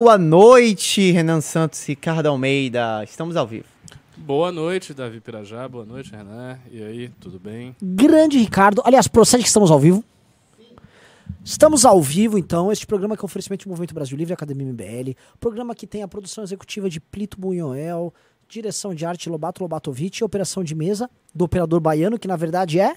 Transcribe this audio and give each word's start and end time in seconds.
Boa 0.00 0.16
noite, 0.16 1.10
Renan 1.10 1.40
Santos, 1.40 1.84
Ricardo 1.84 2.26
Almeida. 2.26 3.02
Estamos 3.02 3.34
ao 3.34 3.44
vivo. 3.44 3.64
Boa 4.16 4.52
noite, 4.52 4.94
Davi 4.94 5.18
Pirajá. 5.18 5.66
Boa 5.66 5.84
noite, 5.84 6.12
Renan. 6.12 6.56
E 6.70 6.80
aí, 6.80 7.08
tudo 7.18 7.36
bem? 7.36 7.74
Grande 7.82 8.38
Ricardo. 8.38 8.80
Aliás, 8.84 9.08
procede 9.08 9.42
que 9.42 9.48
estamos 9.48 9.72
ao 9.72 9.80
vivo. 9.80 10.04
Estamos 11.44 11.84
ao 11.84 12.00
vivo, 12.00 12.38
então. 12.38 12.70
Este 12.70 12.86
programa 12.86 13.16
que 13.16 13.22
é 13.22 13.24
um 13.24 13.26
oferecimento 13.26 13.64
do 13.64 13.70
Movimento 13.70 13.92
Brasil 13.92 14.16
Livre, 14.16 14.32
Academia 14.32 14.68
MBL. 14.68 15.16
Programa 15.40 15.74
que 15.74 15.84
tem 15.84 16.04
a 16.04 16.06
produção 16.06 16.44
executiva 16.44 16.88
de 16.88 17.00
Plito 17.00 17.36
Bunhoel, 17.36 18.14
direção 18.48 18.94
de 18.94 19.04
arte 19.04 19.28
Lobato 19.28 19.64
Lobatovic 19.64 20.20
e 20.20 20.24
operação 20.24 20.62
de 20.62 20.76
mesa 20.76 21.10
do 21.34 21.44
operador 21.44 21.80
baiano, 21.80 22.20
que 22.20 22.28
na 22.28 22.36
verdade 22.36 22.78
é. 22.78 22.94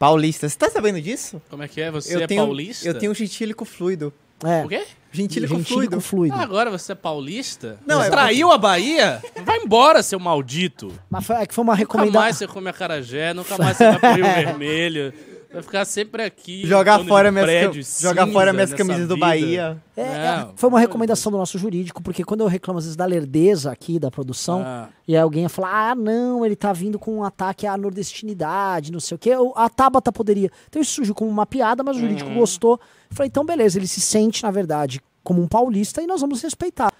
Paulista, 0.00 0.48
você 0.48 0.58
tá 0.58 0.68
sabendo 0.68 1.00
disso? 1.00 1.40
Como 1.48 1.62
é 1.62 1.68
que 1.68 1.80
é? 1.80 1.92
Você 1.92 2.20
é 2.20 2.26
tenho, 2.26 2.42
paulista? 2.42 2.88
Eu 2.88 2.98
tenho 2.98 3.12
um 3.12 3.14
gentílico 3.14 3.64
fluido. 3.64 4.12
É. 4.44 4.64
O 4.64 4.68
quê? 4.68 4.84
Gentílico, 5.12 5.54
gentílico 5.56 6.00
fluido. 6.00 6.00
fluido. 6.00 6.36
Ah, 6.36 6.42
agora 6.42 6.70
você 6.70 6.92
é 6.92 6.94
paulista? 6.94 7.78
Não, 7.84 7.98
você 8.00 8.06
é- 8.06 8.10
traiu 8.10 8.52
a 8.52 8.56
Bahia? 8.56 9.20
Vai 9.44 9.58
embora, 9.58 10.02
seu 10.04 10.20
maldito. 10.20 10.92
Mas 11.10 11.26
foi, 11.26 11.36
é 11.36 11.46
que 11.46 11.52
foi 11.54 11.64
uma 11.64 11.72
Nunca 11.72 11.80
recomendação. 11.80 12.20
mais 12.20 12.36
você 12.36 12.46
come 12.46 12.68
acarajé, 12.70 13.34
nunca 13.34 13.58
mais 13.58 13.76
você 13.76 13.84
vai 13.90 13.98
pro 13.98 14.12
Rio 14.14 14.24
Vermelho. 14.34 15.12
Vai 15.52 15.62
ficar 15.62 15.84
sempre 15.84 16.22
aqui. 16.22 16.64
Jogar 16.64 16.98
no 17.00 17.06
fora, 17.06 17.32
minhas, 17.32 17.44
prédio, 17.44 17.82
jogar 18.00 18.26
fora 18.28 18.52
minhas 18.52 18.72
camisas 18.72 19.08
do 19.08 19.14
vida. 19.14 19.26
Bahia. 19.26 19.82
É, 19.96 20.02
é, 20.02 20.48
foi 20.54 20.68
uma 20.68 20.78
recomendação 20.78 21.32
do 21.32 21.38
nosso 21.38 21.58
jurídico, 21.58 22.00
porque 22.02 22.22
quando 22.24 22.42
eu 22.42 22.46
reclamo 22.46 22.78
às 22.78 22.84
vezes 22.84 22.96
da 22.96 23.04
lerdeza 23.04 23.72
aqui 23.72 23.98
da 23.98 24.12
produção, 24.12 24.62
Ah. 24.64 24.88
e 25.08 25.16
aí 25.16 25.20
alguém 25.20 25.42
ia 25.42 25.48
falar, 25.48 25.90
ah, 25.90 25.94
não, 25.96 26.46
ele 26.46 26.54
tá 26.54 26.72
vindo 26.72 27.00
com 27.00 27.16
um 27.16 27.24
ataque 27.24 27.66
à 27.66 27.76
nordestinidade, 27.76 28.92
não 28.92 29.00
sei 29.00 29.16
o 29.16 29.18
quê. 29.18 29.34
O- 29.36 29.52
A 29.56 29.68
Tabata 29.68 30.12
poderia. 30.12 30.50
Então 30.68 30.80
isso 30.80 30.92
surgiu 30.92 31.14
como 31.16 31.28
uma 31.30 31.44
piada, 31.46 31.82
mas 31.82 31.96
o 31.96 32.00
jurídico 32.00 32.30
Uhum. 32.30 32.36
gostou. 32.38 32.78
Eu 33.10 33.16
Falei, 33.16 33.26
então 33.28 33.44
beleza, 33.44 33.76
ele 33.76 33.88
se 33.88 34.00
sente, 34.00 34.44
na 34.44 34.52
verdade, 34.52 35.00
como 35.24 35.42
um 35.42 35.48
paulista 35.48 36.00
e 36.00 36.06
nós 36.06 36.20
vamos 36.20 36.40
respeitar 36.42 36.92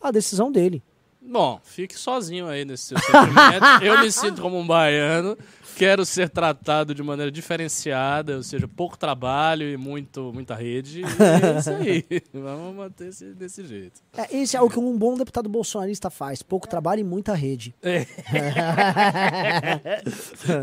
a 0.00 0.10
decisão 0.12 0.50
dele. 0.52 0.80
Bom, 1.24 1.60
fique 1.62 1.98
sozinho 1.98 2.48
aí 2.48 2.64
nesse 2.64 2.86
seu 2.88 2.98
sentimento. 2.98 3.64
Eu 3.82 4.00
me 4.00 4.10
sinto 4.10 4.42
como 4.42 4.58
um 4.58 4.66
baiano, 4.66 5.38
quero 5.76 6.04
ser 6.04 6.28
tratado 6.28 6.94
de 6.94 7.02
maneira 7.02 7.30
diferenciada, 7.30 8.36
ou 8.36 8.42
seja, 8.42 8.66
pouco 8.68 8.98
trabalho 8.98 9.66
e 9.68 9.76
muito, 9.76 10.32
muita 10.34 10.54
rede. 10.54 11.00
E 11.00 11.04
é 11.04 11.58
isso 11.58 11.70
aí. 11.70 12.04
Vamos 12.34 12.74
manter 12.76 13.08
esse, 13.08 13.26
desse 13.34 13.64
jeito. 13.64 14.00
É, 14.16 14.36
esse 14.36 14.56
é 14.56 14.60
o 14.60 14.68
que 14.68 14.78
um 14.80 14.98
bom 14.98 15.16
deputado 15.16 15.48
bolsonarista 15.48 16.10
faz: 16.10 16.42
pouco 16.42 16.66
trabalho 16.68 17.00
e 17.00 17.04
muita 17.04 17.34
rede. 17.34 17.72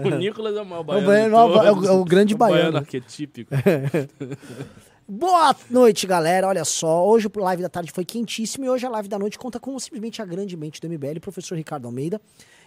O 0.05 0.09
Nicolas 0.17 0.55
é 0.55 0.61
o 0.61 0.65
maior 0.65 0.79
É 0.79 0.81
o 0.81 0.83
baiano. 0.83 1.09
baiano- 1.09 1.29
de 1.29 1.35
é 1.35 1.61
o- 1.61 1.63
é 1.63 1.71
o- 1.71 1.85
é 1.85 1.91
o 1.91 2.05
grande 2.05 2.33
O 2.33 2.37
baiano. 2.37 2.77
arquetípico. 2.77 3.53
Boa 5.11 5.55
noite, 5.71 6.05
galera. 6.05 6.47
Olha 6.47 6.63
só, 6.63 7.03
hoje 7.07 7.27
o 7.35 7.39
live 7.39 7.63
da 7.63 7.69
tarde 7.69 7.91
foi 7.91 8.05
quentíssimo 8.05 8.65
e 8.65 8.69
hoje 8.69 8.85
a 8.85 8.89
live 8.91 9.09
da 9.09 9.17
noite 9.17 9.39
conta 9.39 9.59
com 9.59 9.77
simplesmente 9.79 10.21
a 10.21 10.25
grande 10.25 10.55
mente 10.55 10.79
do 10.79 10.87
MBL, 10.87 11.19
professor 11.19 11.55
Ricardo 11.57 11.87
Almeida. 11.87 12.21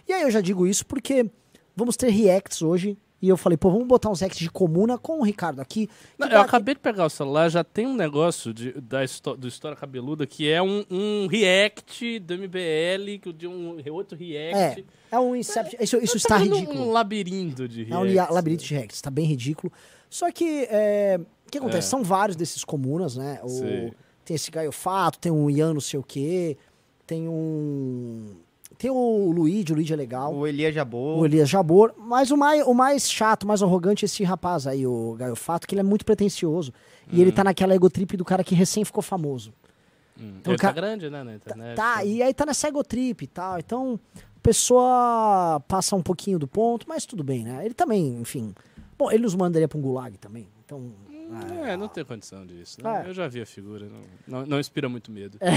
E 0.05 0.11
aí 0.11 0.23
eu 0.23 0.29
já 0.29 0.41
digo 0.41 0.67
isso 0.67 0.85
porque 0.85 1.25
vamos 1.73 1.95
ter 1.95 2.09
reacts 2.09 2.61
hoje. 2.61 2.97
E 3.21 3.29
eu 3.29 3.37
falei, 3.37 3.55
pô, 3.55 3.71
vamos 3.71 3.87
botar 3.87 4.09
uns 4.09 4.19
reacts 4.19 4.41
de 4.41 4.49
comuna 4.51 4.97
com 4.97 5.21
o 5.21 5.23
Ricardo 5.23 5.61
aqui. 5.61 5.89
Não, 6.19 6.27
eu 6.27 6.41
acabei 6.41 6.75
de 6.75 6.81
pegar 6.81 7.05
o 7.05 7.09
celular, 7.09 7.47
já 7.47 7.63
tem 7.63 7.87
um 7.87 7.95
negócio 7.95 8.53
de, 8.53 8.73
da 8.73 8.99
do 9.37 9.47
História 9.47 9.77
Cabeluda 9.77 10.27
que 10.27 10.49
é 10.51 10.61
um, 10.61 10.83
um 10.91 11.27
react 11.27 12.19
do 12.19 12.33
MBL, 12.37 13.19
que 13.21 13.31
de 13.31 13.47
um 13.47 13.77
outro 13.89 14.17
react. 14.17 14.85
É, 15.09 15.15
é 15.15 15.19
um 15.21 15.33
Inception. 15.33 15.79
Isso, 15.79 15.95
isso 16.03 16.19
Tá 16.27 16.35
está 16.35 16.37
ridículo. 16.39 16.81
Um 16.81 16.91
labirinto 16.91 17.69
de 17.69 17.89
É 17.89 17.97
um 17.97 18.03
reacts. 18.03 18.35
labirinto 18.35 18.63
de 18.65 18.73
reacts, 18.73 19.01
tá 19.01 19.09
bem 19.09 19.23
ridículo. 19.25 19.71
Só 20.09 20.29
que, 20.29 20.67
é, 20.69 21.17
que 21.53 21.57
acontece? 21.59 21.87
É. 21.87 21.89
São 21.89 22.03
vários 22.03 22.35
desses 22.35 22.63
comunas, 22.63 23.15
né? 23.15 23.39
O- 23.43 23.91
tem 24.25 24.35
esse 24.35 24.49
Gaio 24.51 24.71
Fato, 24.71 25.19
tem 25.19 25.31
um 25.31 25.49
Ian 25.49 25.73
não 25.73 25.81
sei 25.81 25.99
o 25.99 26.03
quê, 26.03 26.57
tem 27.07 27.27
um... 27.27 28.35
Tem 28.77 28.89
o 28.89 29.31
Luigi, 29.31 29.71
o 29.71 29.75
Luigi 29.75 29.93
é 29.93 29.95
legal. 29.95 30.33
O 30.33 30.47
Elias 30.47 30.73
Jabor. 30.73 31.19
o 31.19 31.25
Elias 31.25 31.47
Jabor, 31.47 31.93
mas 31.97 32.31
o 32.31 32.37
mais, 32.37 32.65
o 32.65 32.73
mais 32.73 33.09
chato, 33.09 33.45
mais 33.47 33.61
arrogante 33.61 34.03
é 34.03 34.07
esse 34.07 34.23
rapaz 34.23 34.65
aí, 34.65 34.85
o 34.87 35.13
Gaio 35.17 35.35
Fato, 35.35 35.67
que 35.67 35.75
ele 35.75 35.81
é 35.81 35.83
muito 35.83 36.03
pretencioso. 36.03 36.73
E 37.11 37.21
ele 37.21 37.31
tá 37.31 37.43
naquela 37.43 37.75
egotrip 37.75 38.17
do 38.17 38.25
cara 38.25 38.43
que 38.43 38.55
recém 38.55 38.83
ficou 38.83 39.03
famoso. 39.03 39.53
Hum. 40.19 40.33
Então, 40.39 40.53
Ele 40.53 40.59
ca- 40.59 40.69
tá 40.69 40.73
grande, 40.73 41.09
né, 41.09 41.23
na 41.23 41.35
internet. 41.35 41.75
Tá, 41.75 42.03
e 42.03 42.21
aí 42.23 42.33
tá 42.33 42.45
nessa 42.45 42.67
egotrip 42.67 43.23
e 43.23 43.27
tal. 43.27 43.59
Então, 43.59 43.99
a 44.15 44.39
pessoa 44.41 45.61
passa 45.67 45.95
um 45.95 46.01
pouquinho 46.01 46.39
do 46.39 46.47
ponto, 46.47 46.87
mas 46.89 47.05
tudo 47.05 47.23
bem, 47.23 47.43
né? 47.43 47.63
Ele 47.65 47.73
também, 47.73 48.19
enfim. 48.19 48.53
Bom, 48.97 49.11
ele 49.11 49.23
nos 49.23 49.35
mandaria 49.35 49.67
pra 49.67 49.77
um 49.77 49.81
gulag 49.81 50.17
também. 50.17 50.47
Então. 50.65 50.91
É, 51.65 51.77
não 51.77 51.87
tem 51.87 52.03
condição 52.05 52.45
disso. 52.45 52.77
né? 52.83 53.03
É. 53.05 53.09
Eu 53.09 53.13
já 53.13 53.27
vi 53.27 53.41
a 53.41 53.45
figura, 53.45 53.87
não, 53.87 54.39
não, 54.39 54.45
não 54.45 54.59
inspira 54.59 54.87
muito 54.89 55.11
medo. 55.11 55.37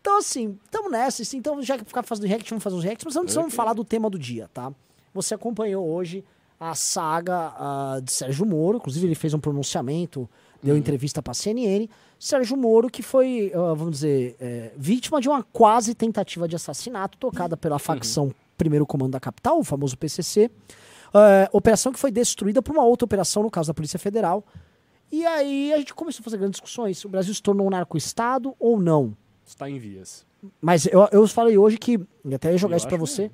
Então, 0.00 0.18
assim, 0.18 0.58
estamos 0.64 0.90
nessa. 0.90 1.22
assim, 1.22 1.38
Então, 1.38 1.62
já 1.62 1.78
que 1.78 1.84
ficar 1.84 2.02
fazendo 2.02 2.26
react, 2.26 2.48
vamos 2.50 2.62
fazer 2.62 2.76
uns 2.76 2.84
reacts, 2.84 3.04
mas 3.04 3.16
antes 3.16 3.34
vamos 3.34 3.48
Ok. 3.52 3.56
falar 3.56 3.72
do 3.72 3.84
tema 3.84 4.08
do 4.10 4.18
dia, 4.18 4.48
tá? 4.52 4.72
Você 5.14 5.34
acompanhou 5.34 5.86
hoje 5.88 6.24
a 6.58 6.74
saga 6.74 7.52
ah, 7.58 8.00
de 8.02 8.12
Sérgio 8.12 8.46
Moro, 8.46 8.78
inclusive 8.78 9.06
ele 9.06 9.14
fez 9.14 9.34
um 9.34 9.38
pronunciamento, 9.40 10.28
deu 10.62 10.76
entrevista 10.76 11.22
pra 11.22 11.34
CNN. 11.34 11.88
Sérgio 12.18 12.56
Moro, 12.56 12.88
que 12.88 13.02
foi, 13.02 13.52
ah, 13.54 13.74
vamos 13.74 13.92
dizer, 13.96 14.36
é, 14.40 14.72
vítima 14.76 15.20
de 15.20 15.28
uma 15.28 15.42
quase 15.42 15.94
tentativa 15.94 16.46
de 16.48 16.56
assassinato 16.56 17.18
tocada 17.18 17.56
pela 17.56 17.78
facção 17.78 18.32
Primeiro 18.56 18.86
Comando 18.86 19.12
da 19.12 19.20
Capital, 19.20 19.58
o 19.58 19.64
famoso 19.64 19.96
PCC. 19.98 20.50
É, 21.18 21.48
operação 21.52 21.92
que 21.92 21.98
foi 21.98 22.10
destruída 22.10 22.60
por 22.60 22.72
uma 22.72 22.84
outra 22.84 23.04
operação, 23.04 23.42
no 23.42 23.50
caso 23.50 23.68
da 23.68 23.74
Polícia 23.74 23.98
Federal. 23.98 24.44
E 25.10 25.24
aí 25.24 25.72
a 25.72 25.78
gente 25.78 25.94
começou 25.94 26.22
a 26.22 26.24
fazer 26.24 26.36
grandes 26.36 26.60
discussões. 26.60 27.04
O 27.04 27.08
Brasil 27.08 27.32
se 27.32 27.42
tornou 27.42 27.66
um 27.66 27.70
narco-estado 27.70 28.54
ou 28.58 28.80
não? 28.80 29.16
Está 29.46 29.70
em 29.70 29.78
vias. 29.78 30.26
Mas 30.60 30.86
eu, 30.86 31.08
eu 31.12 31.26
falei 31.28 31.56
hoje 31.56 31.78
que, 31.78 32.00
e 32.24 32.34
até 32.34 32.50
ia 32.50 32.58
jogar 32.58 32.74
Eu 32.74 32.78
isso 32.78 32.86
acho 32.88 32.98
você, 32.98 33.30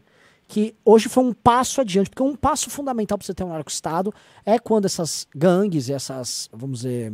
que 0.46 0.74
hoje 0.84 1.08
foi 1.08 1.24
um 1.24 1.32
passo 1.32 1.80
adiante, 1.80 2.10
porque 2.10 2.22
um 2.22 2.36
passo 2.36 2.68
fundamental 2.68 3.16
pra 3.16 3.26
você 3.26 3.32
ter 3.32 3.44
um 3.44 3.48
narco-estado 3.48 4.12
é 4.44 4.58
quando 4.58 4.84
essas 4.84 5.26
gangues, 5.34 5.88
essas, 5.88 6.48
vamos 6.52 6.80
dizer, 6.80 7.12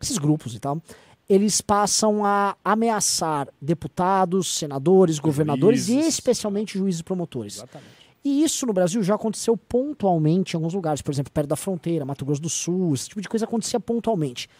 esses 0.00 0.16
grupos 0.16 0.54
e 0.54 0.58
tal, 0.58 0.80
eles 1.28 1.60
passam 1.60 2.24
a 2.24 2.56
ameaçar 2.64 3.48
deputados, 3.60 4.56
senadores, 4.56 5.18
governadores 5.18 5.88
e 5.88 5.92
Juízes. 5.92 6.14
especialmente 6.14 6.78
juízes 6.78 7.00
e 7.00 7.04
promotores. 7.04 7.56
Exatamente. 7.56 7.97
E 8.28 8.44
isso 8.44 8.66
no 8.66 8.74
Brasil 8.74 9.02
já 9.02 9.14
aconteceu 9.14 9.56
pontualmente 9.56 10.54
em 10.54 10.56
alguns 10.58 10.74
lugares, 10.74 11.00
por 11.00 11.10
exemplo, 11.10 11.32
perto 11.32 11.48
da 11.48 11.56
fronteira, 11.56 12.04
Mato 12.04 12.26
Grosso 12.26 12.42
do 12.42 12.50
Sul, 12.50 12.92
esse 12.92 13.08
tipo 13.08 13.22
de 13.22 13.28
coisa 13.28 13.46
acontecia 13.46 13.80
pontualmente. 13.80 14.50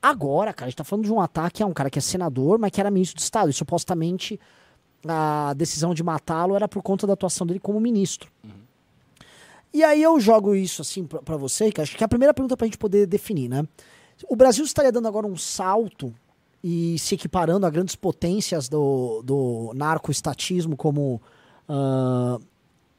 Agora, 0.00 0.54
cara, 0.54 0.68
a 0.68 0.70
gente 0.70 0.78
tá 0.78 0.82
falando 0.82 1.04
de 1.04 1.12
um 1.12 1.20
ataque 1.20 1.62
a 1.62 1.66
um 1.66 1.74
cara 1.74 1.90
que 1.90 1.98
é 1.98 2.02
senador, 2.02 2.58
mas 2.58 2.70
que 2.70 2.80
era 2.80 2.90
ministro 2.90 3.16
de 3.16 3.22
Estado. 3.24 3.50
E 3.50 3.52
supostamente 3.52 4.40
a 5.06 5.52
decisão 5.52 5.92
de 5.92 6.02
matá-lo 6.02 6.56
era 6.56 6.66
por 6.66 6.82
conta 6.82 7.06
da 7.06 7.12
atuação 7.12 7.46
dele 7.46 7.60
como 7.60 7.78
ministro. 7.78 8.30
E 9.70 9.84
aí 9.84 10.02
eu 10.02 10.18
jogo 10.18 10.54
isso 10.54 10.80
assim 10.80 11.04
pra 11.04 11.36
você, 11.36 11.70
que 11.70 11.78
acho 11.78 11.94
que 11.94 12.02
é 12.02 12.06
a 12.06 12.08
primeira 12.08 12.32
pergunta 12.32 12.56
pra 12.56 12.66
gente 12.66 12.78
poder 12.78 13.06
definir, 13.06 13.50
né? 13.50 13.68
O 14.30 14.34
Brasil 14.34 14.64
estaria 14.64 14.90
dando 14.90 15.08
agora 15.08 15.26
um 15.26 15.36
salto 15.36 16.14
e 16.64 16.98
se 16.98 17.16
equiparando 17.16 17.66
a 17.66 17.70
grandes 17.70 17.96
potências 17.96 18.66
do, 18.66 19.20
do 19.22 19.72
narco-estatismo 19.74 20.74
como, 20.74 21.20
ah, 21.68 22.38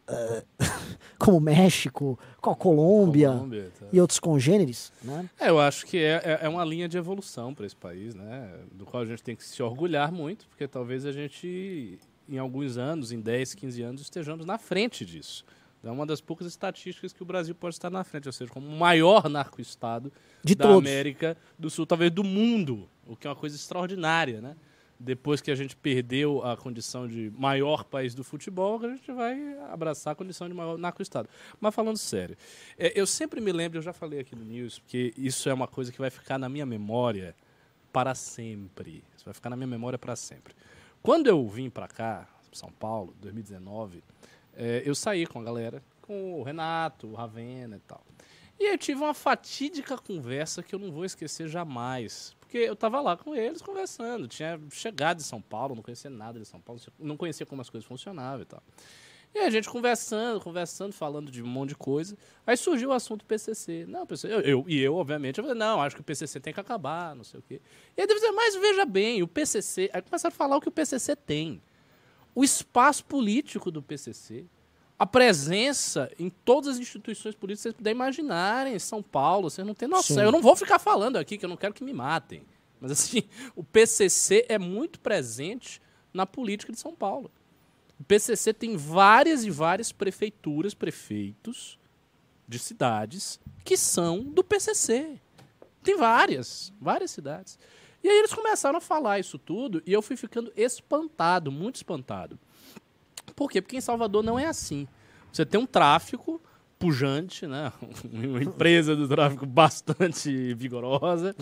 como 1.18 1.40
México, 1.40 2.20
com 2.42 2.50
a 2.50 2.56
Colômbia 2.56 3.30
Colômbia, 3.30 3.72
tá. 3.80 3.86
e 3.92 4.00
outros 4.02 4.20
congêneres, 4.20 4.92
né? 5.02 5.30
É, 5.40 5.50
eu 5.50 5.60
acho 5.60 5.86
que 5.86 5.98
é, 5.98 6.22
é- 6.24 6.40
é 6.44 6.50
uma 6.50 6.64
linha 6.66 6.88
de 6.88 6.98
evolução 6.98 7.54
para 7.54 7.66
esse 7.66 7.76
país, 7.76 8.14
né? 8.14 8.54
Do 8.72 8.86
qual 8.86 9.04
a 9.04 9.06
gente 9.06 9.24
tem 9.24 9.36
que 9.36 9.44
se 9.44 9.62
orgulhar 9.64 10.12
muito, 10.12 10.48
porque 10.50 10.68
talvez 10.68 11.06
a 11.06 11.12
gente, 11.12 11.98
em 12.28 12.38
alguns 12.38 12.78
anos, 12.78 13.12
em 13.12 13.20
10, 13.22 13.54
15 13.54 13.82
anos, 13.82 14.02
estejamos 14.02 14.46
na 14.46 14.58
frente 14.58 15.06
disso. 15.06 15.46
É 15.84 15.92
uma 15.92 16.06
das 16.06 16.22
poucas 16.22 16.48
estatísticas 16.48 17.12
que 17.12 17.22
o 17.22 17.26
Brasil 17.26 17.54
pode 17.54 17.76
estar 17.76 17.90
na 17.90 18.06
frente, 18.06 18.28
ou 18.28 18.32
seja, 18.32 18.50
como 18.50 18.66
o 18.68 18.80
maior 18.80 19.28
narco-estado 19.28 20.14
da 20.44 20.56
todos. 20.56 20.90
América 20.90 21.36
do 21.60 21.70
Sul, 21.70 21.86
talvez 21.86 22.10
do 22.10 22.24
mundo, 22.24 22.88
o 23.06 23.18
que 23.18 23.28
é 23.28 23.30
uma 23.30 23.36
coisa 23.36 23.56
extraordinária, 23.56 24.40
né? 24.40 24.56
Depois 25.04 25.42
que 25.42 25.52
a 25.52 25.56
gente 25.56 25.76
perdeu 25.76 26.42
a 26.46 26.56
condição 26.56 27.06
de 27.08 27.30
maior 27.38 27.84
país 27.84 28.16
do 28.16 28.24
futebol, 28.24 28.80
a 28.86 28.90
gente 28.90 29.12
vai 29.12 29.58
abraçar 29.70 30.14
a 30.14 30.16
condição 30.16 30.48
de 30.48 30.54
maior 30.54 30.78
narco-estado. 30.78 31.28
Mas 31.60 31.76
falando 31.76 31.98
sério, 31.98 32.38
é, 32.78 32.98
eu 33.00 33.06
sempre 33.06 33.42
me 33.42 33.52
lembro, 33.52 33.78
eu 33.78 33.82
já 33.82 33.92
falei 33.92 34.22
aqui 34.22 34.34
no 34.34 34.46
News, 34.46 34.80
porque 34.80 35.14
isso 35.18 35.50
é 35.50 35.54
uma 35.54 35.68
coisa 35.68 35.92
que 35.92 36.00
vai 36.00 36.10
ficar 36.10 36.38
na 36.38 36.48
minha 36.48 36.66
memória 36.66 37.36
para 37.92 38.16
sempre. 38.16 39.04
Isso 39.16 39.26
vai 39.26 39.34
ficar 39.34 39.50
na 39.50 39.58
minha 39.58 39.68
memória 39.68 40.00
para 40.00 40.16
sempre. 40.16 40.56
Quando 41.02 41.28
eu 41.28 41.46
vim 41.50 41.70
para 41.70 41.90
cá, 41.90 42.26
São 42.54 42.72
Paulo, 42.72 43.14
2019, 43.20 44.02
é, 44.56 44.84
eu 44.86 44.96
saí 44.96 45.28
com 45.28 45.42
a 45.42 45.44
galera, 45.44 45.84
com 46.02 46.40
o 46.40 46.44
Renato, 46.44 47.08
o 47.08 47.14
Ravena 47.14 47.76
e 47.76 47.80
tal. 47.82 48.02
E 48.58 48.72
eu 48.72 48.78
tive 48.78 49.02
uma 49.02 49.14
fatídica 49.14 49.98
conversa 49.98 50.64
que 50.64 50.74
eu 50.74 50.80
não 50.80 50.92
vou 50.92 51.04
esquecer 51.04 51.50
jamais. 51.50 52.34
Porque 52.54 52.70
eu 52.70 52.76
tava 52.76 53.02
lá 53.02 53.18
com 53.18 53.34
eles 53.34 53.64
conversando. 53.64 54.28
Tinha 54.28 54.62
chegado 54.70 55.18
de 55.18 55.24
São 55.24 55.42
Paulo, 55.42 55.74
não 55.74 55.82
conhecia 55.82 56.12
nada 56.12 56.40
de 56.40 56.46
São 56.46 56.62
Paulo, 56.62 56.80
não 57.00 57.18
conhecia 57.18 57.48
como 57.48 57.64
as 57.64 57.68
coisas 57.68 57.88
funcionavam 57.88 58.44
e 58.44 58.46
tal. 58.46 58.62
E 59.34 59.40
a 59.40 59.50
gente 59.50 59.68
conversando, 59.68 60.40
conversando, 60.40 60.94
falando 60.94 61.32
de 61.32 61.42
um 61.42 61.48
monte 61.48 61.70
de 61.70 61.76
coisa. 61.76 62.16
Aí 62.46 62.56
surgiu 62.56 62.90
o 62.90 62.94
assunto 62.94 63.26
PCC. 63.26 63.88
Não, 63.88 64.06
PCC, 64.06 64.32
eu, 64.32 64.42
eu, 64.42 64.66
e 64.68 64.80
eu, 64.80 64.94
obviamente, 64.94 65.40
eu 65.40 65.44
falei, 65.44 65.58
não, 65.58 65.82
acho 65.82 65.96
que 65.96 66.02
o 66.02 66.04
PCC 66.04 66.40
tem 66.40 66.54
que 66.54 66.60
acabar, 66.60 67.16
não 67.16 67.24
sei 67.24 67.40
o 67.40 67.44
quê. 67.44 67.60
E 67.98 68.02
aí 68.02 68.08
dizer, 68.08 68.32
mas 68.34 68.56
veja 68.56 68.86
bem, 68.86 69.24
o 69.24 69.28
PCC... 69.28 69.90
Aí 69.92 70.04
começaram 70.04 70.32
a 70.32 70.38
falar 70.38 70.56
o 70.56 70.62
que 70.62 70.70
o 70.70 70.72
PCC 70.72 71.16
tem. 71.16 71.60
O 72.36 72.44
espaço 72.44 73.04
político 73.06 73.72
do 73.72 73.82
PCC, 73.82 74.46
a 74.98 75.06
presença 75.06 76.12
em 76.20 76.30
todas 76.30 76.76
as 76.76 76.80
instituições 76.80 77.36
políticas 77.36 77.64
vocês 77.64 77.76
puderem 77.76 77.96
imaginarem, 77.96 78.76
em 78.76 78.80
São 78.80 79.02
Paulo, 79.02 79.50
vocês 79.50 79.66
não 79.66 79.74
têm 79.74 79.88
noção. 79.88 80.18
Sim. 80.18 80.24
Eu 80.24 80.32
não 80.32 80.42
vou 80.42 80.56
ficar 80.56 80.80
falando 80.80 81.18
aqui, 81.18 81.38
que 81.38 81.46
eu 81.46 81.50
não 81.50 81.58
quero 81.58 81.74
que 81.74 81.84
me 81.84 81.94
matem. 81.94 82.44
Mas 82.80 82.92
assim, 82.92 83.24
o 83.56 83.64
PCC 83.64 84.46
é 84.48 84.58
muito 84.58 85.00
presente 85.00 85.82
na 86.14 86.26
política 86.26 86.72
de 86.72 86.80
São 86.80 86.94
Paulo. 86.94 87.32
O 88.00 88.04
PCC 88.04 88.54
tem 88.54 88.76
várias 88.76 89.44
e 89.44 89.50
várias 89.50 89.92
prefeituras, 89.92 90.74
prefeitos 90.74 91.80
de 92.48 92.60
cidades 92.60 93.40
que 93.64 93.78
são 93.78 94.22
do 94.22 94.44
PCC. 94.44 95.20
Tem 95.82 95.98
várias, 95.98 96.74
várias 96.80 97.12
cidades. 97.12 97.58
E 98.04 98.10
aí 98.10 98.18
eles 98.18 98.34
começaram 98.34 98.78
a 98.78 98.82
falar 98.82 99.20
isso 99.20 99.38
tudo 99.38 99.82
e 99.86 99.94
eu 99.94 100.02
fui 100.02 100.18
ficando 100.18 100.52
espantado, 100.56 101.52
muito 101.52 101.78
espantado. 101.78 102.38
Por 103.36 103.50
quê? 103.50 103.62
Porque 103.62 103.78
em 103.78 103.82
Salvador 103.82 104.24
não 104.24 104.38
é 104.38 104.46
assim. 104.46 104.88
Você 105.32 105.46
tem 105.46 105.60
um 105.60 105.66
tráfico 105.66 106.42
pujante, 106.78 107.48
né? 107.48 107.72
Uma 108.12 108.44
empresa 108.44 108.96
do 108.96 109.08
tráfico 109.08 109.46
bastante 109.46 110.54
vigorosa, 110.54 111.36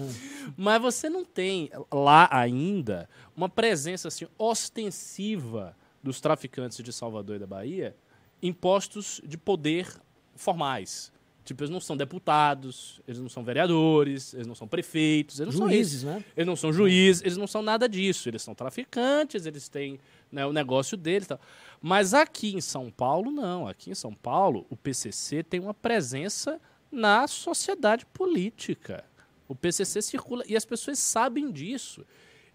mas 0.56 0.82
você 0.82 1.10
não 1.10 1.26
tem 1.26 1.70
lá 1.92 2.30
ainda 2.32 3.10
uma 3.36 3.50
presença 3.50 4.08
assim 4.08 4.28
ostensiva 4.38 5.76
dos 6.04 6.22
traficantes 6.22 6.84
de 6.84 6.94
Salvador 6.94 7.38
e 7.38 7.40
da 7.40 7.48
Bahia 7.48 7.96
em 8.42 8.54
postos 8.54 9.20
de 9.24 9.38
poder 9.38 9.88
formais. 10.36 11.12
Tipo, 11.44 11.64
eles 11.64 11.72
não 11.72 11.80
são 11.80 11.98
deputados, 11.98 13.02
eles 13.08 13.20
não 13.20 13.28
são 13.28 13.44
vereadores, 13.44 14.34
eles 14.36 14.46
não 14.46 14.54
são 14.54 14.68
prefeitos, 14.68 15.40
eles 15.40 15.56
não 15.58 15.68
Juízes, 15.68 16.02
são 16.02 16.12
isso. 16.12 16.20
né? 16.20 16.26
Eles 16.38 16.48
não 16.48 16.56
são 16.56 16.72
juízes, 16.72 17.22
eles 17.24 17.36
não 17.38 17.48
são 17.48 17.62
nada 17.64 17.90
disso. 17.90 18.30
Eles 18.30 18.42
são 18.44 18.54
traficantes, 18.54 19.46
eles 19.48 19.68
têm 19.68 20.00
né, 20.32 20.46
o 20.46 20.54
negócio 20.54 20.96
deles. 20.96 21.28
Tal. 21.28 21.40
Mas 21.82 22.14
aqui 22.14 22.54
em 22.56 22.62
São 22.62 22.92
Paulo, 22.92 23.32
não. 23.32 23.68
Aqui 23.68 23.90
em 23.90 23.96
São 23.96 24.14
Paulo, 24.14 24.68
o 24.70 24.78
PCC 24.78 25.42
tem 25.44 25.60
uma 25.60 25.74
presença 25.74 26.62
na 26.92 27.28
sociedade 27.28 28.06
política. 28.06 29.04
O 29.48 29.56
PCC 29.56 30.02
circula 30.02 30.44
e 30.48 30.56
as 30.56 30.64
pessoas 30.64 31.00
sabem 31.00 31.52
disso. 31.52 32.06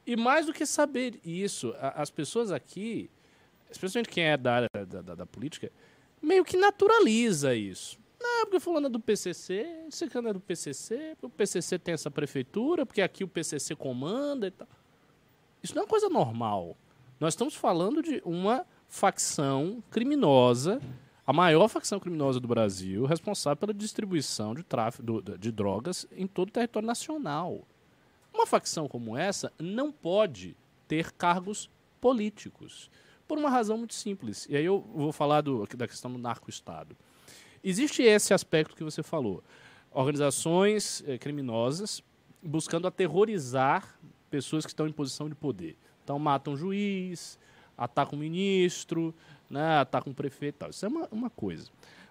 E 0.06 0.14
mais 0.16 0.46
do 0.46 0.52
que 0.52 0.64
saber 0.64 1.18
isso, 1.24 1.74
as 1.80 2.08
pessoas 2.10 2.52
aqui, 2.52 3.10
especialmente 3.68 4.08
quem 4.08 4.24
é 4.24 4.36
da 4.36 4.54
área 4.54 4.68
da, 4.86 5.02
da- 5.02 5.14
da 5.16 5.26
política, 5.26 5.72
meio 6.22 6.44
que 6.44 6.56
naturaliza 6.56 7.54
isso. 7.54 7.98
Não, 8.38 8.44
porque 8.44 8.60
fulano 8.60 8.86
é 8.86 8.90
do 8.90 9.00
PCC, 9.00 9.66
cara 10.10 10.28
é 10.30 10.32
do 10.34 10.40
PCC, 10.40 11.16
porque 11.18 11.26
o 11.26 11.30
PCC 11.30 11.78
tem 11.78 11.94
essa 11.94 12.10
prefeitura, 12.10 12.84
porque 12.84 13.00
aqui 13.00 13.24
o 13.24 13.28
PCC 13.28 13.74
comanda 13.74 14.46
e 14.46 14.50
tal. 14.50 14.68
Isso 15.62 15.74
não 15.74 15.80
é 15.82 15.84
uma 15.84 15.88
coisa 15.90 16.08
normal. 16.10 16.76
Nós 17.18 17.32
estamos 17.32 17.54
falando 17.54 18.02
de 18.02 18.20
uma 18.26 18.66
facção 18.88 19.82
criminosa, 19.90 20.82
a 21.26 21.32
maior 21.32 21.66
facção 21.68 21.98
criminosa 21.98 22.38
do 22.38 22.46
Brasil, 22.46 23.06
responsável 23.06 23.56
pela 23.56 23.72
distribuição 23.74 24.54
de 24.54 24.62
tráfico 24.62 25.22
de 25.38 25.50
drogas 25.50 26.06
em 26.12 26.26
todo 26.26 26.48
o 26.48 26.52
território 26.52 26.86
nacional. 26.86 27.66
Uma 28.34 28.46
facção 28.46 28.86
como 28.86 29.16
essa 29.16 29.50
não 29.58 29.90
pode 29.90 30.54
ter 30.86 31.10
cargos 31.12 31.70
políticos, 32.02 32.90
por 33.26 33.38
uma 33.38 33.48
razão 33.48 33.78
muito 33.78 33.94
simples. 33.94 34.46
E 34.48 34.56
aí 34.56 34.64
eu 34.64 34.80
vou 34.94 35.10
falar 35.10 35.40
do- 35.40 35.66
da 35.74 35.88
questão 35.88 36.12
do 36.12 36.18
narco-estado. 36.18 36.94
Existe 37.68 38.00
esse 38.00 38.32
aspecto 38.32 38.76
que 38.76 38.84
você 38.84 39.02
falou. 39.02 39.42
Organizações 39.90 41.02
eh, 41.04 41.18
criminosas 41.18 42.00
buscando 42.40 42.86
aterrorizar 42.86 43.98
pessoas 44.30 44.64
que 44.64 44.70
estão 44.70 44.86
em 44.86 44.92
posição 44.92 45.28
de 45.28 45.34
poder. 45.34 45.76
Então 46.04 46.16
matam 46.16 46.56
juiz, 46.56 47.36
atacam 47.76 48.16
ministro, 48.16 49.12
né, 49.50 49.78
atacam 49.78 50.14
prefeito 50.14 50.54
e 50.54 50.58
tal. 50.58 50.70
Isso 50.70 50.86
é 50.86 50.88
uma, 50.88 51.08
uma 51.10 51.28
coisa. 51.28 51.68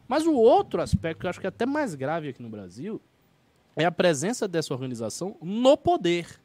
Mas 0.10 0.28
o 0.28 0.34
outro 0.34 0.82
aspecto 0.82 1.22
que 1.22 1.26
eu 1.26 1.30
acho 1.30 1.40
que 1.40 1.48
é 1.48 1.50
até 1.50 1.66
mais 1.66 1.96
grave 1.96 2.28
aqui 2.28 2.44
no 2.44 2.50
Brasil 2.50 3.02
é 3.78 3.86
a 3.86 3.92
presença 3.92 4.50
dessa 4.50 4.74
organização 4.74 5.38
no 5.42 5.78
poder. 5.78 6.38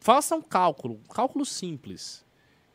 Faça 0.00 0.34
um 0.34 0.42
cálculo, 0.42 0.94
um 1.08 1.14
cálculo 1.14 1.46
simples. 1.46 2.26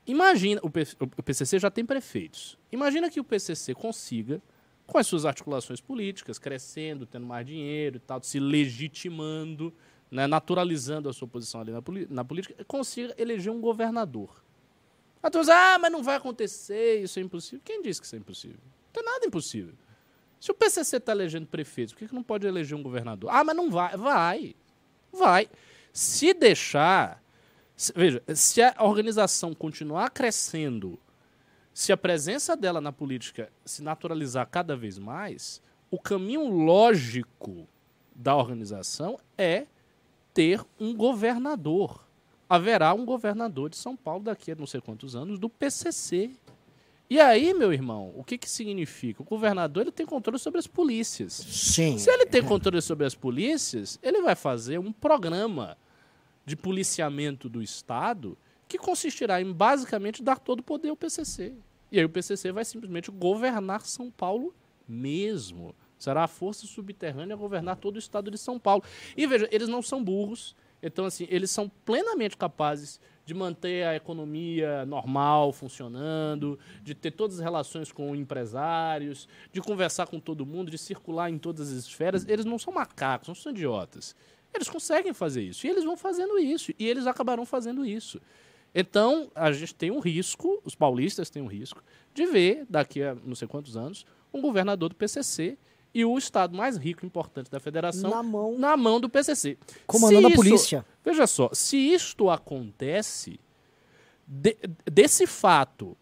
Imagina, 0.07 0.61
o, 0.63 0.67
o 0.67 1.23
PCC 1.23 1.59
já 1.59 1.69
tem 1.69 1.85
prefeitos. 1.85 2.57
Imagina 2.71 3.09
que 3.09 3.19
o 3.19 3.25
PCC 3.25 3.73
consiga, 3.73 4.41
com 4.85 4.97
as 4.97 5.07
suas 5.07 5.25
articulações 5.25 5.79
políticas, 5.79 6.37
crescendo, 6.37 7.05
tendo 7.05 7.25
mais 7.25 7.45
dinheiro 7.45 7.97
e 7.97 7.99
tal, 7.99 8.21
se 8.21 8.39
legitimando, 8.39 9.73
né, 10.11 10.27
naturalizando 10.27 11.09
a 11.09 11.13
sua 11.13 11.27
posição 11.27 11.61
ali 11.61 11.71
na, 11.71 11.81
na 12.09 12.23
política, 12.25 12.63
consiga 12.65 13.13
eleger 13.17 13.51
um 13.51 13.61
governador. 13.61 14.43
Aí 15.23 15.31
ah, 15.49 15.79
mas 15.79 15.91
não 15.91 16.03
vai 16.03 16.17
acontecer, 16.17 17.01
isso 17.01 17.17
é 17.17 17.21
impossível. 17.21 17.61
Quem 17.63 17.81
disse 17.81 18.01
que 18.01 18.05
isso 18.05 18.15
é 18.15 18.19
impossível? 18.19 18.57
Não 18.61 18.91
tem 18.91 19.03
nada 19.03 19.25
impossível. 19.25 19.73
Se 20.39 20.51
o 20.51 20.53
PCC 20.53 20.97
está 20.97 21.13
elegendo 21.13 21.47
prefeitos, 21.47 21.93
por 21.93 21.99
que, 21.99 22.09
que 22.09 22.13
não 22.13 22.21
pode 22.21 22.45
eleger 22.45 22.77
um 22.77 22.83
governador? 22.83 23.29
Ah, 23.33 23.45
mas 23.45 23.55
não 23.55 23.71
vai. 23.71 23.95
Vai. 23.95 24.55
Vai. 25.13 25.49
Se 25.93 26.33
deixar. 26.33 27.23
se- 27.73 27.93
veja, 27.95 28.21
se 28.35 28.61
a 28.61 28.75
organização 28.83 29.53
continuar 29.53 30.09
crescendo, 30.09 30.99
se 31.73 31.91
a 31.91 31.97
presença 31.97 32.55
dela 32.55 32.79
na 32.79 32.91
política 32.91 33.51
se 33.65 33.81
naturalizar 33.81 34.47
cada 34.47 34.75
vez 34.75 34.99
mais, 34.99 35.61
o 35.89 35.99
caminho 35.99 36.47
lógico 36.49 37.67
da 38.15 38.35
organização 38.35 39.19
é 39.37 39.65
ter 40.33 40.63
um 40.79 40.95
governador. 40.95 42.05
Haverá 42.47 42.93
um 42.93 43.05
governador 43.05 43.69
de 43.69 43.77
São 43.77 43.95
Paulo 43.95 44.23
daqui 44.23 44.51
a 44.51 44.55
não 44.55 44.67
sei 44.67 44.81
quantos 44.81 45.15
anos 45.15 45.39
do 45.39 45.49
PCC. 45.49 46.31
E 47.09 47.19
aí, 47.19 47.53
meu 47.53 47.73
irmão, 47.73 48.13
o 48.15 48.23
que, 48.23 48.37
que 48.37 48.49
significa? 48.49 49.21
O 49.21 49.25
governador 49.25 49.83
ele 49.83 49.91
tem 49.91 50.05
controle 50.05 50.39
sobre 50.39 50.59
as 50.59 50.67
polícias. 50.67 51.33
Sim. 51.33 51.97
Se 51.97 52.09
ele 52.09 52.25
tem 52.25 52.43
controle 52.43 52.81
sobre 52.81 53.05
as 53.05 53.15
polícias, 53.15 53.99
ele 54.01 54.21
vai 54.21 54.35
fazer 54.35 54.79
um 54.79 54.91
programa 54.91 55.77
de 56.45 56.55
policiamento 56.55 57.49
do 57.49 57.61
Estado 57.61 58.37
que 58.73 58.77
consistirá 58.79 59.39
em 59.39 59.51
basicamente 59.51 60.23
dar 60.23 60.39
todo 60.39 60.61
o 60.61 60.63
poder 60.63 60.89
ao 60.89 60.95
PCC. 60.95 61.53
E 61.91 61.99
aí 61.99 62.05
o 62.05 62.09
PCC 62.09 62.51
vai 62.51 62.65
simplesmente 62.65 63.11
governar 63.11 63.81
São 63.81 64.09
Paulo 64.09 64.51
mesmo. 64.87 65.75
Será 65.99 66.23
a 66.23 66.27
força 66.27 66.65
subterrânea 66.65 67.35
a 67.35 67.37
governar 67.37 67.75
todo 67.75 67.97
o 67.97 67.99
Estado 67.99 68.31
de 68.31 68.37
São 68.37 68.57
Paulo. 68.57 68.83
E 69.15 69.27
veja, 69.27 69.47
eles 69.51 69.67
não 69.67 69.83
são 69.83 70.03
burros. 70.03 70.55
Então, 70.81 71.05
assim, 71.05 71.27
eles 71.29 71.51
são 71.51 71.69
plenamente 71.85 72.35
capazes 72.35 72.99
de 73.23 73.35
manter 73.35 73.85
a 73.85 73.95
economia 73.95 74.87
normal 74.87 75.53
funcionando, 75.53 76.57
de 76.81 76.95
ter 76.95 77.11
todas 77.11 77.37
as 77.37 77.43
relações 77.43 77.91
com 77.91 78.15
empresários, 78.15 79.29
de 79.51 79.61
conversar 79.61 80.07
com 80.07 80.19
todo 80.19 80.47
mundo, 80.47 80.71
de 80.71 80.79
circular 80.79 81.29
em 81.29 81.37
todas 81.37 81.71
as 81.71 81.85
esferas. 81.85 82.27
Eles 82.27 82.43
não 82.43 82.57
são 82.57 82.73
macacos, 82.73 83.27
não 83.27 83.35
são 83.35 83.51
idiotas. 83.51 84.15
Eles 84.51 84.69
conseguem 84.69 85.13
fazer 85.13 85.43
isso. 85.43 85.65
E 85.65 85.69
eles 85.69 85.83
vão 85.83 85.95
fazendo 85.95 86.37
isso. 86.39 86.71
E 86.77 86.87
eles 86.87 87.07
acabarão 87.07 87.45
fazendo 87.45 87.85
isso. 87.85 88.21
Então, 88.75 89.29
a 89.35 89.51
gente 89.51 89.75
tem 89.75 89.91
um 89.91 89.99
risco, 89.99 90.59
os 90.65 90.73
paulistas 90.75 91.29
têm 91.29 91.41
um 91.41 91.47
risco, 91.47 91.83
de 92.13 92.25
ver, 92.25 92.65
daqui 92.69 93.03
a 93.03 93.15
não 93.15 93.35
sei 93.35 93.47
quantos 93.47 93.77
anos, 93.77 94.05
um 94.33 94.41
governador 94.41 94.89
do 94.89 94.95
PCC 94.95 95.57
e 95.93 96.03
o 96.03 96.17
estado 96.17 96.57
mais 96.57 96.75
rico 96.75 97.05
e 97.05 97.07
importante 97.07 97.51
da 97.51 97.59
federação 97.59 98.09
Na 98.09 98.23
mão. 98.23 98.57
na 98.57 98.75
mão 98.75 98.99
do 98.99 99.07
PCC. 99.07 99.57
Comandando 99.85 100.21
Se 100.21 100.25
a 100.25 100.29
isso- 100.29 100.35
polícia. 100.37 100.85
Veja 101.05 101.27
só, 101.27 101.49
se 101.53 101.77
isto 101.77 102.29
acontece, 102.31 103.39
de- 104.27 104.57
desse 104.91 105.27
fato, 105.27 105.95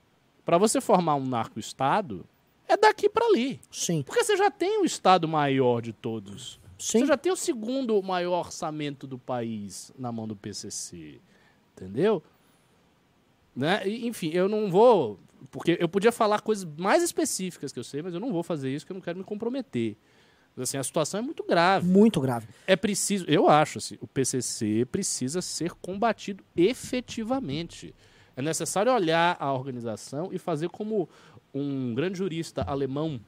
para 0.45 0.57
você 0.57 0.79
formar 0.79 1.15
um 1.15 1.25
narco-estado, 1.25 2.25
é 2.69 2.77
daqui 2.77 3.09
para 3.09 3.25
ali. 3.25 3.59
Sim. 3.69 4.01
Porque 4.03 4.23
você 4.23 4.37
já 4.37 4.49
tem 4.49 4.81
o 4.81 4.85
estado 4.85 5.27
maior 5.27 5.81
de 5.81 5.91
todos. 5.91 6.57
Sim. 6.79 6.99
Você 6.99 7.05
já 7.05 7.17
tem 7.17 7.31
o 7.31 7.35
segundo 7.35 8.01
maior 8.01 8.45
orçamento 8.45 9.05
do 9.05 9.17
país 9.19 9.91
na 9.99 10.09
mão 10.11 10.25
do 10.25 10.35
PCC. 10.37 11.19
Entendeu? 11.75 12.23
Né? 13.55 13.87
E, 13.87 14.07
enfim, 14.07 14.29
eu 14.33 14.47
não 14.47 14.69
vou. 14.69 15.19
Porque 15.49 15.77
eu 15.79 15.89
podia 15.89 16.11
falar 16.11 16.41
coisas 16.41 16.65
mais 16.77 17.03
específicas 17.03 17.71
que 17.71 17.79
eu 17.79 17.83
sei, 17.83 18.01
mas 18.01 18.13
eu 18.13 18.19
não 18.19 18.31
vou 18.31 18.43
fazer 18.43 18.73
isso 18.73 18.85
porque 18.85 18.93
eu 18.93 18.95
não 18.95 19.01
quero 19.01 19.17
me 19.17 19.23
comprometer. 19.23 19.97
Mas, 20.55 20.69
assim, 20.69 20.77
a 20.77 20.83
situação 20.83 21.19
é 21.19 21.23
muito 21.23 21.43
grave. 21.43 21.87
Muito 21.87 22.19
grave. 22.19 22.47
É 22.67 22.75
preciso, 22.75 23.25
eu 23.27 23.49
acho, 23.49 23.77
assim, 23.77 23.97
o 24.01 24.07
PCC 24.07 24.85
precisa 24.85 25.41
ser 25.41 25.71
combatido 25.73 26.43
efetivamente. 26.55 27.95
É 28.35 28.41
necessário 28.41 28.93
olhar 28.93 29.35
a 29.39 29.53
organização 29.53 30.29
e 30.31 30.37
fazer 30.37 30.69
como 30.69 31.09
um 31.53 31.93
grande 31.93 32.17
jurista 32.17 32.61
alemão, 32.63 33.19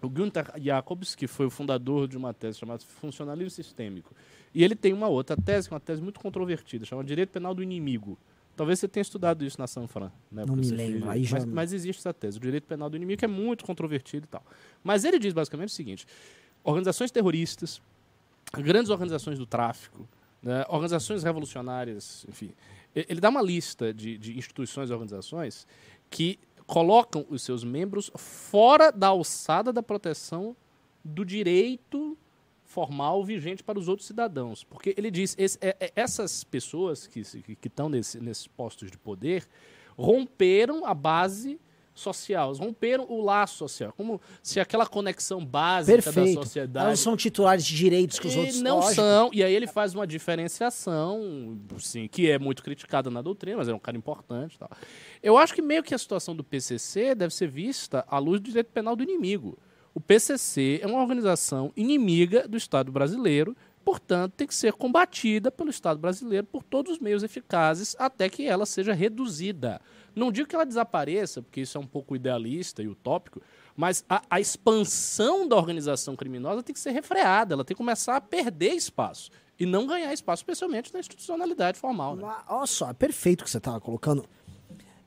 o 0.00 0.08
Günther 0.08 0.52
Jacobs, 0.60 1.14
que 1.14 1.26
foi 1.26 1.46
o 1.46 1.50
fundador 1.50 2.06
de 2.08 2.16
uma 2.16 2.32
tese 2.32 2.58
chamada 2.58 2.82
Funcionalismo 2.82 3.50
Sistêmico. 3.50 4.14
E 4.54 4.64
ele 4.64 4.74
tem 4.74 4.92
uma 4.92 5.08
outra 5.08 5.36
tese, 5.36 5.68
que 5.68 5.74
é 5.74 5.76
uma 5.76 5.80
tese 5.80 6.00
muito 6.00 6.20
controvertida, 6.20 6.84
chamada 6.84 7.06
Direito 7.06 7.30
Penal 7.30 7.54
do 7.54 7.62
Inimigo. 7.62 8.18
Talvez 8.58 8.78
você 8.80 8.86
tenha 8.88 9.00
estudado 9.02 9.44
isso 9.44 9.58
na 9.58 9.66
Sanfran. 9.66 10.10
Né, 10.30 10.44
Não 10.44 10.54
me 10.56 10.62
lembro, 10.76 11.08
aí 11.08 11.24
já- 11.24 11.36
mas, 11.38 11.44
mas 11.46 11.72
existe 11.72 12.00
essa 12.00 12.12
tese. 12.12 12.36
O 12.36 12.40
direito 12.40 12.64
penal 12.64 12.90
do 12.90 12.96
inimigo 12.96 13.18
que 13.18 13.24
é 13.24 13.28
muito 13.28 13.64
controvertido 13.64 14.24
e 14.26 14.28
tal. 14.28 14.44
Mas 14.84 15.04
ele 15.04 15.18
diz 15.18 15.32
basicamente 15.32 15.68
o 15.70 15.72
seguinte: 15.72 16.04
organizações 16.62 17.10
terroristas, 17.10 17.80
grandes 18.52 18.90
organizações 18.90 19.38
do 19.38 19.46
tráfico, 19.46 20.06
né, 20.42 20.64
organizações 20.68 21.22
revolucionárias, 21.22 22.26
enfim. 22.28 22.52
Ele 22.94 23.20
dá 23.20 23.28
uma 23.28 23.40
lista 23.42 23.94
de, 23.94 24.18
de 24.18 24.36
instituições 24.36 24.90
e 24.90 24.92
organizações 24.92 25.66
que 26.10 26.38
colocam 26.66 27.24
os 27.30 27.42
seus 27.42 27.62
membros 27.64 28.10
fora 28.16 28.90
da 28.90 29.06
alçada 29.08 29.72
da 29.72 29.82
proteção 29.82 30.56
do 31.04 31.24
direito 31.24 32.18
formal 32.68 33.24
vigente 33.24 33.64
para 33.64 33.78
os 33.78 33.88
outros 33.88 34.06
cidadãos. 34.06 34.62
Porque 34.62 34.94
ele 34.96 35.10
diz, 35.10 35.34
esse- 35.38 35.58
é- 35.60 35.74
é- 35.80 35.92
essas 35.96 36.44
pessoas 36.44 37.06
que 37.06 37.22
que 37.56 37.66
estão 37.66 37.88
nesse, 37.88 38.20
nesses 38.20 38.46
postos 38.46 38.90
de 38.90 38.98
poder 38.98 39.44
romperam 39.96 40.84
a 40.84 40.92
base 40.94 41.58
social, 41.94 42.52
romperam 42.54 43.06
o 43.10 43.20
laço 43.24 43.56
social, 43.56 43.92
como 43.96 44.20
se 44.40 44.60
aquela 44.60 44.86
conexão 44.86 45.44
básica 45.44 45.96
da 45.96 46.02
Perfeito. 46.12 46.42
sociedade 46.44 46.86
Elas 46.86 47.00
são 47.00 47.16
titulares 47.16 47.64
de 47.66 47.74
direitos 47.74 48.20
que 48.20 48.28
os 48.28 48.34
e 48.34 48.38
outros 48.38 48.62
não 48.62 48.76
lógico. 48.76 48.94
são. 48.94 49.30
E 49.32 49.42
aí 49.42 49.52
ele 49.52 49.66
faz 49.66 49.94
uma 49.96 50.06
diferenciação, 50.06 51.58
sim, 51.78 52.06
que 52.06 52.30
é 52.30 52.38
muito 52.38 52.62
criticada 52.62 53.10
na 53.10 53.20
doutrina, 53.22 53.56
mas 53.56 53.68
é 53.68 53.74
um 53.74 53.78
cara 53.80 53.96
importante. 53.96 54.56
Tal. 54.58 54.70
Eu 55.20 55.36
acho 55.36 55.52
que 55.54 55.62
meio 55.62 55.82
que 55.82 55.92
a 55.94 55.98
situação 55.98 56.36
do 56.36 56.44
PCC 56.44 57.14
deve 57.16 57.34
ser 57.34 57.48
vista 57.48 58.04
à 58.08 58.18
luz 58.18 58.40
do 58.40 58.44
direito 58.44 58.70
penal 58.70 58.94
do 58.94 59.02
inimigo. 59.02 59.58
O 59.94 60.00
PCC 60.00 60.80
é 60.82 60.86
uma 60.86 61.00
organização 61.00 61.72
inimiga 61.76 62.46
do 62.46 62.56
Estado 62.56 62.92
brasileiro, 62.92 63.56
portanto, 63.84 64.34
tem 64.36 64.46
que 64.46 64.54
ser 64.54 64.72
combatida 64.72 65.50
pelo 65.50 65.70
Estado 65.70 65.98
brasileiro 65.98 66.46
por 66.46 66.62
todos 66.62 66.92
os 66.92 66.98
meios 66.98 67.22
eficazes 67.22 67.96
até 67.98 68.28
que 68.28 68.46
ela 68.46 68.66
seja 68.66 68.92
reduzida. 68.92 69.80
Não 70.14 70.30
digo 70.30 70.48
que 70.48 70.54
ela 70.54 70.66
desapareça, 70.66 71.42
porque 71.42 71.60
isso 71.60 71.78
é 71.78 71.80
um 71.80 71.86
pouco 71.86 72.14
idealista 72.14 72.82
e 72.82 72.88
utópico, 72.88 73.40
mas 73.76 74.04
a, 74.08 74.22
a 74.28 74.40
expansão 74.40 75.46
da 75.46 75.56
organização 75.56 76.16
criminosa 76.16 76.62
tem 76.62 76.74
que 76.74 76.80
ser 76.80 76.90
refreada, 76.90 77.54
ela 77.54 77.64
tem 77.64 77.74
que 77.74 77.78
começar 77.78 78.16
a 78.16 78.20
perder 78.20 78.72
espaço 78.74 79.30
e 79.58 79.66
não 79.66 79.86
ganhar 79.86 80.12
espaço, 80.12 80.40
especialmente 80.40 80.92
na 80.92 81.00
institucionalidade 81.00 81.78
formal. 81.78 82.14
Né? 82.14 82.28
Olha 82.48 82.66
só, 82.66 82.90
é 82.90 82.94
perfeito 82.94 83.40
o 83.40 83.44
que 83.44 83.50
você 83.50 83.58
estava 83.58 83.80
colocando. 83.80 84.24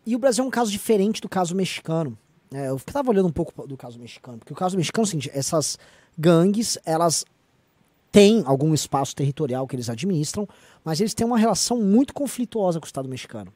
E 0.06 0.16
o 0.16 0.20
Brasil 0.20 0.44
é 0.44 0.48
um 0.48 0.52
caso 0.52 0.72
diferente 0.72 1.22
do 1.22 1.30
caso 1.30 1.56
mexicano. 1.56 2.18
É, 2.54 2.68
eu 2.68 2.76
estava 2.76 3.10
olhando 3.10 3.28
um 3.28 3.32
pouco 3.32 3.66
do 3.66 3.78
caso 3.78 3.98
mexicano, 3.98 4.38
porque 4.38 4.52
o 4.52 4.56
caso 4.56 4.76
mexicano 4.76 5.04
é 5.04 5.08
o 5.08 5.10
seguinte, 5.10 5.32
essas 5.34 5.80
gangues, 6.18 6.78
elas 6.86 7.26
têm 8.12 8.44
algum 8.46 8.74
espaço 8.74 9.16
territorial 9.16 9.66
que 9.66 9.76
eles 9.76 9.90
administram, 9.90 10.48
mas 10.84 11.00
eles 11.00 11.14
têm 11.14 11.26
uma 11.26 11.38
relação 11.38 11.82
muito 11.82 12.14
conflituosa 12.14 12.80
com 12.80 12.86
o 12.86 12.88
Estado 12.88 13.08
mexicano. 13.08 13.54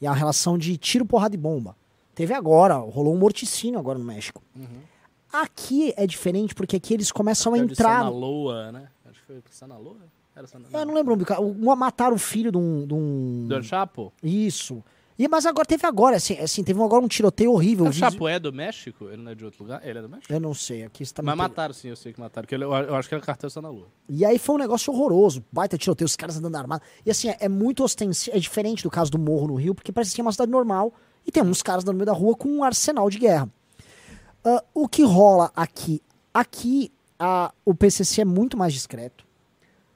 E 0.00 0.06
é 0.06 0.08
a 0.08 0.12
relação 0.12 0.58
de 0.58 0.76
tiro, 0.76 1.06
porrada 1.06 1.36
e 1.36 1.38
bomba. 1.38 1.76
Teve 2.14 2.34
agora, 2.34 2.74
rolou 2.74 3.14
um 3.14 3.18
morticínio 3.18 3.78
agora 3.78 3.98
no 3.98 4.04
México. 4.04 4.42
Aqui 5.32 5.94
é 5.96 6.06
diferente 6.06 6.54
porque 6.54 6.76
aqui 6.76 6.94
eles 6.94 7.12
começam 7.12 7.52
a 7.52 7.56
Até 7.56 7.64
o 7.64 7.66
de 7.66 7.72
entrar... 7.74 7.98
Sanaloa, 7.98 8.72
né? 8.72 8.88
Acho 9.08 9.20
que 9.20 9.26
foi 9.26 9.42
Sanaloa? 9.50 9.96
Era 10.34 10.46
Sanaloa. 10.46 10.80
Eu 10.80 10.86
não 10.86 10.94
lembro, 10.94 11.16
mataram 11.76 12.16
o 12.16 12.18
filho 12.18 12.50
de 12.50 12.58
um... 12.58 12.86
De 12.86 12.94
um... 12.94 13.46
Do 13.48 13.62
Chapo? 13.62 14.12
Isso. 14.22 14.82
E, 15.18 15.26
mas 15.28 15.46
agora 15.46 15.64
teve 15.66 15.86
agora, 15.86 16.16
assim, 16.16 16.38
assim 16.38 16.62
teve 16.62 16.80
agora 16.82 17.02
um 17.02 17.08
tiroteio 17.08 17.50
horrível. 17.52 17.86
O 17.86 17.88
eu 17.88 17.92
vi- 17.92 18.00
Chapo 18.00 18.28
é 18.28 18.38
do 18.38 18.52
México? 18.52 19.06
Ele 19.08 19.22
não 19.22 19.32
é 19.32 19.34
de 19.34 19.44
outro 19.44 19.62
lugar? 19.64 19.80
Ele 19.86 19.98
é 19.98 20.02
do 20.02 20.08
México? 20.08 20.30
Eu 20.30 20.38
não 20.38 20.52
sei, 20.52 20.84
aqui 20.84 21.02
está 21.02 21.22
Mas 21.22 21.36
mataram 21.36 21.72
sim, 21.72 21.88
eu 21.88 21.96
sei 21.96 22.12
que 22.12 22.20
mataram. 22.20 22.44
Porque 22.46 22.54
eu, 22.54 22.60
eu 22.60 22.94
acho 22.94 23.08
que 23.08 23.14
era 23.14 23.24
cartel 23.24 23.48
Sanaloa. 23.48 23.86
E 24.08 24.24
aí 24.26 24.38
foi 24.38 24.56
um 24.56 24.58
negócio 24.58 24.92
horroroso, 24.92 25.42
baita 25.50 25.78
tiroteio, 25.78 26.04
os 26.06 26.16
caras 26.16 26.36
andando 26.36 26.56
armados. 26.56 26.86
E 27.04 27.10
assim, 27.10 27.28
é, 27.30 27.36
é 27.40 27.48
muito 27.48 27.82
ostensivo, 27.82 28.36
é 28.36 28.38
diferente 28.38 28.82
do 28.82 28.90
caso 28.90 29.10
do 29.10 29.18
Morro 29.18 29.48
no 29.48 29.54
Rio, 29.54 29.74
porque 29.74 29.90
parece 29.90 30.14
que 30.14 30.20
é 30.20 30.24
uma 30.24 30.32
cidade 30.32 30.50
normal 30.50 30.92
e 31.26 31.32
tem 31.32 31.42
uns 31.42 31.62
caras 31.62 31.82
no 31.82 31.92
meio 31.94 32.04
da 32.06 32.12
rua 32.12 32.36
com 32.36 32.48
um 32.50 32.62
arsenal 32.62 33.08
de 33.08 33.18
guerra. 33.18 33.48
Ah, 34.44 34.62
o 34.74 34.86
que 34.86 35.02
rola 35.02 35.50
aqui? 35.56 36.02
Aqui 36.32 36.92
a, 37.18 37.52
o 37.64 37.74
PCC 37.74 38.20
é 38.20 38.24
muito 38.24 38.56
mais 38.56 38.72
discreto. 38.74 39.24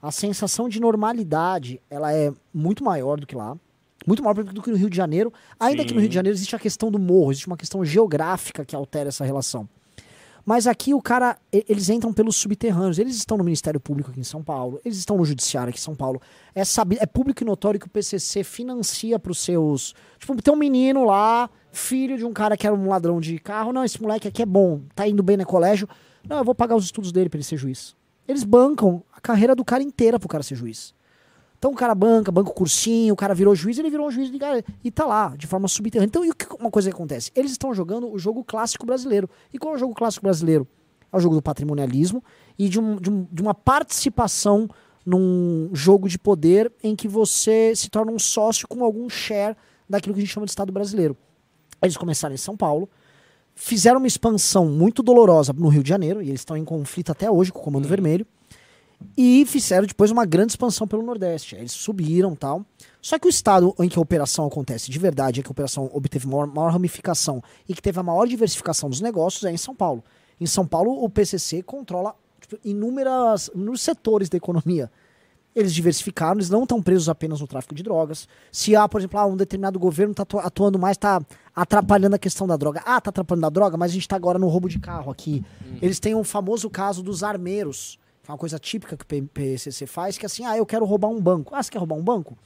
A 0.03 0.11
sensação 0.11 0.67
de 0.67 0.81
normalidade 0.81 1.79
ela 1.91 2.11
é 2.12 2.33
muito 2.55 2.83
maior 2.83 3.21
do 3.21 3.27
que 3.27 3.37
lá. 3.37 3.55
Muito 4.07 4.23
maior 4.23 4.35
do 4.42 4.62
que 4.62 4.71
no 4.71 4.76
Rio 4.76 4.88
de 4.90 4.97
Janeiro. 4.97 5.33
Ainda 5.59 5.85
que 5.85 5.92
no 5.92 5.99
Sim. 5.99 6.00
Rio 6.00 6.09
de 6.09 6.14
Janeiro 6.14 6.37
existe 6.37 6.57
a 6.57 6.59
questão 6.59 6.90
do 6.90 6.99
morro, 6.99 7.33
existe 7.33 7.47
uma 7.47 7.57
questão 7.57 7.85
geográfica 7.85 8.64
que 8.64 8.75
altera 8.75 9.09
essa 9.09 9.25
relação. 9.25 9.69
Mas 10.45 10.66
aqui 10.66 10.95
o 10.95 11.02
cara, 11.02 11.37
eles 11.52 11.90
entram 11.90 12.12
pelos 12.14 12.35
subterrâneos. 12.37 12.99
Eles 12.99 13.14
estão 13.14 13.37
no 13.37 13.45
Ministério 13.45 13.78
Público 13.78 14.11
aqui 14.11 14.19
em 14.21 14.25
São 14.25 14.42
Paulo, 14.42 14.80
eles 14.85 14.97
estão 14.97 15.19
no 15.19 15.25
Judiciário 15.25 15.69
aqui 15.69 15.78
em 15.78 15.83
São 15.83 15.95
Paulo. 15.95 16.21
É, 16.54 16.64
sabi- 16.64 16.97
é 16.99 17.04
público 17.07 17.42
e 17.42 17.47
notório 17.47 17.78
que 17.78 17.87
o 17.87 17.90
PCC 17.90 18.42
financia 18.42 19.19
para 19.19 19.30
os 19.30 19.38
seus. 19.38 19.95
Tipo, 20.19 20.40
tem 20.40 20.52
um 20.52 20.57
menino 20.57 21.04
lá, 21.04 21.49
filho 21.71 22.16
de 22.16 22.25
um 22.25 22.33
cara 22.33 22.57
que 22.57 22.66
era 22.66 22.75
um 22.75 22.88
ladrão 22.88 23.21
de 23.21 23.38
carro. 23.38 23.71
Não, 23.73 23.85
esse 23.85 24.00
moleque 24.00 24.26
aqui 24.28 24.42
é 24.42 24.47
bom, 24.47 24.80
tá 24.95 25.07
indo 25.07 25.23
bem 25.23 25.37
no 25.37 25.45
colégio. 25.45 25.87
Não, 26.26 26.38
eu 26.38 26.45
vou 26.45 26.54
pagar 26.54 26.75
os 26.75 26.85
estudos 26.87 27.12
dele 27.12 27.28
para 27.28 27.37
ele 27.37 27.45
ser 27.45 27.59
juiz. 27.59 27.95
Eles 28.26 28.42
bancam 28.42 29.02
a 29.14 29.21
carreira 29.21 29.54
do 29.54 29.64
cara 29.64 29.83
inteira 29.83 30.19
pro 30.19 30.28
cara 30.28 30.42
ser 30.42 30.54
juiz. 30.54 30.95
Então 31.61 31.73
o 31.73 31.75
cara 31.75 31.95
banca, 31.95 32.33
banca 32.33 32.49
o 32.50 32.55
cursinho, 32.55 33.12
o 33.12 33.17
cara 33.17 33.35
virou 33.35 33.55
juiz, 33.55 33.79
ele 33.79 33.90
virou 33.90 34.07
um 34.07 34.11
juiz 34.11 34.31
de 34.33 34.38
cara, 34.38 34.64
e 34.83 34.90
tá 34.90 35.05
lá, 35.05 35.35
de 35.37 35.47
forma 35.47 35.69
subterrânea. 35.69 36.09
Então, 36.09 36.25
e 36.25 36.31
o 36.31 36.35
que, 36.35 36.47
uma 36.59 36.71
coisa 36.71 36.88
que 36.88 36.95
acontece? 36.97 37.31
Eles 37.37 37.50
estão 37.52 37.75
jogando 37.75 38.11
o 38.11 38.19
jogo 38.19 38.43
clássico 38.43 38.87
brasileiro. 38.87 39.29
E 39.52 39.59
qual 39.59 39.75
é 39.75 39.76
o 39.76 39.79
jogo 39.79 39.93
clássico 39.95 40.25
brasileiro? 40.25 40.67
É 41.12 41.17
o 41.19 41.21
jogo 41.21 41.35
do 41.35 41.43
patrimonialismo 41.43 42.25
e 42.59 42.67
de, 42.67 42.81
um- 42.81 42.97
de 42.97 43.11
um- 43.11 43.26
de 43.31 43.43
uma 43.43 43.52
participação 43.52 44.71
num 45.05 45.69
jogo 45.75 46.09
de 46.09 46.19
poder 46.19 46.73
em 46.83 46.97
que 46.97 47.07
você 47.07 47.75
se 47.76 47.90
torna 47.90 48.11
um 48.11 48.19
sócio 48.19 48.67
com 48.67 48.83
algum 48.83 49.11
share 49.11 49.55
daquilo 49.87 50.14
que 50.14 50.21
a 50.21 50.25
gente 50.25 50.33
chama 50.33 50.47
de 50.47 50.52
Estado 50.52 50.73
brasileiro. 50.73 51.14
Eles 51.83 51.97
começaram 51.97 52.35
em 52.35 52.38
São 52.38 52.57
Paulo, 52.57 52.88
fizeram 53.55 53.99
uma 53.99 54.07
expansão 54.07 54.67
muito 54.67 55.02
dolorosa 55.02 55.52
no 55.52 55.69
Rio 55.69 55.83
de 55.83 55.88
Janeiro, 55.90 56.23
e 56.23 56.29
eles 56.29 56.40
estão 56.40 56.57
em 56.57 56.64
conflito 56.64 57.12
até 57.12 57.31
hoje 57.31 57.52
com 57.52 57.59
o 57.59 57.62
Comando 57.62 57.87
Vermelho, 57.87 58.26
e 59.16 59.45
fizeram 59.47 59.87
depois 59.87 60.11
uma 60.11 60.25
grande 60.25 60.52
expansão 60.52 60.87
pelo 60.87 61.02
Nordeste. 61.02 61.57
Eles 61.57 61.73
subiram 61.73 62.35
tal. 62.35 62.64
Só 63.00 63.19
que 63.19 63.26
o 63.26 63.30
estado 63.30 63.75
em 63.78 63.88
que 63.88 63.99
a 63.99 64.02
operação 64.02 64.47
acontece 64.47 64.90
de 64.90 64.99
verdade, 64.99 65.40
em 65.40 65.42
que 65.42 65.49
a 65.49 65.52
operação 65.52 65.90
obteve 65.92 66.26
maior, 66.26 66.47
maior 66.47 66.73
ramificação 66.73 67.42
e 67.69 67.75
que 67.75 67.83
teve 67.83 67.99
a 67.99 68.02
maior 68.02 68.26
diversificação 68.26 68.88
dos 68.88 69.00
negócios 69.00 69.45
é 69.45 69.50
em 69.50 69.57
São 69.57 69.75
Paulo. 69.75 70.04
Em 70.40 70.47
São 70.47 70.66
Paulo, 70.66 71.02
o 71.02 71.09
PCC 71.09 71.62
controla 71.62 72.14
tipo, 72.40 72.59
inúmeras, 72.64 73.50
inúmeros 73.54 73.83
setores 73.83 74.28
da 74.28 74.37
economia. 74.37 74.90
Eles 75.54 75.75
diversificaram, 75.75 76.37
eles 76.37 76.49
não 76.49 76.62
estão 76.62 76.80
presos 76.80 77.09
apenas 77.09 77.40
no 77.40 77.47
tráfico 77.47 77.75
de 77.75 77.83
drogas. 77.83 78.28
Se 78.52 78.76
há, 78.76 78.88
por 78.88 79.00
exemplo, 79.00 79.19
ah, 79.19 79.26
um 79.26 79.37
determinado 79.37 79.78
governo 79.78 80.12
está 80.12 80.25
atuando 80.38 80.78
mais, 80.78 80.97
está 80.97 81.21
atrapalhando 81.54 82.14
a 82.14 82.19
questão 82.19 82.47
da 82.47 82.57
droga. 82.57 82.80
Ah, 82.87 82.99
está 82.99 83.11
atrapalhando 83.11 83.47
a 83.47 83.50
droga, 83.50 83.76
mas 83.76 83.90
a 83.90 83.95
gente 83.95 84.02
está 84.02 84.14
agora 84.14 84.38
no 84.38 84.47
roubo 84.47 84.69
de 84.69 84.78
carro 84.78 85.11
aqui. 85.11 85.45
Eles 85.83 85.99
têm 85.99 86.14
um 86.14 86.23
famoso 86.23 86.71
caso 86.71 87.02
dos 87.02 87.25
armeiros, 87.25 87.99
que 88.31 88.33
é 88.33 88.35
uma 88.35 88.39
coisa 88.39 88.59
típica 88.59 88.97
que 88.97 89.05
o 89.17 89.27
PCC 89.29 89.87
faz, 89.87 90.17
que 90.17 90.25
é 90.25 90.29
assim, 90.29 90.45
ah, 90.45 90.57
eu 90.57 90.65
quero 90.65 90.85
roubar 90.85 91.09
um 91.09 91.21
banco. 91.21 91.55
Ah, 91.55 91.63
você 91.63 91.71
quer 91.71 91.79
roubar 91.79 91.97
um 91.97 92.03
banco? 92.03 92.37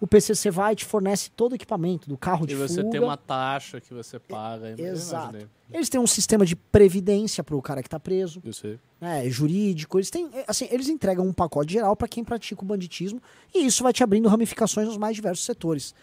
O 0.00 0.06
PCC 0.06 0.50
vai 0.50 0.74
e 0.74 0.76
te 0.76 0.84
fornece 0.84 1.30
todo 1.30 1.52
o 1.52 1.54
equipamento, 1.54 2.06
do 2.08 2.18
carro 2.18 2.46
de 2.46 2.52
E 2.52 2.56
você 2.56 2.80
fuga. 2.82 2.90
tem 2.90 3.00
uma 3.00 3.16
taxa 3.16 3.80
que 3.80 3.94
você 3.94 4.18
paga. 4.18 4.74
eu 4.76 4.86
Exato. 4.92 5.30
imaginei. 5.30 5.46
Eles 5.72 5.88
têm 5.88 5.98
um 5.98 6.06
sistema 6.06 6.44
de 6.44 6.54
previdência 6.54 7.42
para 7.42 7.56
o 7.56 7.62
cara 7.62 7.82
que 7.82 7.86
está 7.88 7.98
preso 7.98 8.40
Eu 8.44 8.52
sei. 8.52 8.78
né, 9.00 9.28
jurídico, 9.30 9.96
eles 9.98 10.10
têm, 10.10 10.30
assim, 10.46 10.68
eles 10.70 10.88
entregam 10.88 11.26
um 11.26 11.32
pacote 11.32 11.72
geral 11.72 11.96
para 11.96 12.06
quem 12.06 12.22
pratica 12.22 12.62
o 12.62 12.66
banditismo 12.66 13.20
e 13.54 13.64
isso 13.66 13.82
vai 13.82 13.92
te 13.92 14.04
abrindo 14.04 14.28
ramificações 14.28 14.86
nos 14.86 14.98
mais 14.98 15.16
diversos 15.16 15.44
setores. 15.46 15.94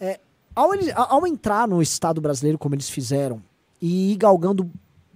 É, 0.00 0.18
ao, 0.54 0.72
eles- 0.74 0.92
ao 0.96 1.26
entrar 1.26 1.68
no 1.68 1.82
Estado 1.82 2.20
brasileiro 2.22 2.58
como 2.58 2.74
eles 2.74 2.88
fizeram 2.88 3.42
e 3.80 4.12
ir 4.12 4.16
galgando 4.16 4.68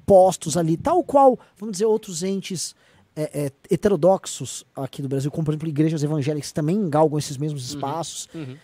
postos 0.05 0.57
ali, 0.57 0.77
tal 0.77 1.03
qual, 1.03 1.39
vamos 1.57 1.73
dizer, 1.73 1.87
outros 1.87 2.23
entes 2.23 2.75
é, 3.21 3.47
é, 3.47 3.53
heterodoxos 3.75 4.65
aqui 4.77 5.03
do 5.03 5.09
Brasil, 5.09 5.31
como 5.31 5.45
por 5.45 5.51
exemplo 5.53 5.69
igrejas 5.69 6.03
evangélicas 6.03 6.49
que 6.51 6.55
também 6.55 6.89
galgam 6.89 7.19
esses 7.19 7.37
mesmos 7.37 7.67
espaços, 7.69 8.29
Uhum. 8.35 8.57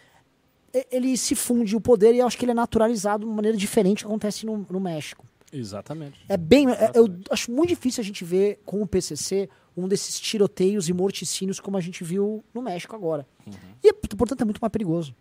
e- 0.73 0.87
ele 0.91 1.17
se 1.17 1.35
funde 1.35 1.75
o 1.77 1.81
poder 1.81 2.15
e 2.15 2.19
eu 2.19 2.27
acho 2.27 2.39
que 2.39 2.45
ele 2.45 2.53
é 2.53 2.55
naturalizado 2.55 3.21
de 3.25 3.27
uma 3.27 3.35
maneira 3.37 3.57
diferente 3.57 3.99
que 3.99 4.07
acontece 4.07 4.47
no- 4.47 4.67
no 4.71 4.79
México. 4.81 5.25
Exatamente. 5.53 6.21
É 6.29 6.37
bem. 6.37 6.69
é- 6.69 6.91
eu 6.95 7.05
Exatamente. 7.05 7.29
acho 7.31 7.51
muito 7.53 7.69
difícil 7.69 8.01
a 8.01 8.05
gente 8.05 8.25
ver 8.25 8.61
com 8.65 8.83
o 8.83 8.87
PCC 8.87 9.49
um 9.77 9.87
desses 9.89 10.19
tiroteios 10.21 10.89
e 10.89 10.93
morticínios 10.93 11.59
como 11.61 11.77
a 11.77 11.81
gente 11.81 12.03
viu 12.05 12.45
no 12.55 12.63
México 12.63 12.95
agora. 12.95 13.27
Uhum. 13.47 13.53
E, 13.83 13.93
portanto, 13.93 14.41
é 14.41 14.45
muito 14.45 14.59
mais 14.61 14.71
perigoso. 14.73 15.15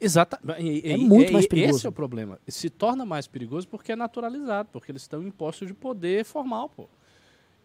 Exata. 0.00 0.38
e- 0.58 0.88
e- 0.88 0.92
É 0.92 0.96
muito 0.96 1.32
mais 1.32 1.46
perigoso. 1.46 1.76
Esse 1.78 1.86
é 1.86 1.88
o 1.88 1.92
problema. 1.92 2.38
Se 2.48 2.70
torna 2.70 3.04
mais 3.04 3.26
perigoso 3.26 3.68
porque 3.68 3.92
é 3.92 3.96
naturalizado, 3.96 4.68
porque 4.72 4.90
eles 4.90 5.02
estão 5.02 5.22
em 5.22 5.30
postos 5.30 5.68
de 5.68 5.74
poder 5.74 6.24
formal, 6.24 6.70
pô. 6.70 6.88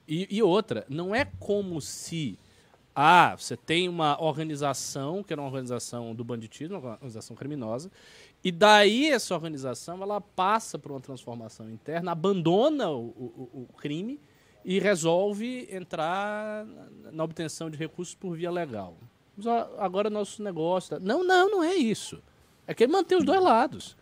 E, 0.08 0.28
e 0.38 0.42
outra, 0.44 0.86
não 0.90 1.14
é 1.16 1.26
como 1.40 1.82
se 1.82 2.38
ah, 2.96 3.36
você 3.38 3.58
tem 3.58 3.90
uma 3.90 4.22
organização, 4.22 5.22
que 5.24 5.34
era 5.34 5.42
uma 5.42 5.48
organização 5.50 6.16
do 6.16 6.24
banditismo, 6.24 6.78
uma 6.80 6.92
organização 6.94 7.36
criminosa, 7.36 7.92
e 8.44 8.52
daí 8.52 9.10
essa 9.10 9.34
organização 9.34 10.02
ela 10.02 10.22
passa 10.22 10.78
por 10.80 10.92
uma 10.92 11.02
transformação 11.02 11.70
interna, 11.70 12.12
abandona 12.12 12.90
o, 12.90 13.02
o- 13.08 13.68
o 13.70 13.74
crime 13.78 14.20
e 14.64 14.80
resolve 14.80 15.68
entrar 15.72 16.66
na- 17.12 17.24
obtenção 17.24 17.70
de 17.70 17.78
recursos 17.78 18.16
por 18.16 18.38
via 18.38 18.50
legal. 18.52 18.96
Mas, 19.36 19.46
agora 19.78 20.10
nosso 20.10 20.42
negócio. 20.42 20.92
tá- 20.92 21.00
Não, 21.00 21.24
não, 21.24 21.50
não 21.52 21.64
é 21.64 21.76
isso. 21.76 22.22
É 22.66 22.74
que 22.74 22.84
ele 22.84 22.94
mantém 22.94 23.18
os 23.18 23.26
dois 23.26 23.42
lados. 23.44 23.98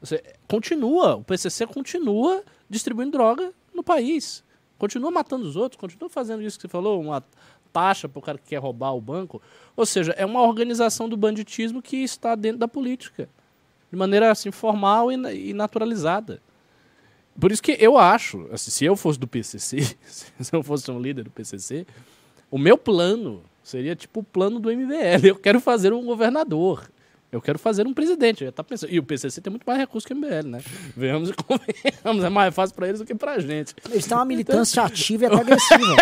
Você 0.00 0.22
continua, 0.48 1.16
o 1.16 1.22
PCC 1.24 1.66
continua 1.66 2.42
distribuindo 2.68 3.12
droga 3.12 3.52
no 3.72 3.82
país. 3.84 4.42
Continua 4.78 5.10
matando 5.10 5.46
os 5.46 5.56
outros, 5.56 5.80
continua 5.80 6.08
fazendo 6.08 6.42
isso 6.42 6.56
que 6.56 6.62
você 6.62 6.68
falou, 6.68 7.00
uma 7.00 7.22
taxa 7.72 8.08
para 8.08 8.18
o 8.18 8.22
cara 8.22 8.38
que 8.38 8.48
quer 8.48 8.58
roubar 8.58 8.94
o 8.94 9.00
banco. 9.00 9.42
Ou 9.76 9.84
seja, 9.84 10.12
é 10.12 10.24
uma 10.24 10.42
organização 10.42 11.08
do 11.08 11.16
banditismo 11.16 11.82
que 11.82 11.96
está 11.96 12.34
dentro 12.34 12.58
da 12.58 12.68
política. 12.68 13.28
De 13.90 13.96
maneira 13.96 14.30
assim, 14.30 14.50
formal 14.50 15.10
e, 15.10 15.50
e 15.50 15.52
naturalizada. 15.52 16.40
Por 17.38 17.52
isso 17.52 17.62
que 17.62 17.76
eu 17.80 17.96
acho, 17.96 18.48
assim, 18.52 18.70
se 18.70 18.84
eu 18.84 18.96
fosse 18.96 19.18
do 19.18 19.26
PCC, 19.26 19.80
se 20.06 20.54
eu 20.54 20.62
fosse 20.62 20.90
um 20.90 21.00
líder 21.00 21.24
do 21.24 21.30
PCC, 21.30 21.86
o 22.50 22.58
meu 22.58 22.76
plano 22.76 23.42
seria 23.62 23.94
tipo 23.94 24.20
o 24.20 24.24
plano 24.24 24.58
do 24.58 24.70
MBL. 24.70 25.26
Eu 25.26 25.36
quero 25.36 25.60
fazer 25.60 25.92
um 25.92 26.04
governador. 26.04 26.90
Eu 27.30 27.42
quero 27.42 27.58
fazer 27.58 27.86
um 27.86 27.92
presidente. 27.92 28.44
Já 28.44 28.52
tá 28.52 28.64
pensando. 28.64 28.90
E 28.90 28.98
o 28.98 29.02
PCC 29.02 29.40
tem 29.40 29.50
muito 29.50 29.64
mais 29.66 29.78
recursos 29.78 30.06
que 30.06 30.14
o 30.14 30.16
MBL, 30.16 30.48
né? 30.48 30.60
Venhamos 30.96 31.28
e 31.28 31.32
convenhamos. 31.36 32.24
É 32.24 32.28
mais 32.30 32.54
fácil 32.54 32.74
para 32.74 32.88
eles 32.88 33.00
do 33.00 33.06
que 33.06 33.14
para 33.14 33.32
a 33.32 33.38
gente. 33.38 33.74
Eles 33.90 34.06
têm 34.06 34.16
uma 34.16 34.24
militância 34.24 34.80
ativa 34.84 35.24
e 35.24 35.26
até 35.26 35.36
agressiva. 35.36 35.96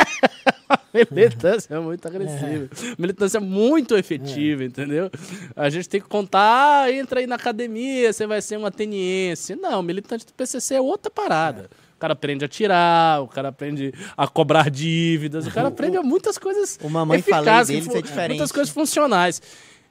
militância 1.11 1.75
é 1.75 1.81
muito 1.81 2.07
agressiva. 2.07 2.65
É. 2.65 2.95
Militância 2.97 3.41
muito 3.41 3.97
efetiva, 3.97 4.63
é. 4.63 4.67
entendeu? 4.67 5.11
A 5.57 5.69
gente 5.69 5.89
tem 5.89 6.01
que 6.01 6.09
contar, 6.09 6.85
ah, 6.85 6.93
entra 6.93 7.19
aí 7.19 7.27
na 7.27 7.35
academia, 7.35 8.13
você 8.13 8.25
vai 8.25 8.41
ser 8.41 8.57
um 8.57 8.65
ateniense. 8.65 9.57
Não, 9.57 9.83
militante 9.83 10.25
do 10.25 10.33
PCC 10.33 10.77
é 10.77 10.81
outra 10.81 11.11
parada. 11.11 11.63
É. 11.63 11.87
O 11.97 11.99
cara 11.99 12.13
aprende 12.13 12.45
a 12.45 12.49
tirar, 12.49 13.23
o 13.23 13.27
cara 13.27 13.49
aprende 13.49 13.93
a 14.15 14.29
cobrar 14.29 14.71
dívidas, 14.71 15.47
o 15.47 15.51
cara 15.51 15.69
aprende 15.69 15.99
muitas 16.01 16.37
coisas 16.37 16.79
O 16.83 16.91
mamãe 16.91 17.21
eficazes, 17.21 17.75
deles 17.75 17.95
é 17.95 18.03
diferente. 18.03 18.29
Muitas 18.37 18.53
coisas 18.53 18.73
funcionais. 18.73 19.41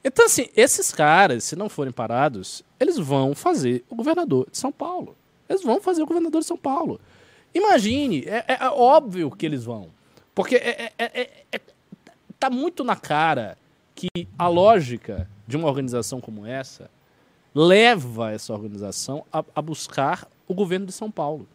Então, 0.06 0.26
assim, 0.26 0.46
esses 0.56 0.92
caras, 0.92 1.42
se 1.42 1.56
não 1.56 1.68
forem 1.68 1.92
parados, 1.92 2.62
eles 2.78 2.96
vão 2.96 3.34
fazer 3.34 3.84
o 3.90 3.96
governador 3.96 4.48
de 4.48 4.56
São 4.56 4.70
Paulo. 4.70 5.16
Eles 5.48 5.64
vão 5.64 5.80
fazer 5.80 6.00
o 6.00 6.06
governador 6.06 6.42
de 6.42 6.46
São 6.46 6.56
Paulo. 6.56 7.00
Imagine, 7.52 8.20
é, 8.20 8.44
é, 8.46 8.58
é 8.60 8.68
óbvio 8.68 9.32
que 9.32 9.44
eles 9.44 9.64
vão. 9.64 9.88
Porque 10.32 10.54
é, 10.54 10.92
é, 10.96 11.04
é, 11.22 11.30
é, 11.50 11.60
tá 12.38 12.48
muito 12.48 12.84
na 12.84 12.94
cara 12.94 13.58
que 13.96 14.06
a 14.38 14.46
lógica 14.46 15.28
de 15.44 15.56
uma 15.56 15.66
organização 15.66 16.20
como 16.20 16.46
essa 16.46 16.88
leva 17.52 18.30
essa 18.30 18.52
organização 18.52 19.24
a, 19.32 19.42
a 19.56 19.60
buscar 19.60 20.28
o 20.46 20.54
governo 20.54 20.86
de 20.86 20.92
São 20.92 21.10
Paulo. 21.10 21.48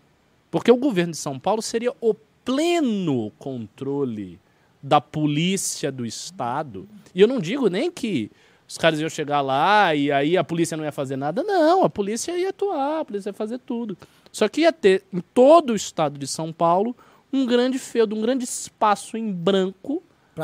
Porque 0.49 0.69
o 0.69 0.75
governo 0.75 1.11
de 1.11 1.17
São 1.17 1.39
Paulo 1.39 1.61
seria 1.61 1.93
o 2.01 2.13
pleno 2.43 3.31
controle 3.39 4.37
da 4.81 4.99
polícia 4.99 5.91
do 5.91 6.05
Estado. 6.05 6.87
E 7.13 7.21
eu 7.21 7.27
não 7.27 7.39
digo 7.39 7.69
nem 7.69 7.91
que 7.91 8.31
os 8.67 8.77
caras 8.77 8.99
iam 8.99 9.09
chegar 9.09 9.41
lá 9.41 9.93
e 9.93 10.11
aí 10.11 10.37
a 10.37 10.43
polícia 10.43 10.77
não 10.77 10.83
ia 10.83 10.91
fazer 10.91 11.17
nada. 11.17 11.43
Não, 11.43 11.83
a 11.83 11.89
polícia 11.89 12.37
ia 12.37 12.49
atuar, 12.49 13.01
a 13.01 13.05
polícia 13.05 13.29
ia 13.29 13.33
fazer 13.33 13.59
tudo. 13.59 13.97
Só 14.31 14.47
que 14.47 14.61
ia 14.61 14.71
ter 14.71 15.03
em 15.11 15.19
todo 15.33 15.71
o 15.71 15.75
estado 15.75 16.17
de 16.17 16.25
São 16.25 16.53
Paulo 16.53 16.95
um 17.33 17.45
grande 17.45 17.77
feudo, 17.77 18.15
um 18.15 18.21
grande 18.21 18.43
espaço 18.45 19.17
em 19.17 19.31
branco 19.31 20.01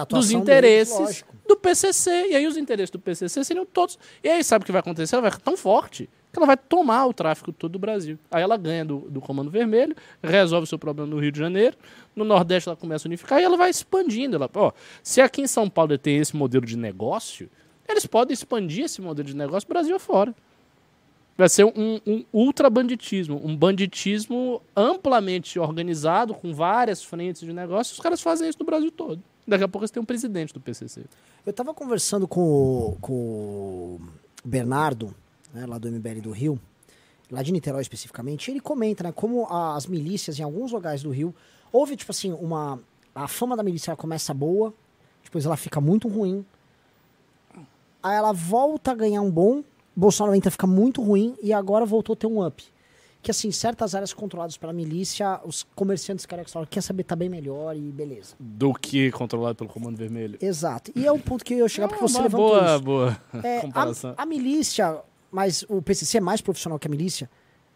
dos 0.10 0.32
interesses 0.32 0.98
deles, 0.98 1.26
do 1.48 1.56
PCC. 1.56 2.28
E 2.30 2.36
aí 2.36 2.46
os 2.46 2.58
interesses 2.58 2.92
do 2.92 3.00
PCC 3.00 3.44
seriam 3.44 3.66
todos. 3.66 3.98
E 4.24 4.30
aí 4.30 4.44
sabe 4.44 4.64
o 4.64 4.66
que 4.66 4.72
vai 4.72 4.80
acontecer? 4.80 5.16
Ela 5.16 5.22
vai 5.22 5.32
ficar 5.32 5.44
tão 5.44 5.58
forte 5.58 6.10
que 6.32 6.40
ela 6.40 6.46
vai 6.46 6.58
tomar 6.58 7.06
o 7.06 7.14
tráfico 7.14 7.52
todo 7.52 7.74
do 7.74 7.80
Brasil. 7.80 8.18
Aí 8.30 8.44
ela 8.44 8.58
ganha 8.58 8.84
do, 8.84 9.00
do 9.10 9.22
Comando 9.22 9.50
Vermelho, 9.50 9.96
resolve 10.22 10.66
o 10.66 10.68
seu 10.68 10.78
problema 10.78 11.10
no 11.10 11.20
Rio 11.20 11.32
de 11.32 11.40
Janeiro, 11.40 11.78
no 12.16 12.24
Nordeste 12.24 12.70
ela 12.70 12.76
começa 12.76 13.08
a 13.08 13.10
unificar 13.10 13.40
e 13.40 13.44
ela 13.44 13.58
vai 13.58 13.70
expandindo. 13.70 14.36
Ela, 14.36 14.50
ó, 14.54 14.72
se 15.02 15.22
aqui 15.22 15.42
em 15.42 15.48
São 15.48 15.70
Paulo 15.70 15.98
tem 15.98 16.18
esse 16.18 16.36
modelo 16.36 16.66
de 16.66 16.78
negócio, 16.78 17.50
eles 17.88 18.06
podem 18.06 18.34
expandir 18.34 18.86
esse 18.86 19.02
modelo 19.02 19.28
de 19.28 19.36
negócio 19.36 19.68
Brasil 19.68 19.96
afora. 19.96 20.36
Vai 21.38 21.48
ser 21.48 21.66
um, 21.66 22.02
um 22.06 22.26
ultrabanditismo, 22.34 23.40
um 23.44 23.56
banditismo 23.56 24.62
amplamente 24.76 25.60
organizado, 25.60 26.34
com 26.34 26.52
várias 26.52 27.04
frentes 27.04 27.42
de 27.42 27.54
negócio. 27.54 27.94
Os 27.94 28.00
caras 28.00 28.20
fazem 28.20 28.50
isso 28.50 28.58
no 28.60 28.66
Brasil 28.66 28.92
todo. 28.92 29.22
Daqui 29.48 29.64
a 29.64 29.68
pouco 29.68 29.84
eles 29.84 29.92
têm 29.92 30.02
um 30.02 30.06
presidente 30.06 30.52
do 30.52 30.60
PCC. 30.60 31.06
Eu 31.46 31.52
estava 31.52 31.74
conversando 31.76 32.28
com 32.28 32.98
com 33.00 33.14
o 33.14 34.02
Bernardo, 34.44 35.14
né, 35.54 35.66
lá 35.66 35.78
do 35.78 35.90
MBL 35.90 36.22
do 36.22 36.32
Rio, 36.32 36.60
lá 37.32 37.42
de 37.42 37.52
Niterói 37.52 37.82
especificamente, 37.82 38.52
ele 38.52 38.60
comenta 38.60 39.04
né, 39.04 39.12
como 39.12 39.46
as 39.48 39.86
milícias 39.86 40.40
em 40.40 40.44
alguns 40.44 40.72
lugares 40.72 41.04
do 41.04 41.10
Rio, 41.10 41.34
houve, 41.72 41.96
tipo 41.96 42.12
assim, 42.12 42.34
uma. 42.34 42.80
A 43.14 43.28
fama 43.28 43.58
da 43.58 43.64
milícia 43.64 43.96
começa 43.96 44.34
boa, 44.34 44.74
depois 45.24 45.46
ela 45.46 45.58
fica 45.58 45.82
muito 45.82 46.08
ruim, 46.08 46.46
aí 48.02 48.16
ela 48.16 48.32
volta 48.32 48.92
a 48.92 48.96
ganhar 48.96 49.22
um 49.22 49.32
bom, 49.32 49.64
Bolsonaro 49.96 50.36
entra 50.36 50.52
fica 50.52 50.68
muito 50.68 51.02
ruim 51.02 51.36
e 51.42 51.52
agora 51.52 51.84
voltou 51.86 52.14
a 52.14 52.16
ter 52.16 52.28
um 52.28 52.46
up. 52.46 52.64
Que 53.24 53.32
assim, 53.32 53.52
certas 53.52 53.96
áreas 53.96 54.14
controladas 54.14 54.56
pela 54.56 54.72
milícia, 54.72 55.42
os 55.44 55.64
comerciantes 55.76 56.26
querem 56.26 56.46
quer 56.70 56.82
saber 56.82 57.04
tá 57.04 57.16
bem 57.16 57.28
melhor 57.28 57.76
e 57.76 57.80
beleza. 57.92 58.36
Do 58.40 58.74
que 58.74 59.12
controlado 59.12 59.56
pelo 59.56 59.70
Comando 59.70 59.98
Vermelho. 59.98 60.38
Exato. 60.40 60.92
E 60.96 61.06
é 61.06 61.12
o 61.12 61.18
ponto 61.18 61.44
que 61.44 61.56
eu 61.56 61.58
ia 61.58 61.68
chegar, 61.68 61.88
porque 61.88 62.02
você 62.02 62.22
levantou 62.22 62.50
boa, 62.50 62.76
isso. 62.76 62.84
Boa, 62.84 63.18
é, 63.44 63.62
a, 63.74 64.22
a 64.22 64.26
milícia, 64.26 65.02
mas 65.32 65.66
o 65.70 65.82
PCC 65.82 66.18
é 66.18 66.22
mais 66.22 66.42
profissional 66.42 66.80
que 66.80 66.88
a 66.88 66.92
milícia, 66.92 67.30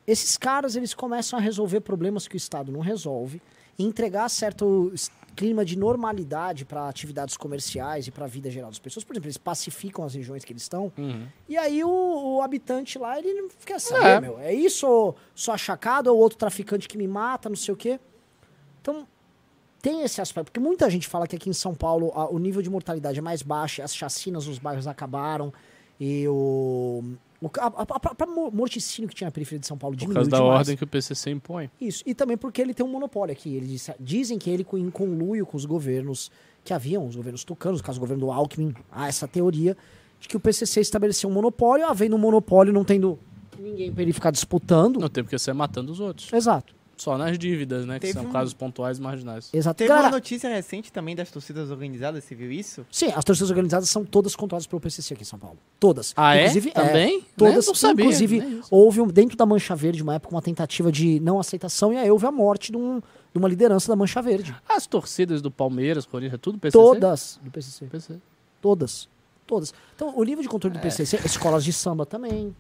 esses 0.08 0.38
caras 0.38 0.76
eles 0.76 0.94
começam 0.94 1.38
a 1.38 1.42
resolver 1.42 1.82
problemas 1.82 2.28
que 2.28 2.36
o 2.36 2.38
Estado 2.38 2.72
não 2.72 2.80
resolve, 2.80 3.42
e 3.78 3.84
entregar 3.84 4.30
certo 4.30 4.94
clima 5.36 5.64
de 5.64 5.78
normalidade 5.78 6.66
para 6.66 6.90
atividades 6.90 7.38
comerciais 7.38 8.06
e 8.06 8.12
para 8.12 8.26
a 8.26 8.28
vida 8.28 8.50
geral 8.52 8.70
das 8.70 8.80
pessoas. 8.80 9.04
Por 9.04 9.14
exemplo, 9.14 9.28
eles 9.28 9.38
pacificam 9.38 10.04
as 10.04 10.14
regiões 10.14 10.44
que 10.44 10.52
eles 10.52 10.64
estão, 10.64 10.92
uhum. 10.98 11.26
e 11.48 11.58
aí 11.58 11.84
o, 11.84 11.90
o, 11.90 12.42
habitante 12.42 13.00
lá, 13.00 13.18
ele 13.18 13.34
não 13.34 13.50
quer 13.66 13.80
saber, 13.80 14.06
é. 14.06 14.20
meu, 14.20 14.40
é 14.40 14.54
isso 14.54 14.88
ou 14.88 15.16
só 15.34 15.54
achacado 15.54 16.12
ou 16.12 16.20
outro 16.20 16.38
traficante 16.38 16.88
que 16.88 16.98
me 16.98 17.08
mata, 17.08 17.48
não 17.48 17.56
sei 17.56 17.74
o 17.74 17.78
quê. 17.78 18.00
Então, 18.82 19.08
tem 19.82 20.04
esse 20.04 20.22
aspecto, 20.22 20.52
porque 20.52 20.60
muita 20.60 20.90
gente 20.90 21.08
fala 21.08 21.26
que 21.26 21.36
aqui 21.36 21.50
em 21.50 21.54
São 21.54 21.74
Paulo 21.74 22.12
a, 22.14 22.30
o 22.30 22.38
nível 22.38 22.62
de 22.62 22.70
mortalidade 22.70 23.18
é 23.18 23.22
mais 23.22 23.42
baixo, 23.42 23.82
as 23.82 23.96
chacinas 23.96 24.48
nos 24.48 24.60
bairros 24.60 24.86
acabaram, 24.86 25.54
e 26.00 26.28
o 26.28 27.04
o, 27.42 28.52
morticínio 28.52 29.10
que 29.10 29.16
tinha 29.16 29.28
na 29.28 29.32
periferia 29.32 29.60
de 29.60 29.68
São 29.68 29.78
Paulo 29.78 29.96
diminuiu 29.96 30.14
Por 30.14 30.30
causa 30.30 30.30
da 30.30 30.38
demais. 30.38 30.60
ordem 30.60 30.78
que 30.78 30.84
o 30.84 30.88
PCC 30.88 31.32
impõe. 31.32 31.72
Isso, 31.80 32.04
e 32.06 32.14
também 32.14 32.38
porque 32.38 32.62
ele 32.62 32.74
tem 32.74 32.86
um 32.86 32.90
monopólio 32.90 33.34
aqui. 33.34 33.56
Eles 33.56 33.90
dizem 34.00 34.38
que 34.38 34.50
ele, 34.50 34.66
em 34.74 34.92
conluio 34.92 35.46
com 35.46 35.58
os 35.58 35.66
governos 35.66 36.32
que 36.64 36.74
haviam, 36.74 37.08
os 37.08 37.16
governos 37.16 37.44
tucanos, 37.44 37.82
no 37.82 37.86
caso 37.86 37.98
do 38.00 38.02
governo 38.02 38.26
do 38.26 38.32
Alckmin, 38.32 38.74
há 38.92 39.08
essa 39.08 39.28
teoria 39.28 39.76
de 40.20 40.28
que 40.28 40.38
o 40.38 40.40
PCC 40.40 40.82
estabeleceu 40.82 41.30
um 41.30 41.34
monopólio, 41.34 41.88
havendo 41.88 42.16
um 42.16 42.20
monopólio, 42.20 42.72
não 42.72 42.86
tendo 42.86 43.18
ninguém 43.60 43.92
para 43.92 44.04
ele 44.04 44.14
ficar 44.14 44.30
disputando. 44.30 45.00
Não 45.00 45.10
tem 45.10 45.24
porque 45.24 45.38
você 45.38 45.52
matando 45.52 45.92
os 45.92 46.00
outros. 46.00 46.32
Exato. 46.32 46.76
Só 47.02 47.18
nas 47.18 47.36
dívidas, 47.36 47.84
né? 47.84 47.98
Teve 47.98 48.14
que 48.14 48.20
são 48.20 48.30
um... 48.30 48.32
casos 48.32 48.54
pontuais 48.54 49.00
marginais. 49.00 49.50
Exato. 49.52 49.76
Teve 49.80 49.88
Galera... 49.88 50.10
uma 50.10 50.12
notícia 50.12 50.48
recente 50.48 50.92
também 50.94 51.16
das 51.16 51.32
torcidas 51.32 51.72
organizadas, 51.72 52.24
você 52.24 52.36
viu 52.36 52.52
isso? 52.52 52.86
Sim, 52.92 53.08
as 53.16 53.26
torcidas 53.26 53.50
organizadas 53.50 53.90
são 53.90 54.06
todas 54.06 54.36
controladas 54.36 54.68
pelo 54.68 54.80
PCC 54.80 55.16
aqui 55.16 55.24
em 55.24 55.26
São 55.26 55.40
Paulo. 55.40 55.58
Todas. 55.80 56.14
Ah, 56.16 56.36
é? 56.36 56.42
inclusive, 56.42 56.70
é? 56.70 56.72
Também? 56.74 57.18
É, 57.18 57.24
todas. 57.36 57.66
Não 57.66 57.74
sabia, 57.74 58.06
inclusive, 58.06 58.62
houve 58.70 59.04
dentro 59.12 59.36
da 59.36 59.48
Mancha 59.48 59.76
Verde, 59.76 60.04
uma 60.04 60.14
época, 60.14 60.36
uma 60.36 60.44
tentativa 60.44 60.92
de 60.92 61.20
não 61.22 61.40
aceitação 61.40 61.92
e 61.92 61.98
aí 61.98 62.12
houve 62.12 62.28
a 62.28 62.32
morte 62.32 62.72
de, 62.72 62.78
um, 62.78 63.00
de 63.00 63.40
uma 63.40 63.50
liderança 63.50 63.88
da 63.88 63.96
Mancha 63.96 64.22
Verde. 64.22 64.56
As 64.70 64.86
torcidas 64.86 65.42
do 65.42 65.50
Palmeiras, 65.50 66.06
Corinthians, 66.06 66.36
é 66.36 66.38
tudo 66.38 66.60
PCC? 66.60 66.78
Todas 66.78 67.40
do 67.42 67.50
PCC. 67.50 67.86
PCC. 67.88 68.20
Todas. 68.62 69.10
Todas. 69.48 69.74
Então, 69.96 70.14
o 70.16 70.24
nível 70.24 70.44
de 70.44 70.48
controle 70.48 70.76
do 70.76 70.80
é. 70.80 70.84
PCC, 70.84 71.20
escolas 71.26 71.64
de 71.64 71.74
samba 71.74 72.06
também. 72.06 72.56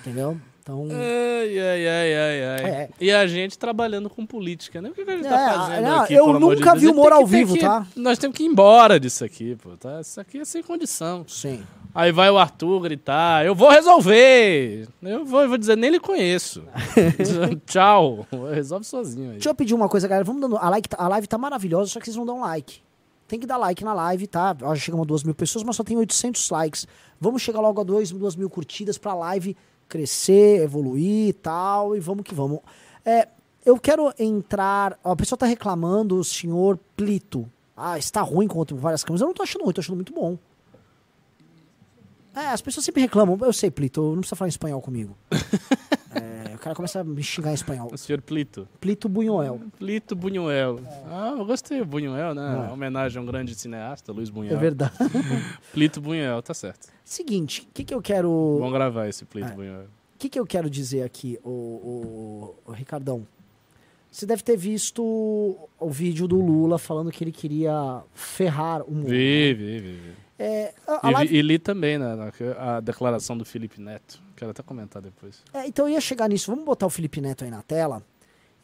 Entendeu? 0.00 0.40
Então... 0.64 0.88
Ai, 0.90 1.58
ai, 1.58 1.86
ai, 1.86 2.14
ai, 2.14 2.44
ai. 2.44 2.70
É. 2.70 2.88
E 2.98 3.12
a 3.12 3.26
gente 3.26 3.58
trabalhando 3.58 4.08
com 4.08 4.24
política, 4.24 4.80
né? 4.80 4.88
O 4.88 4.92
que 4.94 5.02
a 5.02 5.04
gente 5.04 5.28
tá 5.28 5.28
é, 5.28 5.52
tá 5.52 5.60
fazendo 5.60 5.84
não, 5.84 6.00
aqui, 6.00 6.14
Eu 6.14 6.40
nunca 6.40 6.72
de 6.72 6.80
vi 6.80 6.86
humor 6.88 7.12
ao 7.12 7.26
vivo, 7.26 7.52
que, 7.52 7.60
tá? 7.60 7.86
Nós 7.94 8.18
temos 8.18 8.34
que 8.34 8.44
ir 8.44 8.46
embora 8.46 8.98
disso 8.98 9.26
aqui, 9.26 9.56
pô. 9.56 9.76
Tá? 9.76 10.00
Isso 10.00 10.18
aqui 10.18 10.38
é 10.38 10.44
sem 10.46 10.62
condição. 10.62 11.22
Sim. 11.28 11.62
Aí 11.94 12.10
vai 12.12 12.30
o 12.30 12.38
Arthur 12.38 12.80
gritar, 12.80 13.44
eu 13.44 13.54
vou 13.54 13.68
resolver. 13.68 14.88
Eu 15.02 15.26
vou, 15.26 15.42
eu 15.42 15.48
vou 15.50 15.58
dizer, 15.58 15.76
nem 15.76 15.90
lhe 15.90 16.00
conheço. 16.00 16.64
Tchau. 17.66 18.26
Resolve 18.50 18.86
sozinho 18.86 19.26
aí. 19.26 19.34
Deixa 19.34 19.50
eu 19.50 19.54
pedir 19.54 19.74
uma 19.74 19.88
coisa, 19.88 20.08
galera. 20.08 20.24
Vamos 20.24 20.40
dando. 20.40 20.56
A, 20.56 20.70
like, 20.70 20.88
tá, 20.88 20.96
a 20.98 21.08
live 21.08 21.26
tá 21.26 21.36
maravilhosa, 21.36 21.90
só 21.90 22.00
que 22.00 22.06
vocês 22.06 22.16
não 22.16 22.24
dão 22.24 22.40
like. 22.40 22.80
Tem 23.28 23.38
que 23.38 23.46
dar 23.46 23.58
like 23.58 23.84
na 23.84 23.92
live, 23.92 24.26
tá? 24.26 24.56
Já 24.58 24.74
chegamos 24.76 25.04
a 25.04 25.06
duas 25.06 25.22
mil 25.22 25.34
pessoas, 25.34 25.62
mas 25.62 25.76
só 25.76 25.84
tem 25.84 25.98
800 25.98 26.48
likes. 26.48 26.88
Vamos 27.20 27.42
chegar 27.42 27.60
logo 27.60 27.82
a 27.82 27.84
dois, 27.84 28.10
duas 28.10 28.34
mil 28.34 28.48
curtidas 28.48 28.96
pra 28.96 29.12
live 29.12 29.54
crescer, 29.88 30.62
evoluir 30.62 31.28
e 31.28 31.32
tal, 31.32 31.96
e 31.96 32.00
vamos 32.00 32.24
que 32.24 32.34
vamos. 32.34 32.60
É, 33.04 33.28
eu 33.64 33.78
quero 33.78 34.12
entrar. 34.18 34.98
Ó, 35.02 35.12
a 35.12 35.16
pessoa 35.16 35.38
tá 35.38 35.46
reclamando, 35.46 36.16
o 36.16 36.24
senhor 36.24 36.78
Plito. 36.96 37.48
Ah, 37.76 37.98
está 37.98 38.20
ruim 38.20 38.46
com 38.46 38.64
várias 38.76 39.02
câmeras. 39.02 39.20
Eu 39.20 39.26
não 39.26 39.34
tô 39.34 39.42
achando 39.42 39.64
ruim, 39.64 39.72
tô 39.72 39.80
achando 39.80 39.96
muito 39.96 40.12
bom. 40.12 40.38
É, 42.34 42.48
as 42.48 42.60
pessoas 42.60 42.84
sempre 42.84 43.02
reclamam. 43.02 43.38
Eu 43.40 43.52
sei, 43.52 43.70
Plito, 43.70 44.02
não 44.02 44.18
precisa 44.18 44.36
falar 44.36 44.48
em 44.48 44.50
espanhol 44.50 44.80
comigo. 44.80 45.16
é, 46.14 46.44
cara 46.64 46.74
começa 46.74 47.00
a 47.00 47.04
me 47.04 47.22
xingar 47.22 47.50
em 47.50 47.54
espanhol. 47.54 47.90
O 47.92 47.98
senhor 47.98 48.22
Plito. 48.22 48.66
Plito 48.80 49.06
Bunhoel. 49.06 49.60
Plito 49.78 50.16
Buñuel. 50.16 50.80
Ah, 51.06 51.34
eu 51.36 51.44
gostei 51.44 51.84
do 51.84 51.98
né? 52.34 52.66
É. 52.68 52.72
Homenagem 52.72 53.18
a 53.18 53.22
um 53.22 53.26
grande 53.26 53.54
cineasta, 53.54 54.10
Luiz 54.12 54.30
É 54.30 54.32
Buñuel. 54.32 54.58
verdade. 54.58 54.94
Plito 55.72 56.00
Buñuel, 56.00 56.42
tá 56.42 56.54
certo. 56.54 56.88
Seguinte, 57.04 57.68
o 57.70 57.74
que, 57.74 57.84
que 57.84 57.92
eu 57.94 58.00
quero. 58.00 58.56
Vamos 58.58 58.72
gravar 58.72 59.08
esse 59.08 59.26
Plito 59.26 59.60
É. 59.62 59.82
O 59.82 60.18
que, 60.18 60.30
que 60.30 60.40
eu 60.40 60.46
quero 60.46 60.70
dizer 60.70 61.02
aqui, 61.02 61.38
o, 61.44 61.50
o, 61.50 62.54
o 62.66 62.72
Ricardão? 62.72 63.26
Você 64.10 64.24
deve 64.24 64.42
ter 64.42 64.56
visto 64.56 65.02
o 65.02 65.90
vídeo 65.90 66.26
do 66.26 66.40
Lula 66.40 66.78
falando 66.78 67.10
que 67.10 67.22
ele 67.22 67.32
queria 67.32 68.02
ferrar 68.14 68.82
o 68.82 68.94
mundo. 68.94 69.08
Vi, 69.08 69.52
vi, 69.52 69.80
vi. 69.80 69.92
vi. 69.92 70.23
É, 70.38 70.74
a- 70.86 71.06
a 71.06 71.10
E, 71.10 71.14
live- 71.14 71.36
e 71.36 71.42
li 71.42 71.58
também 71.58 71.96
né, 71.98 72.30
a 72.58 72.80
declaração 72.80 73.36
do 73.38 73.44
Felipe 73.44 73.80
Neto. 73.80 74.20
Quero 74.36 74.50
até 74.50 74.62
comentar 74.62 75.00
depois. 75.00 75.42
É, 75.52 75.66
então 75.66 75.86
eu 75.88 75.94
ia 75.94 76.00
chegar 76.00 76.28
nisso. 76.28 76.50
Vamos 76.50 76.64
botar 76.64 76.86
o 76.86 76.90
Felipe 76.90 77.20
Neto 77.20 77.44
aí 77.44 77.50
na 77.50 77.62
tela 77.62 78.02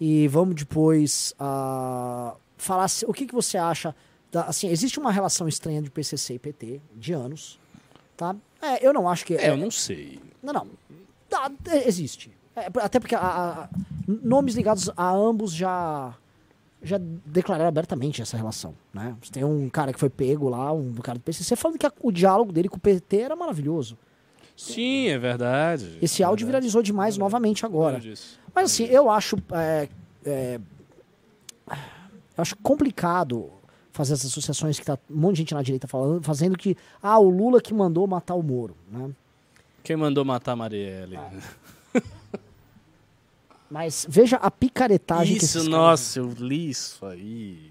e 0.01 0.27
vamos 0.29 0.55
depois 0.57 1.33
ah, 1.39 2.35
falar 2.57 2.89
se- 2.89 3.07
o 3.07 3.13
que, 3.13 3.27
que 3.27 3.35
você 3.35 3.57
acha. 3.57 3.95
Da, 4.33 4.45
assim, 4.45 4.69
existe 4.69 4.99
uma 5.01 5.11
relação 5.13 5.49
estranha 5.49 5.81
de 5.83 5.91
PCC 5.91 6.35
e 6.35 6.39
PT 6.39 6.81
de 6.95 7.13
anos, 7.13 7.59
tá? 8.17 8.35
É, 8.63 8.85
eu 8.87 8.93
não 8.93 9.09
acho 9.09 9.25
que 9.25 9.35
É, 9.35 9.51
eu 9.51 9.57
não 9.57 9.71
sei. 9.71 10.21
Não, 10.43 10.53
não. 10.53 10.67
Tá, 11.29 11.51
é, 11.69 11.87
existe. 11.89 12.31
É, 12.55 12.67
até 12.81 12.99
porque 13.01 13.15
a- 13.15 13.69
nomes 14.07 14.55
ligados 14.55 14.91
a 14.97 15.11
ambos 15.11 15.53
já 15.53 16.15
já 16.83 16.99
declararam 17.27 17.69
abertamente 17.69 18.23
essa 18.23 18.37
relação, 18.37 18.75
né? 18.93 19.15
Você 19.23 19.31
tem 19.33 19.45
um 19.45 19.69
cara 19.69 19.93
que 19.93 20.01
foi 20.01 20.09
pego 20.09 20.49
lá, 20.49 20.73
um 20.73 20.95
cara 20.95 21.19
do 21.19 21.23
PCC, 21.23 21.55
falando 21.57 21.79
que 21.79 21.87
a- 21.87 21.93
o 22.01 22.11
diálogo 22.11 22.53
dele 22.53 22.69
com 22.69 22.77
o 22.77 22.81
PT 22.81 23.19
era 23.19 23.37
maravilhoso. 23.37 23.97
Sim, 24.57 25.09
é 25.09 25.19
verdade. 25.19 25.99
Esse 26.03 26.23
é 26.23 26.27
áudio 26.27 26.47
verdade. 26.47 26.63
viralizou 26.65 26.83
demais 26.83 27.17
novamente 27.17 27.65
agora. 27.65 28.01
Mas 28.55 28.65
assim, 28.73 28.85
eu 28.85 29.11
acho. 29.11 29.37
é, 29.53 29.89
é, 30.25 30.61
eu 31.69 31.77
acho 32.43 32.57
complicado 32.59 33.51
fazer 33.93 34.15
essas 34.15 34.27
associações 34.31 34.79
que 34.79 34.85
tá 34.85 34.99
um 35.11 35.17
monte 35.17 35.37
de 35.37 35.39
gente 35.43 35.55
na 35.55 35.63
direita 35.63 35.87
falando, 35.89 36.23
fazendo 36.23 36.57
que. 36.59 36.77
Ah, 37.03 37.19
o 37.19 37.29
Lula 37.31 37.61
que 37.61 37.73
mandou 37.75 38.07
matar 38.07 38.35
o 38.35 38.43
Moro. 38.43 38.77
Né? 38.91 39.11
Quem 39.83 39.97
mandou 39.97 40.25
matar 40.25 40.53
a 40.53 40.57
Marielle? 40.57 41.17
Ah, 41.17 41.31
Mas 43.71 44.05
veja 44.09 44.37
a 44.37 44.51
picaretagem 44.51 45.37
que 45.39 45.45
Isso, 45.45 45.59
esses 45.59 45.69
caras- 45.69 45.69
nossa, 45.91 46.19
eu 46.19 46.29
li 46.39 46.71
isso 46.71 47.05
aí. 47.07 47.71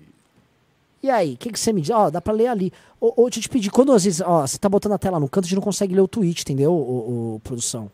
E 1.04 1.10
aí, 1.10 1.34
o 1.34 1.38
que, 1.38 1.52
que 1.52 1.60
você 1.60 1.72
me 1.74 1.82
diz? 1.82 1.90
Ó, 1.92 2.10
dá 2.10 2.22
pra 2.22 2.34
ler 2.34 2.48
ali. 2.48 2.72
Ô, 3.00 3.14
ô, 3.24 3.26
deixa 3.26 3.40
eu 3.40 3.44
te 3.44 3.50
pedir, 3.50 3.70
quando 3.70 3.92
às 3.94 4.04
vezes, 4.04 4.22
ó, 4.22 4.46
você 4.46 4.58
tá 4.58 4.68
botando 4.70 4.94
a 4.94 4.98
tela 4.98 5.20
no 5.20 5.30
canto, 5.30 5.46
a 5.46 5.48
gente 5.48 5.56
não 5.56 5.62
consegue 5.64 5.94
ler 5.96 6.02
o 6.02 6.08
tweet, 6.08 6.42
entendeu, 6.42 6.72
ô, 6.74 7.36
ô, 7.36 7.40
produção? 7.42 7.90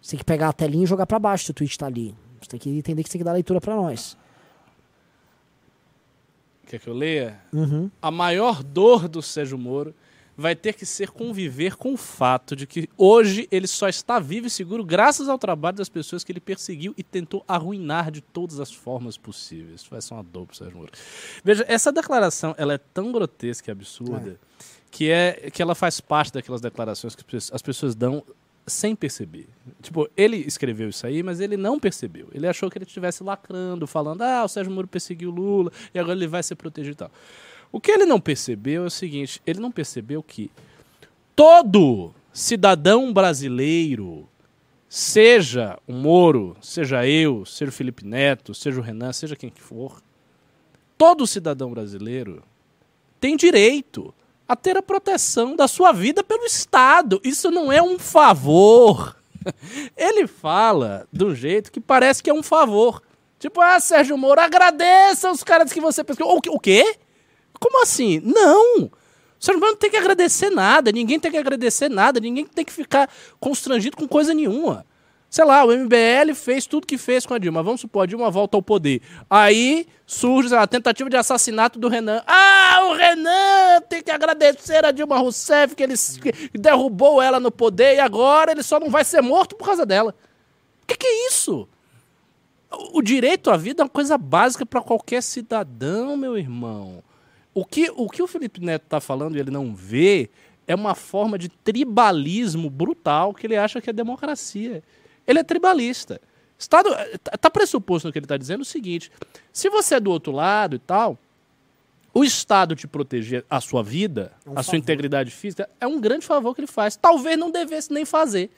Você 0.00 0.10
tem 0.12 0.18
que 0.18 0.24
pegar 0.24 0.48
a 0.48 0.52
telinha 0.52 0.84
e 0.84 0.86
jogar 0.86 1.06
pra 1.06 1.18
baixo 1.18 1.44
se 1.44 1.50
o 1.50 1.54
tweet 1.54 1.76
tá 1.78 1.86
ali. 1.86 2.14
Você 2.40 2.48
tem 2.50 2.60
que 2.60 2.70
entender 2.70 3.02
que 3.04 3.08
você 3.08 3.12
tem 3.12 3.20
que 3.20 3.24
dar 3.24 3.32
leitura 3.32 3.60
pra 3.60 3.74
nós. 3.76 4.16
Quer 6.66 6.78
que 6.80 6.88
eu 6.88 6.94
leia? 6.94 7.38
Uhum. 7.52 7.90
A 8.00 8.10
maior 8.10 8.62
dor 8.62 9.08
do 9.08 9.20
Sérgio 9.22 9.58
Moro 9.58 9.94
vai 10.36 10.56
ter 10.56 10.72
que 10.72 10.86
ser 10.86 11.10
conviver 11.10 11.76
com 11.76 11.92
o 11.92 11.96
fato 11.96 12.56
de 12.56 12.66
que 12.66 12.88
hoje 12.96 13.46
ele 13.50 13.66
só 13.66 13.88
está 13.88 14.18
vivo 14.18 14.46
e 14.46 14.50
seguro 14.50 14.84
graças 14.84 15.28
ao 15.28 15.38
trabalho 15.38 15.76
das 15.76 15.88
pessoas 15.88 16.24
que 16.24 16.32
ele 16.32 16.40
perseguiu 16.40 16.94
e 16.96 17.02
tentou 17.02 17.44
arruinar 17.46 18.10
de 18.10 18.20
todas 18.20 18.60
as 18.60 18.72
formas 18.72 19.16
possíveis. 19.16 19.82
Isso 19.82 19.90
vai 19.90 20.00
ser 20.00 20.14
uma 20.14 20.22
dor 20.22 20.46
pro 20.46 20.56
Sérgio 20.56 20.78
Moro. 20.78 20.92
Veja, 21.44 21.64
essa 21.68 21.92
declaração 21.92 22.54
ela 22.56 22.74
é 22.74 22.78
tão 22.78 23.12
grotesca 23.12 23.70
e 23.70 23.72
absurda 23.72 24.38
que, 24.90 25.10
é, 25.10 25.50
que 25.50 25.62
ela 25.62 25.74
faz 25.74 26.00
parte 26.00 26.32
daquelas 26.32 26.60
declarações 26.60 27.14
que 27.14 27.24
as 27.36 27.62
pessoas 27.62 27.94
dão 27.94 28.22
sem 28.66 28.94
perceber. 28.94 29.48
Tipo, 29.80 30.08
ele 30.16 30.36
escreveu 30.36 30.88
isso 30.88 31.06
aí, 31.06 31.22
mas 31.22 31.40
ele 31.40 31.56
não 31.56 31.80
percebeu. 31.80 32.28
Ele 32.32 32.46
achou 32.46 32.70
que 32.70 32.78
ele 32.78 32.84
estivesse 32.84 33.24
lacrando, 33.24 33.86
falando, 33.86 34.22
ah, 34.22 34.44
o 34.44 34.48
Sérgio 34.48 34.72
Moro 34.72 34.86
perseguiu 34.86 35.30
Lula 35.30 35.72
e 35.92 35.98
agora 35.98 36.16
ele 36.16 36.28
vai 36.28 36.42
ser 36.42 36.54
protegido 36.54 36.94
e 36.94 36.96
tal. 36.96 37.10
O 37.72 37.80
que 37.80 37.90
ele 37.90 38.04
não 38.04 38.20
percebeu 38.20 38.84
é 38.84 38.86
o 38.86 38.90
seguinte: 38.90 39.40
ele 39.46 39.58
não 39.58 39.72
percebeu 39.72 40.22
que 40.22 40.50
todo 41.34 42.12
cidadão 42.32 43.12
brasileiro, 43.12 44.28
seja 44.88 45.78
o 45.86 45.92
Moro, 45.92 46.54
seja 46.60 47.06
eu, 47.06 47.46
seja 47.46 47.70
o 47.70 47.74
Felipe 47.74 48.04
Neto, 48.04 48.54
seja 48.54 48.78
o 48.78 48.82
Renan, 48.82 49.12
seja 49.12 49.34
quem 49.34 49.48
que 49.48 49.62
for, 49.62 50.02
todo 50.98 51.26
cidadão 51.26 51.70
brasileiro 51.70 52.42
tem 53.18 53.36
direito 53.36 54.14
a 54.46 54.54
ter 54.54 54.76
a 54.76 54.82
proteção 54.82 55.56
da 55.56 55.66
sua 55.66 55.92
vida 55.92 56.22
pelo 56.22 56.44
Estado. 56.44 57.20
Isso 57.24 57.50
não 57.50 57.72
é 57.72 57.80
um 57.82 57.98
favor. 57.98 59.16
Ele 59.96 60.26
fala 60.26 61.06
um 61.18 61.34
jeito 61.34 61.72
que 61.72 61.80
parece 61.80 62.22
que 62.22 62.28
é 62.28 62.34
um 62.34 62.42
favor. 62.42 63.02
Tipo, 63.38 63.60
ah, 63.60 63.80
Sérgio 63.80 64.18
Moro, 64.18 64.40
agradeça 64.40 65.30
os 65.30 65.42
caras 65.42 65.72
que 65.72 65.80
você 65.80 66.04
pesquisou. 66.04 66.36
O 66.36 66.40
quê? 66.40 66.50
O 66.50 66.60
quê? 66.60 66.96
Como 67.62 67.80
assim? 67.80 68.20
Não! 68.24 68.86
O 68.86 68.90
Sérgio 69.38 69.60
Moro 69.60 69.72
não 69.72 69.78
tem 69.78 69.88
que 69.88 69.96
agradecer 69.96 70.50
nada, 70.50 70.90
ninguém 70.90 71.20
tem 71.20 71.30
que 71.30 71.38
agradecer 71.38 71.88
nada, 71.88 72.18
ninguém 72.18 72.44
tem 72.44 72.64
que 72.64 72.72
ficar 72.72 73.08
constrangido 73.38 73.96
com 73.96 74.08
coisa 74.08 74.34
nenhuma. 74.34 74.84
Sei 75.30 75.44
lá, 75.44 75.64
o 75.64 75.68
MBL 75.68 76.34
fez 76.34 76.66
tudo 76.66 76.88
que 76.88 76.98
fez 76.98 77.24
com 77.24 77.34
a 77.34 77.38
Dilma. 77.38 77.62
Vamos 77.62 77.80
supor, 77.80 78.02
a 78.02 78.06
Dilma 78.06 78.30
volta 78.32 78.56
ao 78.56 78.62
poder. 78.62 79.00
Aí 79.30 79.86
surge 80.04 80.52
a 80.54 80.66
tentativa 80.66 81.08
de 81.08 81.16
assassinato 81.16 81.78
do 81.78 81.88
Renan. 81.88 82.22
Ah, 82.26 82.88
o 82.90 82.94
Renan 82.94 83.80
tem 83.88 84.02
que 84.02 84.10
agradecer 84.10 84.84
a 84.84 84.90
Dilma 84.90 85.16
Rousseff 85.18 85.76
que 85.76 85.84
ele 85.84 85.94
derrubou 86.52 87.22
ela 87.22 87.38
no 87.38 87.52
poder 87.52 87.94
e 87.94 88.00
agora 88.00 88.50
ele 88.50 88.62
só 88.64 88.80
não 88.80 88.90
vai 88.90 89.04
ser 89.04 89.22
morto 89.22 89.54
por 89.54 89.66
causa 89.66 89.86
dela. 89.86 90.14
O 90.82 90.86
que, 90.86 90.96
que 90.96 91.06
é 91.06 91.28
isso? 91.28 91.68
O 92.92 93.00
direito 93.00 93.50
à 93.50 93.56
vida 93.56 93.82
é 93.82 93.84
uma 93.84 93.88
coisa 93.88 94.18
básica 94.18 94.66
para 94.66 94.82
qualquer 94.82 95.22
cidadão, 95.22 96.16
meu 96.16 96.36
irmão. 96.36 97.02
O 97.54 97.64
que 97.64 97.90
o, 97.94 98.08
que 98.08 98.22
o 98.22 98.26
Felipe 98.26 98.60
Neto 98.60 98.84
está 98.84 99.00
falando 99.00 99.36
e 99.36 99.40
ele 99.40 99.50
não 99.50 99.74
vê 99.74 100.30
é 100.66 100.74
uma 100.74 100.94
forma 100.94 101.38
de 101.38 101.48
tribalismo 101.48 102.70
brutal 102.70 103.34
que 103.34 103.46
ele 103.46 103.56
acha 103.56 103.80
que 103.80 103.90
é 103.90 103.92
democracia. 103.92 104.82
Ele 105.26 105.38
é 105.38 105.44
tribalista. 105.44 106.20
Estado 106.58 106.88
está 107.32 107.50
pressuposto 107.50 108.08
no 108.08 108.12
que 108.12 108.18
ele 108.18 108.24
está 108.24 108.36
dizendo 108.36 108.62
o 108.62 108.64
seguinte: 108.64 109.10
se 109.52 109.68
você 109.68 109.96
é 109.96 110.00
do 110.00 110.10
outro 110.10 110.32
lado 110.32 110.76
e 110.76 110.78
tal, 110.78 111.18
o 112.14 112.22
Estado 112.24 112.74
te 112.76 112.86
proteger 112.86 113.44
a 113.50 113.60
sua 113.60 113.82
vida, 113.82 114.32
É 114.46 114.50
um 114.50 114.52
a 114.52 114.62
sua 114.62 114.72
favor. 114.72 114.76
integridade 114.78 115.30
física, 115.30 115.68
é 115.80 115.86
um 115.86 116.00
grande 116.00 116.24
favor 116.24 116.54
que 116.54 116.60
ele 116.60 116.68
faz. 116.68 116.96
Talvez 116.96 117.36
não 117.38 117.50
devesse 117.50 117.92
nem 117.92 118.04
fazer. 118.04 118.50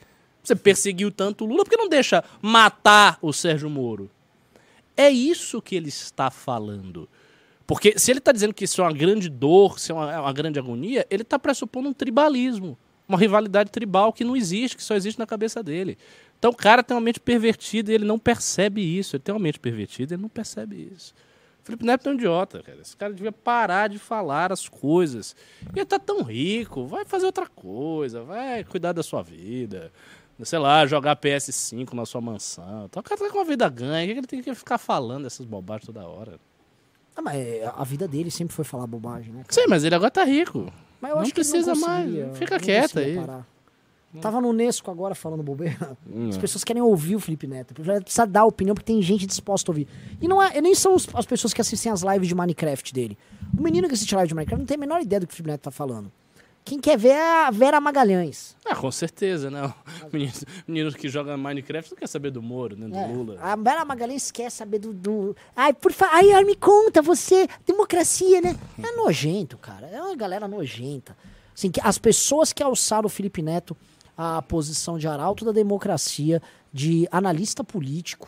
Você 0.43 0.55
perseguiu 0.55 1.09
tanto 1.11 1.43
o 1.43 1.47
Lula, 1.47 1.63
porque 1.63 1.75
não 1.77 1.89
deixa 1.89 2.23
matar 2.41 3.17
o 3.21 3.33
Sérgio 3.33 3.69
Moro? 3.69 4.09
É 4.95 5.09
isso 5.09 5.61
que 5.61 5.75
ele 5.75 5.89
está 5.89 6.29
falando. 6.29 7.09
Porque 7.67 7.97
se 7.97 8.11
ele 8.11 8.19
está 8.19 8.31
dizendo 8.31 8.53
que 8.53 8.65
isso 8.65 8.81
é 8.81 8.83
uma 8.83 8.93
grande 8.93 9.29
dor, 9.29 9.79
se 9.79 9.91
é 9.91 9.95
uma, 9.95 10.13
é 10.13 10.19
uma 10.19 10.33
grande 10.33 10.59
agonia, 10.59 11.05
ele 11.09 11.23
está 11.23 11.39
pressupondo 11.39 11.89
um 11.89 11.93
tribalismo, 11.93 12.77
uma 13.07 13.17
rivalidade 13.17 13.71
tribal 13.71 14.13
que 14.13 14.23
não 14.23 14.35
existe, 14.35 14.77
que 14.77 14.83
só 14.83 14.95
existe 14.95 15.17
na 15.17 15.25
cabeça 15.25 15.63
dele. 15.63 15.97
Então 16.37 16.51
o 16.51 16.55
cara 16.55 16.83
tem 16.83 16.95
uma 16.95 17.01
mente 17.01 17.19
pervertida 17.19 17.91
e 17.91 17.95
ele 17.95 18.05
não 18.05 18.19
percebe 18.19 18.81
isso. 18.81 19.15
Ele 19.15 19.23
tem 19.23 19.33
uma 19.33 19.41
mente 19.41 19.59
pervertida 19.59 20.13
e 20.13 20.15
ele 20.15 20.21
não 20.21 20.29
percebe 20.29 20.91
isso. 20.93 21.13
O 21.63 21.65
Felipe 21.65 21.83
Neto 21.83 22.07
é 22.07 22.11
um 22.11 22.15
idiota, 22.15 22.61
cara. 22.61 22.79
Esse 22.79 22.95
cara 22.95 23.11
devia 23.11 23.31
parar 23.31 23.89
de 23.89 23.97
falar 23.97 24.51
as 24.51 24.69
coisas. 24.69 25.35
Ele 25.75 25.85
tá 25.85 25.97
tão 25.97 26.21
rico, 26.21 26.85
vai 26.85 27.03
fazer 27.03 27.25
outra 27.25 27.47
coisa, 27.47 28.21
vai 28.21 28.63
cuidar 28.63 28.91
da 28.91 29.01
sua 29.01 29.23
vida. 29.23 29.91
Sei 30.43 30.59
lá, 30.59 30.85
jogar 30.85 31.15
PS5 31.15 31.93
na 31.93 32.05
sua 32.05 32.21
mansão. 32.21 32.85
Então, 32.85 32.99
o 32.99 33.03
cara 33.03 33.19
tá 33.19 33.29
com 33.31 33.39
uma 33.39 33.45
vida 33.45 33.67
ganha, 33.69 34.05
por 34.07 34.13
que 34.13 34.19
ele 34.19 34.27
tem 34.27 34.43
que 34.43 34.53
ficar 34.53 34.77
falando 34.77 35.25
essas 35.25 35.45
bobagens 35.45 35.87
toda 35.87 36.05
hora? 36.05 36.39
Ah, 37.15 37.21
mas 37.21 37.35
é, 37.37 37.71
a 37.75 37.83
vida 37.83 38.07
dele 38.07 38.29
sempre 38.29 38.53
foi 38.53 38.65
falar 38.65 38.85
bobagem, 38.87 39.31
né? 39.33 39.43
cara? 39.43 39.53
Sim, 39.53 39.67
mas 39.69 39.83
ele 39.83 39.95
agora 39.95 40.11
tá 40.11 40.23
rico. 40.23 40.71
Mas 40.99 41.11
eu 41.11 41.15
não 41.15 41.21
acho 41.23 41.33
que 41.33 41.39
ele 41.39 41.49
precisa 41.49 41.75
mais, 41.75 42.37
fica 42.37 42.55
não 42.55 42.59
quieto 42.63 42.99
aí. 42.99 43.15
parar. 43.15 43.47
Tava 44.21 44.39
no 44.39 44.53
Nesco 44.53 44.89
agora 44.89 45.13
falando 45.13 45.43
bobeira. 45.43 45.97
Hum, 46.09 46.29
As 46.29 46.37
é. 46.37 46.39
pessoas 46.39 46.63
querem 46.63 46.81
ouvir 46.81 47.15
o 47.15 47.19
Felipe 47.19 47.47
Neto. 47.47 47.73
Precisa 47.73 48.25
dar 48.25 48.45
opinião 48.45 48.73
porque 48.73 48.85
tem 48.91 49.01
gente 49.01 49.25
disposta 49.25 49.69
a 49.69 49.73
ouvir. 49.73 49.87
E 50.21 50.27
não 50.27 50.41
é, 50.41 50.61
nem 50.61 50.73
são 50.73 50.95
as 50.95 51.25
pessoas 51.25 51.53
que 51.53 51.59
assistem 51.59 51.91
as 51.91 52.01
lives 52.01 52.27
de 52.27 52.35
Minecraft 52.35 52.93
dele. 52.93 53.17
O 53.57 53.61
menino 53.61 53.87
que 53.87 53.93
assiste 53.93 54.15
live 54.15 54.29
de 54.29 54.35
Minecraft 54.35 54.59
não 54.61 54.65
tem 54.65 54.75
a 54.75 54.79
menor 54.79 55.01
ideia 55.01 55.19
do 55.19 55.27
que 55.27 55.33
o 55.33 55.35
Felipe 55.35 55.51
Neto 55.51 55.61
tá 55.63 55.71
falando. 55.71 56.11
Quem 56.65 56.79
quer 56.79 56.97
ver 56.97 57.09
é 57.09 57.45
a 57.45 57.51
Vera 57.51 57.79
Magalhães. 57.79 58.55
Ah, 58.65 58.75
com 58.75 58.91
certeza, 58.91 59.51
né? 59.51 59.71
O 60.03 60.09
menino, 60.11 60.33
menino 60.67 60.91
que 60.91 61.07
joga 61.07 61.37
Minecraft 61.37 61.91
não 61.91 61.97
quer 61.99 62.07
saber 62.07 62.31
do 62.31 62.41
Moro, 62.41 62.75
né? 62.75 62.87
Do 62.87 62.95
É, 62.97 63.05
Lula. 63.05 63.37
A 63.39 63.55
Vera 63.55 63.85
Magalhães 63.85 64.31
quer 64.31 64.49
saber 64.49 64.79
do. 64.79 64.91
do... 64.91 65.35
Ai, 65.55 65.73
por 65.73 65.93
favor. 65.93 66.15
Ai, 66.15 66.43
me 66.43 66.55
conta, 66.55 67.03
você. 67.03 67.47
Democracia, 67.67 68.41
né? 68.41 68.57
É 68.81 68.95
nojento, 68.95 69.59
cara. 69.59 69.85
É 69.85 70.01
uma 70.01 70.15
galera 70.15 70.47
nojenta. 70.47 71.15
Assim, 71.55 71.69
que 71.69 71.79
as 71.83 71.99
pessoas 71.99 72.51
que 72.51 72.63
alçaram 72.63 73.05
o 73.05 73.09
Felipe 73.09 73.43
Neto 73.43 73.77
à 74.17 74.41
posição 74.41 74.97
de 74.97 75.07
arauto 75.07 75.45
da 75.45 75.51
democracia, 75.51 76.41
de 76.73 77.07
analista 77.11 77.63
político, 77.63 78.27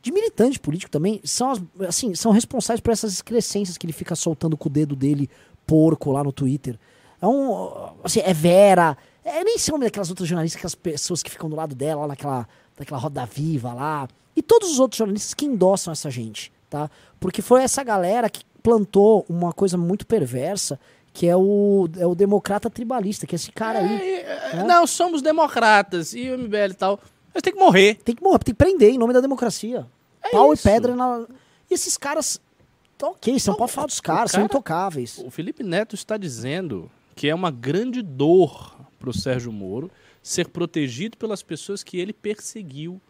de 0.00 0.12
militante 0.12 0.60
político 0.60 0.90
também, 0.90 1.20
são, 1.24 1.50
as, 1.50 1.60
assim, 1.88 2.14
são 2.14 2.30
responsáveis 2.30 2.80
por 2.80 2.92
essas 2.92 3.12
excrescências 3.12 3.76
que 3.76 3.84
ele 3.86 3.92
fica 3.92 4.14
soltando 4.14 4.56
com 4.56 4.68
o 4.68 4.72
dedo 4.72 4.94
dele, 4.94 5.28
porco, 5.66 6.12
lá 6.12 6.22
no 6.22 6.32
Twitter. 6.32 6.78
É 7.22 7.26
um. 7.26 7.90
Assim, 8.04 8.20
é 8.20 8.34
Vera. 8.34 8.98
É, 9.24 9.44
nem 9.44 9.56
sei 9.56 9.72
o 9.72 9.76
nome 9.76 9.84
daquelas 9.86 10.10
outras 10.10 10.28
jornalistas, 10.28 10.58
aquelas 10.58 10.74
pessoas 10.74 11.22
que 11.22 11.30
ficam 11.30 11.48
do 11.48 11.54
lado 11.54 11.74
dela, 11.74 12.02
lá 12.02 12.08
naquela 12.08 12.48
daquela 12.76 12.98
Roda 13.00 13.24
Viva 13.24 13.72
lá, 13.72 14.08
e 14.34 14.42
todos 14.42 14.70
os 14.72 14.80
outros 14.80 14.98
jornalistas 14.98 15.32
que 15.34 15.44
endossam 15.46 15.92
essa 15.92 16.10
gente, 16.10 16.50
tá? 16.68 16.90
Porque 17.20 17.40
foi 17.40 17.62
essa 17.62 17.84
galera 17.84 18.28
que 18.28 18.42
plantou 18.62 19.24
uma 19.28 19.52
coisa 19.52 19.76
muito 19.78 20.04
perversa, 20.06 20.80
que 21.12 21.28
é 21.28 21.36
o, 21.36 21.88
é 21.98 22.06
o 22.06 22.14
democrata 22.14 22.68
tribalista, 22.70 23.26
que 23.26 23.34
é 23.34 23.36
esse 23.36 23.52
cara 23.52 23.78
aí. 23.80 24.02
É, 24.02 24.50
é, 24.54 24.64
Não, 24.64 24.86
somos 24.86 25.22
democratas 25.22 26.14
e 26.14 26.30
o 26.30 26.38
MBL 26.38 26.70
e 26.70 26.74
tal. 26.74 26.98
Mas 27.32 27.42
tem 27.42 27.52
que 27.52 27.58
morrer. 27.58 27.96
Tem 28.04 28.14
que 28.16 28.22
morrer, 28.22 28.38
tem 28.40 28.54
que 28.54 28.58
prender 28.58 28.90
em 28.90 28.98
nome 28.98 29.12
da 29.12 29.20
democracia. 29.20 29.86
É 30.24 30.30
Pau 30.30 30.52
isso. 30.52 30.66
e 30.66 30.70
pedra 30.72 30.96
na. 30.96 31.24
E 31.70 31.74
esses 31.74 31.96
caras. 31.96 32.40
tá 32.98 33.08
Ok, 33.08 33.38
você 33.38 33.50
não 33.50 33.56
pode 33.56 33.72
falar 33.72 33.86
dos 33.86 34.00
caras, 34.00 34.30
são 34.32 34.38
cara- 34.40 34.46
intocáveis. 34.46 35.18
O 35.18 35.30
Felipe 35.30 35.62
Neto 35.62 35.94
está 35.94 36.16
dizendo 36.16 36.90
que 37.22 37.28
é 37.28 37.34
uma 37.36 37.52
grande 37.52 38.02
dor 38.02 38.76
para 38.98 39.08
o 39.08 39.14
Sérgio 39.14 39.52
Moro 39.52 39.88
ser 40.20 40.48
protegido 40.48 41.16
pelas 41.16 41.40
pessoas 41.40 41.84
que 41.84 41.96
ele 41.96 42.12
perseguiu. 42.12 43.00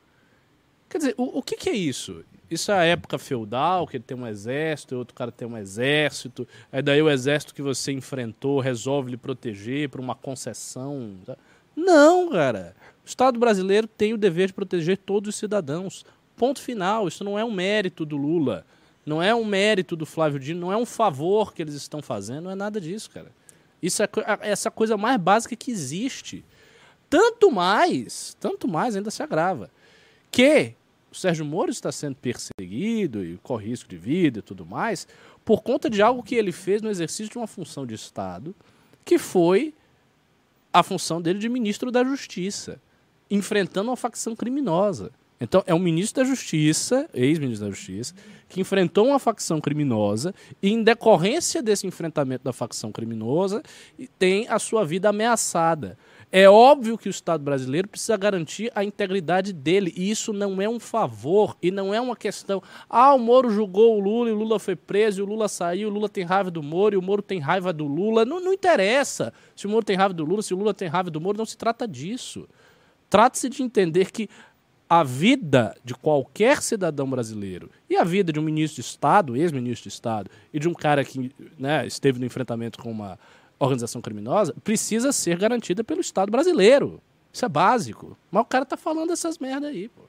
Quer 0.87 0.99
dizer, 0.99 1.15
o, 1.17 1.39
o 1.39 1.43
que, 1.43 1.57
que 1.57 1.71
é 1.71 1.73
isso? 1.73 2.23
Isso 2.51 2.71
é 2.71 2.75
a 2.75 2.85
época 2.85 3.17
feudal, 3.17 3.87
que 3.87 3.97
ele 3.97 4.05
tem 4.07 4.15
um 4.15 4.27
exército, 4.27 4.97
outro 4.97 5.15
cara 5.15 5.33
tem 5.33 5.49
um 5.49 5.57
exército, 5.57 6.47
aí 6.71 6.83
daí 6.83 7.01
o 7.01 7.09
exército 7.09 7.55
que 7.55 7.63
você 7.63 7.91
enfrentou 7.91 8.61
resolve 8.61 9.13
lhe 9.13 9.17
proteger 9.17 9.89
por 9.89 9.99
uma 9.99 10.15
concessão. 10.15 11.15
Não, 11.75 12.29
cara. 12.29 12.77
O 13.03 13.09
Estado 13.09 13.41
brasileiro 13.41 13.87
tem 13.87 14.13
o 14.13 14.19
dever 14.19 14.49
de 14.49 14.53
proteger 14.53 14.99
todos 14.99 15.31
os 15.31 15.37
cidadãos. 15.37 16.05
Ponto 16.37 16.61
final. 16.61 17.09
Isso 17.09 17.25
não 17.25 17.39
é 17.39 17.45
um 17.47 17.51
mérito 17.51 18.05
do 18.05 18.19
Lula. 18.19 18.67
Não 19.07 19.23
é 19.23 19.35
um 19.35 19.47
mérito 19.47 19.97
do 19.97 20.05
Flávio 20.05 20.39
Dino, 20.39 20.61
não 20.61 20.71
é 20.71 20.77
um 20.77 20.85
favor 20.85 21.55
que 21.55 21.63
eles 21.63 21.73
estão 21.73 22.03
fazendo, 22.03 22.45
não 22.45 22.51
é 22.51 22.55
nada 22.55 22.79
disso, 22.79 23.09
cara. 23.09 23.33
Isso 23.83 24.03
é 24.03 24.09
essa 24.41 24.71
coisa 24.71 24.97
mais 24.97 25.21
básica 25.21 25.57
que 25.57 25.71
existe. 25.71 26.45
Tanto 27.11 27.51
mais, 27.51 28.37
tanto 28.41 28.69
mais 28.69 28.97
ainda 28.97 29.11
se 29.11 29.23
agrava. 29.23 29.71
Que 30.31 30.75
o 31.11 31.15
Sérgio 31.15 31.45
Moro 31.45 31.71
está 31.71 31.93
sendo 31.93 32.17
perseguido 32.17 33.25
e 33.25 33.39
corre 33.43 33.67
risco 33.67 33.89
de 33.91 33.99
vida 33.99 34.39
e 34.39 34.43
tudo 34.43 34.65
mais, 34.65 35.07
por 35.45 35.63
conta 35.63 35.91
de 35.91 36.01
algo 36.01 36.23
que 36.23 36.35
ele 36.35 36.53
fez 36.53 36.81
no 36.81 36.89
exercício 36.89 37.31
de 37.31 37.37
uma 37.37 37.47
função 37.47 37.85
de 37.85 37.95
Estado, 37.95 38.55
que 39.05 39.19
foi 39.19 39.75
a 40.73 40.83
função 40.83 41.21
dele 41.21 41.39
de 41.39 41.49
ministro 41.49 41.91
da 41.91 42.03
Justiça, 42.03 42.81
enfrentando 43.31 43.91
uma 43.91 43.97
facção 43.97 44.35
criminosa. 44.35 45.11
Então, 45.41 45.63
é 45.67 45.75
um 45.75 45.79
ministro 45.79 46.23
da 46.23 46.29
Justiça, 46.29 47.09
ex-ministro 47.13 47.67
da 47.67 47.75
Justiça, 47.75 48.15
que 48.49 48.61
enfrentou 48.61 49.09
uma 49.09 49.19
facção 49.19 49.61
criminosa 49.61 50.35
e, 50.63 50.71
em 50.71 50.83
decorrência 50.83 51.63
desse 51.63 51.87
enfrentamento 51.87 52.45
da 52.45 52.53
facção 52.53 52.93
criminosa, 52.93 53.63
tem 54.19 54.47
a 54.49 54.59
sua 54.59 54.85
vida 54.85 55.09
ameaçada. 55.09 55.99
É 56.35 56.49
óbvio 56.49 56.97
que 56.97 57.09
o 57.09 57.11
Estado 57.11 57.45
brasileiro 57.45 57.89
precisa 57.89 58.17
garantir 58.17 58.73
a 58.75 58.83
integridade 58.83 59.53
dele, 59.53 59.93
e 59.95 60.11
isso 60.11 60.33
não 60.33 60.63
é 60.63 60.69
um 60.69 60.81
favor, 60.81 61.57
e 61.61 61.71
não 61.71 61.93
é 61.93 62.01
uma 62.01 62.17
questão. 62.17 62.63
Ah, 62.89 63.13
o 63.13 63.19
Moro 63.19 63.51
julgou 63.51 63.97
o 63.97 64.01
Lula 64.01 64.31
e 64.31 64.33
o 64.33 64.37
Lula 64.37 64.59
foi 64.59 64.75
preso, 64.75 65.21
e 65.21 65.23
o 65.23 65.27
Lula 65.27 65.47
saiu, 65.47 65.89
o 65.89 65.93
Lula 65.93 66.09
tem 66.09 66.25
raiva 66.25 66.51
do 66.51 66.63
Moro 66.63 66.95
e 66.95 66.99
o 66.99 67.03
Moro 67.03 67.21
tem 67.21 67.39
raiva 67.39 67.71
do 67.71 67.87
Lula. 67.87 68.25
Não, 68.25 68.41
não 68.41 68.53
interessa 68.53 69.31
se 69.55 69.67
o 69.67 69.71
Moro 69.71 69.85
tem 69.85 69.95
raiva 69.95 70.15
do 70.15 70.25
Lula, 70.25 70.41
se 70.41 70.55
o 70.55 70.57
Lula 70.57 70.73
tem 70.73 70.89
raiva 70.89 71.11
do 71.11 71.21
Moro, 71.21 71.37
não 71.37 71.45
se 71.45 71.57
trata 71.57 71.87
disso. 71.87 72.49
Trata-se 73.11 73.51
de 73.51 73.63
entender 73.63 74.11
que 74.11 74.27
a 74.95 75.03
vida 75.03 75.75
de 75.83 75.95
qualquer 75.95 76.61
cidadão 76.61 77.09
brasileiro 77.09 77.71
e 77.89 77.97
a 77.97 78.05
vida 78.05 78.31
de 78.31 78.39
um 78.39 78.43
ministro 78.43 78.83
de 78.83 78.87
Estado, 78.87 79.35
ex-ministro 79.35 79.85
de 79.89 79.95
Estado, 79.95 80.31
e 80.53 80.59
de 80.61 80.69
um 80.69 80.75
cara 80.75 81.03
que 81.03 81.33
né, 81.59 81.87
esteve 81.87 82.19
no 82.21 82.27
enfrentamento 82.27 82.79
com 82.79 82.91
uma 82.91 83.19
organização 83.59 84.03
criminosa, 84.03 84.55
precisa 84.63 85.11
ser 85.11 85.39
garantida 85.39 85.83
pelo 85.83 86.03
Estado 86.03 86.31
brasileiro. 86.31 87.01
Isso 87.33 87.43
é 87.43 87.49
básico. 87.49 88.19
Mas 88.31 88.43
o 88.43 88.45
cara 88.45 88.67
tá 88.67 88.77
falando 88.77 89.15
essas 89.15 89.39
merda 89.39 89.69
aí, 89.69 89.89
pô. 89.89 90.03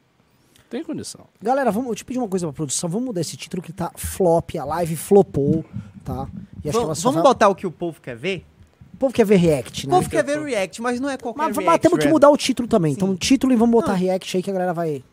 Tem 0.70 0.84
condição. 0.84 1.28
Galera, 1.42 1.72
vamos, 1.72 1.88
eu 1.88 1.96
te 1.96 2.04
pedir 2.04 2.20
uma 2.20 2.28
coisa 2.28 2.46
pra 2.48 2.54
produção. 2.54 2.90
Vamos 2.90 3.06
mudar 3.06 3.22
esse 3.22 3.38
título 3.38 3.64
que 3.64 3.72
tá 3.72 3.90
flop, 3.96 4.56
a 4.60 4.66
live 4.66 4.98
flopou, 4.98 5.64
tá? 6.04 6.28
E 6.62 6.70
Vamos, 6.72 6.98
só 7.00 7.10
vamos 7.10 7.24
vai- 7.24 7.32
botar 7.32 7.48
o 7.48 7.56
que 7.56 7.66
o 7.66 7.72
povo 7.72 8.02
quer 8.02 8.18
ver? 8.18 8.46
O 8.94 8.98
povo 8.98 9.14
quer 9.14 9.26
ver 9.26 9.36
react, 9.38 9.86
O 9.86 9.90
né? 9.90 9.96
povo 9.98 10.10
quer 10.10 10.24
ver 10.24 10.40
react, 10.42 10.82
mas 10.82 11.00
não 11.00 11.10
é 11.10 11.18
qualquer 11.18 11.40
Mas, 11.40 11.58
react. 11.58 11.66
mas 11.72 11.80
temos 11.82 12.00
que 12.00 12.08
mudar 12.08 12.30
o 12.30 12.38
título 12.38 12.68
também. 12.68 12.94
Então, 12.94 13.10
Sim. 13.10 13.16
título 13.16 13.52
e 13.52 13.56
vamos 13.56 13.74
botar 13.74 13.94
Não. 13.94 14.00
react 14.00 14.38
aí 14.38 14.44
que 14.44 14.50
a 14.50 14.54
galera 14.54 14.74
vai. 14.74 15.04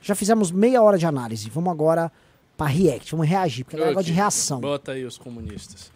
Já 0.00 0.14
fizemos 0.14 0.50
meia 0.50 0.82
hora 0.82 0.98
de 0.98 1.06
análise. 1.06 1.48
Vamos 1.50 1.70
agora 1.70 2.10
pra 2.56 2.66
react. 2.66 3.10
Vamos 3.12 3.28
reagir, 3.28 3.64
porque 3.64 3.76
a 3.76 3.78
galera 3.78 3.94
gosta 3.94 4.06
de 4.06 4.12
reação. 4.12 4.60
Bota 4.60 4.92
aí 4.92 5.04
os 5.04 5.16
comunistas. 5.18 5.90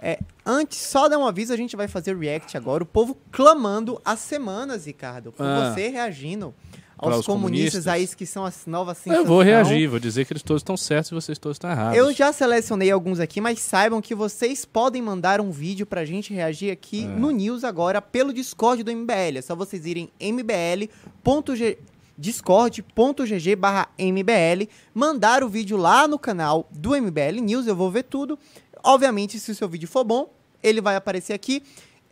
É, 0.00 0.18
antes, 0.44 0.78
só 0.78 1.08
dar 1.08 1.18
um 1.18 1.26
aviso, 1.26 1.52
a 1.52 1.56
gente 1.56 1.76
vai 1.76 1.88
fazer 1.88 2.16
react 2.16 2.56
agora. 2.56 2.82
O 2.82 2.86
povo 2.86 3.16
clamando 3.32 4.00
há 4.04 4.16
semanas, 4.16 4.86
Ricardo, 4.86 5.32
por 5.32 5.44
Ah. 5.46 5.72
você 5.72 5.88
reagindo 5.88 6.52
Para 6.52 6.83
aos 6.98 7.18
os 7.20 7.26
comunistas 7.26 7.84
comunistas? 7.84 7.88
aí 7.88 8.06
que 8.16 8.26
são 8.26 8.44
as 8.44 8.66
novas 8.66 8.98
sensações. 8.98 9.24
Eu 9.24 9.26
vou 9.26 9.42
reagir, 9.42 9.88
vou 9.88 9.98
dizer 9.98 10.24
que 10.24 10.32
eles 10.32 10.42
todos 10.42 10.60
estão 10.60 10.76
certos 10.76 11.10
e 11.10 11.14
vocês 11.14 11.38
todos 11.38 11.56
estão 11.56 11.70
errados. 11.70 11.96
Eu 11.98 12.12
já 12.12 12.32
selecionei 12.32 12.90
alguns 12.90 13.20
aqui, 13.20 13.40
mas 13.40 13.58
saibam 13.60 14.00
que 14.00 14.14
vocês 14.14 14.64
podem 14.64 15.02
mandar 15.02 15.40
um 15.40 15.50
vídeo 15.50 15.84
pra 15.86 16.04
gente 16.04 16.32
reagir 16.32 16.70
aqui 16.70 17.04
É. 17.04 17.06
no 17.06 17.30
News 17.30 17.64
agora 17.64 18.00
pelo 18.02 18.32
Discord 18.32 18.82
do 18.82 18.90
MBL. 18.92 19.38
É 19.38 19.42
só 19.42 19.54
vocês 19.56 19.84
irem 19.86 20.08
mbl.g 20.20 21.78
discord.gg 22.16 23.56
barra 23.56 23.88
mbl, 23.98 24.68
mandar 24.94 25.42
o 25.42 25.48
vídeo 25.48 25.76
lá 25.76 26.06
no 26.06 26.18
canal 26.18 26.68
do 26.70 26.90
MBL 26.90 27.40
News, 27.42 27.66
eu 27.66 27.74
vou 27.74 27.90
ver 27.90 28.04
tudo. 28.04 28.38
Obviamente, 28.84 29.38
se 29.40 29.50
o 29.50 29.54
seu 29.54 29.68
vídeo 29.68 29.88
for 29.88 30.04
bom, 30.04 30.32
ele 30.62 30.80
vai 30.80 30.94
aparecer 30.96 31.32
aqui. 31.32 31.62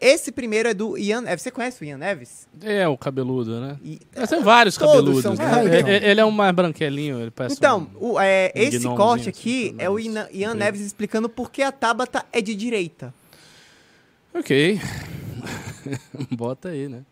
Esse 0.05 0.33
primeiro 0.33 0.69
é 0.69 0.75
do 0.75 0.99
Ian 0.99 1.21
Neves. 1.21 1.43
Você 1.43 1.51
conhece 1.53 1.81
o 1.81 1.85
Ian 1.87 1.97
Neves? 1.99 2.49
É, 2.61 2.89
o 2.89 2.99
cabeludo, 2.99 3.61
né? 3.61 3.79
E- 3.85 4.01
Mas 4.17 4.29
tem 4.29 4.43
vários 4.43 4.77
Todos 4.77 4.95
cabeludos, 4.95 5.23
são 5.23 5.35
né? 5.35 5.45
cabeludos. 5.49 5.79
Ele- 5.89 6.07
Ele 6.07 6.21
é 6.21 6.25
um 6.25 6.31
mais 6.33 6.53
branquelinho, 6.55 7.21
ele 7.21 7.31
parece 7.31 7.55
Então, 7.57 7.89
um... 8.01 8.13
o- 8.15 8.21
é, 8.21 8.53
um 8.57 8.61
esse 8.61 8.81
corte 8.83 9.21
assim, 9.29 9.31
aqui 9.31 9.69
pelo 9.75 9.81
é 9.81 9.89
o. 9.91 9.99
Ian, 10.01 10.29
Ian. 10.33 10.55
Neves 10.55 10.81
explicando 10.81 11.29
por 11.29 11.51
que 11.53 11.63
a 11.63 11.71
Tabata 11.71 12.27
é 12.33 12.41
de 12.41 12.55
direita. 12.55 13.15
Ok. 14.35 14.81
Bota 16.33 16.71
aí, 16.71 16.89
né? 16.89 17.03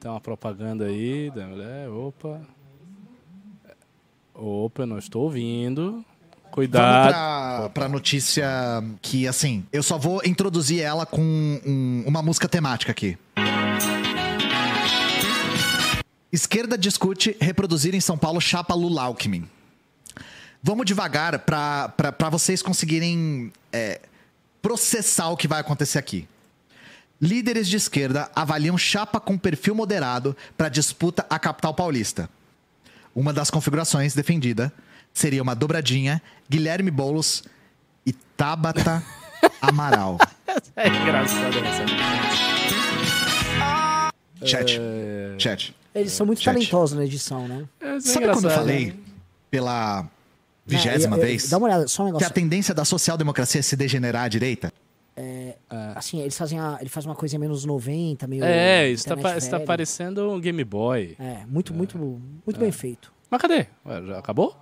Tem 0.00 0.10
uma 0.10 0.20
propaganda 0.20 0.84
aí 0.84 1.30
da 1.30 1.46
mulher. 1.46 1.88
Opa. 1.88 2.42
Opa, 4.34 4.82
eu 4.82 4.86
não 4.86 4.98
estou 4.98 5.22
ouvindo. 5.22 6.04
Vamos 6.56 6.70
Cuidado. 6.70 7.08
pra, 7.08 7.68
pra 7.70 7.88
notícia 7.88 8.46
que, 9.02 9.26
assim, 9.26 9.64
eu 9.72 9.82
só 9.82 9.98
vou 9.98 10.22
introduzir 10.24 10.80
ela 10.80 11.04
com 11.04 11.20
um- 11.20 12.04
uma 12.06 12.22
música 12.22 12.48
temática 12.48 12.92
aqui. 12.92 13.18
Esquerda 16.32 16.76
discute 16.76 17.36
reproduzir 17.40 17.94
em 17.94 18.00
São 18.00 18.16
Paulo 18.18 18.40
chapa 18.40 18.74
Lula 18.74 19.02
Alckmin. 19.02 19.48
Vamos 20.62 20.86
devagar 20.86 21.38
pra 21.40 21.92
vocês 22.30 22.62
conseguirem 22.62 23.52
é, 23.72 24.00
processar 24.62 25.28
o 25.28 25.36
que 25.36 25.46
vai 25.46 25.60
acontecer 25.60 25.98
aqui. 25.98 26.26
Líderes 27.20 27.68
de 27.68 27.76
esquerda 27.76 28.30
avaliam 28.34 28.76
chapa 28.76 29.20
com 29.20 29.38
perfil 29.38 29.74
moderado 29.74 30.36
para 30.56 30.68
disputa 30.68 31.24
à 31.30 31.38
capital 31.38 31.72
paulista. 31.74 32.28
Uma 33.14 33.32
das 33.32 33.50
configurações 33.50 34.14
defendida 34.14 34.72
seria 35.14 35.42
uma 35.42 35.54
dobradinha 35.54 36.20
Guilherme 36.50 36.90
Boulos 36.90 37.44
e 38.04 38.12
Tabata 38.12 39.02
Amaral. 39.62 40.18
É 40.76 40.88
engraçado 40.88 41.56
essa. 41.58 41.84
Chat, 44.46 44.78
É, 44.80 45.34
chat. 45.38 45.74
Eles 45.94 46.12
são 46.12 46.26
muito 46.26 46.42
Chat. 46.42 46.52
talentosos 46.54 46.98
na 46.98 47.04
edição, 47.04 47.46
né? 47.48 47.64
é 47.80 48.00
Sabe 48.00 48.26
quando 48.28 48.44
eu 48.44 48.50
falei 48.50 48.86
né? 48.86 48.94
pela 49.50 50.06
vigésima 50.66 51.16
É, 51.16 51.20
é, 51.20 51.22
é, 51.22 51.26
vez 51.26 51.48
Dá 51.48 51.56
uma 51.56 51.66
olhada, 51.66 51.86
só 51.88 52.02
um 52.02 52.06
que 52.06 52.10
a 52.10 52.14
negócio. 52.14 52.34
tendência 52.34 52.74
da 52.74 52.84
social-democracia 52.84 53.60
é 53.60 53.62
se 53.62 53.76
degenerar 53.76 54.24
à 54.24 54.28
direita? 54.28 54.72
Assim, 55.94 56.20
eles 56.20 56.36
fazem 56.36 56.58
a, 56.58 56.76
ele 56.80 56.90
faz 56.90 57.06
uma 57.06 57.14
coisa 57.14 57.38
menos 57.38 57.64
90, 57.64 58.26
meio. 58.26 58.44
É, 58.44 58.88
isso 58.90 59.06
tá, 59.06 59.16
tá 59.16 59.28
velho. 59.38 59.64
parecendo 59.64 60.30
um 60.30 60.40
Game 60.40 60.62
Boy. 60.64 61.16
É, 61.18 61.46
muito, 61.46 61.72
muito, 61.72 61.96
muito 61.98 62.58
bem 62.58 62.72
feito. 62.72 63.12
Mas 63.30 63.40
cadê? 63.40 63.66
Ué, 63.86 64.02
já 64.06 64.18
acabou? 64.18 64.56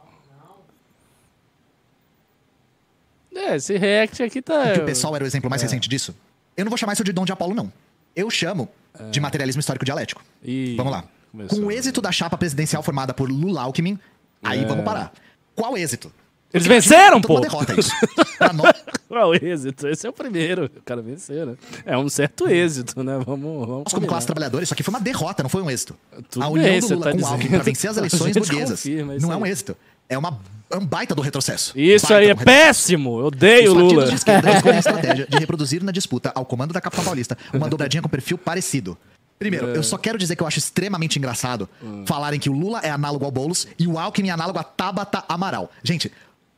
É, 3.34 3.56
esse 3.56 3.76
react 3.76 4.22
aqui 4.22 4.42
tá. 4.42 4.72
Que 4.72 4.80
o 4.80 4.84
pessoal 4.84 5.14
era 5.16 5.24
o 5.24 5.26
exemplo 5.26 5.48
mais 5.48 5.62
recente 5.62 5.88
disso? 5.88 6.14
Eu 6.56 6.64
não 6.64 6.70
vou 6.70 6.76
chamar 6.78 6.92
isso 6.92 7.04
de 7.04 7.12
dom 7.12 7.24
de 7.24 7.32
Apolo, 7.32 7.54
não. 7.54 7.72
Eu 8.14 8.28
chamo 8.30 8.68
de 9.10 9.20
materialismo 9.20 9.60
histórico 9.60 9.84
dialético. 9.84 10.22
Ih, 10.44 10.74
Vamos 10.76 10.92
lá. 10.92 11.04
começou. 11.30 11.58
Com 11.60 11.66
o 11.66 11.70
êxito 11.72 12.00
da 12.02 12.12
chapa 12.12 12.36
presidencial 12.36 12.82
formada 12.82 13.14
por 13.14 13.30
Lula 13.30 13.62
Alckmin, 13.62 13.98
aí 14.42 14.62
É. 14.62 14.66
vamos 14.66 14.84
parar. 14.84 15.12
Qual 15.54 15.76
êxito? 15.78 16.12
Eles 16.52 16.66
Porque 16.66 16.80
venceram, 16.80 17.18
pô! 17.22 17.34
Uma 17.36 17.40
derrota 17.40 17.80
isso. 17.80 17.90
Pra 18.36 18.52
nó- 18.52 18.64
Qual 19.08 19.34
êxito? 19.34 19.88
Esse 19.88 20.06
é 20.06 20.10
o 20.10 20.12
primeiro. 20.12 20.66
O 20.66 20.82
cara 20.82 21.00
venceu, 21.00 21.46
né? 21.46 21.54
É 21.86 21.96
um 21.96 22.10
certo 22.10 22.46
êxito, 22.46 23.02
né? 23.02 23.14
Vamos. 23.24 23.66
vamos 23.66 23.84
Nós, 23.84 23.94
como 23.94 24.06
classe 24.06 24.26
trabalhadora, 24.26 24.62
isso 24.62 24.74
aqui 24.74 24.82
foi 24.82 24.92
uma 24.92 25.00
derrota, 25.00 25.42
não 25.42 25.48
foi 25.48 25.62
um 25.62 25.70
êxito. 25.70 25.96
Tudo 26.30 26.42
a 26.44 26.48
união 26.48 26.68
bem, 26.70 26.80
do 26.80 26.88
Lula 26.88 27.04
tá 27.04 27.10
com 27.12 27.16
o 27.16 27.20
dizendo. 27.20 27.32
Alckmin 27.32 27.50
para 27.50 27.62
vencer 27.62 27.90
as 27.90 27.96
eleições 27.96 28.36
burguesas 28.36 28.84
não 29.22 29.32
é 29.32 29.36
um 29.38 29.46
êxito. 29.46 29.74
é, 30.10 30.18
uma, 30.18 30.28
é 30.28 30.38
um 30.78 30.86
baita 30.86 31.14
do 31.14 31.22
retrocesso. 31.22 31.72
Isso 31.76 32.08
Baita 32.08 32.18
aí 32.18 32.30
é 32.30 32.34
péssimo. 32.34 33.20
Eu 33.20 33.26
odeio 33.26 33.72
Os 33.72 33.76
Lula. 33.76 34.06
de 34.06 34.14
esquerda 34.14 34.50
escolhem 34.52 34.76
a 34.76 34.80
estratégia 34.80 35.26
de 35.28 35.38
reproduzir 35.38 35.82
na 35.82 35.92
disputa 35.92 36.32
ao 36.34 36.44
comando 36.44 36.72
da 36.72 36.80
capital 36.80 37.04
paulista 37.04 37.36
uma 37.52 37.68
dobradinha 37.68 38.02
com 38.02 38.08
perfil 38.08 38.38
parecido. 38.38 38.96
Primeiro, 39.38 39.66
eu 39.68 39.82
só 39.82 39.98
quero 39.98 40.16
dizer 40.16 40.36
que 40.36 40.42
eu 40.42 40.46
acho 40.46 40.58
extremamente 40.58 41.18
engraçado 41.18 41.68
falarem 42.06 42.38
que 42.38 42.48
o 42.48 42.52
Lula 42.52 42.80
é 42.80 42.90
análogo 42.90 43.24
ao 43.24 43.30
Boulos 43.30 43.66
e 43.78 43.88
o 43.88 43.98
Alckmin 43.98 44.28
é 44.28 44.32
análogo 44.32 44.58
a 44.58 44.62
Tabata 44.62 45.24
Amaral. 45.28 45.70
Gente, 45.82 46.12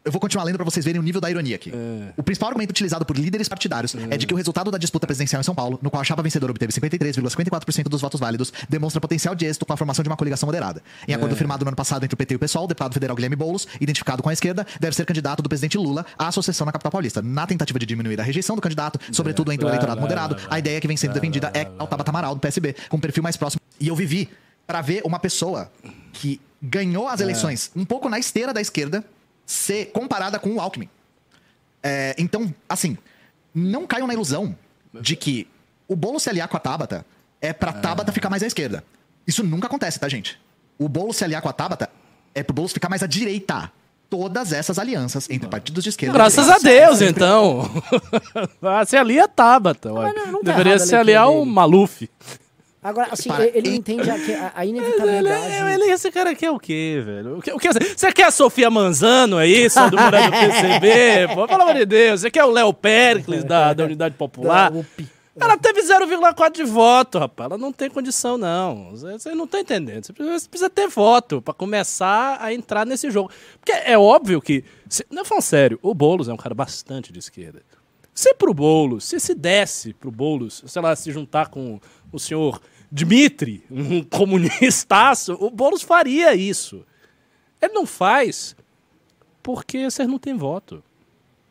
eu 0.05 0.13
vou 0.13 0.21
continuar 0.21 0.45
lendo 0.45 0.57
pra 0.57 0.65
vocês 0.65 0.85
verem 0.85 1.01
o 1.01 1.03
nível 1.03 1.21
da 1.21 1.31
ironia 1.31 1.57
aqui. 1.57 1.73
O 2.17 2.23
principal 2.23 2.51
argumento 2.51 2.71
utilizado 2.71 3.07
por 3.07 3.17
líderes 3.17 3.49
partidários 3.49 3.97
é 4.11 4.19
de 4.19 4.27
que 4.27 4.35
o 4.35 4.37
resultado 4.37 4.71
da 4.71 4.77
disputa 4.77 5.07
presidencial 5.07 5.41
em 5.41 5.43
São 5.43 5.55
Paulo, 5.55 5.79
no 5.81 5.91
qual 5.91 6.01
a 6.01 6.05
chapa 6.05 6.23
vencedora 6.23 6.53
obteve 6.53 6.73
53,54% 6.73 7.85
dos 7.85 8.03
votos 8.03 8.21
válidos, 8.21 8.53
demonstra 8.69 9.01
potencial 9.01 9.35
de 9.35 9.47
êxito 9.47 9.65
com 9.65 9.73
a 9.73 9.77
formação 9.77 10.03
de 10.03 10.09
uma 10.09 10.17
coligação 10.17 10.47
moderada. 10.47 10.83
Em 11.09 11.15
acordo 11.15 11.35
firmado 11.35 11.65
no 11.65 11.71
ano 11.71 11.77
passado 11.77 12.05
entre 12.05 12.15
o 12.15 12.17
PT 12.19 12.35
e 12.35 12.37
o 12.37 12.39
PSOL, 12.39 12.65
o 12.65 12.67
deputado 12.67 12.93
federal 12.93 13.17
Guilherme 13.17 13.37
Boulos, 13.37 13.67
identificado 13.81 14.23
com 14.23 14.29
a 14.29 14.33
esquerda, 14.33 14.67
deve 14.79 14.95
ser 14.95 15.07
candidato 15.07 15.43
do 15.43 15.49
presidente 15.49 15.79
Lula 15.79 16.05
à 16.19 16.31
sucessão 16.31 16.67
na 16.67 16.73
capital 16.73 16.93
paulista. 16.93 17.23
Na 17.23 17.47
tentativa 17.47 17.79
de 17.79 17.87
diminuir 17.87 18.21
a 18.21 18.25
rejeição 18.25 18.55
do 18.55 18.61
candidato, 18.61 19.01
sobretudo 19.11 19.53
entre 19.53 19.65
o 19.65 19.69
eleitorado 19.71 20.01
moderado, 20.01 20.37
a 20.51 20.59
ideia 20.59 20.81
que 20.81 20.87
vem 20.87 20.99
sendo 20.99 21.15
defendida 21.15 21.51
é 21.55 21.67
o 21.83 21.87
Tabata 21.87 22.11
Amaral, 22.11 22.35
do 22.35 22.41
PSB, 22.41 22.77
com 22.91 22.99
um 22.99 23.01
perfil 23.01 23.23
mais 23.23 23.39
próximo. 23.39 23.61
E 23.81 23.89
eu 23.89 23.97
vivi 23.97 24.29
pra 24.67 24.83
ver 24.83 25.03
uma 25.05 25.19
pessoa 25.19 25.71
que 26.13 26.41
ganhou 26.63 27.09
as 27.09 27.21
eleições 27.21 27.71
um 27.77 27.85
pouco 27.85 28.09
na 28.09 28.19
esteira 28.19 28.53
da 28.53 28.61
esquerda 28.61 29.05
ser 29.47 29.87
comparada 29.87 30.39
com 30.39 30.51
o 30.55 30.61
Alckmin. 30.61 30.89
É, 31.83 32.15
então, 32.19 32.53
assim, 32.69 32.97
não 33.55 33.87
caiam 33.87 34.07
na 34.07 34.15
ilusão 34.15 34.57
de 35.01 35.17
que 35.17 35.47
o 35.87 35.95
bolo 35.95 36.19
se 36.19 36.31
aliar 36.31 36.49
com 36.49 36.57
a 36.57 36.61
Tabata 36.61 37.05
é 37.41 37.53
pra 37.53 37.73
Tabata 37.73 38.11
ficar 38.13 38.31
mais 38.31 38.43
à 38.43 38.47
esquerda. 38.47 38.83
Isso 39.27 39.43
nunca 39.43 39.67
acontece, 39.67 39.99
tá, 40.01 40.09
gente? 40.09 40.41
O 40.79 40.89
bolo 40.89 41.13
se 41.13 41.23
aliar 41.25 41.43
com 41.43 41.49
a 41.49 41.53
Tabata 41.53 41.91
é 42.35 42.43
pro 42.43 42.55
bolo 42.55 42.69
ficar 42.69 42.89
mais 42.89 43.03
à 43.03 43.07
direita. 43.07 43.71
Todas 44.11 44.53
essas 44.53 44.79
alianças 44.79 45.29
entre 45.29 45.49
partidos 45.49 45.83
de 45.83 45.89
esquerda. 45.91 46.15
e 46.15 46.19
Graças 46.19 46.49
a 46.49 46.59
Deus, 46.59 47.01
então. 47.01 47.69
Ah, 48.63 48.85
se 48.85 48.97
alia 48.97 49.25
a 49.25 49.29
Tabata. 49.29 49.93
ué. 49.93 50.05
Mas 50.05 50.15
não- 50.15 50.33
não 50.33 50.43
tá 50.43 50.53
Deveria 50.53 50.79
se 50.79 50.95
aliar 50.95 51.29
o. 51.31 51.45
Maluf. 51.45 52.09
Agora, 52.85 53.09
assim, 53.13 53.31
Para- 53.31 53.47
ele 53.47 53.75
entende 53.75 54.11
a, 54.11 54.19
que 54.19 54.33
a- 54.35 54.53
a 54.55 54.67
Ele, 54.67 54.77
inevitabilidade. 54.79 55.73
ele- 55.73 55.91
esse 55.91 56.11
cara 56.13 56.31
aqui 56.33 56.45
é 56.45 56.51
o 56.51 56.59
quê, 56.61 57.03
velho? 57.03 57.39
O 57.39 57.41
que, 57.43 57.51
o 57.51 57.59
que- 57.59 57.69
você 57.73 58.13
quer 58.13 58.25
a 58.27 58.31
Sofia 58.31 58.71
Manzano, 58.71 59.39
é 59.41 59.47
isso? 59.49 59.81
Do 59.89 59.97
Morado 59.97 60.27
do 60.27 60.31
PCB? 60.39 61.29
Pô, 61.35 61.49
pelo 61.49 61.63
amor 61.63 61.75
de 61.77 61.87
Deus. 61.87 62.21
Você 62.21 62.31
quer 62.31 62.45
o 62.45 62.51
Léo 62.51 62.75
Pericles 62.75 63.43
da, 63.43 63.73
da 63.73 63.85
Unidade 63.85 64.15
Popular? 64.17 64.71
da 64.71 64.79
UP. 64.81 65.09
Ela 65.41 65.57
teve 65.57 65.81
0,4 65.83 66.53
de 66.55 66.63
voto, 66.63 67.19
rapaz. 67.19 67.51
Ela 67.51 67.59
não 67.59 67.73
tem 67.73 67.89
condição, 67.91 68.37
não. 68.39 68.91
Você 68.93 69.35
não 69.35 69.47
tá 69.49 69.59
entendendo. 69.59 70.05
Você 70.05 70.13
precisa, 70.13 70.71
ter 70.71 70.87
voto 70.87 71.41
pra 71.43 71.53
começar 71.55 72.37
a 72.41 72.53
entrar 72.55 72.85
nesse 72.87 73.11
jogo. 73.11 73.31
Porque 73.59 73.73
é 73.73 73.99
óbvio 73.99 74.41
que. 74.41 74.63
se- 74.89 75.05
não, 75.11 75.25
falando 75.25 75.43
sério, 75.43 75.79
o 75.83 75.93
Boulos 75.95 76.29
é 76.29 76.33
um 76.33 76.37
cara 76.37 76.55
bastante 76.55 77.13
de 77.13 77.19
esquerda. 77.19 77.63
Se 78.15 78.33
pro 78.35 78.55
Boulos, 78.55 79.05
se 79.07 79.19
se 79.19 79.35
desse 79.35 79.93
pro 79.95 80.09
Boulos, 80.09 80.63
sei 80.69 80.81
lá, 80.81 80.95
se 80.95 81.11
juntar 81.11 81.49
com 81.49 81.81
o 82.13 82.19
senhor 82.21 82.61
Dmitry, 82.95 83.65
um 83.69 84.05
comunistaço, 84.07 85.35
o 85.41 85.51
Boulos 85.51 85.83
faria 85.83 86.33
isso. 86.35 86.85
Ele 87.61 87.73
não 87.73 87.85
faz 87.85 88.55
porque 89.43 89.91
vocês 89.91 90.07
não 90.09 90.17
têm 90.19 90.37
voto. 90.37 90.81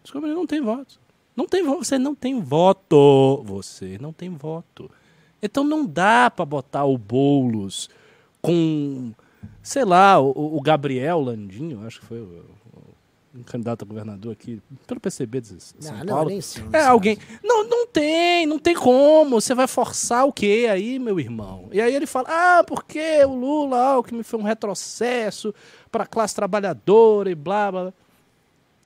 Desculpa, 0.02 0.26
ele 0.28 0.36
não 0.36 0.48
tem 0.48 0.62
voto. 0.62 0.98
Não 1.36 1.46
tem 1.46 1.62
voto. 1.64 1.84
Você 1.84 2.00
não 2.00 2.16
tem 2.16 2.40
voto. 2.40 3.44
Você 3.46 3.98
não 4.00 4.14
tem 4.14 4.30
voto. 4.30 4.90
Então 5.42 5.66
não 5.66 5.86
dá 5.86 6.32
pra 6.32 6.46
botar 6.46 6.86
o 6.86 6.98
Boulos 6.98 7.90
com, 8.42 9.12
sei 9.62 9.84
lá, 9.84 10.20
o, 10.22 10.56
o 10.56 10.62
Gabriel 10.62 11.20
Landinho, 11.20 11.86
acho 11.86 12.00
que 12.00 12.06
foi 12.06 12.22
o- 12.22 12.46
um 13.36 13.42
candidato 13.44 13.84
a 13.84 13.86
governador 13.88 14.32
aqui, 14.32 14.62
pelo 14.86 15.00
PCB 15.00 15.42
de 15.42 15.60
São 15.60 15.96
Ah, 15.96 16.04
não, 16.04 16.14
Paulo. 16.14 16.30
não 16.30 16.38
é 16.38 16.42
sei. 16.42 16.64
alguém. 16.86 17.18
Não, 17.44 17.68
não 17.68 17.88
tem, 17.88 18.46
não 18.46 18.60
tem 18.60 18.76
como. 18.76 19.42
Você 19.42 19.56
vai 19.56 19.68
forçar 19.68 20.26
o 20.28 20.32
quê 20.32 20.68
aí, 20.70 21.00
meu 21.00 21.20
irmão? 21.20 21.68
E 21.72 21.82
aí 21.82 21.96
ele 21.96 22.06
fala: 22.06 22.28
ah, 22.30 22.64
porque 22.64 23.24
o 23.26 23.34
Lula, 23.34 23.78
Alckmin 23.80 24.22
foi 24.24 24.40
um 24.40 24.44
retrocesso 24.44 25.54
para 25.92 26.04
a 26.04 26.08
classe 26.08 26.36
trabalhadora 26.36 27.32
e 27.32 27.36
blá 27.36 27.72
blá. 27.72 27.82
blá. 27.86 27.94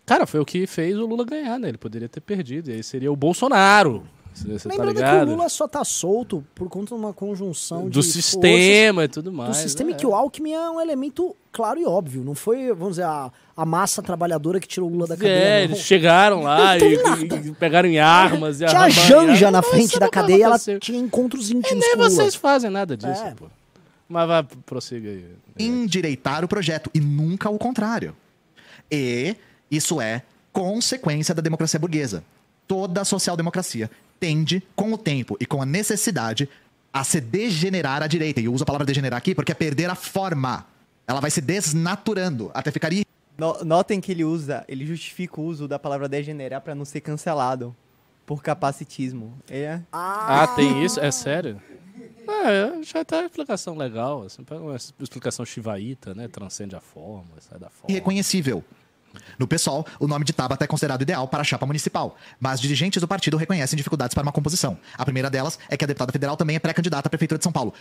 Cara, 0.05 0.25
foi 0.25 0.39
o 0.39 0.45
que 0.45 0.65
fez 0.65 0.97
o 0.97 1.05
Lula 1.05 1.25
ganhar, 1.25 1.60
né? 1.60 1.67
Ele 1.67 1.77
poderia 1.77 2.07
ter 2.07 2.21
perdido. 2.21 2.69
E 2.69 2.73
aí 2.75 2.83
seria 2.83 3.12
o 3.12 3.15
Bolsonaro. 3.15 4.07
Você 4.45 4.67
tá 4.67 4.69
Lembrando 4.69 4.95
que 4.95 5.02
ligado? 5.02 5.28
o 5.28 5.32
Lula 5.32 5.50
só 5.50 5.67
tá 5.67 5.84
solto 5.84 6.43
por 6.54 6.69
conta 6.69 6.95
de 6.95 7.02
uma 7.02 7.13
conjunção 7.13 7.89
Do 7.89 8.02
de 8.02 8.04
sistema 8.04 9.04
e 9.06 9.08
tudo 9.08 9.32
mais. 9.32 9.47
forças, 9.50 9.63
do 9.63 9.67
sistema 9.69 9.89
é. 9.91 9.93
e 9.93 9.95
que 9.95 10.06
o 10.06 10.13
Alckmin 10.13 10.54
é 10.54 10.69
um 10.69 10.80
elemento 10.80 11.36
claro 11.52 11.80
e 11.80 11.86
óbvio. 11.86 12.23
Não 12.23 12.36
foi, 12.36 12.67
vamos 12.69 12.91
dizer, 12.93 13.04
a, 13.06 13.32
a 13.56 13.65
massa 13.65 14.02
trabalhadora 14.02 14.60
que 14.60 14.67
tirou 14.67 14.89
o 14.89 14.91
Lula 14.93 15.08
da 15.08 15.15
cadeia. 15.15 15.32
É, 15.32 15.63
eles 15.63 15.80
chegaram 15.80 16.43
lá 16.43 16.78
e, 16.78 16.93
e 17.47 17.52
pegaram 17.54 17.89
em 17.89 18.00
armas. 18.00 18.62
E 18.62 18.65
Tinha 18.65 18.82
a 18.82 18.89
Janja 18.89 19.47
armas. 19.47 19.52
na 19.52 19.62
frente 19.62 19.89
isso 19.91 20.00
da 20.00 20.10
cadeia, 20.10 20.45
ela 20.45 20.60
tinha 20.80 21.00
encontros 21.00 21.50
E 21.50 21.56
íntimos 21.56 21.84
nem 21.86 21.95
com 21.95 22.04
vocês 22.04 22.36
fazem 22.36 22.69
nada 22.69 22.95
disso, 22.95 23.21
É. 23.23 23.32
pô. 23.32 23.45
Mas 24.10 24.28
vai, 24.28 24.43
prossiga 24.65 25.10
aí. 25.10 25.26
endireitar 25.60 26.43
o 26.45 26.47
projeto 26.47 26.89
e 26.93 27.00
nunca 27.00 27.50
o 27.50 27.58
contrário. 27.58 28.15
E 28.89 29.36
isso 29.69 30.00
é 30.00 30.21
consequência 30.54 31.36
da 31.36 31.41
democracia 31.41 31.80
burguesa. 31.80 32.23
Toda 32.67 33.04
social-democracia 33.06 33.89
tende, 34.19 34.62
com 34.75 34.91
o 34.93 34.97
tempo 34.97 35.38
e 35.39 35.45
com 35.45 35.62
a 35.62 35.65
necessidade, 35.65 36.49
a 36.91 37.03
se 37.03 37.19
degenerar 37.21 38.01
à 38.03 38.08
direita. 38.08 38.39
E 38.41 38.45
eu 38.45 38.53
uso 38.53 38.63
a 38.63 38.65
palavra 38.65 38.86
degenerar 38.86 39.17
aqui 39.17 39.36
porque 39.36 39.51
é 39.51 39.56
perder 39.56 39.89
a 39.89 39.95
forma. 39.95 40.65
Ela 41.08 41.19
vai 41.19 41.32
se 41.32 41.39
desnaturando 41.41 42.51
até 42.53 42.71
ficar 42.71 42.91
ir. 42.91 43.06
No- 43.38 43.63
Notem 43.63 44.01
que 44.01 44.12
ele 44.12 44.23
usa, 44.23 44.65
ele 44.67 44.86
justifica 44.86 45.39
o 45.39 45.43
uso 45.45 45.67
da 45.67 45.77
palavra 45.77 46.10
degenerar 46.10 46.60
pra 46.62 46.73
não 46.73 46.84
ser 46.86 47.01
cancelado 47.01 47.75
por 48.25 48.41
capacitismo. 48.43 49.38
É. 49.49 49.80
Ah, 49.91 50.47
tem 50.56 50.84
isso? 50.84 50.99
É 50.99 51.12
sério? 51.12 51.62
É, 52.27 52.84
já 52.84 53.06
tá 53.06 53.17
uma 53.19 53.25
explicação 53.27 53.77
legal. 53.77 54.23
Assim, 54.23 54.43
uma 54.51 54.75
explicação 54.75 55.45
chivaíta, 55.45 56.13
né? 56.13 56.27
Transcende 56.27 56.75
a 56.75 56.82
forma, 56.82 57.30
sai 57.39 57.58
da 57.60 57.69
forma. 57.69 57.89
irreconhecível. 57.91 58.63
No 59.38 59.47
PSOL, 59.47 59.86
o 59.99 60.08
nome 60.08 60.25
de 60.25 60.34
Tabata 60.34 60.63
é 60.63 60.67
considerado 60.67 61.01
ideal 61.01 61.27
para 61.27 61.41
a 61.41 61.43
chapa 61.43 61.65
municipal, 61.65 62.17
mas 62.39 62.60
dirigentes 62.60 63.01
do 63.01 63.08
partido 63.08 63.38
reconhecem 63.38 63.77
dificuldades 63.77 64.13
para 64.13 64.23
uma 64.23 64.32
composição. 64.32 64.77
A 64.97 65.03
primeira 65.03 65.30
delas 65.30 65.60
é 65.69 65.77
que 65.77 65.84
a 65.84 65.88
deputada 65.88 66.12
federal 66.12 66.38
também 66.38 66.56
é 66.56 66.60
pré-candidata 66.60 67.08
à 67.08 67.10
Prefeitura 67.10 67.38
de 67.38 67.43
São 67.43 67.51
Paulo. 67.51 67.73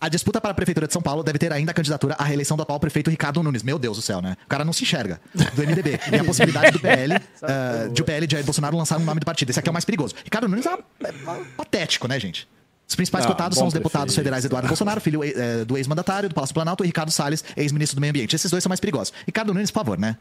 A 0.00 0.08
disputa 0.08 0.40
para 0.40 0.52
a 0.52 0.54
Prefeitura 0.54 0.86
de 0.86 0.92
São 0.92 1.02
Paulo 1.02 1.24
deve 1.24 1.38
ter 1.38 1.52
ainda 1.52 1.72
a 1.72 1.74
candidatura 1.74 2.14
à 2.16 2.24
reeleição 2.24 2.56
do 2.56 2.62
atual 2.62 2.78
prefeito 2.78 3.10
Ricardo 3.10 3.42
Nunes. 3.42 3.64
Meu 3.64 3.78
Deus 3.78 3.96
do 3.96 4.02
céu, 4.02 4.22
né? 4.22 4.36
O 4.44 4.48
cara 4.48 4.64
não 4.64 4.72
se 4.72 4.84
enxerga. 4.84 5.20
Do 5.34 5.62
MDB. 5.62 5.98
E 6.12 6.16
a 6.16 6.24
possibilidade 6.24 6.70
do 6.70 6.78
PL, 6.78 7.14
ah, 7.42 7.88
de 7.92 8.00
o 8.00 8.04
PL 8.04 8.26
de 8.26 8.32
Jair 8.32 8.44
Bolsonaro 8.44 8.76
lançar 8.76 8.96
um 8.98 9.04
nome 9.04 9.18
do 9.18 9.26
partido. 9.26 9.50
Esse 9.50 9.58
aqui 9.58 9.68
é 9.68 9.70
o 9.70 9.72
mais 9.72 9.84
perigoso. 9.84 10.14
Ricardo 10.22 10.48
Nunes 10.48 10.66
é, 10.66 10.72
é 11.04 11.12
patético, 11.56 12.06
né, 12.06 12.18
gente? 12.20 12.48
Os 12.88 12.94
principais 12.96 13.24
Ah, 13.24 13.28
cotados 13.28 13.58
são 13.58 13.66
os 13.66 13.74
deputados 13.74 14.14
federais 14.14 14.44
Eduardo 14.46 14.66
Bolsonaro, 14.66 14.98
filho 15.00 15.22
eh, 15.22 15.64
do 15.64 15.76
ex-mandatário 15.76 16.28
do 16.28 16.34
Palácio 16.34 16.54
Planalto, 16.54 16.82
e 16.84 16.86
Ricardo 16.86 17.10
Salles, 17.10 17.44
ex-ministro 17.54 17.96
do 17.96 18.00
Meio 18.00 18.10
Ambiente. 18.12 18.34
Esses 18.34 18.50
dois 18.50 18.62
são 18.62 18.70
mais 18.70 18.80
perigosos. 18.80 19.12
Ricardo 19.26 19.52
Nunes, 19.52 19.70
por 19.70 19.80
favor, 19.80 19.98
né? 19.98 20.16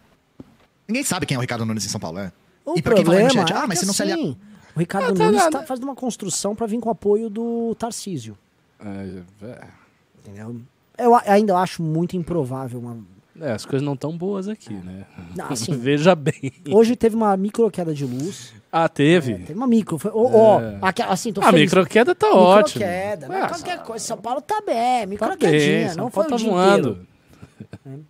Ninguém 0.85 1.03
sabe 1.03 1.25
quem 1.25 1.35
é 1.35 1.37
o 1.37 1.41
Ricardo 1.41 1.65
Nunes 1.65 1.85
em 1.85 1.89
São 1.89 1.99
Paulo, 1.99 2.17
né? 2.17 2.31
O 2.65 2.77
e 2.77 2.81
pra 2.81 2.95
quem 2.95 3.05
fala 3.05 3.17
problema 3.19 3.41
no 3.41 3.47
chat, 3.47 3.53
é 3.55 3.57
ah, 3.57 3.65
mas 3.67 3.79
que, 3.79 3.85
se 3.85 3.85
não 3.87 3.93
se 3.93 4.01
aliar... 4.03 4.19
assim, 4.19 4.37
O 4.75 4.79
Ricardo 4.79 5.13
tá 5.13 5.23
Nunes 5.25 5.39
nada. 5.41 5.59
tá 5.59 5.65
fazendo 5.65 5.85
uma 5.85 5.95
construção 5.95 6.53
pra 6.53 6.67
vir 6.67 6.79
com 6.81 6.89
o 6.89 6.91
apoio 6.91 7.29
do 7.29 7.73
Tarcísio. 7.75 8.37
É, 8.81 9.21
é. 9.45 9.67
Entendeu? 10.19 10.61
Eu 10.97 11.15
ainda 11.15 11.55
acho 11.57 11.81
muito 11.81 12.17
improvável 12.17 12.79
uma. 12.79 12.97
É, 13.39 13.51
as 13.53 13.65
coisas 13.65 13.85
não 13.85 13.95
tão 13.95 14.17
boas 14.17 14.47
aqui, 14.49 14.73
né? 14.73 15.05
Ah, 15.39 15.55
sim. 15.55 15.71
Veja 15.77 16.15
bem. 16.15 16.51
Hoje 16.69 16.95
teve 16.95 17.15
uma 17.15 17.37
micro 17.37 17.69
queda 17.71 17.93
de 17.93 18.03
luz. 18.03 18.53
Ah, 18.83 18.89
teve. 18.89 19.33
Teve 19.39 19.53
uma 19.53 19.65
micro. 19.67 19.97
Foi, 19.97 20.11
ó, 20.13 20.59
É. 20.61 20.77
aque- 20.81 21.01
assim, 21.01 21.31
tô 21.33 21.41
A 21.41 21.45
feliz. 21.45 21.61
microqueda 21.61 22.13
tá 22.13 22.27
ótima. 22.31 22.85
Microqueda. 22.85 23.25
Ah, 23.25 23.29
Mas 23.29 23.47
qualquer 23.61 23.83
coisa. 23.83 24.05
São 24.05 24.17
Paulo 24.17 24.41
tá 24.41 24.61
bem. 24.65 25.01
Tá 25.01 25.07
Microquedinha. 25.07 25.59
bem, 25.59 25.87
São 25.89 26.03
não 26.03 26.11
foi 26.11 26.25
Paulo 26.27 26.35
o 26.35 26.37
tá 26.37 26.43
dia 26.43 26.51
voando. 26.51 26.89
inteiro. 27.85 28.07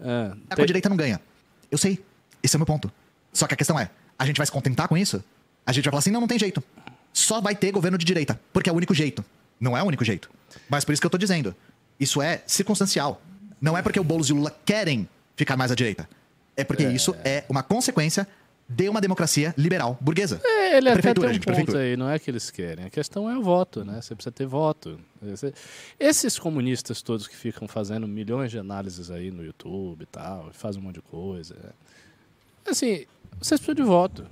É, 0.00 0.32
A 0.50 0.56
tem- 0.56 0.66
direita 0.66 0.88
não 0.88 0.96
ganha. 0.96 1.20
Eu 1.70 1.78
sei. 1.78 2.02
Esse 2.42 2.54
é 2.54 2.56
o 2.56 2.60
meu 2.60 2.66
ponto. 2.66 2.90
Só 3.32 3.46
que 3.46 3.54
a 3.54 3.56
questão 3.56 3.78
é, 3.78 3.90
a 4.18 4.24
gente 4.24 4.36
vai 4.36 4.46
se 4.46 4.52
contentar 4.52 4.88
com 4.88 4.96
isso? 4.96 5.22
A 5.66 5.72
gente 5.72 5.84
vai 5.84 5.90
falar 5.92 5.98
assim, 5.98 6.10
não, 6.10 6.20
não 6.20 6.28
tem 6.28 6.38
jeito. 6.38 6.62
Só 7.12 7.40
vai 7.40 7.54
ter 7.54 7.72
governo 7.72 7.98
de 7.98 8.04
direita, 8.04 8.40
porque 8.52 8.70
é 8.70 8.72
o 8.72 8.76
único 8.76 8.94
jeito. 8.94 9.24
Não 9.60 9.76
é 9.76 9.82
o 9.82 9.86
único 9.86 10.04
jeito. 10.04 10.30
Mas 10.68 10.84
por 10.84 10.92
isso 10.92 11.00
que 11.02 11.06
eu 11.06 11.10
tô 11.10 11.18
dizendo. 11.18 11.54
Isso 11.98 12.22
é 12.22 12.42
circunstancial. 12.46 13.20
Não 13.60 13.76
é 13.76 13.82
porque 13.82 13.98
o 13.98 14.04
Boulos 14.04 14.28
e 14.30 14.32
o 14.32 14.36
Lula 14.36 14.54
querem 14.64 15.08
ficar 15.36 15.56
mais 15.56 15.72
à 15.72 15.74
direita. 15.74 16.08
É 16.56 16.62
porque 16.64 16.84
isso 16.84 17.14
é 17.24 17.44
uma 17.48 17.62
consequência 17.62 18.26
de 18.68 18.88
uma 18.88 19.00
democracia 19.00 19.54
liberal 19.56 19.96
burguesa. 20.00 20.40
É, 20.44 20.76
ele 20.76 20.90
até 20.90 21.00
tem 21.00 21.14
Prefeitura, 21.14 21.28
um 21.28 21.32
gente, 21.32 21.44
ponto 21.44 21.54
prefeitura. 21.54 21.82
aí, 21.84 21.96
não 21.96 22.10
é 22.10 22.18
que 22.18 22.30
eles 22.30 22.50
querem. 22.50 22.84
A 22.84 22.90
questão 22.90 23.28
é 23.30 23.36
o 23.38 23.42
voto, 23.42 23.84
né? 23.84 24.00
Você 24.02 24.14
precisa 24.14 24.30
ter 24.32 24.46
voto. 24.46 25.00
Esse- 25.22 25.54
Esses 25.98 26.38
comunistas 26.38 27.00
todos 27.00 27.26
que 27.26 27.34
ficam 27.34 27.66
fazendo 27.66 28.06
milhões 28.06 28.50
de 28.50 28.58
análises 28.58 29.10
aí 29.10 29.30
no 29.30 29.42
YouTube 29.44 30.02
e 30.02 30.06
tal, 30.06 30.50
fazem 30.52 30.80
um 30.80 30.84
monte 30.84 30.96
de 30.96 31.02
coisa. 31.02 31.56
Assim, 32.66 33.06
vocês 33.40 33.58
precisam 33.60 33.74
de 33.74 33.82
voto. 33.82 34.26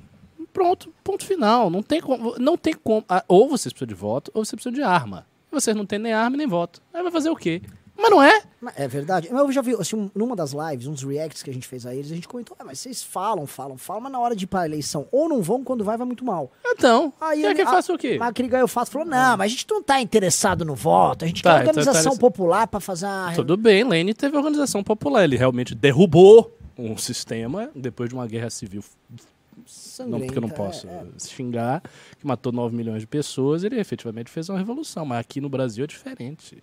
Pronto, 0.53 0.93
ponto 1.03 1.25
final. 1.25 1.71
Não 1.71 1.83
tem 1.83 2.01
como. 2.01 2.35
Não 2.39 2.57
tem 2.57 2.75
como 2.75 3.05
ah, 3.09 3.25
ou 3.29 3.49
vocês 3.49 3.73
precisam 3.73 3.89
de 3.89 3.95
voto, 3.95 4.31
ou 4.35 4.45
vocês 4.45 4.55
precisam 4.61 4.73
de 4.73 4.83
arma. 4.83 5.27
vocês 5.51 5.75
não 5.77 5.87
têm 5.87 5.99
nem 5.99 6.13
arma 6.13 6.37
nem 6.37 6.47
voto. 6.47 6.83
Aí 6.93 7.03
vai 7.03 7.11
fazer 7.13 7.31
o 7.31 7.37
quê? 7.37 7.63
Mas 7.99 8.11
não 8.11 8.23
é? 8.23 8.43
É 8.77 8.87
verdade. 8.89 9.29
Eu 9.31 9.51
já 9.53 9.63
vi, 9.63 9.75
assim, 9.75 9.97
um- 9.97 10.11
numa 10.15 10.35
das 10.37 10.53
lives, 10.53 10.87
uns 10.87 11.03
reacts 11.03 11.43
que 11.43 11.51
a 11.51 11.53
gente 11.53 11.67
fez 11.67 11.87
a 11.87 11.95
eles, 11.95 12.11
a 12.13 12.15
gente 12.15 12.29
comentou, 12.29 12.57
ah, 12.61 12.65
mas 12.65 12.79
vocês 12.81 13.03
falam, 13.03 13.47
falam, 13.47 13.77
falam, 13.79 14.03
mas 14.03 14.13
na 14.13 14.19
hora 14.19 14.35
de 14.37 14.45
ir 14.45 14.47
pra 14.47 14.67
eleição, 14.67 15.07
ou 15.11 15.29
não 15.29 15.41
vão, 15.43 15.63
quando 15.65 15.83
vai, 15.85 15.97
vai 15.97 16.07
muito 16.07 16.25
mal. 16.25 16.51
Então, 16.65 17.13
Aí 17.21 17.41
quer 17.41 17.47
ele- 17.47 17.55
que 17.55 17.61
a- 17.63 17.67
faça 17.71 17.93
o 17.95 17.99
quê? 17.99 18.17
Mas 18.19 18.29
aquele 18.29 18.49
ganhou 18.49 18.69
fato 18.69 18.91
falou, 18.91 19.07
não, 19.07 19.37
mas 19.37 19.47
a 19.47 19.49
gente 19.49 19.67
não 19.71 19.83
tá 19.83 20.01
interessado 20.01 20.65
no 20.65 20.75
voto, 20.75 21.25
a 21.25 21.29
gente 21.29 21.43
Tá, 21.43 21.55
quer 21.55 21.71
então 21.71 21.71
organização 21.81 22.13
tá- 22.15 22.19
popular 22.21 22.67
pra 22.67 22.81
fazer 22.81 23.07
a... 23.07 23.33
Tudo 23.35 23.57
bem, 23.57 23.85
Lênin 23.85 24.13
teve 24.13 24.37
organização 24.37 24.83
popular. 24.85 25.25
Ele 25.25 25.37
realmente 25.37 25.75
derrubou 25.75 26.55
um 26.77 26.97
sistema 26.99 27.71
depois 27.75 28.09
de 28.11 28.15
uma 28.15 28.27
guerra 28.27 28.51
civil 28.51 28.83
não, 29.09 29.65
sangrenta, 29.67 30.25
porque 30.27 30.39
eu 30.39 30.43
não 30.43 30.49
é, 30.49 30.53
posso 30.53 30.87
é. 30.87 31.03
xingar, 31.19 31.83
que 32.19 32.27
matou 32.27 32.53
9 32.53 32.77
milhões 32.77 33.01
de 33.01 33.07
pessoas, 33.07 33.65
ele 33.65 33.81
efetivamente 33.81 34.31
fez 34.31 34.49
uma 34.51 34.59
revolução. 34.59 35.07
Mas 35.07 35.21
aqui 35.21 35.41
no 35.41 35.49
Brasil 35.49 35.85
é 35.85 35.87
diferente. 35.87 36.63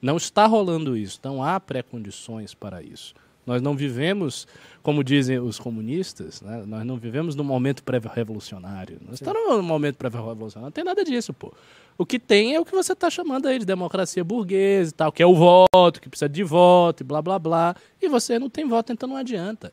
Não 0.00 0.16
está 0.16 0.46
rolando 0.46 0.96
isso, 0.96 1.20
não 1.22 1.42
há 1.42 1.58
pré-condições 1.60 2.54
para 2.54 2.82
isso. 2.82 3.14
Nós 3.46 3.60
não 3.60 3.74
vivemos, 3.74 4.46
como 4.82 5.02
dizem 5.02 5.38
os 5.38 5.58
comunistas, 5.58 6.40
né? 6.40 6.62
nós 6.66 6.84
não 6.84 6.96
vivemos 6.96 7.34
num 7.34 7.44
momento 7.44 7.82
pré-revolucionário. 7.82 8.98
Nós 9.04 9.14
estamos 9.14 9.56
num 9.56 9.62
momento 9.62 9.96
pré-revolucionário, 9.96 10.66
não 10.66 10.70
tem 10.70 10.84
nada 10.84 11.02
disso, 11.02 11.32
pô. 11.32 11.52
O 11.98 12.06
que 12.06 12.18
tem 12.18 12.54
é 12.54 12.60
o 12.60 12.64
que 12.64 12.72
você 12.72 12.92
está 12.92 13.10
chamando 13.10 13.46
aí 13.46 13.58
de 13.58 13.66
democracia 13.66 14.22
burguesa 14.22 14.90
e 14.90 14.94
tal, 14.94 15.12
que 15.12 15.22
é 15.22 15.26
o 15.26 15.34
voto, 15.34 16.00
que 16.00 16.08
precisa 16.08 16.28
de 16.28 16.42
voto 16.42 17.02
e 17.02 17.04
blá 17.04 17.20
blá 17.20 17.38
blá. 17.38 17.76
E 18.00 18.08
você 18.08 18.38
não 18.38 18.48
tem 18.48 18.66
voto, 18.66 18.92
então 18.92 19.08
não 19.08 19.16
adianta. 19.16 19.72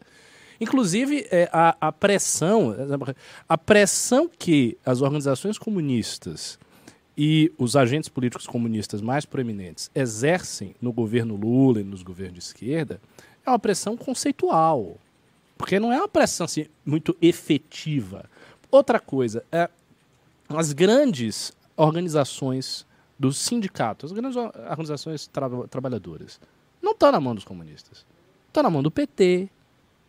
Inclusive, 0.60 1.28
é, 1.30 1.50
a, 1.54 1.78
a 1.80 1.92
pressão, 1.92 2.76
a 3.48 3.58
pressão 3.58 4.28
que 4.28 4.78
as 4.86 5.02
organizações 5.02 5.58
comunistas 5.58 6.58
e 7.18 7.52
os 7.58 7.76
agentes 7.76 8.10
políticos 8.10 8.46
comunistas 8.46 9.02
mais 9.02 9.26
proeminentes 9.26 9.90
exercem 9.96 10.76
no 10.82 10.94
governo 10.94 11.36
Lula 11.36 11.82
e 11.82 11.84
nos 11.84 12.04
governos 12.04 12.34
de 12.36 12.40
esquerda 12.40 13.02
é 13.46 13.50
uma 13.50 13.58
pressão 13.58 13.98
conceitual. 13.98 14.98
Porque 15.58 15.80
não 15.80 15.92
é 15.92 15.98
uma 15.98 16.08
pressão 16.08 16.46
assim, 16.46 16.68
muito 16.86 17.18
efetiva. 17.20 18.30
Outra 18.70 19.00
coisa, 19.00 19.44
é, 19.52 19.68
as 20.48 20.72
grandes 20.74 21.52
organizações 21.76 22.86
dos 23.18 23.38
sindicatos, 23.38 24.12
as 24.12 24.16
grandes 24.18 24.38
or- 24.38 24.52
organizações 24.70 25.26
tra 25.26 25.50
trabalhadoras, 25.70 26.40
não 26.82 26.92
estão 26.92 27.12
na 27.12 27.20
mão 27.20 27.34
dos 27.34 27.44
comunistas. 27.44 28.06
Estão 28.48 28.62
na 28.62 28.70
mão 28.70 28.84
do 28.84 28.92
PT, 28.92 29.50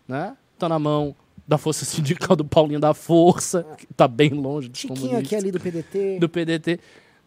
né? 0.06 0.36
Estão 0.52 0.68
na 0.68 0.78
mão 0.78 1.16
da 1.48 1.56
força 1.58 1.84
sindical 1.86 2.36
do 2.36 2.44
Paulinho 2.44 2.78
da 2.78 2.92
Força, 2.92 3.64
que 3.78 3.86
está 3.90 4.06
bem 4.06 4.30
longe 4.30 4.68
Tiquinho 4.68 4.94
comunistas 5.00 5.26
aqui 5.26 5.34
ali 5.34 5.50
do 5.50 5.58
PDT. 5.58 6.18
do 6.20 6.28
PDT. 6.28 6.78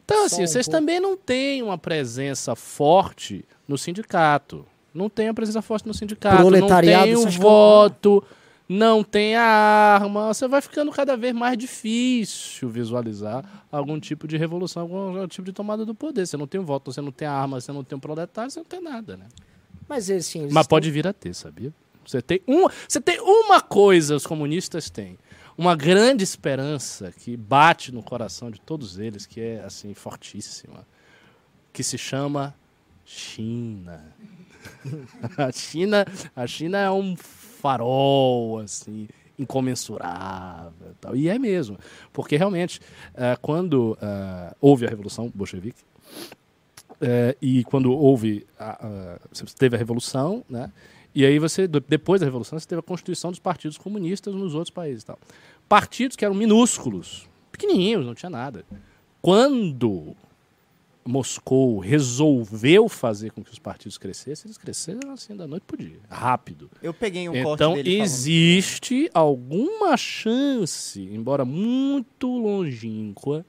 Então, 0.05 0.25
assim, 0.25 0.43
um 0.43 0.47
vocês 0.47 0.65
pouco. 0.67 0.79
também 0.79 0.99
não 0.99 1.17
têm 1.17 1.63
uma 1.63 1.77
presença 1.77 2.55
forte 2.55 3.43
no 3.67 3.77
sindicato. 3.77 4.65
Não 4.93 5.09
tem 5.09 5.27
a 5.29 5.33
presença 5.33 5.61
forte 5.61 5.87
no 5.87 5.93
sindicato. 5.93 6.37
Proletariado, 6.37 7.07
não 7.11 7.15
tem 7.15 7.25
o 7.25 7.27
eu- 7.35 7.41
voto, 7.41 8.23
não 8.69 9.03
tem 9.03 9.35
a 9.35 9.41
arma. 9.43 10.33
Você 10.33 10.47
vai 10.47 10.61
ficando 10.61 10.91
cada 10.91 11.15
vez 11.17 11.33
mais 11.33 11.57
difícil 11.57 12.69
visualizar 12.69 13.43
algum 13.71 13.99
tipo 13.99 14.27
de 14.27 14.37
revolução, 14.37 14.81
algum 14.83 15.27
tipo 15.27 15.45
de 15.45 15.53
tomada 15.53 15.85
do 15.85 15.95
poder. 15.95 16.27
Você 16.27 16.35
não 16.37 16.45
tem 16.45 16.59
o 16.59 16.63
voto, 16.65 16.91
você 16.91 16.99
não 17.01 17.11
tem 17.11 17.27
a 17.27 17.31
arma, 17.33 17.59
você 17.61 17.71
não 17.71 17.83
tem 17.83 17.97
o 17.97 18.01
proletário, 18.01 18.51
você 18.51 18.59
não 18.59 18.65
tem 18.65 18.81
nada, 18.81 19.15
né? 19.17 19.25
Mas 19.87 20.09
assim, 20.11 20.47
Mas 20.51 20.67
pode 20.67 20.91
vir 20.91 21.07
a 21.07 21.13
ter, 21.13 21.33
sabia? 21.33 21.73
Você 22.05 22.21
tem, 22.21 22.41
um, 22.47 22.67
você 22.87 22.99
tem 22.99 23.19
uma 23.19 23.61
coisa, 23.61 24.15
os 24.15 24.25
comunistas 24.25 24.89
têm. 24.89 25.17
Uma 25.57 25.75
grande 25.75 26.23
esperança 26.23 27.11
que 27.11 27.37
bate 27.37 27.91
no 27.91 28.01
coração 28.01 28.49
de 28.49 28.59
todos 28.59 28.97
eles, 28.97 29.25
que 29.25 29.39
é 29.39 29.63
assim, 29.63 29.93
fortíssima, 29.93 30.87
que 31.71 31.83
se 31.83 31.97
chama 31.97 32.55
China. 33.05 34.15
a 35.37 35.51
China. 35.51 36.05
A 36.35 36.47
China 36.47 36.77
é 36.77 36.89
um 36.89 37.15
farol, 37.15 38.59
assim, 38.59 39.07
incomensurável. 39.37 40.95
Tal. 40.99 41.15
E 41.15 41.29
é 41.29 41.37
mesmo. 41.37 41.77
Porque 42.11 42.37
realmente, 42.37 42.79
eh, 43.13 43.37
quando 43.41 43.97
eh, 44.01 44.55
houve 44.59 44.85
a 44.85 44.89
Revolução 44.89 45.31
Bolchevique, 45.33 45.83
é, 47.01 47.35
e 47.41 47.63
quando 47.63 47.91
houve 47.91 48.45
a, 48.59 49.17
teve 49.57 49.75
a 49.75 49.79
revolução, 49.79 50.45
né? 50.47 50.71
E 51.13 51.25
aí 51.25 51.39
você 51.39 51.67
depois 51.67 52.21
da 52.21 52.25
revolução 52.25 52.57
você 52.57 52.67
teve 52.67 52.79
a 52.79 52.83
constituição 52.83 53.31
dos 53.31 53.39
partidos 53.39 53.77
comunistas 53.77 54.33
nos 54.33 54.53
outros 54.53 54.71
países, 54.71 55.03
e 55.03 55.05
tal. 55.07 55.19
Partidos 55.67 56.15
que 56.15 56.23
eram 56.23 56.35
minúsculos, 56.35 57.27
pequenininhos, 57.51 58.05
não 58.05 58.15
tinha 58.15 58.29
nada. 58.29 58.65
Quando 59.21 60.15
Moscou 61.03 61.79
resolveu 61.79 62.87
fazer 62.87 63.31
com 63.31 63.43
que 63.43 63.51
os 63.51 63.59
partidos 63.59 63.97
crescessem, 63.97 64.47
eles 64.47 64.57
cresceram 64.57 65.11
assim 65.11 65.35
da 65.35 65.47
noite 65.47 65.63
pro 65.65 65.77
dia, 65.77 65.99
rápido. 66.09 66.69
Eu 66.81 66.93
peguei 66.93 67.27
um 67.27 67.43
corte 67.43 67.55
Então 67.55 67.73
dele 67.73 67.91
falando. 67.91 68.05
existe 68.05 69.09
alguma 69.13 69.97
chance, 69.97 71.01
embora 71.01 71.43
muito 71.43 72.27
longínqua, 72.27 73.45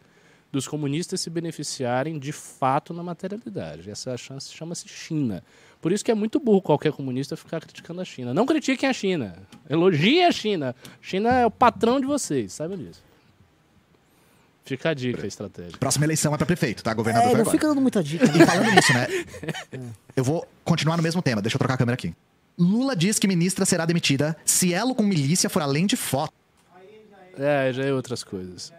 dos 0.50 0.68
comunistas 0.68 1.20
se 1.20 1.30
beneficiarem 1.30 2.18
de 2.18 2.32
fato 2.32 2.92
na 2.92 3.02
materialidade. 3.02 3.90
Essa 3.90 4.16
chance 4.16 4.52
chama-se 4.52 4.86
China. 4.88 5.42
Por 5.82 5.92
isso 5.92 6.02
que 6.04 6.10
é 6.10 6.14
muito 6.14 6.38
burro 6.40 6.62
qualquer 6.62 6.92
comunista 6.92 7.36
ficar 7.36 7.60
criticando 7.60 8.00
a 8.00 8.04
China. 8.04 8.32
Não 8.32 8.46
critiquem 8.46 8.88
a 8.88 8.92
China. 8.92 9.36
Elogiem 9.68 10.24
a 10.24 10.32
China. 10.32 10.74
China 11.02 11.28
é 11.34 11.44
o 11.44 11.50
patrão 11.50 12.00
de 12.00 12.06
vocês, 12.06 12.52
sabe 12.54 12.76
disso. 12.76 13.02
Fica 14.64 14.90
a 14.90 14.94
dica, 14.94 15.24
a 15.24 15.26
estratégia. 15.26 15.76
Próxima 15.76 16.06
eleição 16.06 16.32
é 16.32 16.36
pra 16.36 16.46
prefeito, 16.46 16.84
tá? 16.84 16.94
Governador 16.94 17.30
É, 17.30 17.32
não 17.34 17.40
agora. 17.40 17.50
fica 17.50 17.66
dando 17.66 17.80
muita 17.80 18.00
dica. 18.02 18.24
E 18.24 18.46
falando 18.46 18.70
nisso, 18.72 18.92
né? 18.94 19.08
Eu 20.14 20.22
vou 20.22 20.46
continuar 20.64 20.96
no 20.96 21.02
mesmo 21.02 21.20
tema. 21.20 21.42
Deixa 21.42 21.56
eu 21.56 21.58
trocar 21.58 21.74
a 21.74 21.76
câmera 21.76 21.94
aqui. 21.94 22.14
Lula 22.56 22.94
diz 22.94 23.18
que 23.18 23.26
ministra 23.26 23.64
será 23.66 23.84
demitida 23.84 24.36
se 24.44 24.72
elo 24.72 24.94
com 24.94 25.02
milícia 25.02 25.50
for 25.50 25.62
além 25.62 25.84
de 25.84 25.96
foto. 25.96 26.32
É, 27.36 27.72
já 27.72 27.82
é 27.82 27.92
outras 27.92 28.22
coisas. 28.22 28.72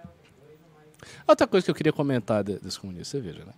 Outra 1.28 1.46
coisa 1.46 1.66
que 1.66 1.72
eu 1.72 1.76
queria 1.76 1.92
comentar 1.92 2.44
de- 2.46 2.60
dos 2.60 2.78
comunistas, 2.78 3.08
você 3.10 3.20
veja, 3.20 3.44
né? 3.44 3.52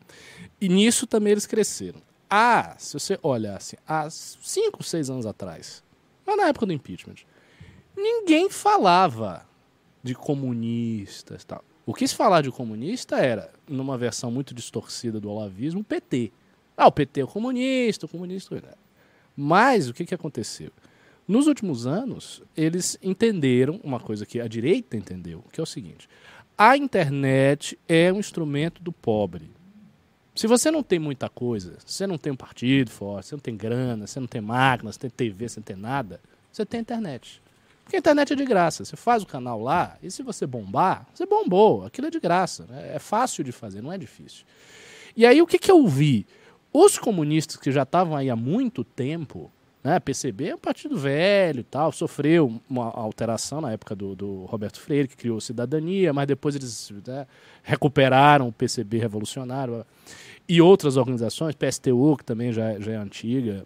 E 0.59 0.67
nisso 0.67 1.05
também 1.05 1.31
eles 1.31 1.45
cresceram. 1.45 2.01
Ah, 2.37 2.75
se 2.77 2.99
você 2.99 3.17
olhar 3.23 3.55
assim, 3.55 3.77
há 3.87 4.09
cinco, 4.09 4.83
seis 4.83 5.09
anos 5.09 5.25
atrás, 5.25 5.81
lá 6.27 6.35
na 6.35 6.49
época 6.49 6.65
do 6.65 6.73
impeachment, 6.73 7.15
ninguém 7.95 8.49
falava 8.49 9.47
de 10.03 10.13
comunistas 10.13 11.45
tal. 11.45 11.63
O 11.85 11.93
que 11.93 12.05
se 12.05 12.13
falar 12.13 12.41
de 12.41 12.51
comunista 12.51 13.15
era, 13.19 13.53
numa 13.65 13.97
versão 13.97 14.29
muito 14.29 14.53
distorcida 14.53 15.17
do 15.17 15.29
olavismo, 15.29 15.79
o 15.79 15.83
PT. 15.85 16.33
Ah, 16.75 16.87
o 16.87 16.91
PT 16.91 17.21
é 17.21 17.23
o 17.23 17.27
comunista, 17.27 18.05
o 18.05 18.09
comunista. 18.09 18.77
Mas 19.33 19.87
o 19.87 19.93
que, 19.93 20.05
que 20.05 20.13
aconteceu? 20.13 20.71
Nos 21.25 21.47
últimos 21.47 21.87
anos, 21.87 22.43
eles 22.53 22.97
entenderam 23.01 23.79
uma 23.81 24.01
coisa 24.01 24.25
que 24.25 24.41
a 24.41 24.47
direita 24.49 24.97
entendeu, 24.97 25.41
que 25.53 25.61
é 25.61 25.63
o 25.63 25.65
seguinte: 25.65 26.09
a 26.57 26.75
internet 26.75 27.79
é 27.87 28.11
um 28.11 28.19
instrumento 28.19 28.83
do 28.83 28.91
pobre. 28.91 29.54
Se 30.35 30.47
você 30.47 30.69
não 30.69 30.83
tem 30.83 30.99
muita 30.99 31.29
coisa, 31.29 31.77
você 31.85 32.05
não 32.05 32.17
tem 32.17 32.33
um 32.33 32.35
partido 32.35 32.91
forte, 32.91 33.27
você 33.27 33.35
não 33.35 33.39
tem 33.39 33.55
grana, 33.55 34.05
você 34.05 34.19
não 34.19 34.27
tem 34.27 34.41
máquina, 34.41 34.91
você 34.91 34.99
tem 34.99 35.09
TV, 35.09 35.47
você 35.47 35.59
não 35.61 35.63
tem 35.63 35.77
nada, 35.77 36.19
você 36.51 36.65
tem 36.65 36.81
internet. 36.81 37.41
Porque 37.85 37.95
a 37.95 37.99
internet 37.99 38.33
é 38.33 38.35
de 38.35 38.45
graça. 38.45 38.83
Você 38.83 38.97
faz 38.97 39.23
o 39.23 39.27
canal 39.27 39.61
lá 39.61 39.97
e 40.03 40.11
se 40.11 40.23
você 40.23 40.45
bombar, 40.45 41.07
você 41.13 41.25
bombou. 41.25 41.85
Aquilo 41.85 42.07
é 42.07 42.09
de 42.09 42.19
graça. 42.19 42.65
né? 42.67 42.95
É 42.95 42.99
fácil 42.99 43.43
de 43.43 43.51
fazer, 43.51 43.81
não 43.81 43.93
é 43.93 43.97
difícil. 43.97 44.43
E 45.15 45.25
aí 45.25 45.41
o 45.41 45.47
que, 45.47 45.57
que 45.57 45.71
eu 45.71 45.87
vi? 45.87 46.25
Os 46.73 46.97
comunistas 46.97 47.55
que 47.55 47.71
já 47.71 47.83
estavam 47.83 48.17
aí 48.17 48.29
há 48.29 48.35
muito 48.35 48.83
tempo, 48.83 49.49
né, 49.85 49.99
PCB 49.99 50.47
é 50.47 50.55
um 50.55 50.57
partido 50.57 50.97
velho 50.97 51.59
e 51.59 51.63
tal, 51.63 51.91
sofreu 51.91 52.59
uma 52.67 52.85
alteração 52.85 53.61
na 53.61 53.71
época 53.71 53.95
do, 53.95 54.15
do 54.15 54.45
Roberto 54.45 54.79
Freire, 54.81 55.07
que 55.07 55.15
criou 55.15 55.39
Cidadania, 55.39 56.11
mas 56.11 56.25
depois 56.25 56.55
eles 56.55 56.91
né, 57.05 57.27
recuperaram 57.61 58.47
o 58.47 58.51
PCB 58.51 58.97
revolucionário. 58.97 59.85
E 60.49 60.59
outras 60.59 60.97
organizações, 60.97 61.53
PSTU, 61.53 62.17
que 62.17 62.25
também 62.25 62.51
já, 62.51 62.79
já 62.79 62.93
é 62.93 62.95
antiga, 62.95 63.63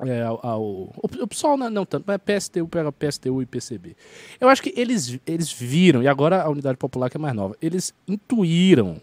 é, 0.00 0.22
ao, 0.22 0.40
ao- 0.42 0.62
o, 1.02 1.26
pessoal 1.28 1.58
não, 1.58 1.68
não 1.68 1.84
tanto, 1.84 2.04
mas 2.06 2.16
PSTU 2.16 2.66
PSTU 2.98 3.42
e 3.42 3.46
PCB. 3.46 3.94
Eu 4.40 4.48
acho 4.48 4.62
que 4.62 4.72
eles, 4.74 5.18
eles 5.26 5.52
viram, 5.52 6.02
e 6.02 6.08
agora 6.08 6.42
a 6.42 6.48
Unidade 6.48 6.78
Popular 6.78 7.10
que 7.10 7.18
é 7.18 7.20
mais 7.20 7.34
nova, 7.34 7.54
eles 7.60 7.92
intuíram 8.08 8.96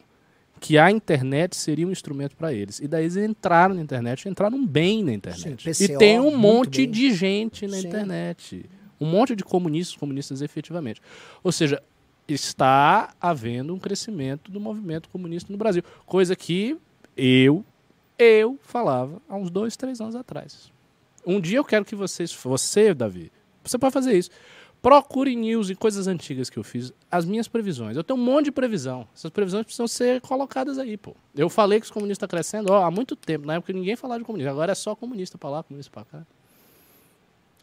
que 0.63 0.77
a 0.77 0.89
internet 0.89 1.57
seria 1.57 1.85
um 1.85 1.91
instrumento 1.91 2.37
para 2.37 2.53
eles. 2.53 2.79
E 2.79 2.87
daí 2.87 3.03
eles 3.03 3.17
entraram 3.17 3.75
na 3.75 3.81
internet, 3.81 4.29
entraram 4.29 4.65
bem 4.65 5.03
na 5.03 5.11
internet. 5.11 5.73
Sim, 5.73 5.83
e 5.83 5.87
PCO, 5.89 5.99
tem 5.99 6.21
um 6.21 6.37
monte 6.37 6.83
bem. 6.83 6.91
de 6.91 7.13
gente 7.13 7.67
na 7.67 7.75
Sim. 7.75 7.87
internet. 7.89 8.65
Um 8.97 9.05
monte 9.05 9.35
de 9.35 9.43
comunistas, 9.43 9.97
comunistas 9.97 10.41
efetivamente. 10.41 11.01
Ou 11.43 11.51
seja, 11.51 11.83
está 12.29 13.13
havendo 13.19 13.75
um 13.75 13.77
crescimento 13.77 14.49
do 14.49 14.57
movimento 14.57 15.09
comunista 15.09 15.51
no 15.51 15.57
Brasil. 15.57 15.83
Coisa 16.05 16.33
que 16.33 16.77
eu, 17.17 17.65
eu 18.17 18.57
falava 18.61 19.21
há 19.27 19.35
uns 19.35 19.51
dois, 19.51 19.75
três 19.75 19.99
anos 19.99 20.15
atrás. 20.15 20.71
Um 21.27 21.41
dia 21.41 21.57
eu 21.57 21.65
quero 21.65 21.83
que 21.83 21.93
vocês, 21.93 22.33
você, 22.33 22.93
Davi, 22.93 23.29
você 23.61 23.77
pode 23.77 23.91
fazer 23.91 24.17
isso. 24.17 24.29
Procure 24.83 25.33
news 25.33 25.69
e 25.69 25.75
coisas 25.75 26.07
antigas 26.07 26.49
que 26.49 26.59
eu 26.59 26.63
fiz, 26.63 26.91
as 27.09 27.23
minhas 27.23 27.47
previsões. 27.47 27.95
Eu 27.95 28.03
tenho 28.03 28.19
um 28.19 28.23
monte 28.23 28.45
de 28.45 28.51
previsão. 28.51 29.07
Essas 29.15 29.31
previsões 29.31 29.63
precisam 29.63 29.87
ser 29.87 30.19
colocadas 30.19 30.77
aí, 30.77 30.97
pô. 30.97 31.15
Eu 31.33 31.49
falei 31.49 31.79
que 31.79 31.85
os 31.85 31.91
comunistas 31.91 32.17
estão 32.17 32.27
crescendo 32.27 32.69
ó, 32.69 32.83
há 32.83 32.91
muito 32.91 33.15
tempo, 33.15 33.47
na 33.47 33.53
época 33.55 33.71
ninguém 33.71 33.95
falava 33.95 34.19
de 34.19 34.25
comunista. 34.25 34.51
Agora 34.51 34.73
é 34.73 34.75
só 34.75 34.93
comunista 34.93 35.37
pra 35.37 35.49
lá, 35.49 35.63
comunista 35.63 35.89
pra 35.89 36.03
cá. 36.03 36.25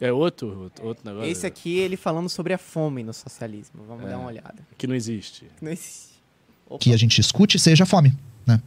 É 0.01 0.11
outro, 0.11 0.62
outro, 0.62 0.87
outro 0.87 1.07
negócio. 1.07 1.31
Esse 1.31 1.47
aqui, 1.47 1.77
ele 1.77 1.95
falando 1.95 2.31
sobre 2.31 2.55
a 2.55 2.59
fome 2.59 3.03
no 3.03 3.12
socialismo. 3.12 3.83
Vamos 3.87 4.07
É. 4.07 4.09
dar 4.09 4.16
uma 4.18 4.29
olhada. 4.29 4.57
Que 4.79 4.87
não 4.87 4.95
existe. 4.95 5.45
Não 5.61 5.71
existe. 5.71 6.09
Opa. 6.66 6.79
Que 6.83 6.95
a 6.95 6.97
gente 6.97 7.16
discute 7.16 7.59
seja 7.59 7.85
fome. 7.85 8.14
Né? 8.47 8.62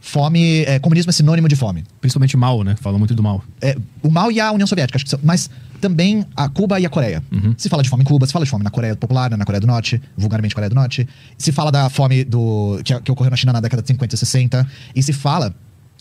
Fome, 0.00 0.64
é, 0.64 0.80
comunismo 0.80 1.10
é 1.10 1.12
sinônimo 1.12 1.46
de 1.48 1.54
fome. 1.54 1.84
Principalmente 2.00 2.36
mal, 2.36 2.64
né? 2.64 2.74
Fala 2.74 2.98
muito 2.98 3.14
do 3.14 3.22
mal. 3.22 3.44
É, 3.62 3.76
o 4.02 4.10
mal 4.10 4.32
e 4.32 4.40
a 4.40 4.50
União 4.50 4.66
Soviética, 4.66 4.96
acho 4.96 5.04
que 5.04 5.10
são, 5.12 5.20
mas 5.22 5.48
também 5.88 6.24
a 6.34 6.48
Cuba 6.48 6.80
e 6.80 6.86
a 6.86 6.88
Coreia. 6.88 7.22
Se 7.58 7.68
fala 7.68 7.82
de 7.82 7.90
fome 7.90 8.02
em 8.02 8.06
Cuba, 8.06 8.26
se 8.26 8.32
fala 8.32 8.44
de 8.44 8.50
fome 8.50 8.64
na 8.64 8.70
Coreia 8.70 8.96
Popular, 8.96 9.30
né, 9.30 9.36
na 9.36 9.44
Coreia 9.44 9.60
do 9.60 9.66
Norte, 9.66 10.00
vulgarmente 10.16 10.54
Coreia 10.54 10.70
do 10.70 10.74
Norte. 10.74 11.06
Se 11.36 11.52
fala 11.52 11.70
da 11.70 11.90
fome 11.90 12.24
do 12.24 12.80
que, 12.82 12.98
que 13.02 13.12
ocorreu 13.12 13.30
na 13.30 13.36
China 13.36 13.52
na 13.52 13.60
década 13.60 13.82
de 13.82 13.88
50 13.88 14.14
e 14.14 14.18
60. 14.18 14.66
E 14.96 15.02
se 15.02 15.12
fala 15.12 15.54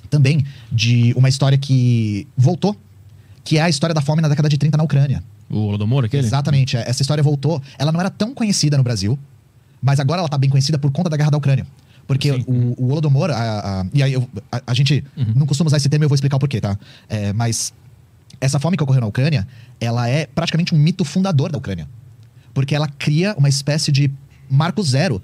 também 0.10 0.46
de 0.72 1.14
uma 1.18 1.28
história 1.28 1.58
que 1.58 2.26
voltou, 2.38 2.76
que 3.44 3.58
é 3.58 3.62
a 3.62 3.70
história 3.70 3.94
da 3.94 4.02
fome 4.02 4.22
na 4.22 4.30
década 4.30 4.48
de 4.48 4.58
30 4.58 4.78
na 4.78 4.84
Ucrânia. 4.86 5.22
O 5.50 5.68
Holodomor, 5.68 6.06
aquele? 6.06 6.26
Exatamente. 6.26 6.78
é, 6.78 6.90
Essa 6.90 7.02
história 7.02 7.22
voltou. 7.22 7.62
Ela 7.78 7.92
não 7.92 8.00
era 8.00 8.10
tão 8.10 8.34
conhecida 8.34 8.78
no 8.78 8.84
Brasil, 8.84 9.20
mas 9.82 10.00
agora 10.00 10.20
ela 10.22 10.30
tá 10.30 10.38
bem 10.38 10.50
conhecida 10.50 10.80
por 10.80 10.92
conta 10.92 11.10
da 11.10 11.18
guerra 11.18 11.32
da 11.32 11.38
Ucrânia. 11.38 11.68
Porque 12.08 12.32
Sim. 12.34 12.44
o, 12.48 12.84
o 12.86 12.92
Holodomor, 12.92 13.30
a, 13.32 13.82
a- 13.82 13.86
e 13.94 14.02
aí 14.04 14.14
eu- 14.14 14.28
a, 14.52 14.62
a 14.68 14.74
gente 14.74 15.04
não 15.36 15.46
costuma 15.46 15.68
usar 15.68 15.78
esse 15.78 15.90
termo, 15.90 16.04
eu 16.06 16.10
vou 16.10 16.16
explicar 16.16 16.38
o 16.38 16.40
porquê, 16.40 16.60
tá? 16.62 16.78
É, 17.10 17.32
mas 17.34 17.74
essa 18.44 18.60
fome 18.60 18.78
que 18.78 18.84
ocorreu 18.84 19.02
na 19.02 19.08
Ucrânia, 19.08 19.48
ela 19.80 20.08
é 20.10 20.26
praticamente 20.26 20.76
um 20.76 20.78
mito 20.78 21.06
fundador 21.06 21.52
da 21.52 21.58
Ucrânia. 21.58 21.88
Porque 22.54 22.76
ela 22.76 22.88
cria 22.88 23.34
uma 23.38 23.50
espécie 23.50 23.92
de 23.92 24.12
marco 24.50 24.84
zero 24.84 25.22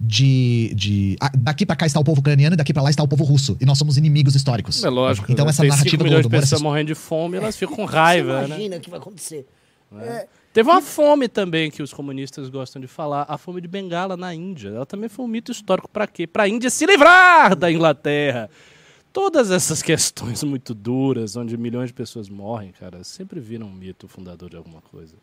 de. 0.00 0.72
de 0.74 1.16
ah, 1.20 1.30
daqui 1.36 1.66
pra 1.66 1.76
cá 1.76 1.84
está 1.84 2.00
o 2.00 2.04
povo 2.04 2.20
ucraniano 2.20 2.54
e 2.54 2.56
daqui 2.56 2.72
pra 2.72 2.82
lá 2.82 2.88
está 2.88 3.02
o 3.02 3.08
povo 3.08 3.24
russo. 3.24 3.56
E 3.60 3.66
nós 3.66 3.76
somos 3.76 3.98
inimigos 3.98 4.34
históricos. 4.34 4.82
É 4.82 4.88
lógico. 4.88 5.30
Então 5.30 5.44
né? 5.44 5.50
essa 5.50 5.62
Tem 5.62 5.70
narrativa 5.70 5.90
5 5.90 6.04
do 6.04 6.10
Holodomor. 6.10 6.40
pessoas 6.40 6.62
morrendo 6.62 6.86
de 6.86 6.94
fome, 6.94 7.36
elas 7.36 7.56
ficam 7.56 7.76
com 7.76 7.84
raiva, 7.84 8.40
Você 8.40 8.40
né? 8.40 8.46
imagina 8.46 8.76
o 8.76 8.80
que 8.80 8.88
vai 8.90 8.98
acontecer. 8.98 9.46
Teve 10.52 10.68
uma 10.68 10.80
fome 10.80 11.28
também 11.28 11.70
que 11.70 11.82
os 11.82 11.92
comunistas 11.92 12.48
gostam 12.48 12.80
de 12.80 12.88
falar, 12.88 13.24
a 13.28 13.38
fome 13.38 13.60
de 13.60 13.68
Bengala 13.68 14.16
na 14.16 14.34
Índia. 14.34 14.70
Ela 14.70 14.86
também 14.86 15.08
foi 15.08 15.24
um 15.24 15.28
mito 15.28 15.52
histórico 15.52 15.88
para 15.88 16.06
quê? 16.06 16.26
Para 16.26 16.44
a 16.44 16.48
Índia 16.48 16.70
se 16.70 16.86
livrar 16.86 17.54
da 17.54 17.70
Inglaterra. 17.70 18.50
Todas 19.12 19.50
essas 19.50 19.82
questões 19.82 20.42
muito 20.44 20.74
duras, 20.74 21.36
onde 21.36 21.56
milhões 21.56 21.88
de 21.88 21.94
pessoas 21.94 22.28
morrem, 22.28 22.72
cara, 22.72 23.02
sempre 23.04 23.40
viram 23.40 23.66
um 23.66 23.72
mito 23.72 24.06
fundador 24.08 24.48
de 24.50 24.56
alguma 24.56 24.80
coisa. 24.80 25.14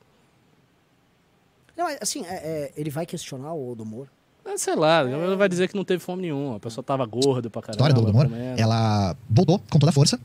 Não, 1.78 1.86
mas, 1.86 1.98
assim, 2.02 2.24
é- 2.26 2.34
é, 2.36 2.74
ele 2.76 2.90
vai 2.90 3.06
questionar 3.06 3.54
o 3.54 3.72
Odomor. 3.72 4.08
Ah, 4.46 4.58
sei 4.58 4.76
lá, 4.76 5.04
ele 5.04 5.36
vai 5.36 5.50
dizer 5.50 5.68
que 5.68 5.76
não 5.76 5.84
teve 5.84 6.00
fome 6.02 6.22
nenhuma, 6.24 6.56
a 6.56 6.60
pessoa 6.60 6.82
tava 6.84 7.06
gorda 7.06 7.50
pra 7.50 7.60
A 7.60 7.64
caramba. 7.64 7.90
história 7.90 7.94
do 7.94 8.12
comendo. 8.12 8.36
ela 8.60 9.16
voltou 9.30 9.60
com 9.70 9.78
toda 9.78 9.90
a 9.90 9.94
força 9.94 10.18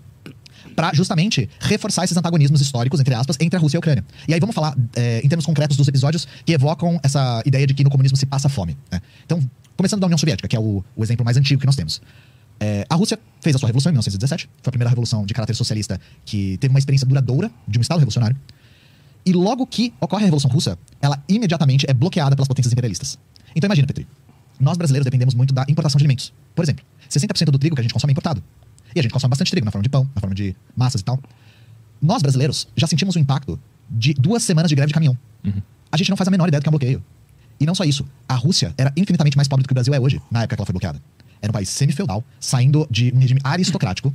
pra 0.77 0.93
justamente 0.95 1.51
reforçar 1.59 2.05
esses 2.05 2.17
antagonismos 2.17 2.61
históricos, 2.61 3.01
entre 3.01 3.15
aspas, 3.15 3.37
entre 3.41 3.57
a 3.57 3.61
Rússia 3.61 3.77
e 3.77 3.79
a 3.79 3.81
Ucrânia. 3.81 4.05
E 4.29 4.33
aí 4.33 4.39
vamos 4.39 4.55
falar 4.55 4.77
é, 4.95 5.21
em 5.25 5.29
termos 5.29 5.45
concretos 5.45 5.77
dos 5.77 5.89
episódios 5.89 6.27
que 6.47 6.53
evocam 6.53 7.01
essa 7.03 7.43
ideia 7.45 7.67
de 7.67 7.75
que 7.75 7.83
no 7.83 7.91
comunismo 7.91 8.17
se 8.17 8.25
passa 8.25 8.49
fome. 8.49 8.77
né? 8.93 9.01
Então, 9.25 9.41
começando 9.77 9.99
da 10.01 10.07
União 10.07 10.17
Soviética, 10.19 10.47
que 10.47 10.55
é 10.55 10.61
o, 10.61 10.85
o 10.95 11.03
exemplo 11.03 11.25
mais 11.25 11.37
antigo 11.37 11.61
que 11.61 11.67
nós 11.67 11.75
temos. 11.77 12.01
É, 12.63 12.87
a 12.89 12.95
Rússia 12.95 13.19
fez 13.41 13.57
a 13.57 13.59
sua 13.59 13.67
revolução 13.67 13.91
em 13.91 13.95
1917, 13.95 14.49
foi 14.63 14.71
a 14.71 14.71
primeira 14.71 14.89
revolução 14.89 15.27
de 15.27 15.35
caráter 15.35 15.53
socialista 15.53 16.01
que 16.25 16.57
teve 16.59 16.73
uma 16.73 16.79
experiência 16.79 17.05
duradoura 17.05 17.51
de 17.67 17.77
um 17.77 17.83
Estado 17.83 17.99
revolucionário. 17.99 18.37
E 19.27 19.33
logo 19.33 19.67
que 19.67 19.93
ocorre 20.01 20.23
a 20.23 20.27
Revolução 20.27 20.49
Russa, 20.49 20.79
ela 21.01 21.21
imediatamente 21.29 21.85
é 21.89 21.93
bloqueada 21.93 22.37
pelas 22.37 22.47
potências 22.47 22.73
imperialistas. 22.73 23.19
Então 23.57 23.67
imagina, 23.67 23.89
Petri, 23.89 24.07
nós 24.61 24.77
brasileiros 24.77 25.05
dependemos 25.05 25.35
muito 25.35 25.53
da 25.53 25.65
importação 25.69 25.99
de 25.99 26.05
alimentos. 26.05 26.33
Por 26.55 26.63
exemplo, 26.63 26.85
60% 27.11 27.47
do 27.47 27.59
trigo 27.59 27.75
que 27.75 27.81
a 27.81 27.83
gente 27.83 27.93
consome 27.93 28.13
é 28.13 28.15
importado. 28.15 28.41
E 28.95 29.01
a 29.01 29.03
gente 29.03 29.13
consome 29.13 29.31
bastante 29.31 29.51
trigo 29.51 29.65
na 29.65 29.73
forma 29.73 29.83
de 29.83 29.89
pão, 29.89 30.09
na 30.15 30.21
forma 30.21 30.35
de 30.35 30.55
massas 30.77 31.01
e 31.01 31.05
tal. 31.05 31.19
Nós 32.01 32.23
brasileiros 32.23 32.69
já 32.77 32.87
sentimos 32.87 33.17
o 33.17 33.19
impacto 33.19 33.59
de 33.91 34.15
duas 34.15 34.45
semanas 34.45 34.69
de 34.69 34.77
greve 34.77 34.89
de 34.89 34.95
caminhão. 34.95 35.19
A 35.91 35.97
gente 35.97 36.11
não 36.11 36.17
faz 36.17 36.29
a 36.29 36.31
menor 36.31 36.47
ideia 36.47 36.61
do 36.61 36.63
que 36.63 36.69
é 36.69 36.71
um 36.71 36.79
bloqueio. 36.79 37.05
E 37.59 37.67
não 37.67 37.75
só 37.75 37.83
isso, 37.83 38.07
a 38.29 38.37
Rússia 38.37 38.73
era 38.79 38.93
infinitamente 38.97 39.37
mais 39.37 39.49
pobre 39.49 39.65
do 39.65 39.67
que 39.67 39.73
o 39.73 39.75
Brasil 39.75 39.93
é 39.93 39.99
hoje, 39.99 40.23
na 40.31 40.43
época 40.43 40.55
que 40.55 40.61
ela 40.61 40.67
foi 40.67 40.73
bloqueada. 40.73 41.03
Era 41.43 41.51
um 41.51 41.53
país 41.53 41.69
semi-feudal, 41.69 42.25
saindo 42.41 42.87
de 42.91 43.13
um 43.15 43.19
regime 43.19 43.41
aristocrático, 43.43 44.15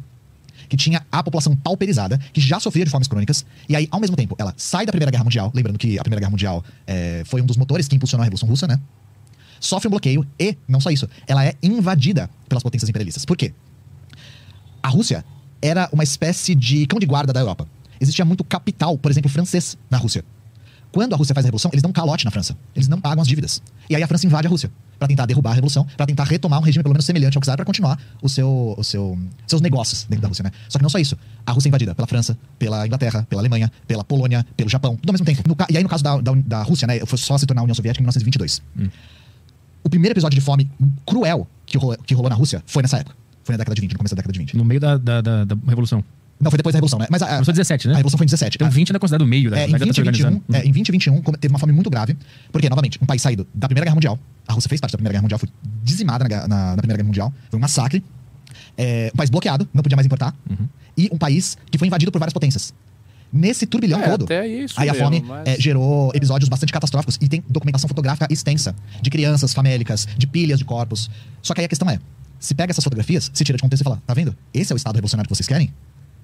que 0.67 0.75
tinha 0.75 1.05
a 1.11 1.21
população 1.21 1.55
pauperizada, 1.55 2.17
que 2.33 2.41
já 2.41 2.59
sofria 2.59 2.85
de 2.85 2.91
fomes 2.91 3.07
crônicas, 3.07 3.45
e 3.69 3.75
aí, 3.75 3.87
ao 3.91 3.99
mesmo 3.99 4.15
tempo, 4.15 4.35
ela 4.39 4.53
sai 4.57 4.85
da 4.85 4.91
Primeira 4.91 5.11
Guerra 5.11 5.23
Mundial, 5.23 5.51
lembrando 5.53 5.77
que 5.77 5.99
a 5.99 6.01
Primeira 6.01 6.19
Guerra 6.19 6.31
Mundial 6.31 6.63
eh, 6.85 7.23
foi 7.25 7.41
um 7.41 7.45
dos 7.45 7.57
motores 7.57 7.87
que 7.87 7.95
impulsionou 7.95 8.23
a 8.23 8.25
Revolução 8.25 8.49
Russa, 8.49 8.67
né? 8.67 8.79
Sofre 9.59 9.87
um 9.87 9.91
bloqueio 9.91 10.25
e, 10.39 10.57
não 10.67 10.79
só 10.79 10.89
isso, 10.89 11.07
ela 11.27 11.45
é 11.45 11.53
invadida 11.61 12.29
pelas 12.47 12.63
potências 12.63 12.89
imperialistas. 12.89 13.25
Por 13.25 13.37
quê? 13.37 13.53
A 14.81 14.89
Rússia 14.89 15.25
era 15.61 15.89
uma 15.91 16.03
espécie 16.03 16.53
de 16.53 16.85
cão 16.85 16.99
de 16.99 17.05
guarda 17.05 17.33
da 17.33 17.39
Europa. 17.39 17.67
Existia 17.99 18.23
muito 18.23 18.43
capital, 18.43 18.97
por 18.97 19.11
exemplo, 19.11 19.29
francês 19.29 19.77
na 19.89 19.97
Rússia. 19.97 20.23
Quando 20.91 21.13
a 21.13 21.17
Rússia 21.17 21.35
faz 21.35 21.45
a 21.45 21.47
revolução, 21.47 21.69
eles 21.73 21.81
dão 21.81 21.89
um 21.89 21.93
calote 21.93 22.25
na 22.25 22.31
França. 22.31 22.57
Eles 22.75 22.87
não 22.87 22.99
pagam 22.99 23.21
as 23.21 23.27
dívidas. 23.27 23.61
E 23.89 23.95
aí 23.95 24.01
a 24.01 24.07
França 24.07 24.25
invade 24.25 24.47
a 24.47 24.49
Rússia 24.49 24.71
para 24.97 25.07
tentar 25.07 25.25
derrubar 25.25 25.51
a 25.51 25.53
revolução, 25.53 25.85
para 25.95 26.05
tentar 26.05 26.23
retomar 26.23 26.59
um 26.59 26.63
regime 26.63 26.83
pelo 26.83 26.93
menos 26.93 27.05
semelhante 27.05 27.37
ao 27.37 27.43
czar 27.43 27.55
para 27.55 27.65
continuar 27.65 27.99
o 28.21 28.27
seu, 28.27 28.75
o 28.77 28.83
seu, 28.83 29.17
seus 29.45 29.61
negócios 29.61 30.05
dentro 30.05 30.23
da 30.23 30.27
Rússia, 30.27 30.43
né? 30.43 30.51
Só 30.67 30.79
que 30.79 30.83
não 30.83 30.89
só 30.89 30.97
isso. 30.97 31.17
A 31.45 31.51
Rússia 31.51 31.67
é 31.67 31.69
invadida 31.69 31.93
pela 31.93 32.07
França, 32.07 32.37
pela 32.57 32.85
Inglaterra, 32.85 33.25
pela 33.29 33.41
Alemanha, 33.41 33.71
pela 33.87 34.03
Polônia, 34.03 34.45
pelo 34.55 34.69
Japão, 34.69 34.95
tudo 34.95 35.09
ao 35.09 35.13
mesmo 35.13 35.25
tempo. 35.25 35.43
No 35.47 35.55
e 35.69 35.77
aí 35.77 35.83
no 35.83 35.89
caso 35.89 36.03
da, 36.03 36.19
da, 36.19 36.33
da 36.33 36.63
Rússia, 36.63 36.87
né, 36.87 36.99
foi 37.05 37.17
só 37.17 37.37
se 37.37 37.45
tornar 37.45 37.61
a 37.61 37.63
União 37.63 37.75
Soviética 37.75 38.01
em 38.01 38.05
1922. 38.05 38.61
O 39.83 39.89
primeiro 39.89 40.13
episódio 40.13 40.37
de 40.37 40.41
fome 40.41 40.69
cruel 41.05 41.47
que 41.65 41.77
rolou, 41.77 41.97
que 42.05 42.13
rolou 42.13 42.29
na 42.29 42.35
Rússia 42.35 42.63
foi 42.65 42.81
nessa 42.81 42.97
época. 42.97 43.15
Foi 43.43 43.53
na 43.53 43.57
década 43.57 43.75
de 43.75 43.81
20, 43.81 43.91
no 43.93 43.97
começo 43.99 44.15
da 44.15 44.19
década 44.19 44.33
de 44.33 44.39
20. 44.39 44.57
No 44.57 44.65
meio 44.65 44.79
da, 44.79 44.97
da, 44.97 45.21
da, 45.21 45.43
da 45.45 45.55
Revolução. 45.67 46.03
Não, 46.39 46.51
foi 46.51 46.57
depois 46.57 46.71
da 46.73 46.77
Revolução, 46.77 46.99
né? 46.99 47.07
Mas 47.09 47.21
a, 47.21 47.25
a, 47.25 47.29
Começou 47.33 47.53
17, 47.53 47.87
né? 47.87 47.93
a 47.93 47.97
Revolução 47.97 48.17
foi 48.17 48.25
em 48.25 48.27
17. 48.29 48.57
Então 48.57 48.67
A- 48.67 48.69
20 48.69 48.89
ainda 48.89 48.97
é 48.97 48.99
considerado 48.99 49.25
o 49.25 49.27
meio 49.27 49.49
da, 49.49 49.57
é, 49.59 49.63
em, 49.65 49.71
guerra 49.71 49.85
20 49.85 49.95
se 49.95 50.01
e 50.01 50.03
21, 50.03 50.25
organizando. 50.27 50.43
é, 50.55 50.67
em 50.67 50.71
20 50.71 50.89
e 50.89 50.91
21 50.91 51.21
come- 51.21 51.37
teve 51.37 51.51
uma 51.51 51.59
fome 51.59 51.73
muito 51.73 51.89
grave, 51.89 52.15
porque, 52.51 52.69
novamente, 52.69 52.99
um 53.01 53.05
país 53.07 53.21
saído 53.21 53.47
da 53.55 53.67
Primeira 53.67 53.85
Guerra 53.85 53.95
Mundial, 53.95 54.19
a 54.47 54.53
Rússia 54.53 54.69
fez 54.69 54.79
parte 54.79 54.91
da 54.91 54.97
Primeira 54.97 55.13
Guerra 55.13 55.23
Mundial, 55.23 55.39
foi 55.39 55.49
dizimada 55.83 56.27
na, 56.27 56.47
na- 56.47 56.69
na 56.71 56.77
Primeira 56.77 56.97
Guerra 56.97 57.07
Mundial, 57.07 57.33
foi 57.49 57.57
um 57.57 57.61
massacre, 57.61 58.03
é, 58.77 59.09
um 59.13 59.17
país 59.17 59.29
bloqueado, 59.29 59.67
não 59.73 59.81
podia 59.81 59.95
mais 59.95 60.05
importar, 60.05 60.35
Uhum. 60.49 60.67
e 60.95 61.09
um 61.11 61.17
país 61.17 61.57
que 61.71 61.77
foi 61.77 61.87
invadido 61.87 62.11
por 62.11 62.19
várias 62.19 62.33
potências. 62.33 62.73
Nesse 63.33 63.65
turbilhão 63.65 63.99
É, 64.01 64.07
todo, 64.09 64.23
até 64.23 64.39
aí 64.41 64.63
isso 64.63 64.79
aí 64.79 64.89
a 64.89 64.93
fome 64.93 65.21
mas- 65.21 65.47
é, 65.47 65.59
gerou 65.59 66.11
episódios 66.15 66.47
bastante 66.47 66.71
catastróficos 66.71 67.17
e 67.19 67.27
tem 67.27 67.43
documentação 67.49 67.87
fotográfica 67.87 68.25
extensa 68.31 68.73
de 69.01 69.09
crianças 69.09 69.53
famélicas, 69.53 70.07
de 70.17 70.25
pilhas 70.25 70.59
de 70.59 70.63
corpos. 70.65 71.09
Só 71.41 71.53
que 71.53 71.59
aí 71.61 71.65
a 71.65 71.67
questão 71.67 71.89
é, 71.89 71.99
se 72.39 72.55
pega 72.55 72.71
essas 72.71 72.83
fotografias, 72.83 73.29
se 73.33 73.43
tira 73.43 73.57
de 73.57 73.61
contexto 73.61 73.81
e 73.81 73.83
fala, 73.83 74.01
tá 74.07 74.13
vendo? 74.13 74.33
Esse 74.53 74.71
é 74.71 74.75
o 74.75 74.77
Estado 74.77 74.95
revolucionário 74.95 75.27
que 75.27 75.35
vocês 75.35 75.47
querem? 75.47 75.73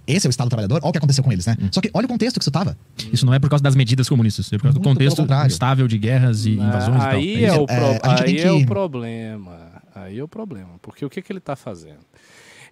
Esse 0.06 0.28
é 0.28 0.30
o 0.30 0.32
Estado 0.32 0.49
trabalhador? 0.49 0.80
Olha 0.84 0.89
o 0.89 0.91
que 0.91 0.97
aconteceu 0.97 1.24
com 1.24 1.32
eles, 1.32 1.45
né? 1.45 1.56
Só 1.72 1.80
que 1.80 1.89
olha 1.93 2.06
o 2.06 2.10
contexto 2.10 2.38
que 2.39 2.43
isso 2.43 2.51
tava. 2.51 2.78
Isso 3.12 3.26
não 3.26 3.34
é 3.34 3.39
por 3.39 3.49
causa 3.49 3.64
das 3.64 3.76
medidas 3.76 4.10
comunistas, 4.10 4.51
é 4.51 4.58
por 4.58 4.64
causa 4.64 4.78
do 4.80 4.84
Muito 4.84 4.97
pelo 4.97 5.16
contexto 5.16 5.47
estável 5.47 5.88
de 5.88 5.97
guerras 5.97 6.45
e 6.45 6.51
invasões 6.51 6.97
e 6.97 7.06
tal. 7.06 7.10
aí 7.12 7.45
É 7.45 7.47
é, 7.47 7.54
o, 7.54 7.66
pro- 7.66 7.76
É, 7.76 7.99
aí 8.04 8.36
tem 8.36 8.39
é 8.41 8.51
o 8.51 8.58
que- 8.60 8.66
problema. 8.66 9.82
Aí 9.95 10.20
é 10.20 10.24
o 10.24 10.28
problema. 10.28 10.72
Porque 10.82 11.06
o 11.06 11.10
que, 11.10 11.22
que 11.22 11.32
ele 11.32 11.39
está 11.39 11.56
fazendo? 11.56 11.99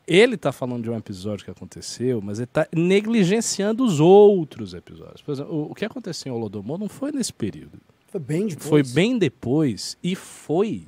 Ele 0.07 0.34
está 0.36 0.51
falando 0.51 0.84
de 0.84 0.89
um 0.89 0.97
episódio 0.97 1.45
que 1.45 1.51
aconteceu, 1.51 2.19
mas 2.21 2.39
ele 2.39 2.45
está 2.45 2.67
negligenciando 2.75 3.84
os 3.86 3.99
outros 3.99 4.73
episódios. 4.73 5.21
Por 5.21 5.32
exemplo, 5.32 5.53
o, 5.55 5.71
o 5.71 5.75
que 5.75 5.86
aconteceu 5.86 6.34
em 6.34 6.36
Holodomor 6.36 6.77
não 6.79 6.89
foi 6.89 7.11
nesse 7.11 7.32
período. 7.32 7.77
Foi 8.11 8.19
bem 8.19 8.47
depois. 8.47 8.67
Foi 8.67 8.84
bem 8.84 9.17
depois 9.17 9.97
e 10.03 10.15
foi 10.15 10.88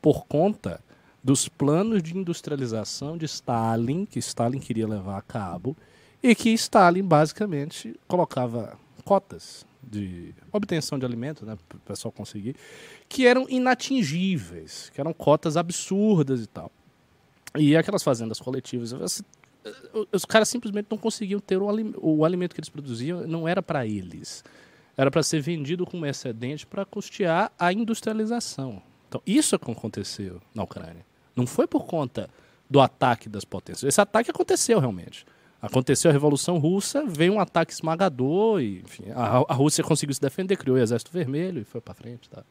por 0.00 0.26
conta 0.26 0.78
dos 1.24 1.48
planos 1.48 2.02
de 2.02 2.14
industrialização 2.16 3.16
de 3.16 3.24
Stalin, 3.24 4.04
que 4.04 4.18
Stalin 4.18 4.58
queria 4.58 4.86
levar 4.86 5.16
a 5.16 5.22
cabo, 5.22 5.74
e 6.22 6.34
que 6.34 6.50
Stalin 6.50 7.02
basicamente 7.02 7.98
colocava 8.06 8.78
cotas 9.04 9.66
de 9.82 10.34
obtenção 10.52 10.98
de 10.98 11.04
alimentos, 11.06 11.46
né, 11.46 11.56
para 11.68 11.76
o 11.76 11.80
pessoal 11.80 12.12
conseguir, 12.12 12.54
que 13.08 13.26
eram 13.26 13.46
inatingíveis, 13.48 14.90
que 14.94 15.00
eram 15.00 15.12
cotas 15.12 15.56
absurdas 15.56 16.42
e 16.42 16.46
tal. 16.46 16.70
E 17.56 17.76
aquelas 17.76 18.02
fazendas 18.02 18.38
coletivas, 18.40 18.92
você- 18.92 19.22
os 20.12 20.24
caras 20.24 20.48
simplesmente 20.48 20.88
não 20.90 20.98
conseguiam 20.98 21.40
ter 21.40 21.56
o, 21.60 21.68
alim- 21.70 21.94
o 21.98 22.24
alimento 22.24 22.54
que 22.54 22.60
eles 22.60 22.68
produziam, 22.68 23.26
não 23.26 23.46
era 23.48 23.62
para 23.62 23.86
eles. 23.86 24.44
Era 24.96 25.10
para 25.10 25.22
ser 25.22 25.40
vendido 25.40 25.86
como 25.86 26.04
excedente 26.06 26.66
para 26.66 26.84
custear 26.84 27.50
a 27.58 27.72
industrialização. 27.72 28.82
Então, 29.08 29.20
isso 29.26 29.54
é 29.54 29.58
que 29.58 29.70
aconteceu 29.70 30.40
na 30.54 30.62
Ucrânia. 30.64 31.04
Não 31.34 31.46
foi 31.46 31.66
por 31.66 31.84
conta 31.84 32.28
do 32.68 32.80
ataque 32.80 33.28
das 33.28 33.44
potências. 33.44 33.84
Esse 33.84 34.00
ataque 34.00 34.30
aconteceu 34.30 34.78
realmente. 34.78 35.26
Aconteceu 35.60 36.10
a 36.10 36.12
Revolução 36.12 36.58
Russa, 36.58 37.04
veio 37.06 37.32
um 37.32 37.40
ataque 37.40 37.72
esmagador, 37.72 38.60
e, 38.60 38.80
enfim, 38.80 39.04
a, 39.14 39.44
a 39.48 39.54
Rússia 39.54 39.82
conseguiu 39.82 40.14
se 40.14 40.20
defender, 40.20 40.56
criou 40.56 40.76
o 40.76 40.80
Exército 40.80 41.10
Vermelho 41.10 41.62
e 41.62 41.64
foi 41.64 41.80
para 41.80 41.94
frente. 41.94 42.28
Tá? 42.28 42.44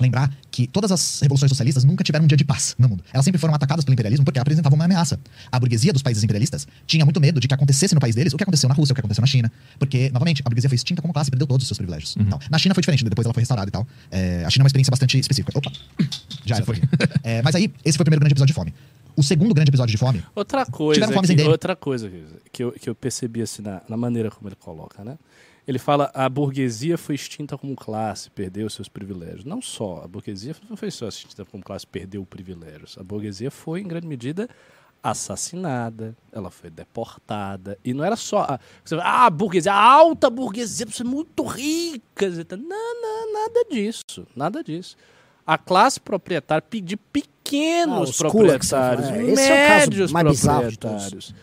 Lembrar 0.00 0.32
que 0.50 0.66
todas 0.66 0.90
as 0.90 1.20
revoluções 1.20 1.50
socialistas 1.50 1.84
nunca 1.84 2.04
tiveram 2.04 2.24
um 2.24 2.28
dia 2.28 2.36
de 2.36 2.44
paz 2.44 2.74
no 2.78 2.88
mundo. 2.88 3.04
Elas 3.12 3.24
sempre 3.24 3.40
foram 3.40 3.54
atacadas 3.54 3.84
pelo 3.84 3.94
imperialismo 3.94 4.24
porque 4.24 4.38
apresentavam 4.38 4.76
uma 4.76 4.84
ameaça. 4.84 5.18
A 5.50 5.58
burguesia 5.58 5.92
dos 5.92 6.02
países 6.02 6.22
imperialistas 6.22 6.66
tinha 6.86 7.04
muito 7.04 7.20
medo 7.20 7.40
de 7.40 7.48
que 7.48 7.54
acontecesse 7.54 7.94
no 7.94 8.00
país 8.00 8.14
deles 8.14 8.32
o 8.32 8.36
que 8.36 8.42
aconteceu 8.42 8.68
na 8.68 8.74
Rússia, 8.74 8.92
o 8.92 8.94
que 8.94 9.00
aconteceu 9.00 9.20
na 9.22 9.26
China. 9.26 9.50
Porque, 9.78 10.10
novamente, 10.10 10.42
a 10.44 10.48
burguesia 10.48 10.68
foi 10.68 10.76
extinta 10.76 11.02
como 11.02 11.12
classe 11.12 11.28
e 11.28 11.32
perdeu 11.32 11.46
todos 11.46 11.64
os 11.64 11.68
seus 11.68 11.78
privilégios. 11.78 12.16
Então, 12.18 12.38
na 12.50 12.58
China 12.58 12.74
foi 12.74 12.82
diferente, 12.82 13.04
depois 13.04 13.26
ela 13.26 13.34
foi 13.34 13.42
restaurada 13.42 13.68
e 13.68 13.72
tal. 13.72 13.86
É, 14.10 14.44
a 14.44 14.50
China 14.50 14.62
é 14.62 14.64
uma 14.64 14.68
experiência 14.68 14.90
bastante 14.90 15.18
específica. 15.18 15.56
Opa! 15.56 15.70
Já 16.44 16.56
era. 16.56 16.64
foi. 16.64 16.80
É, 17.22 17.42
mas 17.42 17.54
aí, 17.54 17.72
esse 17.84 17.96
foi 17.96 18.02
o 18.02 18.04
primeiro 18.04 18.20
grande 18.20 18.32
episódio 18.32 18.52
de 18.52 18.54
fome. 18.54 18.74
O 19.16 19.22
segundo 19.22 19.52
grande 19.52 19.70
episódio 19.70 19.90
de 19.90 19.98
fome 19.98 20.22
Outra 20.32 20.64
coisa, 20.64 21.00
Tiveram 21.00 21.12
fomes 21.12 21.30
que, 21.30 21.42
outra 21.42 21.74
coisa 21.74 22.08
que 22.52 22.62
eu, 22.62 22.70
que 22.70 22.88
eu 22.88 22.94
percebi 22.94 23.42
assim, 23.42 23.62
na, 23.62 23.82
na 23.88 23.96
maneira 23.96 24.30
como 24.30 24.48
ele 24.48 24.54
coloca, 24.54 25.02
né? 25.02 25.18
Ele 25.68 25.78
fala 25.78 26.10
a 26.14 26.26
burguesia 26.30 26.96
foi 26.96 27.14
extinta 27.14 27.58
como 27.58 27.76
classe, 27.76 28.30
perdeu 28.30 28.70
seus 28.70 28.88
privilégios. 28.88 29.44
Não 29.44 29.60
só, 29.60 30.00
a 30.02 30.08
burguesia 30.08 30.56
não 30.66 30.78
foi 30.78 30.90
só 30.90 31.06
extinta 31.06 31.44
como 31.44 31.62
classe, 31.62 31.86
perdeu 31.86 32.24
privilégios. 32.24 32.96
A 32.98 33.04
burguesia 33.04 33.50
foi, 33.50 33.82
em 33.82 33.86
grande 33.86 34.06
medida, 34.06 34.48
assassinada, 35.02 36.16
ela 36.32 36.50
foi 36.50 36.70
deportada. 36.70 37.76
E 37.84 37.92
não 37.92 38.02
era 38.02 38.16
só. 38.16 38.46
A, 38.48 38.60
ah, 39.02 39.26
a 39.26 39.28
burguesia, 39.28 39.74
a 39.74 39.78
alta 39.78 40.30
burguesia, 40.30 40.86
você 40.86 41.02
é 41.02 41.04
muito 41.04 41.44
rica. 41.44 42.30
Não, 42.56 43.02
não, 43.02 43.32
nada 43.34 43.66
disso. 43.70 44.26
Nada 44.34 44.64
disso. 44.64 44.96
A 45.46 45.58
classe 45.58 46.00
proprietária 46.00 46.64
de 46.82 46.94
Ah, 46.94 46.98
pequenos 47.12 48.08
os 48.08 48.16
kulaks, 48.16 48.70
proprietários, 48.70 49.08
é, 49.10 49.22
esse 49.32 49.42
é 49.42 49.68
médios 49.80 50.10
de 50.10 50.22
todos. 50.22 50.40
proprietários, 50.40 51.34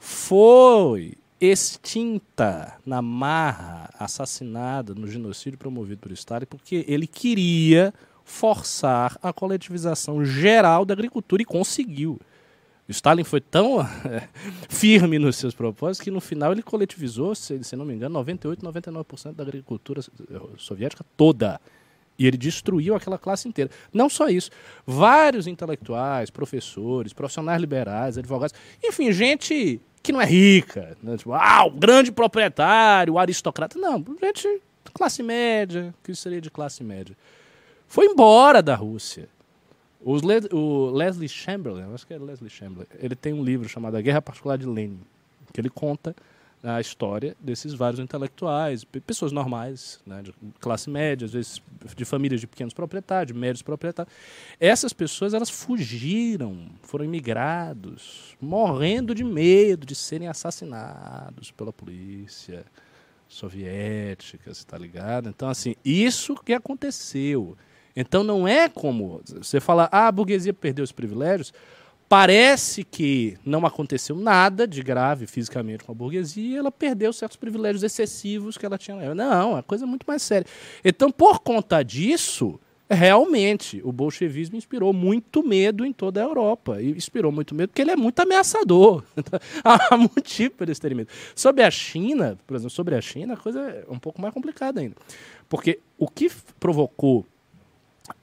foi 0.00 1.19
extinta 1.40 2.76
na 2.84 3.00
marra, 3.00 3.88
assassinada 3.98 4.94
no 4.94 5.06
genocídio 5.06 5.58
promovido 5.58 6.00
por 6.00 6.12
Stalin, 6.12 6.46
porque 6.46 6.84
ele 6.86 7.06
queria 7.06 7.94
forçar 8.24 9.18
a 9.22 9.32
coletivização 9.32 10.24
geral 10.24 10.84
da 10.84 10.92
agricultura 10.92 11.42
e 11.42 11.44
conseguiu. 11.44 12.20
Stalin 12.88 13.24
foi 13.24 13.40
tão 13.40 13.78
firme 14.68 15.18
nos 15.18 15.36
seus 15.36 15.54
propósitos 15.54 16.04
que 16.04 16.10
no 16.10 16.20
final 16.20 16.52
ele 16.52 16.62
coletivizou, 16.62 17.34
se, 17.34 17.62
se 17.62 17.76
não 17.76 17.84
me 17.84 17.94
engano, 17.94 18.12
98, 18.14 18.64
99% 18.66 19.32
da 19.32 19.42
agricultura 19.42 20.02
soviética 20.58 21.04
toda. 21.16 21.60
E 22.18 22.26
ele 22.26 22.36
destruiu 22.36 22.94
aquela 22.94 23.16
classe 23.16 23.48
inteira. 23.48 23.70
Não 23.92 24.10
só 24.10 24.28
isso, 24.28 24.50
vários 24.86 25.46
intelectuais, 25.46 26.28
professores, 26.28 27.12
profissionais 27.12 27.60
liberais, 27.60 28.18
advogados, 28.18 28.54
enfim, 28.84 29.10
gente 29.10 29.80
que 30.02 30.12
não 30.12 30.20
é 30.20 30.24
rica, 30.24 30.96
né? 31.02 31.16
tipo, 31.16 31.32
ah, 31.32 31.64
o 31.66 31.70
grande 31.70 32.10
proprietário, 32.10 33.14
o 33.14 33.18
aristocrata, 33.18 33.78
não, 33.78 34.04
gente 34.22 34.60
classe 34.92 35.22
média, 35.22 35.94
que 36.02 36.14
seria 36.14 36.40
de 36.40 36.50
classe 36.50 36.82
média, 36.82 37.16
foi 37.86 38.06
embora 38.06 38.62
da 38.62 38.74
Rússia. 38.74 39.28
Le 40.02 40.54
o 40.54 40.90
Leslie 40.90 41.28
Chamberlain, 41.28 41.92
acho 41.92 42.06
que 42.06 42.14
é 42.14 42.18
Leslie 42.18 42.48
Chamberlain, 42.48 42.86
ele 42.98 43.14
tem 43.14 43.34
um 43.34 43.44
livro 43.44 43.68
chamado 43.68 43.96
A 43.96 44.00
Guerra 44.00 44.22
Particular 44.22 44.56
de 44.56 44.66
Lenin, 44.66 45.00
que 45.52 45.60
ele 45.60 45.68
conta 45.68 46.16
a 46.62 46.80
história 46.80 47.34
desses 47.40 47.72
vários 47.72 47.98
intelectuais, 48.00 48.84
pe- 48.84 49.00
pessoas 49.00 49.32
normais, 49.32 49.98
né, 50.04 50.20
de 50.22 50.34
classe 50.60 50.90
média, 50.90 51.24
às 51.24 51.32
vezes 51.32 51.62
de 51.96 52.04
famílias 52.04 52.40
de 52.40 52.46
pequenos 52.46 52.74
proprietários, 52.74 53.32
de 53.32 53.38
médios 53.38 53.62
proprietários. 53.62 54.14
Essas 54.58 54.92
pessoas 54.92 55.32
elas 55.32 55.48
fugiram, 55.48 56.66
foram 56.82 57.04
imigrados, 57.04 58.36
morrendo 58.40 59.14
de 59.14 59.24
medo 59.24 59.86
de 59.86 59.94
serem 59.94 60.28
assassinados 60.28 61.50
pela 61.50 61.72
polícia 61.72 62.64
soviética, 63.26 64.52
você 64.52 64.64
tá 64.64 64.76
ligado? 64.76 65.28
Então 65.28 65.48
assim, 65.48 65.74
isso 65.84 66.34
que 66.34 66.52
aconteceu. 66.52 67.56
Então 67.96 68.22
não 68.22 68.46
é 68.46 68.68
como 68.68 69.20
você 69.26 69.60
falar, 69.60 69.88
ah, 69.90 70.08
a 70.08 70.12
burguesia 70.12 70.52
perdeu 70.52 70.84
os 70.84 70.92
privilégios. 70.92 71.52
Parece 72.10 72.82
que 72.82 73.38
não 73.46 73.64
aconteceu 73.64 74.16
nada 74.16 74.66
de 74.66 74.82
grave 74.82 75.28
fisicamente 75.28 75.84
com 75.84 75.92
a 75.92 75.94
burguesia 75.94 76.58
ela 76.58 76.72
perdeu 76.72 77.12
certos 77.12 77.36
privilégios 77.36 77.84
excessivos 77.84 78.58
que 78.58 78.66
ela 78.66 78.76
tinha. 78.76 79.14
Não, 79.14 79.56
é 79.56 79.62
coisa 79.62 79.86
muito 79.86 80.02
mais 80.08 80.20
séria. 80.20 80.44
Então, 80.84 81.12
por 81.12 81.38
conta 81.38 81.84
disso, 81.84 82.58
realmente, 82.90 83.80
o 83.84 83.92
bolchevismo 83.92 84.56
inspirou 84.56 84.92
muito 84.92 85.40
medo 85.46 85.86
em 85.86 85.92
toda 85.92 86.20
a 86.20 86.24
Europa. 86.24 86.82
E 86.82 86.90
inspirou 86.90 87.30
muito 87.30 87.54
medo 87.54 87.68
porque 87.68 87.80
ele 87.80 87.92
é 87.92 87.96
muito 87.96 88.18
ameaçador. 88.18 89.04
Há 89.62 89.78
eles 90.62 90.80
terem 90.80 90.96
medo. 90.96 91.10
Sobre 91.32 91.62
a 91.62 91.70
China, 91.70 92.36
por 92.44 92.56
exemplo, 92.56 92.70
sobre 92.70 92.96
a 92.96 93.00
China, 93.00 93.34
a 93.34 93.36
coisa 93.36 93.60
é 93.60 93.84
um 93.88 94.00
pouco 94.00 94.20
mais 94.20 94.34
complicada 94.34 94.80
ainda. 94.80 94.96
Porque 95.48 95.78
o 95.96 96.08
que 96.08 96.28
provocou 96.58 97.24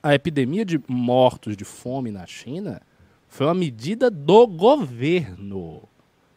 a 0.04 0.14
epidemia 0.14 0.66
de 0.66 0.78
mortos 0.90 1.56
de 1.56 1.64
fome 1.64 2.12
na 2.12 2.28
China 2.28 2.82
foi 3.28 3.46
uma 3.46 3.54
medida 3.54 4.10
do 4.10 4.48
governo. 4.48 5.84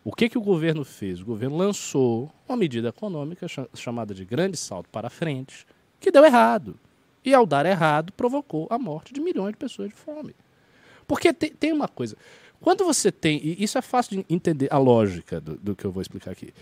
O 0.03 0.13
que, 0.13 0.29
que 0.29 0.39
o 0.39 0.43
governo 0.43 0.85
fez? 0.85 1.21
O 1.21 1.25
governo 1.25 1.57
lançou 1.57 2.31
uma 2.49 2.57
medida 2.57 2.89
econômica 2.89 3.47
cha- 3.47 3.69
chamada 3.75 4.15
de 4.15 4.25
Grande 4.25 4.57
Salto 4.57 4.89
para 4.89 5.11
Frente, 5.11 5.67
que 5.99 6.11
deu 6.11 6.25
errado. 6.25 6.79
E 7.25 7.35
ao 7.35 7.45
dar 7.45 7.67
errado, 7.67 8.13
provocou 8.13 8.67
a 8.71 8.79
morte 8.79 9.13
de 9.13 9.21
milhões 9.21 9.53
de 9.53 9.59
pessoas 9.59 9.91
de 9.91 9.95
fome. 9.95 10.35
Porque 11.07 11.33
tem, 11.33 11.51
tem 11.51 11.73
uma 11.73 11.87
coisa. 11.87 12.17
Quando 12.61 12.85
você 12.85 13.13
tem. 13.13 13.41
E 13.43 13.63
isso 13.63 13.77
é 13.77 13.83
fácil 13.83 14.17
de 14.19 14.35
entender 14.35 14.69
a 14.73 14.79
lógica 14.79 15.41
do, 15.41 15.57
do 15.57 15.77
que 15.77 15.85
eu 15.85 15.93
vou 15.93 16.01
explicar 16.01 16.31
aqui. 16.31 16.53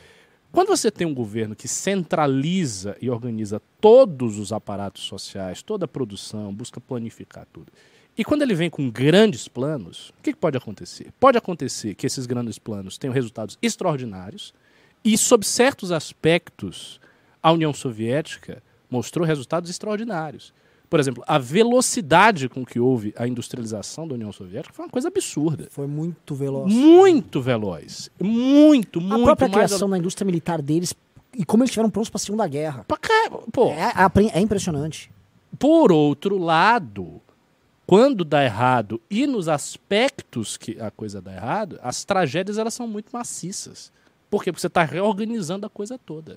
Quando 0.50 0.68
você 0.68 0.90
tem 0.90 1.06
um 1.06 1.14
governo 1.14 1.54
que 1.54 1.68
centraliza 1.68 2.96
e 3.00 3.10
organiza 3.10 3.60
todos 3.80 4.38
os 4.38 4.52
aparatos 4.52 5.02
sociais, 5.04 5.62
toda 5.62 5.84
a 5.84 5.88
produção, 5.88 6.52
busca 6.52 6.80
planificar 6.80 7.46
tudo. 7.52 7.70
E 8.18 8.24
quando 8.24 8.42
ele 8.42 8.54
vem 8.54 8.68
com 8.68 8.90
grandes 8.90 9.46
planos, 9.46 10.08
o 10.18 10.22
que, 10.22 10.32
que 10.32 10.38
pode 10.38 10.56
acontecer? 10.56 11.06
Pode 11.20 11.38
acontecer 11.38 11.94
que 11.94 12.04
esses 12.04 12.26
grandes 12.26 12.58
planos 12.58 12.98
tenham 12.98 13.14
resultados 13.14 13.56
extraordinários 13.62 14.52
e, 15.04 15.16
sob 15.16 15.46
certos 15.46 15.92
aspectos, 15.92 17.00
a 17.40 17.52
União 17.52 17.72
Soviética 17.72 18.60
mostrou 18.90 19.24
resultados 19.24 19.70
extraordinários. 19.70 20.52
Por 20.90 20.98
exemplo, 20.98 21.22
a 21.28 21.38
velocidade 21.38 22.48
com 22.48 22.64
que 22.64 22.80
houve 22.80 23.14
a 23.16 23.28
industrialização 23.28 24.08
da 24.08 24.14
União 24.14 24.32
Soviética 24.32 24.74
foi 24.74 24.86
uma 24.86 24.90
coisa 24.90 25.08
absurda. 25.08 25.68
Foi 25.70 25.86
muito 25.86 26.34
veloz. 26.34 26.72
Muito 26.72 27.40
veloz. 27.42 28.10
Muito, 28.18 28.98
a 28.98 29.02
muito 29.02 29.24
própria 29.24 29.48
mais. 29.48 29.66
criação 29.68 29.88
da 29.88 29.98
indústria 29.98 30.24
militar 30.26 30.60
deles 30.62 30.94
e 31.36 31.44
como 31.44 31.62
eles 31.62 31.68
estiveram 31.70 31.90
prontos 31.90 32.08
para 32.10 32.16
a 32.16 32.20
Segunda 32.20 32.48
Guerra. 32.48 32.84
Pra 32.88 32.96
cá- 32.96 33.30
Pô, 33.52 33.68
É, 33.68 33.92
apre- 33.94 34.30
é 34.32 34.40
impressionante. 34.40 35.10
Por 35.58 35.92
outro 35.92 36.38
lado, 36.38 37.20
quando 37.88 38.22
dá 38.22 38.44
errado 38.44 39.00
e 39.08 39.26
nos 39.26 39.48
aspectos 39.48 40.58
que 40.58 40.78
a 40.78 40.90
coisa 40.90 41.22
dá 41.22 41.32
errado, 41.32 41.80
as 41.82 42.04
tragédias 42.04 42.58
elas 42.58 42.74
são 42.74 42.86
muito 42.86 43.08
maciças. 43.10 43.90
Por 44.28 44.44
quê? 44.44 44.52
Porque 44.52 44.60
você 44.60 44.66
está 44.66 44.84
reorganizando 44.84 45.64
a 45.64 45.70
coisa 45.70 45.96
toda. 45.96 46.32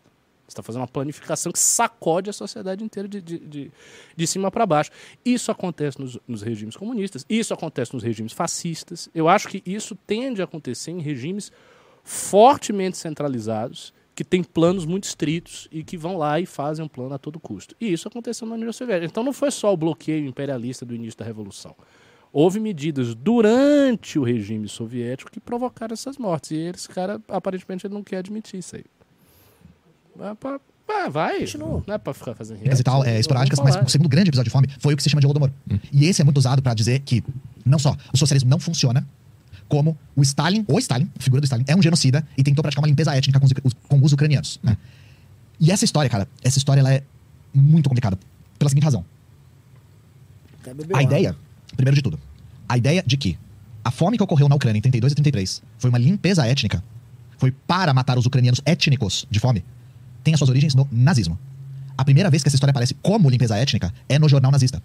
Você 0.47 0.54
está 0.54 0.64
fazendo 0.64 0.84
uma 0.84 0.88
planificação 0.88 1.52
que 1.52 1.60
sacode 1.60 2.30
a 2.30 2.34
sociedade 2.34 2.86
inteira 2.86 3.06
de, 3.06 3.22
de, 3.22 3.38
de, 3.38 3.72
de 4.16 4.28
cima 4.28 4.49
para 4.49 4.66
baixo. 4.66 4.91
Isso 5.26 5.52
acontece 5.52 5.99
nos, 5.99 6.18
nos 6.26 6.41
regimes 6.41 6.78
comunistas, 6.78 7.26
isso 7.28 7.54
acontece 7.54 7.93
nos 7.93 8.02
regimes 8.02 8.32
fascistas. 8.32 9.10
Eu 9.14 9.28
acho 9.28 9.49
que 9.49 9.62
isso 9.66 9.93
tende 10.08 10.39
a 10.39 10.45
acontecer 10.45 10.91
em 10.91 11.02
regimes 11.02 11.52
fortemente 12.02 12.95
centralizados, 12.97 13.93
que 14.24 14.30
têm 14.30 14.44
planos 14.44 14.86
muito 14.86 15.06
estritos 15.06 15.68
e 15.72 15.84
que 15.84 15.98
vão 15.98 16.16
lá 16.16 16.40
e 16.40 16.46
fazem 16.46 16.86
um 16.86 16.88
plano 16.88 17.16
a 17.16 17.18
todo 17.18 17.40
custo. 17.40 17.76
E 17.82 17.92
isso 17.92 18.08
aconteceu 18.08 18.48
na 18.48 18.54
União 18.54 18.72
Soviética. 18.72 19.08
Então 19.08 19.24
não 19.24 19.34
foi 19.34 19.50
só 19.50 19.74
o 19.74 19.78
bloqueio 19.78 20.28
imperialista 20.28 20.86
do 20.86 20.94
início 20.94 21.18
da 21.18 21.26
Revolução. 21.26 21.76
Houve 22.32 22.60
medidas 22.60 23.16
durante 23.16 24.20
o 24.20 24.24
regime 24.24 24.68
soviético 24.68 25.32
que 25.32 25.40
provocaram 25.40 25.94
essas 25.94 26.18
mortes. 26.20 26.52
E 26.52 26.58
esse 26.58 26.88
cara, 26.88 27.20
aparentemente, 27.28 27.88
ele 27.88 27.94
não 27.96 28.04
quer 28.04 28.18
admitir 28.18 28.60
isso 28.60 28.76
aí. 28.76 28.84
Vai, 30.16 30.36
pra- 30.36 30.60
vai, 30.88 31.10
vai. 31.10 31.40
Continua. 31.40 31.84
Não 31.88 31.96
é 31.96 31.98
pra 31.98 32.14
ficar 32.14 32.36
fazendo 32.36 32.60
e 32.64 32.84
tal, 32.84 33.04
é, 33.04 33.20
esporádicas, 33.20 33.60
mas 33.60 33.76
o 33.76 33.90
segundo 33.90 34.08
grande 34.08 34.30
episódio 34.30 34.50
de 34.50 34.54
fome 34.54 34.68
foi 34.80 34.94
o 34.94 34.98
que 34.98 35.02
se 35.04 35.10
chama 35.10 35.20
de 35.20 35.26
Holodomor. 35.26 35.50
E 35.92 36.06
esse 36.06 36.22
é 36.22 36.24
muito 36.26 36.38
usado 36.38 36.62
pra 36.62 36.74
dizer 36.76 37.00
que, 37.00 37.24
não 37.66 37.80
só 37.80 37.96
o 38.14 38.18
socialismo 38.18 38.50
não 38.52 38.60
funciona, 38.60 39.06
como 39.72 39.98
o 40.18 40.22
Stalin, 40.22 40.66
ou 40.68 40.78
Stalin, 40.80 41.10
a 41.18 41.24
figura 41.24 41.40
do 41.40 41.46
Stalin, 41.46 41.64
é 41.66 41.74
um 41.74 41.82
genocida 41.82 42.28
e 42.38 42.44
tentou 42.44 42.62
praticar 42.62 42.84
uma 42.84 42.90
limpeza 42.90 43.16
étnica 43.16 43.40
com 43.40 43.46
os, 43.46 43.74
com 43.88 44.04
os 44.04 44.12
ucranianos. 44.12 44.60
né? 44.62 44.76
E 45.58 45.72
essa 45.72 45.86
história, 45.86 46.10
cara, 46.10 46.28
essa 46.44 46.58
história 46.58 46.82
ela 46.82 46.94
é 46.94 47.02
muito 47.54 47.88
complicada. 47.88 48.20
Pela 48.60 48.68
seguinte 48.68 48.84
razão. 48.84 49.06
A 50.94 51.02
ideia, 51.02 51.38
primeiro 51.78 51.96
de 51.96 52.02
tudo, 52.02 52.20
a 52.68 52.78
ideia 52.78 53.02
de 53.08 53.16
que 53.16 53.38
a 53.82 53.90
fome 53.90 54.18
que 54.18 54.24
ocorreu 54.24 54.50
na 54.50 54.56
Ucrânia 54.56 54.78
em 54.78 54.82
32 54.82 55.14
e 55.14 55.16
33 55.16 55.64
foi 55.80 55.90
uma 55.90 55.98
limpeza 55.98 56.46
étnica, 56.46 56.84
foi 57.38 57.52
para 57.52 57.94
matar 57.94 58.18
os 58.20 58.26
ucranianos 58.26 58.60
étnicos 58.66 59.26
de 59.32 59.40
fome, 59.40 59.64
tem 60.22 60.34
as 60.34 60.38
suas 60.38 60.50
origens 60.50 60.76
no 60.76 60.86
nazismo. 60.92 61.40
A 61.98 62.04
primeira 62.04 62.30
vez 62.30 62.44
que 62.44 62.50
essa 62.50 62.58
história 62.58 62.72
aparece 62.72 62.94
como 62.96 63.30
limpeza 63.30 63.56
étnica 63.56 63.94
é 64.10 64.20
no 64.20 64.28
jornal 64.28 64.52
nazista. 64.52 64.84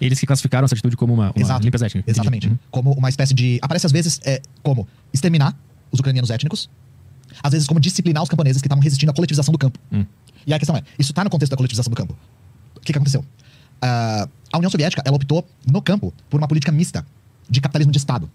Eles 0.00 0.18
que 0.18 0.26
classificaram 0.26 0.64
essa 0.64 0.74
atitude 0.74 0.96
como 0.96 1.14
uma, 1.14 1.32
uma 1.34 1.58
limpeza 1.58 1.86
étnica. 1.86 2.10
Exatamente. 2.10 2.48
Uhum. 2.48 2.58
Como 2.70 2.92
uma 2.92 3.08
espécie 3.08 3.34
de. 3.34 3.58
Aparece 3.62 3.86
às 3.86 3.92
vezes 3.92 4.20
é, 4.24 4.40
como 4.62 4.86
exterminar 5.12 5.56
os 5.90 6.00
ucranianos 6.00 6.30
étnicos, 6.30 6.70
às 7.42 7.52
vezes 7.52 7.66
como 7.66 7.80
disciplinar 7.80 8.22
os 8.22 8.28
camponeses 8.28 8.60
que 8.60 8.66
estavam 8.66 8.82
resistindo 8.82 9.10
à 9.10 9.12
coletivização 9.12 9.52
do 9.52 9.58
campo. 9.58 9.78
Hum. 9.92 10.04
E 10.46 10.52
a 10.52 10.58
questão 10.58 10.76
é: 10.76 10.82
isso 10.98 11.12
está 11.12 11.24
no 11.24 11.30
contexto 11.30 11.50
da 11.50 11.56
coletivização 11.56 11.90
do 11.90 11.96
campo. 11.96 12.16
O 12.76 12.80
que, 12.80 12.92
que 12.92 12.98
aconteceu? 12.98 13.24
ah, 13.82 14.28
a 14.52 14.58
União 14.58 14.70
Soviética 14.70 15.02
ela 15.04 15.16
optou 15.16 15.46
no 15.66 15.82
campo 15.82 16.14
por 16.30 16.38
uma 16.40 16.46
política 16.46 16.70
mista 16.70 17.04
de 17.50 17.60
capitalismo 17.60 17.92
de 17.92 17.98
Estado. 17.98 18.30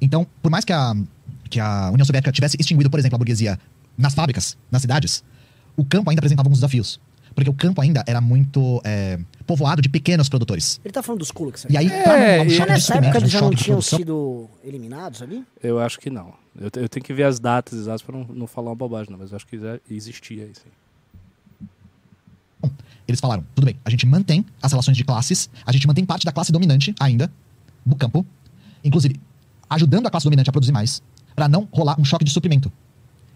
Então, 0.00 0.26
por 0.40 0.50
mais 0.50 0.64
que 0.64 0.72
a, 0.72 0.94
que 1.50 1.58
a 1.60 1.90
União 1.90 2.04
Soviética 2.04 2.32
tivesse 2.32 2.56
extinguido, 2.58 2.88
por 2.88 2.98
exemplo, 2.98 3.16
a 3.16 3.18
burguesia 3.18 3.58
nas 3.98 4.14
fábricas, 4.14 4.56
nas 4.70 4.82
cidades, 4.82 5.24
o 5.76 5.84
campo 5.84 6.08
ainda 6.08 6.20
apresentava 6.20 6.46
alguns 6.46 6.58
desafios. 6.58 7.00
Porque 7.34 7.48
o 7.50 7.54
campo 7.54 7.80
ainda 7.80 8.02
era 8.06 8.20
muito 8.20 8.80
é, 8.84 9.18
povoado 9.46 9.80
de 9.82 9.88
pequenos 9.88 10.28
produtores. 10.28 10.80
Ele 10.84 10.92
tá 10.92 11.02
falando 11.02 11.20
dos 11.20 11.30
Kulaks. 11.30 11.66
E 11.68 11.76
aí, 11.76 11.86
É, 11.86 12.02
pra 12.02 12.12
não 12.12 12.20
dar 12.36 12.42
um 12.42 12.44
e- 12.46 12.48
de 12.48 12.66
nessa 12.66 12.94
época 12.94 13.14
um 13.18 13.20
eles 13.20 13.30
já 13.30 13.40
não 13.40 13.50
tinham 13.54 13.80
sido 13.80 14.48
eliminados 14.64 15.22
ali? 15.22 15.44
Eu 15.62 15.78
acho 15.78 15.98
que 15.98 16.10
não. 16.10 16.34
Eu, 16.58 16.70
eu 16.82 16.88
tenho 16.88 17.04
que 17.04 17.14
ver 17.14 17.24
as 17.24 17.38
datas 17.40 17.78
exatas 17.78 18.02
para 18.02 18.16
não, 18.16 18.26
não 18.32 18.46
falar 18.46 18.70
uma 18.70 18.76
bobagem, 18.76 19.10
não, 19.10 19.18
mas 19.18 19.30
eu 19.30 19.36
acho 19.36 19.46
que 19.46 19.58
já 19.58 19.78
existia 19.90 20.44
isso. 20.44 20.62
eles 23.08 23.20
falaram, 23.20 23.44
tudo 23.54 23.64
bem, 23.64 23.76
a 23.84 23.90
gente 23.90 24.06
mantém 24.06 24.44
as 24.62 24.70
relações 24.72 24.96
de 24.96 25.04
classes, 25.04 25.50
a 25.66 25.72
gente 25.72 25.86
mantém 25.86 26.04
parte 26.04 26.24
da 26.24 26.32
classe 26.32 26.52
dominante 26.52 26.94
ainda 27.00 27.30
no 27.84 27.96
campo, 27.96 28.24
inclusive 28.84 29.18
ajudando 29.68 30.06
a 30.06 30.10
classe 30.10 30.24
dominante 30.24 30.48
a 30.48 30.52
produzir 30.52 30.72
mais, 30.72 31.02
pra 31.34 31.48
não 31.48 31.68
rolar 31.72 31.98
um 32.00 32.04
choque 32.04 32.24
de 32.24 32.30
suprimento. 32.30 32.70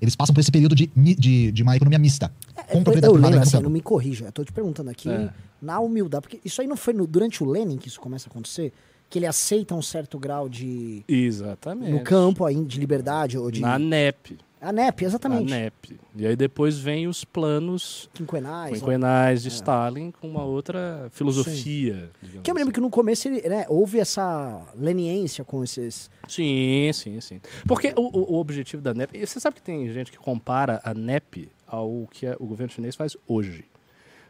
Eles 0.00 0.14
passam 0.14 0.34
por 0.34 0.40
esse 0.40 0.50
período 0.52 0.74
de, 0.74 0.90
de, 0.96 1.50
de 1.52 1.62
uma 1.62 1.74
economia 1.76 1.98
mista, 1.98 2.30
com 2.68 2.78
eu, 2.78 2.82
propriedade 2.84 3.06
eu 3.06 3.12
privada 3.12 3.34
lembro, 3.36 3.48
assim, 3.48 3.62
não 3.62 3.70
me 3.70 3.80
corrija. 3.80 4.26
Eu 4.26 4.32
tô 4.32 4.44
te 4.44 4.52
perguntando 4.52 4.90
aqui, 4.90 5.08
É. 5.08 5.30
na 5.60 5.80
humildade, 5.80 6.22
porque 6.22 6.40
isso 6.44 6.60
aí 6.60 6.66
não 6.66 6.76
foi 6.76 6.92
no- 6.92 7.06
durante 7.06 7.42
o 7.42 7.46
Lenin 7.50 7.76
que 7.78 7.88
isso 7.88 8.00
começa 8.00 8.28
a 8.28 8.30
acontecer? 8.30 8.72
Que 9.08 9.18
ele 9.18 9.26
aceita 9.26 9.74
um 9.74 9.80
certo 9.82 10.18
grau 10.18 10.48
de. 10.48 11.04
Exatamente. 11.08 11.90
no 11.92 12.00
campo 12.00 12.44
aí, 12.44 12.56
de 12.64 12.78
liberdade 12.80 13.38
ou 13.38 13.50
de. 13.50 13.60
Na 13.60 13.78
NEP. 13.78 14.36
A 14.60 14.72
NEP, 14.72 15.04
exatamente. 15.04 15.50
Na 15.50 15.56
NEP. 15.56 16.00
E 16.16 16.26
aí 16.26 16.34
depois 16.34 16.78
vem 16.78 17.06
os 17.06 17.24
planos 17.24 18.08
Quinquenais. 18.14 18.72
ó. 18.72 18.74
quinquenais 18.86 19.42
de 19.42 19.48
Stalin 19.48 20.10
com 20.10 20.26
uma 20.28 20.44
outra 20.44 21.08
filosofia. 21.12 22.10
Que 22.42 22.50
eu 22.50 22.54
me 22.54 22.60
lembro 22.60 22.72
que 22.72 22.80
no 22.80 22.88
começo 22.90 23.28
ele, 23.28 23.46
né, 23.48 23.66
houve 23.68 23.98
essa 24.00 24.62
leniência 24.74 25.44
com 25.44 25.62
esses. 25.62 26.10
Sim, 26.26 26.90
sim, 26.94 27.20
sim. 27.20 27.40
Porque 27.68 27.92
o, 27.96 28.34
o- 28.34 28.38
objetivo 28.38 28.80
da 28.82 28.94
NEP. 28.94 29.24
Você 29.26 29.38
sabe 29.38 29.56
que 29.56 29.62
tem 29.62 29.92
gente 29.92 30.10
que 30.10 30.18
compara 30.18 30.80
a 30.82 30.94
NEP 30.94 31.50
ao 31.66 32.08
que 32.10 32.26
a- 32.26 32.36
o 32.40 32.46
governo 32.46 32.72
chinês 32.72 32.96
faz 32.96 33.14
hoje. 33.28 33.64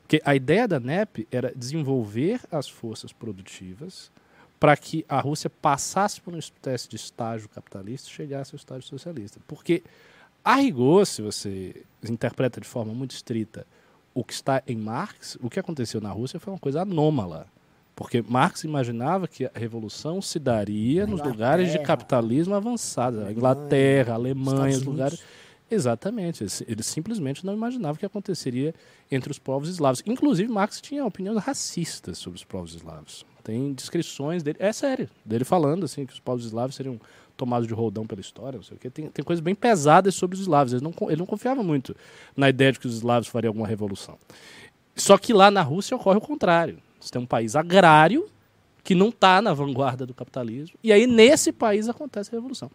Porque 0.03 0.21
a 0.25 0.35
ideia 0.35 0.67
da 0.69 0.79
NEP 0.81 1.27
era 1.31 1.53
desenvolver 1.55 2.41
as 2.51 2.69
forças 2.69 3.13
produtivas 3.13 4.11
para 4.59 4.77
que 4.77 5.05
a 5.09 5.21
Rússia 5.21 5.51
passasse 5.51 6.21
por 6.21 6.33
uma 6.33 6.39
espécie 6.39 6.89
de 6.89 6.97
estágio 6.97 7.49
capitalista 7.49 8.09
e 8.09 8.13
chegasse 8.13 8.55
ao 8.55 8.57
estágio 8.57 8.83
socialista. 8.89 9.39
Porque, 9.47 9.83
a 10.47 10.55
rigor, 10.55 11.05
se 11.05 11.21
você 11.21 11.83
interpreta 12.09 12.61
de 12.61 12.69
forma 12.69 12.95
muito 12.95 13.11
estrita 13.11 13.67
o 14.15 14.23
que 14.23 14.33
está 14.33 14.63
em 14.65 14.77
Marx, 14.77 15.37
o 15.43 15.51
que 15.51 15.59
aconteceu 15.59 16.01
na 16.01 16.11
Rússia 16.13 16.39
foi 16.39 16.53
uma 16.53 16.59
coisa 16.61 16.83
anômala. 16.83 17.49
Porque 17.97 18.23
Marx 18.23 18.63
imaginava 18.63 19.27
que 19.27 19.47
a 19.47 19.51
revolução 19.53 20.23
se 20.23 20.39
daria 20.39 21.03
nos 21.03 21.15
Inglaterra. 21.15 21.33
lugares 21.33 21.73
de 21.73 21.79
capitalismo 21.81 22.55
avançado, 22.55 23.29
Inglaterra, 23.29 24.13
a 24.13 24.15
Alemanha, 24.15 24.77
os 24.77 24.85
lugares. 24.85 25.21
Exatamente. 25.69 26.45
Ele, 26.45 26.53
ele 26.69 26.83
simplesmente 26.85 27.45
não 27.45 27.53
imaginava 27.53 27.97
o 27.97 27.99
que 27.99 28.07
aconteceria 28.07 28.73
entre 29.11 29.33
os 29.33 29.41
povos 29.41 29.69
eslavos. 29.69 30.01
Inclusive, 30.07 30.49
Marx 30.49 30.81
tinha 30.81 31.05
opiniões 31.05 31.43
racistas 31.43 32.19
sobre 32.19 32.37
os 32.37 32.45
povos 32.45 32.73
eslavos. 32.73 33.27
Tem 33.43 33.73
descrições 33.73 34.43
dele, 34.43 34.59
é 34.61 34.73
sério, 34.73 35.09
dele 35.25 35.45
falando 35.45 35.85
assim 35.85 36.07
que 36.07 36.13
os 36.13 36.21
povos 36.21 36.45
eslavos 36.45 36.77
seriam 36.77 37.01
tomados 37.37 37.69
de 37.69 37.75
roldão 37.75 38.07
pela 38.07 38.21
história, 38.21 38.57
não 38.57 38.63
sei 38.63 38.77
o 38.77 38.81
quê. 38.81 38.91
Tem, 38.91 39.09
tem 39.09 39.25
coisas 39.25 39.43
bem 39.43 39.55
pesadas 39.55 40.15
sobre 40.15 40.35
os 40.35 40.41
eslavos. 40.41 40.73
Ele 40.73 40.83
não, 40.83 40.95
ele 41.09 41.19
não 41.19 41.27
confiava 41.27 41.63
muito 41.63 41.95
na 42.37 42.49
ideia 42.49 42.73
de 42.73 42.81
que 42.81 42.87
os 42.87 42.97
eslavos 42.97 43.29
fariam 43.29 43.51
alguma 43.51 43.67
revolução. 43.67 44.19
Só 44.95 45.19
que 45.19 45.33
lá 45.33 45.51
na 45.51 45.63
Rússia 45.63 45.97
ocorre 45.97 46.19
o 46.19 46.21
contrário. 46.21 46.79
Você 47.01 47.11
tem 47.11 47.21
um 47.21 47.27
país 47.27 47.55
agrário 47.55 48.27
que 48.83 48.95
não 48.95 49.09
está 49.09 49.43
na 49.43 49.53
vanguarda 49.53 50.07
do 50.07 50.15
capitalismo, 50.15 50.79
e 50.81 50.93
aí 50.93 51.09
nesse 51.09 51.53
país 51.53 51.89
acontece 51.89 52.31
a 52.31 52.37
revolução. 52.37 52.71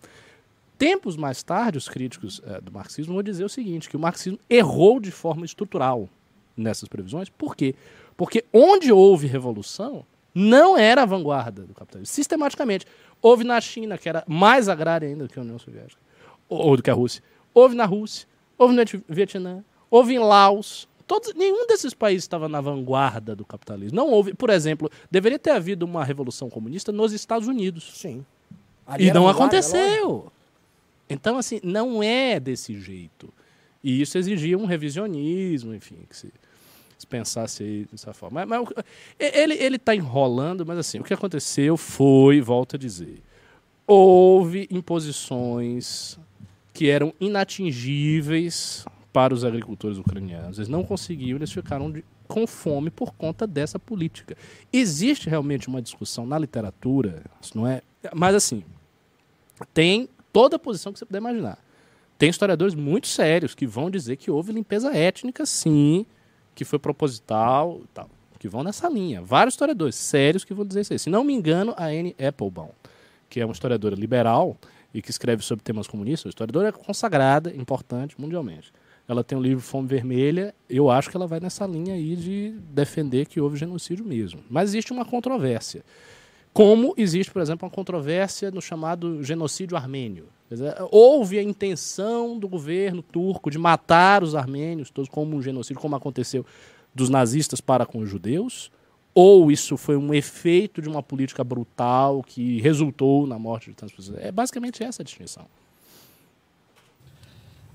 Tempos 0.77 1.15
mais 1.15 1.41
tarde, 1.41 1.77
os 1.77 1.87
críticos 1.87 2.41
eh, 2.45 2.59
do 2.59 2.69
marxismo 2.69 3.13
vão 3.13 3.23
dizer 3.23 3.45
o 3.45 3.49
seguinte, 3.49 3.89
que 3.89 3.95
o 3.95 3.99
marxismo 3.99 4.37
errou 4.49 4.99
de 4.99 5.09
forma 5.09 5.45
estrutural 5.45 6.09
nessas 6.57 6.89
previsões. 6.89 7.29
Por 7.29 7.55
quê? 7.55 7.75
Porque 8.17 8.43
onde 8.51 8.91
houve 8.91 9.25
revolução, 9.25 10.05
não 10.33 10.77
era 10.77 11.03
a 11.03 11.05
vanguarda 11.05 11.63
do 11.63 11.73
capitalismo. 11.73 12.13
Sistematicamente. 12.13 12.85
Houve 13.21 13.43
na 13.43 13.61
China, 13.61 13.97
que 13.97 14.09
era 14.09 14.23
mais 14.27 14.67
agrária 14.67 15.07
ainda 15.07 15.27
do 15.27 15.29
que 15.31 15.37
a 15.37 15.41
União 15.41 15.59
Soviética, 15.59 16.01
ou, 16.49 16.67
ou 16.67 16.77
do 16.77 16.83
que 16.83 16.89
a 16.89 16.93
Rússia. 16.93 17.23
Houve 17.53 17.75
na 17.75 17.85
Rússia, 17.85 18.27
houve 18.57 18.73
no 18.73 18.83
Vietnã, 19.07 19.63
houve 19.89 20.15
em 20.15 20.19
Laos. 20.19 20.87
Todos, 21.05 21.33
nenhum 21.33 21.67
desses 21.67 21.93
países 21.93 22.23
estava 22.23 22.47
na 22.47 22.61
vanguarda 22.61 23.35
do 23.35 23.45
capitalismo. 23.45 23.95
Não 23.95 24.09
houve, 24.09 24.33
por 24.33 24.49
exemplo, 24.49 24.89
deveria 25.09 25.37
ter 25.37 25.51
havido 25.51 25.85
uma 25.85 26.03
revolução 26.03 26.49
comunista 26.49 26.91
nos 26.91 27.11
Estados 27.11 27.47
Unidos. 27.47 27.91
Sim. 27.95 28.25
Ali 28.87 29.07
E 29.07 29.13
não 29.13 29.27
aconteceu. 29.27 30.31
Então, 31.09 31.37
assim, 31.37 31.59
não 31.61 32.01
é 32.01 32.39
desse 32.39 32.79
jeito. 32.79 33.33
E 33.83 34.01
isso 34.01 34.17
exigia 34.17 34.57
um 34.57 34.65
revisionismo, 34.65 35.73
enfim, 35.73 35.97
que 36.09 36.15
se, 36.15 36.31
se 37.01 37.07
pensasse 37.07 37.63
aí 37.63 37.85
dessa 37.91 38.13
forma. 38.13 38.45
Mas, 38.45 38.61
mas 38.67 38.85
ele, 39.19 39.55
ele 39.55 39.77
tá 39.77 39.93
enrolando, 39.95 40.65
mas 40.65 40.77
assim, 40.77 40.99
o 40.99 41.03
que 41.03 41.13
aconteceu 41.13 41.75
foi, 41.77 42.39
volto 42.41 42.75
a 42.75 42.79
dizer, 42.79 43.21
houve 43.85 44.67
imposições 44.71 46.17
que 46.73 46.89
eram 46.89 47.13
inatingíveis 47.19 48.85
para 49.11 49.33
os 49.33 49.43
agricultores 49.43 49.97
ucranianos. 49.97 50.57
Eles 50.57 50.69
não 50.69 50.83
conseguiam, 50.83 51.35
eles 51.37 51.51
ficaram 51.51 51.91
de- 51.91 52.03
com 52.27 52.47
fome 52.47 52.89
por 52.89 53.13
conta 53.13 53.45
dessa 53.45 53.77
política. 53.77 54.37
Existe 54.71 55.29
realmente 55.29 55.67
uma 55.67 55.81
discussão 55.81 56.25
na 56.25 56.39
literatura, 56.39 57.23
não 57.53 57.67
é, 57.67 57.81
mas 58.15 58.33
assim, 58.35 58.63
tem 59.73 60.07
toda 60.31 60.55
a 60.55 60.59
posição 60.59 60.93
que 60.93 60.99
você 60.99 61.05
puder 61.05 61.17
imaginar. 61.19 61.57
Tem 62.17 62.29
historiadores 62.29 62.73
muito 62.75 63.07
sérios 63.07 63.53
que 63.53 63.67
vão 63.67 63.89
dizer 63.89 64.15
que 64.15 64.31
houve 64.31 64.53
limpeza 64.53 64.95
étnica, 64.95 65.45
sim, 65.45 66.05
que 66.55 66.65
foi 66.65 66.79
proposital 66.79 67.81
tal, 67.93 68.09
que 68.39 68.47
vão 68.47 68.63
nessa 68.63 68.89
linha. 68.89 69.21
Vários 69.21 69.53
historiadores 69.53 69.95
sérios 69.95 70.43
que 70.43 70.53
vão 70.53 70.65
dizer 70.65 70.81
isso 70.81 70.93
aí. 70.93 70.99
Se 70.99 71.09
não 71.09 71.23
me 71.23 71.33
engano, 71.33 71.73
a 71.77 71.85
Anne 71.85 72.15
Applebaum, 72.19 72.71
que 73.29 73.39
é 73.39 73.45
uma 73.45 73.53
historiadora 73.53 73.95
liberal 73.95 74.57
e 74.93 75.01
que 75.01 75.09
escreve 75.09 75.43
sobre 75.43 75.63
temas 75.63 75.87
comunistas, 75.87 76.25
uma 76.25 76.29
historiadora 76.29 76.71
consagrada, 76.71 77.55
importante 77.55 78.19
mundialmente. 78.19 78.73
Ela 79.07 79.23
tem 79.23 79.37
um 79.37 79.41
livro 79.41 79.63
Fome 79.63 79.87
Vermelha, 79.87 80.53
eu 80.69 80.89
acho 80.89 81.09
que 81.09 81.17
ela 81.17 81.27
vai 81.27 81.39
nessa 81.39 81.65
linha 81.65 81.93
aí 81.93 82.15
de 82.15 82.51
defender 82.71 83.25
que 83.25 83.41
houve 83.41 83.57
genocídio 83.57 84.05
mesmo. 84.05 84.41
Mas 84.49 84.69
existe 84.69 84.91
uma 84.91 85.05
controvérsia. 85.05 85.83
Como 86.53 86.93
existe, 86.97 87.31
por 87.31 87.41
exemplo, 87.41 87.65
uma 87.65 87.73
controvérsia 87.73 88.51
no 88.51 88.61
chamado 88.61 89.23
genocídio 89.23 89.77
armênio. 89.77 90.27
Houve 90.91 91.37
a 91.39 91.43
intenção 91.43 92.37
do 92.37 92.47
governo 92.47 93.01
turco 93.01 93.49
de 93.49 93.57
matar 93.57 94.23
os 94.23 94.35
armênios 94.35 94.89
todos 94.89 95.09
como 95.09 95.35
um 95.35 95.41
genocídio, 95.41 95.81
como 95.81 95.95
aconteceu 95.95 96.45
dos 96.93 97.09
nazistas 97.09 97.61
para 97.61 97.85
com 97.85 97.99
os 97.99 98.09
judeus, 98.09 98.71
ou 99.13 99.51
isso 99.51 99.77
foi 99.77 99.95
um 99.95 100.13
efeito 100.13 100.81
de 100.81 100.89
uma 100.89 101.01
política 101.01 101.43
brutal 101.43 102.23
que 102.23 102.59
resultou 102.61 103.27
na 103.27 103.37
morte 103.39 103.69
de 103.69 103.75
tantas 103.75 103.95
pessoas. 103.95 104.19
É 104.19 104.31
basicamente 104.31 104.83
essa 104.83 105.01
a 105.01 105.05
distinção. 105.05 105.45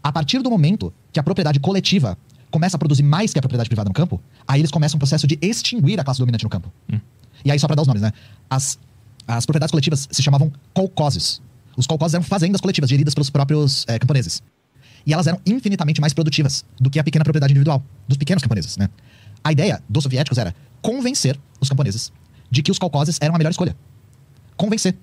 A 0.02 0.12
partir 0.12 0.40
do 0.40 0.50
momento 0.50 0.92
que 1.12 1.18
a 1.18 1.22
propriedade 1.22 1.58
coletiva 1.58 2.16
começa 2.50 2.76
a 2.76 2.78
produzir 2.78 3.02
mais 3.02 3.32
que 3.32 3.38
a 3.38 3.42
propriedade 3.42 3.68
privada 3.68 3.88
no 3.88 3.94
campo, 3.94 4.20
aí 4.46 4.60
eles 4.60 4.70
começam 4.70 4.96
um 4.96 4.98
processo 4.98 5.26
de 5.26 5.38
extinguir 5.42 5.98
a 5.98 6.04
classe 6.04 6.20
dominante 6.20 6.44
no 6.44 6.50
campo. 6.50 6.72
E 7.44 7.50
aí, 7.50 7.58
só 7.58 7.66
pra 7.66 7.76
dar 7.76 7.82
os 7.82 7.88
nomes, 7.88 8.02
né? 8.02 8.12
As, 8.48 8.78
as 9.26 9.44
propriedades 9.44 9.70
coletivas 9.70 10.08
se 10.10 10.22
chamavam 10.22 10.52
kolkhozes. 10.72 11.42
Os 11.76 11.86
kolkhozes 11.86 12.14
eram 12.14 12.24
fazendas 12.24 12.60
coletivas 12.60 12.88
geridas 12.90 13.14
pelos 13.14 13.30
próprios 13.30 13.84
eh, 13.88 13.98
camponeses. 13.98 14.42
E 15.04 15.12
elas 15.12 15.26
eram 15.26 15.40
infinitamente 15.46 16.00
mais 16.00 16.12
produtivas 16.12 16.64
do 16.80 16.90
que 16.90 16.98
a 16.98 17.04
pequena 17.04 17.24
propriedade 17.24 17.52
individual, 17.52 17.82
dos 18.08 18.16
pequenos 18.16 18.42
camponeses, 18.42 18.76
né? 18.76 18.88
A 19.44 19.52
ideia 19.52 19.80
dos 19.88 20.02
soviéticos 20.02 20.38
era 20.38 20.54
convencer 20.82 21.38
os 21.60 21.68
camponeses 21.68 22.12
de 22.50 22.62
que 22.62 22.70
os 22.70 22.78
kolkhozes 22.78 23.18
eram 23.20 23.34
a 23.34 23.38
melhor 23.38 23.50
escolha. 23.50 23.76
Convencer. 24.56 24.96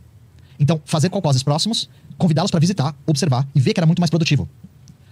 Então, 0.60 0.82
fazer 0.86 1.10
kolkhozes 1.10 1.44
próximos, 1.44 1.90
convidá-los 2.18 2.52
para 2.52 2.60
visitar, 2.60 2.96
observar 3.06 3.48
e 3.56 3.60
ver 3.62 3.74
que 3.74 3.80
era 3.80 3.88
muito 3.88 4.00
mais 4.00 4.10
produtivo. 4.10 4.48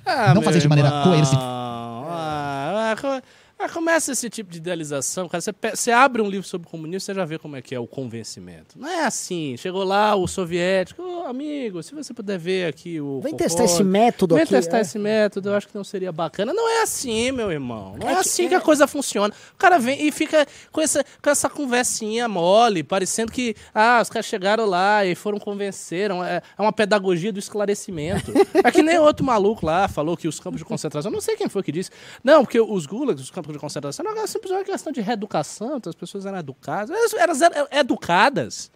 Ah, 0.05 0.33
Não 0.33 0.41
fazer 0.41 0.59
de 0.59 0.67
maneira 0.67 0.89
irmão, 0.89 1.03
coercitiva. 1.03 1.41
Ah, 1.43 2.91
ah, 2.91 2.95
co- 3.01 3.21
ah, 3.59 3.69
começa 3.69 4.11
esse 4.11 4.29
tipo 4.29 4.51
de 4.51 4.57
idealização, 4.57 5.29
cara. 5.29 5.39
Você, 5.41 5.53
você 5.75 5.91
abre 5.91 6.21
um 6.21 6.29
livro 6.29 6.47
sobre 6.47 6.67
comunismo, 6.67 6.99
você 7.01 7.13
já 7.13 7.23
vê 7.25 7.37
como 7.37 7.55
é 7.55 7.61
que 7.61 7.73
é 7.75 7.79
o 7.79 7.87
convencimento. 7.87 8.77
Não 8.79 8.87
é 8.89 9.05
assim. 9.05 9.55
Chegou 9.57 9.83
lá 9.83 10.15
o 10.15 10.27
soviético, 10.27 11.01
ô 11.21 11.27
amigo, 11.27 11.81
se 11.83 11.93
você 11.93 12.13
puder 12.13 12.37
ver 12.37 12.67
aqui 12.67 12.99
o. 12.99 13.19
Vem 13.21 13.35
testar 13.35 13.63
esse 13.65 13.83
método 13.83 14.35
Vem 14.35 14.43
aqui. 14.43 14.53
testar 14.53 14.79
é. 14.79 14.81
esse 14.81 14.97
método, 14.99 15.49
eu 15.49 15.55
acho 15.55 15.67
que 15.67 15.75
não 15.75 15.83
seria 15.83 16.11
bacana. 16.11 16.53
Não 16.53 16.69
é 16.69 16.81
assim, 16.81 17.31
meu 17.31 17.51
irmão. 17.51 17.95
Não 17.99 18.07
é, 18.07 18.11
É 18.11 18.15
que- 18.15 18.21
assim 18.21 18.47
que 18.47 18.53
é- 18.53 18.57
a 18.57 18.61
coisa 18.61 18.87
funciona. 18.87 19.33
O 19.53 19.57
cara 19.57 19.77
vem 19.77 20.05
e 20.07 20.11
fica 20.11 20.45
com 20.71 20.81
essa, 20.81 21.03
com 21.21 21.29
essa 21.29 21.49
conversinha 21.49 22.27
mole, 22.27 22.83
parecendo 22.83 23.31
que, 23.31 23.55
ah, 23.73 23.99
os 24.01 24.09
caras 24.09 24.25
chegaram 24.25 24.65
lá 24.65 25.05
e 25.05 25.15
foram 25.15 25.39
convenceram. 25.39 26.23
É, 26.23 26.41
é 26.57 26.61
uma 26.61 26.73
pedagogia 26.73 27.31
do 27.31 27.39
esclarecimento. 27.39 28.31
é 28.63 28.71
que 28.71 28.81
nem 28.81 28.97
outro 28.99 29.25
maluco 29.25 29.65
lá 29.65 29.87
falou 29.87 30.17
que 30.17 30.27
os 30.27 30.39
campos 30.39 30.59
de 30.59 30.65
concentração, 30.65 31.11
não 31.11 31.21
sei 31.21 31.35
quem 31.35 31.47
foi 31.49 31.63
que 31.63 31.71
disse. 31.71 31.89
Não, 32.23 32.43
porque 32.43 32.59
os 32.59 32.85
gulags, 32.85 33.21
os 33.23 33.31
campos 33.31 33.53
de 33.53 33.59
concentração, 33.59 34.03
não, 34.03 34.11
era 34.11 34.27
simplesmente 34.27 34.59
uma 34.67 34.73
questão 34.73 34.91
de 34.91 35.01
reeducação, 35.01 35.77
então 35.77 35.89
as 35.89 35.95
pessoas 35.95 36.25
eram 36.25 36.37
educadas. 36.39 36.89
Elas 37.15 37.41
eram 37.41 37.67
educadas. 37.71 38.71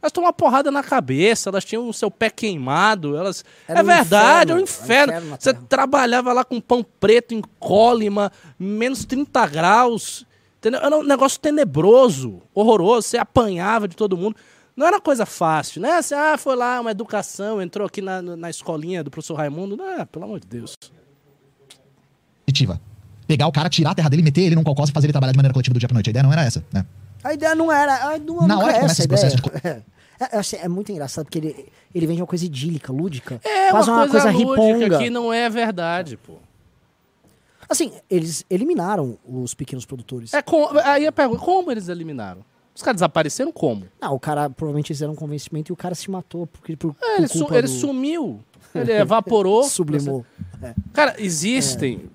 Elas 0.00 0.12
tomam 0.12 0.26
uma 0.28 0.32
porrada 0.32 0.70
na 0.70 0.82
cabeça, 0.82 1.50
elas 1.50 1.64
tinham 1.64 1.88
o 1.88 1.92
seu 1.92 2.10
pé 2.10 2.30
queimado, 2.30 3.16
elas. 3.16 3.44
Era 3.66 3.80
é 3.80 3.82
um 3.82 3.86
verdade, 3.86 4.52
é 4.52 4.54
um 4.54 4.58
inferno, 4.60 5.12
inferno. 5.12 5.12
é 5.12 5.16
um 5.16 5.34
inferno 5.34 5.38
Você 5.40 5.66
trabalhava 5.66 6.32
lá 6.32 6.44
com 6.44 6.60
pão 6.60 6.86
preto 7.00 7.34
em 7.34 7.42
cólima, 7.58 8.30
menos 8.58 9.04
30 9.04 9.46
graus. 9.48 10.24
Entendeu? 10.58 10.80
Era 10.80 10.96
um 10.96 11.02
negócio 11.02 11.40
tenebroso, 11.40 12.42
horroroso. 12.54 13.08
Você 13.08 13.18
apanhava 13.18 13.88
de 13.88 13.96
todo 13.96 14.16
mundo. 14.16 14.36
Não 14.76 14.86
era 14.86 15.00
coisa 15.00 15.26
fácil, 15.26 15.82
né? 15.82 15.92
Assim, 15.98 16.14
ah, 16.14 16.36
foi 16.38 16.54
lá, 16.54 16.80
uma 16.80 16.92
educação, 16.92 17.60
entrou 17.60 17.84
aqui 17.84 18.00
na, 18.00 18.22
na 18.22 18.48
escolinha 18.48 19.02
do 19.02 19.10
professor 19.10 19.34
Raimundo. 19.34 19.76
Não, 19.76 20.06
pelo 20.06 20.24
amor 20.24 20.38
de 20.38 20.46
Deus. 20.46 20.74
Pegar 23.26 23.48
o 23.48 23.52
cara, 23.52 23.68
tirar 23.68 23.90
a 23.90 23.94
terra 23.96 24.08
dele, 24.08 24.22
meter 24.22 24.42
ele 24.42 24.54
num 24.54 24.62
cocós 24.62 24.88
e 24.88 24.92
fazer 24.92 25.06
ele 25.06 25.12
trabalhar 25.12 25.32
de 25.32 25.36
maneira 25.36 25.52
coletiva 25.52 25.74
do 25.74 25.80
dia 25.80 25.88
pra 25.88 25.94
noite. 25.94 26.08
A 26.08 26.10
ideia 26.10 26.22
não 26.22 26.32
era 26.32 26.44
essa, 26.44 26.64
né? 26.72 26.86
A 27.24 27.32
ideia 27.34 27.54
não 27.54 27.70
era. 27.72 28.14
a- 28.14 28.18
Não, 28.18 28.46
Na 28.46 28.58
hora 28.58 28.72
que 28.72 28.78
é 28.78 28.80
começa 28.80 29.02
essa 29.02 29.14
esse 29.26 29.36
ideia. 29.36 29.40
processo 29.40 29.84
É, 30.20 30.34
eu 30.34 30.40
achei- 30.40 30.58
é 30.60 30.68
muito 30.68 30.90
engraçado 30.90 31.24
porque 31.26 31.38
ele, 31.38 31.68
ele 31.94 32.06
vende 32.06 32.20
uma 32.20 32.26
coisa 32.26 32.44
idílica, 32.44 32.92
lúdica. 32.92 33.40
É 33.44 33.70
quase 33.70 33.88
uma, 33.90 34.08
coisa, 34.08 34.30
lúdica 34.30 34.50
riponga. 34.62 34.98
que 34.98 35.10
não 35.10 35.32
é 35.32 35.48
verdade, 35.48 36.16
pô. 36.16 36.34
Assim, 37.68 37.92
eles 38.08 38.44
eliminaram 38.48 39.18
os 39.26 39.52
pequenos 39.54 39.84
produtores. 39.84 40.32
É 40.34 40.40
com, 40.42 40.68
aí 40.84 41.06
a 41.06 41.12
pergunta, 41.12 41.40
como 41.44 41.70
eles 41.70 41.88
eliminaram? 41.88 42.42
Os 42.74 42.82
caras 42.82 42.96
desapareceram 42.96 43.52
como? 43.52 43.84
Não, 44.00 44.14
o 44.14 44.20
cara 44.20 44.48
provavelmente 44.48 44.88
fizeram 44.88 45.12
um 45.12 45.16
convencimento 45.16 45.70
e 45.70 45.74
o 45.74 45.76
cara 45.76 45.94
se 45.94 46.10
matou 46.10 46.46
porque 46.46 46.76
por, 46.76 46.94
É, 47.00 47.16
por 47.16 47.18
ele, 47.18 47.28
su- 47.28 47.48
ele 47.54 47.62
do- 47.62 47.68
sumiu. 47.68 48.40
Ele 48.74 48.92
evaporou. 48.92 49.64
sublimou. 49.64 50.24
É. 50.62 50.74
Cara, 50.92 51.14
existem 51.18 52.08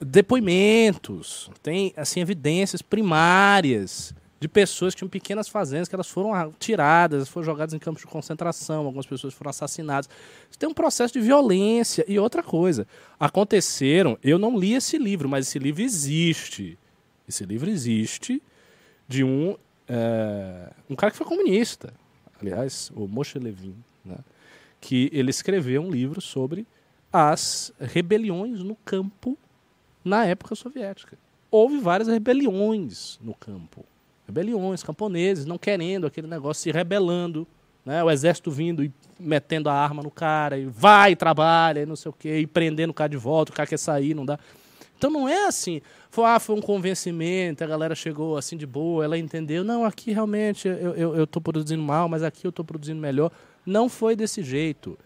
depoimentos, 0.00 1.50
tem 1.62 1.92
assim 1.96 2.20
evidências 2.20 2.80
primárias 2.82 4.14
de 4.42 4.48
pessoas 4.48 4.92
que 4.92 4.98
tinham 4.98 5.08
pequenas 5.08 5.48
fazendas 5.48 5.88
que 5.88 5.94
elas 5.94 6.08
foram 6.08 6.52
tiradas, 6.58 7.28
foram 7.28 7.44
jogadas 7.44 7.72
em 7.74 7.78
campos 7.78 8.02
de 8.02 8.08
concentração, 8.08 8.84
algumas 8.84 9.06
pessoas 9.06 9.32
foram 9.32 9.50
assassinadas. 9.50 10.10
Isso 10.50 10.58
tem 10.58 10.68
um 10.68 10.74
processo 10.74 11.14
de 11.14 11.20
violência 11.20 12.04
e 12.08 12.18
outra 12.18 12.42
coisa. 12.42 12.84
Aconteceram, 13.20 14.18
eu 14.20 14.40
não 14.40 14.58
li 14.58 14.74
esse 14.74 14.98
livro, 14.98 15.28
mas 15.28 15.46
esse 15.46 15.60
livro 15.60 15.80
existe. 15.80 16.76
Esse 17.28 17.44
livro 17.44 17.70
existe 17.70 18.42
de 19.06 19.22
um 19.22 19.54
é, 19.86 20.72
um 20.90 20.96
cara 20.96 21.12
que 21.12 21.18
foi 21.18 21.26
comunista, 21.26 21.94
aliás, 22.40 22.90
o 22.96 23.06
Moshe 23.06 23.38
Levin, 23.38 23.76
né? 24.04 24.18
que 24.80 25.08
ele 25.12 25.30
escreveu 25.30 25.82
um 25.82 25.90
livro 25.90 26.20
sobre 26.20 26.66
as 27.12 27.72
rebeliões 27.78 28.58
no 28.58 28.74
campo 28.74 29.38
na 30.04 30.26
época 30.26 30.56
soviética. 30.56 31.16
Houve 31.48 31.78
várias 31.78 32.08
rebeliões 32.08 33.20
no 33.22 33.34
campo. 33.34 33.84
Rebeliões, 34.26 34.82
camponeses 34.82 35.44
não 35.44 35.58
querendo 35.58 36.06
aquele 36.06 36.26
negócio, 36.26 36.62
se 36.62 36.70
rebelando. 36.70 37.46
Né? 37.84 38.02
O 38.02 38.10
exército 38.10 38.50
vindo 38.50 38.84
e 38.84 38.92
metendo 39.18 39.68
a 39.68 39.74
arma 39.74 40.02
no 40.02 40.10
cara, 40.10 40.58
e 40.58 40.66
vai, 40.66 41.16
trabalha, 41.16 41.80
e 41.80 41.86
não 41.86 41.96
sei 41.96 42.10
o 42.10 42.12
quê, 42.12 42.38
e 42.38 42.46
prendendo 42.46 42.90
o 42.90 42.94
cara 42.94 43.08
de 43.08 43.16
volta, 43.16 43.52
o 43.52 43.54
cara 43.54 43.68
quer 43.68 43.78
sair, 43.78 44.14
não 44.14 44.24
dá. 44.24 44.38
Então 44.96 45.10
não 45.10 45.28
é 45.28 45.46
assim, 45.46 45.80
foi, 46.10 46.24
ah, 46.26 46.38
foi 46.38 46.54
um 46.54 46.60
convencimento, 46.60 47.64
a 47.64 47.66
galera 47.66 47.94
chegou 47.94 48.36
assim 48.36 48.56
de 48.56 48.66
boa, 48.66 49.04
ela 49.04 49.18
entendeu, 49.18 49.64
não, 49.64 49.84
aqui 49.84 50.12
realmente 50.12 50.68
eu, 50.68 50.94
eu, 50.94 51.16
eu 51.16 51.26
tô 51.26 51.40
produzindo 51.40 51.82
mal, 51.82 52.08
mas 52.08 52.22
aqui 52.22 52.46
eu 52.46 52.50
estou 52.50 52.64
produzindo 52.64 53.00
melhor. 53.00 53.32
Não 53.66 53.88
foi 53.88 54.14
desse 54.14 54.42
jeito. 54.42 54.96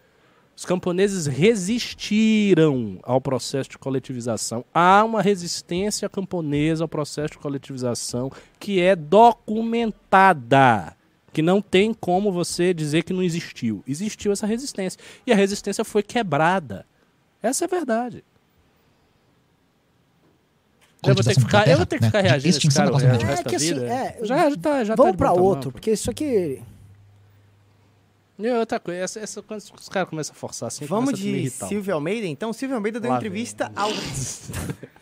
Os 0.57 0.65
camponeses 0.65 1.27
resistiram 1.27 2.97
ao 3.03 3.21
processo 3.21 3.69
de 3.69 3.77
coletivização. 3.77 4.65
Há 4.73 5.03
uma 5.03 5.21
resistência 5.21 6.09
camponesa 6.09 6.83
ao 6.83 6.87
processo 6.87 7.33
de 7.33 7.37
coletivização 7.37 8.31
que 8.59 8.81
é 8.81 8.95
documentada. 8.95 10.97
Que 11.31 11.43
não 11.43 11.61
tem 11.61 11.93
como 11.93 12.31
você 12.31 12.73
dizer 12.73 13.03
que 13.03 13.13
não 13.13 13.21
existiu. 13.21 13.83
Existiu 13.87 14.31
essa 14.31 14.47
resistência. 14.47 14.99
E 15.27 15.31
a 15.31 15.35
resistência 15.35 15.85
foi 15.85 16.01
quebrada. 16.01 16.87
Essa 17.39 17.65
é 17.65 17.67
a 17.67 17.69
verdade. 17.69 18.23
Eu 21.03 21.13
vou 21.13 21.23
ter 21.23 21.35
que 21.35 21.41
ficar, 21.41 21.67
eu 21.67 21.77
vou 21.77 21.85
ter 21.85 21.97
que 21.97 22.01
né? 22.01 22.07
ficar 22.07 22.23
De 22.23 22.29
reagindo 22.29 22.49
extinção 22.49 22.85
cara 22.87 22.97
da 22.97 23.27
resto 23.27 23.41
É 23.41 23.43
que 23.43 23.55
assim, 23.55 23.83
é, 23.83 24.17
já, 24.23 24.49
já 24.49 24.57
tá, 24.57 24.83
já 24.83 24.95
Vamos 24.95 25.17
tá 25.17 25.25
tamanho, 25.25 25.43
outro, 25.43 25.71
porque 25.71 25.91
isso 25.91 26.09
aqui. 26.09 26.63
E 28.39 28.47
outra 28.51 28.79
coisa, 28.79 29.01
essa, 29.01 29.19
essa, 29.19 29.41
quando 29.41 29.61
os 29.61 29.89
caras 29.89 30.07
começam 30.09 30.31
a 30.35 30.37
forçar 30.37 30.67
assim, 30.67 30.85
Vamos 30.85 31.11
me 31.13 31.17
de 31.17 31.27
irritar 31.29 31.67
Silvio 31.67 31.95
Almeida, 31.95 32.27
então? 32.27 32.53
Silvio 32.53 32.75
Almeida 32.75 32.99
deu 32.99 33.09
Lá 33.09 33.17
entrevista 33.17 33.71
ao. 33.75 33.89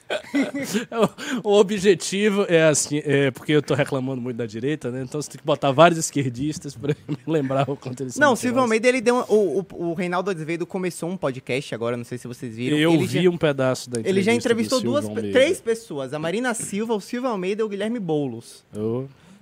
o, 1.43 1.49
o 1.49 1.59
objetivo 1.59 2.45
é 2.47 2.63
assim, 2.63 3.01
é 3.03 3.31
porque 3.31 3.51
eu 3.51 3.61
tô 3.61 3.73
reclamando 3.73 4.21
muito 4.21 4.38
da 4.38 4.45
direita, 4.45 4.91
né? 4.91 5.03
Então 5.03 5.21
você 5.21 5.31
tem 5.31 5.39
que 5.39 5.45
botar 5.45 5.71
vários 5.71 5.99
esquerdistas 5.99 6.75
pra 6.75 6.95
me 7.07 7.17
lembrar 7.27 7.69
o 7.69 7.75
quanto 7.75 8.03
eles 8.03 8.15
Não, 8.17 8.36
Silvio. 8.36 8.61
Almeida, 8.61 8.88
ele 8.88 9.01
deu. 9.01 9.15
uma- 9.15 9.25
O, 9.31 9.59
o, 9.59 9.65
o 9.89 9.93
Reinaldo 9.93 10.31
Azevedo 10.31 10.65
começou 10.65 11.09
um 11.09 11.17
podcast 11.17 11.73
agora, 11.75 11.97
não 11.97 12.03
sei 12.03 12.17
se 12.17 12.27
vocês 12.27 12.55
viram. 12.55 12.77
Eu 12.77 12.93
ele 12.93 13.05
vi 13.05 13.23
já, 13.23 13.29
um 13.29 13.38
pedaço 13.38 13.89
da 13.89 13.99
entrevista. 13.99 14.09
Ele 14.19 14.23
já 14.23 14.33
entrevistou 14.33 14.79
duas, 14.79 15.05
Almeida. 15.05 15.31
três 15.31 15.59
pessoas: 15.59 16.13
a 16.13 16.19
Marina 16.19 16.53
Silva, 16.53 16.93
o 16.93 17.01
Silvio 17.01 17.29
Almeida 17.29 17.61
e 17.61 17.65
o 17.65 17.69
Guilherme 17.69 17.99
Boulos. 17.99 18.63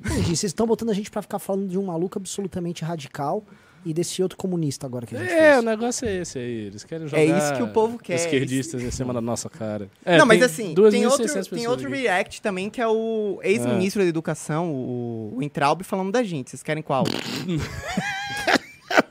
Entendi, 0.03 0.35
vocês 0.35 0.43
estão 0.45 0.65
botando 0.65 0.89
a 0.89 0.93
gente 0.93 1.11
pra 1.11 1.21
ficar 1.21 1.39
falando 1.39 1.67
de 1.69 1.77
um 1.77 1.85
maluco 1.85 2.17
absolutamente 2.17 2.83
radical 2.83 3.43
e 3.85 3.93
desse 3.93 4.21
outro 4.23 4.37
comunista 4.37 4.85
agora 4.87 5.05
que 5.05 5.15
a 5.15 5.19
gente 5.19 5.31
É, 5.31 5.51
o 5.51 5.53
fez. 5.53 5.65
negócio 5.65 6.07
é 6.07 6.15
esse 6.21 6.37
aí. 6.39 6.67
Eles 6.67 6.83
querem 6.83 7.07
jogar. 7.07 7.21
É 7.21 7.25
isso 7.25 7.53
que 7.55 7.63
o 7.63 7.67
povo 7.67 7.97
quer, 7.97 8.15
Esquerdistas 8.15 8.81
em 8.81 8.91
cima 8.91 9.13
da 9.13 9.21
nossa 9.21 9.49
cara. 9.49 9.89
É, 10.05 10.17
não, 10.17 10.25
mas 10.25 10.41
assim, 10.41 10.73
2.600 10.73 10.91
tem 10.91 11.05
outro, 11.05 11.23
pessoas 11.23 11.47
tem 11.47 11.67
outro 11.67 11.87
aqui. 11.87 11.95
react 12.01 12.41
também 12.41 12.69
que 12.69 12.81
é 12.81 12.87
o 12.87 13.39
ex-ministro 13.43 14.01
da 14.01 14.07
Educação, 14.07 14.71
o, 14.71 15.33
o 15.37 15.43
Entraub, 15.43 15.83
falando 15.83 16.11
da 16.11 16.23
gente. 16.23 16.49
Vocês 16.49 16.63
querem 16.63 16.81
qual? 16.83 17.03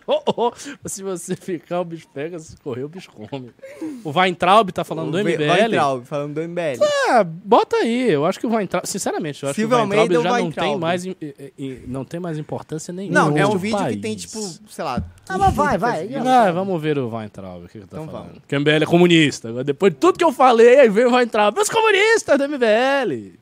Oh, 0.14 0.20
oh, 0.36 0.52
se 0.88 1.02
você 1.02 1.36
ficar, 1.36 1.80
o 1.80 1.84
bicho 1.84 2.06
pega, 2.12 2.38
se 2.38 2.56
correr, 2.56 2.82
o 2.84 2.88
bicho 2.88 3.10
come. 3.10 3.50
O 4.04 4.10
Weintraub 4.10 4.70
tá 4.70 4.82
falando 4.84 5.10
do 5.12 5.18
o 5.20 5.24
Ve- 5.24 5.34
MBL. 5.36 5.50
Weintraub, 5.50 6.04
falando 6.04 6.34
do 6.34 6.40
MBL. 6.42 6.82
Ah, 7.08 7.24
bota 7.24 7.76
aí. 7.76 8.10
Eu 8.10 8.26
acho 8.26 8.40
que 8.40 8.46
o 8.46 8.50
Weintraub, 8.50 8.84
sinceramente, 8.86 9.42
eu 9.42 9.48
acho 9.50 9.54
Silvio 9.60 9.76
que 9.76 9.82
o 9.82 9.86
Weintraub 9.88 10.00
Almeida 10.02 10.18
ou 10.18 10.22
já 10.24 10.28
não 10.30 10.36
Weintraub? 10.36 10.70
tem 10.70 10.78
mais 10.78 11.04
não 11.86 12.04
tem 12.04 12.18
mais 12.20 12.36
importância 12.38 12.92
nenhuma. 12.92 13.30
Não, 13.30 13.36
é 13.38 13.46
um 13.46 13.56
vídeo 13.56 13.76
que 13.78 13.82
país. 13.84 14.00
tem, 14.00 14.16
tipo, 14.16 14.40
sei 14.68 14.84
lá. 14.84 15.02
Ah, 15.28 15.38
mas 15.38 15.54
vai, 15.54 15.78
15 15.78 16.18
vai. 16.18 16.26
Ah, 16.48 16.50
vamos 16.50 16.82
ver 16.82 16.98
o 16.98 17.08
Weintraub, 17.14 17.64
o 17.64 17.68
que, 17.68 17.78
que 17.80 17.86
tá 17.86 17.96
Então 17.98 18.06
falando. 18.06 18.26
vamos. 18.28 18.42
Que 18.48 18.56
o 18.56 18.60
MBL 18.60 18.82
é 18.82 18.86
comunista. 18.86 19.48
Agora, 19.48 19.64
depois 19.64 19.92
de 19.92 19.98
tudo 19.98 20.18
que 20.18 20.24
eu 20.24 20.32
falei, 20.32 20.80
aí 20.80 20.88
veio 20.88 21.10
o 21.10 21.14
Weintraub. 21.14 21.56
Os 21.58 21.68
comunistas 21.70 22.36
do 22.38 22.48
MBL. 22.48 23.38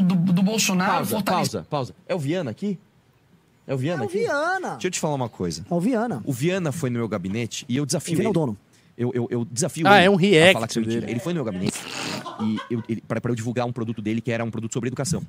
Do, 0.00 0.14
do 0.32 0.42
Bolsonaro 0.42 0.92
Pausa, 1.06 1.22
pausa, 1.22 1.66
pausa. 1.68 1.94
É 2.08 2.14
o 2.14 2.18
Viana 2.18 2.50
aqui? 2.50 2.78
É 3.66 3.74
o 3.74 3.78
Viana 3.78 4.02
É 4.02 4.06
o 4.06 4.08
aqui? 4.08 4.18
Viana. 4.20 4.70
Deixa 4.72 4.86
eu 4.86 4.90
te 4.90 4.98
falar 5.00 5.14
uma 5.14 5.28
coisa. 5.28 5.64
É 5.70 5.74
o 5.74 5.80
Viana. 5.80 6.22
O 6.24 6.32
Viana 6.32 6.72
foi 6.72 6.88
no 6.90 6.98
meu 6.98 7.08
gabinete 7.08 7.64
e 7.68 7.76
eu 7.76 7.84
desafio 7.86 8.14
O 8.14 8.16
Viana 8.16 8.28
é 8.28 8.28
o 8.28 8.30
ele. 8.30 8.34
dono. 8.34 8.56
Eu, 8.96 9.10
eu, 9.14 9.26
eu 9.30 9.44
desafio 9.44 9.86
Ah, 9.86 9.96
ele 9.98 10.06
é 10.06 10.10
um 10.10 10.16
react 10.16 10.52
falar 10.54 10.68
que 10.68 10.78
é 10.78 10.80
mentira. 10.82 11.00
dele. 11.00 11.12
Ele 11.12 11.20
foi 11.20 11.32
no 11.32 11.38
meu 11.38 11.44
gabinete 11.44 11.78
e 12.40 12.58
eu, 12.70 12.82
ele, 12.88 13.00
para, 13.02 13.20
para 13.20 13.30
eu 13.30 13.34
divulgar 13.36 13.66
um 13.66 13.72
produto 13.72 14.00
dele 14.02 14.20
que 14.20 14.30
era 14.30 14.44
um 14.44 14.50
produto 14.50 14.72
sobre 14.72 14.88
educação. 14.88 15.22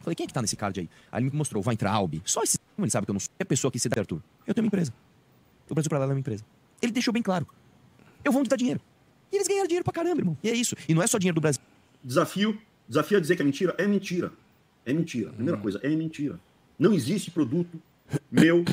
Falei, 0.00 0.14
quem 0.14 0.24
é 0.24 0.26
que 0.26 0.32
tá 0.32 0.40
nesse 0.40 0.56
card 0.56 0.80
aí? 0.80 0.88
Aí 1.12 1.22
ele 1.22 1.30
me 1.30 1.36
mostrou, 1.36 1.62
vai 1.62 1.74
entrar 1.74 1.92
Albi. 1.92 2.22
Só 2.24 2.42
esse. 2.42 2.58
Como 2.74 2.84
ele 2.86 2.90
sabe 2.90 3.04
que 3.06 3.10
eu 3.10 3.14
não 3.14 3.20
sou 3.20 3.30
a 3.38 3.44
pessoa 3.44 3.70
que 3.70 3.78
se 3.78 3.88
dá 3.88 4.00
Arthur. 4.00 4.20
Eu 4.46 4.54
tenho 4.54 4.64
uma 4.64 4.68
empresa. 4.68 4.92
O 5.68 5.74
Brasil 5.74 5.90
Paralelo 5.90 6.12
é 6.12 6.14
uma 6.14 6.20
empresa. 6.20 6.42
Ele 6.80 6.92
deixou 6.92 7.12
bem 7.12 7.22
claro. 7.22 7.46
Eu 8.24 8.32
vou 8.32 8.42
te 8.42 8.48
dar 8.48 8.56
dinheiro. 8.56 8.80
E 9.30 9.36
eles 9.36 9.46
ganharam 9.46 9.66
dinheiro 9.66 9.84
pra 9.84 9.92
caramba, 9.92 10.20
irmão. 10.20 10.36
E 10.42 10.48
é 10.50 10.54
isso. 10.54 10.74
E 10.88 10.94
não 10.94 11.02
é 11.02 11.06
só 11.06 11.18
dinheiro 11.18 11.34
do 11.34 11.40
Brasil. 11.40 11.60
Desafio, 12.02 12.58
desafio 12.90 13.18
a 13.18 13.20
dizer 13.20 13.36
que 13.36 13.42
é 13.42 13.44
mentira? 13.44 13.74
É 13.78 13.86
mentira. 13.86 14.32
É 14.84 14.92
mentira. 14.92 15.30
Primeira 15.30 15.58
coisa, 15.58 15.78
é 15.82 15.88
mentira. 15.88 16.38
Não 16.78 16.92
existe 16.92 17.30
produto 17.30 17.80
meu, 18.30 18.64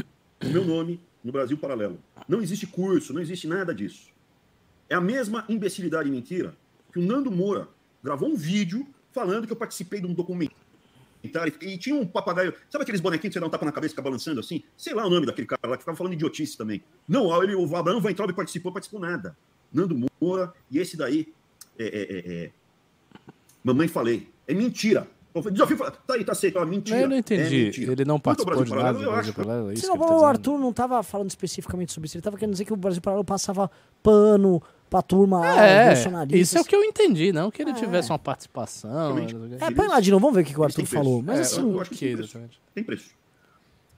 o 0.43 0.47
meu 0.47 0.65
nome, 0.65 0.99
no 1.24 1.32
Brasil 1.32 1.57
Paralelo. 1.57 1.99
Não 2.28 2.41
existe 2.41 2.65
curso, 2.65 3.13
não 3.13 3.22
existe 3.22 3.47
nada 3.47 3.76
disso. 3.76 4.07
É 4.89 4.95
a 4.95 5.01
mesma 5.01 5.45
imbecilidade 5.47 6.09
e 6.09 6.11
mentira 6.11 6.55
que 6.91 6.99
o 6.99 7.01
Nando 7.01 7.30
Moura 7.30 7.68
gravou 8.03 8.30
um 8.30 8.36
vídeo 8.36 8.88
falando 9.11 9.45
que 9.45 9.53
eu 9.53 9.57
participei 9.57 9.99
de 9.99 10.07
um 10.07 10.13
documentário 10.13 11.53
e 11.61 11.78
tinha 11.78 11.95
um 11.95 12.07
papagaio. 12.07 12.53
Sabe 12.70 12.84
aqueles 12.84 13.01
bonequinhos 13.01 13.34
que 13.34 13.34
você 13.34 13.39
dá 13.39 13.47
um 13.47 13.49
tapa 13.49 13.65
na 13.65 13.72
cabeça 13.72 13.91
e 13.91 13.93
fica 13.93 14.01
balançando 14.01 14.39
assim? 14.39 14.63
Sei 14.76 14.93
lá 14.93 15.05
o 15.05 15.09
nome 15.09 15.26
daquele 15.26 15.47
cara 15.47 15.59
lá 15.65 15.76
que 15.76 15.84
ficava 15.84 15.97
falando 15.97 16.13
idiotice 16.13 16.57
também. 16.57 16.82
Não, 17.07 17.43
ele, 17.43 17.53
o 17.53 17.76
Abraão 17.76 18.01
Weintraub 18.01 18.34
participou, 18.34 18.72
participou 18.72 18.99
nada. 18.99 19.38
Nando 19.72 20.09
Moura 20.20 20.53
e 20.72 20.80
esse 20.80 20.95
daí, 20.95 21.34
é, 21.78 21.86
é, 21.86 22.01
é, 22.01 22.43
é, 22.45 22.51
Mamãe 23.68 23.88
Falei. 23.88 24.28
É 24.47 24.53
mentira. 24.53 25.07
Desafio 25.51 25.78
tá 25.78 26.13
aí, 26.15 26.24
tá 26.24 26.32
aceito. 26.32 26.57
ó, 26.57 26.65
mentira. 26.65 27.01
Eu 27.01 27.09
não 27.09 27.18
entendi. 27.18 27.72
É. 27.86 27.91
Ele 27.91 28.05
não 28.05 28.20
participou 28.20 28.63
de 28.63 28.72
nada 28.72 28.93
do 28.93 28.99
Paralelo, 28.99 29.03
eu 29.03 29.11
Brasil 29.11 29.32
acho. 29.32 29.34
Paralelo, 29.34 29.70
é 29.70 29.74
isso 29.74 29.88
não, 29.88 29.97
tá 29.97 30.15
o? 30.15 30.26
Arthur 30.26 30.57
não 30.57 30.74
tava 30.74 31.03
falando 31.03 31.30
especificamente 31.30 31.93
sobre 31.93 32.07
isso. 32.07 32.18
Ele 32.18 32.24
tava 32.24 32.38
querendo 32.38 32.53
dizer 32.53 32.65
que 32.65 32.74
o 32.74 32.78
Brasil 32.78 33.01
Paralelo 33.01 33.24
passava 33.24 33.70
pano 34.01 34.61
pra 34.89 35.01
turma 35.01 35.45
É, 35.45 35.93
isso 36.32 36.57
é 36.57 36.61
o 36.61 36.65
que 36.65 36.76
eu 36.76 36.84
entendi, 36.84 37.34
não 37.34 37.51
que 37.51 37.61
ele 37.61 37.74
tivesse 37.74 38.09
uma 38.09 38.18
participação. 38.18 39.18
É, 39.59 39.70
põe 39.72 39.88
lá 39.88 39.99
de 39.99 40.09
novo, 40.11 40.22
vamos 40.22 40.36
ver 40.36 40.41
o 40.41 40.45
que, 40.45 40.59
o 40.59 40.63
Arthur 40.63 40.86
falou. 40.86 41.22
Mas 41.22 41.38
É, 41.38 41.41
assim, 41.41 41.72
eu 41.72 41.82
acho 41.82 41.91
que 41.91 41.97
tem 41.97 42.15
preço. 42.15 42.39
Tem 42.74 42.84
preço. 42.84 43.09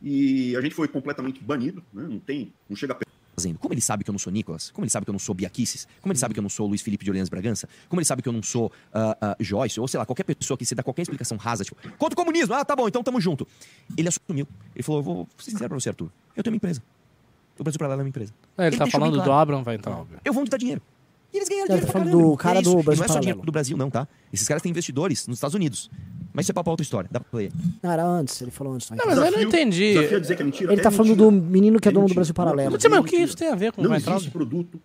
E 0.01 0.55
a 0.55 0.61
gente 0.61 0.73
foi 0.73 0.87
completamente 0.87 1.43
banido, 1.43 1.83
né? 1.93 2.05
Não 2.09 2.19
tem, 2.19 2.53
não 2.67 2.75
chega 2.75 2.95
perto. 2.95 3.08
Fazendo? 3.39 3.57
Como 3.57 3.73
ele 3.73 3.81
sabe 3.81 4.03
que 4.03 4.09
eu 4.09 4.13
não 4.13 4.19
sou 4.19 4.31
Nicolas? 4.31 4.69
Como 4.71 4.83
ele 4.83 4.89
sabe 4.89 5.05
que 5.05 5.09
eu 5.09 5.13
não 5.13 5.19
sou 5.19 5.33
Biaquices? 5.33 5.87
Como 6.01 6.11
ele 6.11 6.19
sabe 6.19 6.33
que 6.33 6.39
eu 6.39 6.41
não 6.41 6.49
sou 6.49 6.67
Luiz 6.67 6.81
Felipe 6.81 7.05
de 7.05 7.09
Orleans 7.09 7.29
Bragança? 7.29 7.67
Como 7.87 7.99
ele 7.99 8.05
sabe 8.05 8.21
que 8.21 8.27
eu 8.27 8.33
não 8.33 8.43
sou 8.43 8.71
ah, 8.93 9.17
ah, 9.21 9.35
Joyce? 9.39 9.79
Ou 9.79 9.87
sei 9.87 9.97
lá, 9.97 10.05
qualquer 10.05 10.23
pessoa 10.23 10.57
que 10.57 10.65
se 10.65 10.75
dá 10.75 10.83
qualquer 10.83 11.03
explicação 11.03 11.37
rasa, 11.37 11.63
tipo, 11.63 11.77
contra 11.97 12.13
o 12.13 12.17
comunismo, 12.17 12.53
ah, 12.53 12.65
tá 12.65 12.75
bom, 12.75 12.87
então 12.87 13.01
tamo 13.01 13.19
junto. 13.21 13.47
Ele 13.97 14.09
assumiu. 14.09 14.47
Ele 14.75 14.83
falou, 14.83 14.99
eu 14.99 15.03
vou 15.03 15.27
ser 15.37 15.51
sincero 15.51 15.69
pra 15.69 15.79
você, 15.79 15.89
Arthur. 15.89 16.11
Eu 16.35 16.43
tenho 16.43 16.53
uma 16.53 16.57
empresa. 16.57 16.83
O 17.57 17.63
Brasil 17.63 17.79
Paralelo 17.79 18.01
é 18.01 18.03
uma 18.03 18.09
empresa. 18.09 18.33
É, 18.57 18.67
ele, 18.67 18.77
tá 18.77 18.83
deixou 18.83 18.99
bem 18.99 19.09
falando 19.09 19.21
do 19.21 19.23
claro. 19.23 19.41
Abraham 19.41 19.63
Weintraub. 19.65 20.07
Eu 20.23 20.33
vou 20.33 20.41
onde 20.41 20.51
dá 20.51 20.57
dinheiro. 20.57 20.81
E 21.33 21.37
eles 21.37 21.49
ganharam 21.49 21.65
Ele 21.65 21.81
dinheiro 21.81 21.87
tá 21.87 21.91
pra 21.91 22.01
falando 22.01 22.31
do 22.31 22.37
cara 22.37 22.59
É 22.59 22.61
do 22.61 22.79
E 22.79 22.83
Brasil 22.83 22.97
não 22.97 23.05
é 23.05 23.07
só 23.07 23.19
dinheiro 23.19 23.41
do 23.41 23.51
Brasil, 23.51 23.77
não, 23.77 23.89
tá? 23.89 24.07
Esses 24.33 24.47
caras 24.47 24.63
têm 24.63 24.69
investidores 24.69 25.27
nos 25.27 25.37
Estados 25.37 25.53
Unidos. 25.53 25.89
Mas 26.33 26.45
isso 26.45 26.51
é 26.51 26.53
pra 26.63 26.71
outra 26.71 26.83
história. 26.83 27.09
Dá 27.11 27.19
pra 27.19 27.37
ler. 27.39 27.51
não, 27.81 27.91
era 27.91 28.05
antes, 28.05 28.39
ele 28.41 28.51
falou 28.51 28.73
antes. 28.73 28.89
Não, 28.91 28.97
mas 29.05 29.17
eu 29.17 29.31
não 29.31 29.41
entendi. 29.41 29.97
É 29.97 30.43
mentira. 30.43 30.71
Ele 30.71 30.79
é 30.79 30.83
tá 30.83 30.91
falando 30.91 31.09
mentira. 31.17 31.31
do 31.31 31.31
menino 31.31 31.79
que 31.79 31.87
é 31.87 31.91
É 31.91 31.93
dono 31.93 32.05
do 32.05 32.09
mentira. 32.09 32.15
Brasil 32.19 32.33
Paralelo. 32.33 32.71
Mas, 32.71 32.83
mas 32.85 32.99
o 32.99 33.03
que 33.03 33.15
isso 33.15 33.35
tem 33.35 33.47
a 33.49 33.55
ver 33.55 33.71
com 33.71 33.81
o 33.81 33.83
Não 33.83 33.91
Weintraub? 33.91 34.17
existe 34.17 34.31
produto 34.31 34.79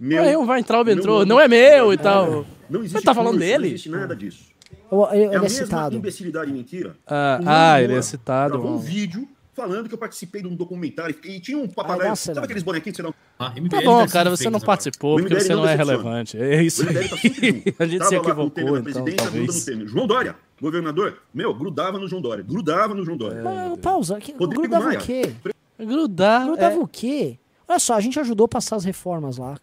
meu. 0.00 0.22
Aí 0.22 0.36
o 0.36 0.44
Weintraub 0.46 0.88
entrou, 0.88 1.24
não 1.26 1.40
é 1.40 1.48
meu 1.48 1.92
e 1.92 1.96
tal. 1.98 2.44
Não 2.70 2.80
existe 2.80 2.98
Você 2.98 3.04
tá 3.04 3.14
falando 3.14 3.32
curso, 3.34 3.46
dele? 3.46 3.58
Não 3.58 3.66
existe 3.66 3.88
nada 3.88 4.14
disso. 4.16 4.44
Eu- 4.90 4.98
eu- 4.98 5.06
É 5.10 5.16
ele 5.16 5.24
a 5.34 5.38
é 5.38 5.40
mesma 5.40 5.48
citado. 5.64 5.96
imbecilidade 5.96 6.50
e 6.50 6.54
mentira. 6.54 6.96
Ah, 7.06 7.40
ah, 7.74 7.82
ele 7.82 7.94
é 7.94 8.02
citado. 8.02 8.52
Gravou 8.58 8.74
um 8.76 8.78
vídeo 8.78 9.26
falando 9.58 9.88
que 9.88 9.94
eu 9.94 9.98
participei 9.98 10.40
de 10.40 10.46
um 10.46 10.54
documentário 10.54 11.16
e 11.24 11.40
tinha 11.40 11.58
um 11.58 11.62
Ai, 11.62 11.68
papagaio. 11.68 12.14
Sabe 12.14 12.36
não. 12.36 12.44
aqueles 12.44 12.62
bonequinhos 12.62 12.96
que 12.96 13.02
você 13.02 13.02
dá 13.02 13.08
um 13.08 13.14
Ah, 13.38 13.50
Tá 13.50 13.82
bom, 13.82 13.98
deve 13.98 14.12
cara, 14.12 14.30
ser 14.30 14.44
você 14.44 14.50
não 14.50 14.60
participou 14.60 15.18
porque 15.18 15.34
você 15.34 15.52
não 15.54 15.62
não 15.62 15.68
é 15.68 15.74
relevante. 15.74 16.38
É 16.38 16.62
isso 16.62 16.84
tá. 16.84 16.92
A 17.82 17.86
gente 17.86 18.04
se 18.04 18.10
Tava 18.10 18.16
equivocou, 18.16 18.78
então, 18.78 19.04
talvez. 19.16 19.66
João 19.90 20.06
Dória, 20.06 20.36
governador, 20.60 21.18
meu, 21.34 21.52
grudava 21.52 21.98
no 21.98 22.06
João 22.06 22.22
Dória. 22.22 22.44
Grudava 22.44 22.94
no 22.94 23.04
João 23.04 23.16
Dória. 23.16 23.42
Mas, 23.42 23.80
pausa, 23.80 24.20
que, 24.20 24.32
Rodrigo 24.32 24.62
grudava 24.62 24.84
Maia. 24.84 24.98
o 24.98 25.02
quê? 25.02 25.34
Grudar. 25.76 26.46
Grudava 26.46 26.74
é- 26.76 26.78
o 26.78 26.86
quê? 26.86 27.38
Olha 27.66 27.78
só, 27.80 27.94
a 27.94 28.00
gente 28.00 28.18
ajudou 28.20 28.44
a 28.44 28.48
passar 28.48 28.76
as 28.76 28.84
reformas 28.84 29.38
lá. 29.38 29.58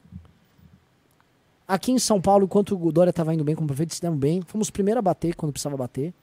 Aqui 1.67 1.91
em 1.91 1.97
São 1.97 2.21
Paulo, 2.21 2.45
enquanto 2.45 2.75
o 2.79 2.91
Dória 2.91 3.11
tava 3.13 3.33
indo 3.33 3.43
bem 3.43 3.55
como 3.55 3.67
prefeito, 3.67 3.95
se 3.95 4.01
deram 4.01 4.15
bem. 4.15 4.41
Fomos 4.45 4.67
os 4.67 4.71
primeiros 4.71 4.99
a 4.99 5.01
bater 5.01 5.35
quando 5.35 5.51
precisava 5.51 5.75
bater. 5.77 6.13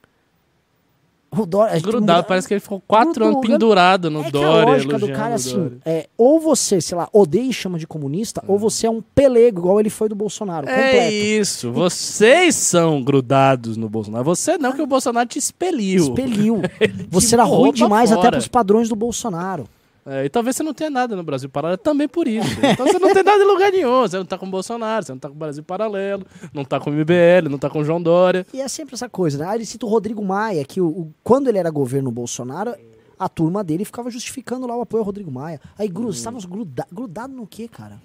O 1.37 1.45
Dória. 1.45 1.79
Grudado, 1.79 2.01
muda- 2.01 2.23
parece 2.23 2.47
que 2.47 2.53
ele 2.53 2.61
ficou 2.61 2.81
quatro 2.87 3.25
anos 3.25 3.41
pendurado 3.41 4.09
no 4.09 4.21
é 4.21 4.23
que 4.25 4.31
Dória. 4.31 4.61
a 4.63 4.65
lógica 4.65 4.99
do 4.99 5.11
cara 5.11 5.31
é 5.31 5.33
assim, 5.35 5.71
é, 5.85 6.07
ou 6.17 6.39
você, 6.39 6.79
sei 6.81 6.97
lá, 6.97 7.07
odeia 7.11 7.49
e 7.49 7.53
chama 7.53 7.77
de 7.79 7.87
comunista, 7.87 8.43
ou 8.47 8.57
você 8.59 8.87
é 8.87 8.89
um 8.89 9.01
pelego, 9.01 9.59
igual 9.61 9.79
ele 9.79 9.89
foi 9.89 10.07
do 10.09 10.15
Bolsonaro, 10.15 10.67
É 10.69 10.73
completo. 10.83 11.13
isso, 11.13 11.71
vocês 11.71 12.55
são 12.55 13.01
grudados 13.03 13.77
no 13.77 13.89
Bolsonaro. 13.89 14.23
Você 14.23 14.57
não, 14.57 14.71
que 14.73 14.81
o 14.81 14.87
Bolsonaro 14.87 15.27
te 15.27 15.39
expeliu. 15.39 16.03
Expeliu. 16.03 16.61
Você 17.09 17.35
era 17.35 17.43
ruim 17.43 17.71
demais 17.71 18.11
até 18.11 18.21
fora. 18.21 18.31
pros 18.31 18.47
padrões 18.47 18.89
do 18.89 18.95
Bolsonaro. 18.95 19.65
É, 20.05 20.25
e 20.25 20.29
talvez 20.29 20.55
você 20.57 20.63
não 20.63 20.73
tenha 20.73 20.89
nada 20.89 21.15
no 21.15 21.23
Brasil 21.23 21.47
Paralelo 21.49 21.77
também 21.77 22.09
por 22.09 22.27
isso. 22.27 22.45
Então 22.73 22.85
você 22.85 22.99
não 22.99 23.13
tem 23.13 23.23
nada 23.23 23.41
em 23.41 23.47
lugar 23.47 23.71
nenhum. 23.71 24.01
Você 24.01 24.17
não 24.17 24.25
tá 24.25 24.37
com 24.37 24.45
o 24.45 24.49
Bolsonaro, 24.49 25.05
você 25.05 25.11
não 25.13 25.19
tá 25.19 25.29
com 25.29 25.35
o 25.35 25.37
Brasil 25.37 25.63
Paralelo, 25.63 26.25
não 26.53 26.65
tá 26.65 26.77
com 26.79 26.89
o 26.89 26.93
MBL, 26.93 27.49
não 27.49 27.57
tá 27.57 27.69
com 27.69 27.79
o 27.79 27.85
João 27.85 28.01
Dória. 28.01 28.45
E 28.53 28.59
é 28.59 28.67
sempre 28.67 28.95
essa 28.95 29.07
coisa, 29.07 29.37
né? 29.37 29.45
Aí 29.47 29.57
ele 29.57 29.65
cita 29.65 29.85
o 29.85 29.89
Rodrigo 29.89 30.23
Maia, 30.23 30.65
que 30.65 30.81
o, 30.81 30.87
o- 30.87 31.13
quando 31.23 31.47
ele 31.47 31.57
era 31.57 31.69
governo 31.69 32.11
Bolsonaro, 32.11 32.75
a 33.17 33.29
turma 33.29 33.63
dele 33.63 33.85
ficava 33.85 34.09
justificando 34.09 34.67
lá 34.67 34.75
o 34.75 34.81
apoio 34.81 34.99
ao 35.01 35.05
Rodrigo 35.05 35.31
Maia. 35.31 35.61
Aí 35.79 35.87
gru, 35.87 36.09
estávamos 36.09 36.43
gruda, 36.43 36.85
grudados 36.91 37.33
no 37.35 37.47
quê, 37.47 37.69
cara? 37.69 37.97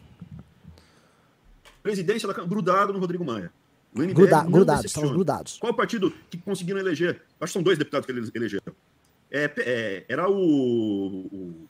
Presidência 1.82 2.28
da 2.28 2.34
Câmara, 2.34 2.50
grudado 2.50 2.92
no 2.92 2.98
Rodrigo 2.98 3.24
Maia. 3.24 3.50
O 3.94 4.00
MBL 4.00 4.12
Gruda, 4.14 4.42
grudados, 4.44 4.84
estávamos 4.84 5.14
grudados. 5.14 5.58
Qual 5.58 5.72
o 5.72 5.76
partido 5.76 6.12
que 6.30 6.36
conseguiram 6.38 6.78
eleger? 6.78 7.22
Acho 7.40 7.50
que 7.50 7.52
são 7.54 7.62
dois 7.62 7.78
deputados 7.78 8.04
que 8.06 8.12
eles 8.12 8.30
elegeram. 8.34 8.72
É, 9.30 9.50
é, 9.58 10.04
era 10.08 10.28
o, 10.30 10.34
o, 10.36 11.67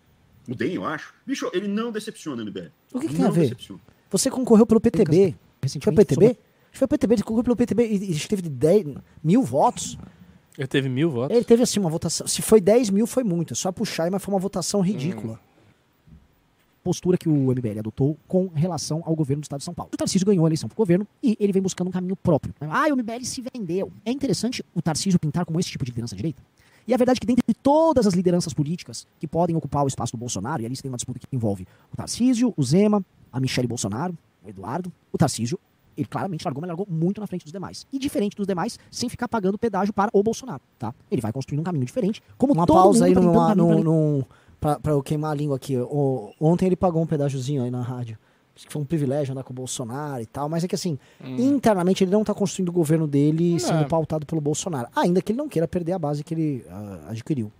o 0.49 0.55
DEM, 0.55 0.74
eu 0.74 0.84
acho. 0.84 1.12
Bicho, 1.26 1.51
ele 1.53 1.68
não 1.68 1.92
decepciona 1.92 2.42
no 2.44 2.51
MBL. 2.51 2.68
O 2.92 2.99
que, 3.01 3.07
que 3.09 3.12
não 3.14 3.20
tem 3.20 3.26
a 3.26 3.30
ver? 3.30 3.40
Decepciona. 3.42 3.80
Você 4.11 4.30
concorreu 4.30 4.66
pelo 4.66 4.80
PTB. 4.80 5.34
Foi 5.80 5.92
o 5.92 5.96
PTB? 5.96 6.14
sobre- 6.14 6.26
Acho 6.28 6.72
que 6.72 6.78
Foi 6.78 6.84
o 6.84 6.88
PTB, 6.88 7.14
ele 7.14 7.22
concorreu 7.22 7.44
pelo 7.44 7.57
PTB 7.57 7.84
e 7.86 8.12
e 8.12 8.18
teve 8.28 8.42
10 8.42 8.86
mil 9.22 9.42
votos. 9.42 9.99
Ele 10.57 10.66
teve 10.66 10.88
mil 10.88 11.11
votos. 11.11 11.34
Ele 11.36 11.44
teve 11.44 11.62
assim 11.62 11.78
uma 11.80 11.88
votação. 11.90 12.26
Se 12.26 12.42
foi 12.42 12.61
10 12.61 12.90
mil, 12.90 13.07
foi 13.07 13.22
muito. 13.24 13.53
É 13.53 13.57
só 13.57 13.70
puxar, 13.72 14.11
mas 14.11 14.22
foi 14.22 14.34
uma 14.34 14.40
votação 14.40 14.80
ridícula. 14.80 15.38
Postura 16.82 17.18
que 17.18 17.28
o 17.28 17.51
MBL 17.53 17.80
adotou 17.80 18.16
com 18.26 18.49
relação 18.49 19.03
ao 19.05 19.14
governo 19.14 19.42
do 19.42 19.44
estado 19.44 19.59
de 19.59 19.64
São 19.64 19.74
Paulo. 19.74 19.90
O 19.92 19.96
Tarcísio 19.96 20.26
ganhou 20.26 20.46
a 20.46 20.49
eleição 20.49 20.68
pro 20.68 20.76
governo 20.76 21.07
e 21.22 21.36
ele 21.38 21.53
vem 21.53 21.61
buscando 21.61 21.88
um 21.88 21.90
caminho 21.90 22.16
próprio. 22.16 22.55
Ah, 22.61 22.86
o 22.90 22.96
MBL 22.96 23.24
se 23.24 23.42
vendeu. 23.55 23.92
É 24.07 24.11
interessante 24.11 24.64
o 24.74 24.80
Tarcísio 24.80 25.18
pintar 25.18 25.44
como 25.44 25.61
esse 25.61 25.70
tipo 25.70 25.84
de 25.84 25.90
liderança 25.90 26.16
direita? 26.16 26.42
E 26.89 26.95
a 26.95 26.97
verdade 26.97 27.18
é 27.18 27.20
que 27.20 27.26
dentre 27.26 27.45
todas 27.62 28.07
as 28.07 28.14
lideranças 28.14 28.55
políticas 28.55 29.07
que 29.20 29.28
podem 29.28 29.55
ocupar 29.55 29.84
o 29.84 29.86
espaço 29.89 30.12
do 30.12 30.18
Bolsonaro, 30.18 30.62
e 30.62 30.66
ali 30.66 30.74
você 30.74 30.80
tem 30.82 30.91
uma 30.91 30.97
disputa 30.97 31.20
que 31.20 31.26
envolve 31.36 31.66
o 31.93 31.97
Tarcísio, 31.97 32.55
o 32.57 32.62
Zema, 32.62 33.05
a 33.30 33.39
Michele 33.39 33.68
Bolsonaro, 33.68 34.16
o 34.43 34.49
Eduardo, 34.49 34.91
o 35.12 35.18
Tarcísio, 35.18 35.59
ele 35.97 36.07
claramente 36.07 36.45
largou, 36.45 36.61
mas 36.62 36.68
largou 36.68 36.86
muito 36.89 37.20
na 37.20 37.26
frente 37.26 37.43
dos 37.45 37.53
demais. 37.53 37.86
E 37.93 37.99
diferente 37.99 38.34
dos 38.36 38.47
demais, 38.47 38.78
sem 38.91 39.09
ficar 39.09 39.28
pagando 39.28 39.59
pedágio 39.59 39.93
para 39.93 40.11
o 40.14 40.22
Bolsonaro, 40.22 40.62
tá? 40.78 40.95
Ele 41.11 41.20
vai 41.20 41.30
construindo 41.32 41.61
um 41.61 41.64
caminho 41.64 41.84
diferente, 41.84 42.22
como 42.39 42.55
uma 42.55 42.64
Todo 42.64 42.76
pausa 42.76 43.05
mundo 43.07 43.18
aí 43.18 43.32
tá 43.34 43.55
num, 43.55 43.82
num, 43.82 44.24
pra, 44.59 44.78
pra 44.80 44.93
eu 44.93 45.03
queimar 45.03 45.32
a 45.32 45.34
língua 45.34 45.57
aqui. 45.57 45.76
O- 45.76 46.32
ontem 46.41 46.66
ele 46.66 46.76
pagou 46.76 47.03
um 47.03 47.07
pedágiozinho 47.07 47.62
aí 47.64 47.70
na 47.70 47.82
rádio. 47.82 48.16
Que 48.66 48.72
foi 48.72 48.82
um 48.82 48.84
privilégio 48.84 49.32
andar 49.32 49.44
com 49.44 49.52
o 49.52 49.56
Bolsonaro 49.56 50.22
e 50.22 50.26
tal, 50.26 50.48
mas 50.48 50.64
é 50.64 50.68
que 50.68 50.74
assim, 50.74 50.98
internamente 51.22 52.02
ele 52.02 52.11
não 52.11 52.24
tá 52.24 52.34
construindo 52.34 52.70
o 52.70 52.72
governo 52.72 53.06
dele 53.06 53.61
sendo 53.61 53.86
pautado 53.86 54.26
pelo 54.26 54.40
Bolsonaro. 54.40 54.88
Ainda 54.96 55.22
que 55.22 55.32
ele 55.32 55.38
não 55.38 55.48
queira 55.48 55.68
perder 55.68 55.92
a 55.92 55.98
base 55.98 56.24
que 56.24 56.34
ele 56.34 56.64
ah, 56.68 57.06
adquiriu. 57.11 57.52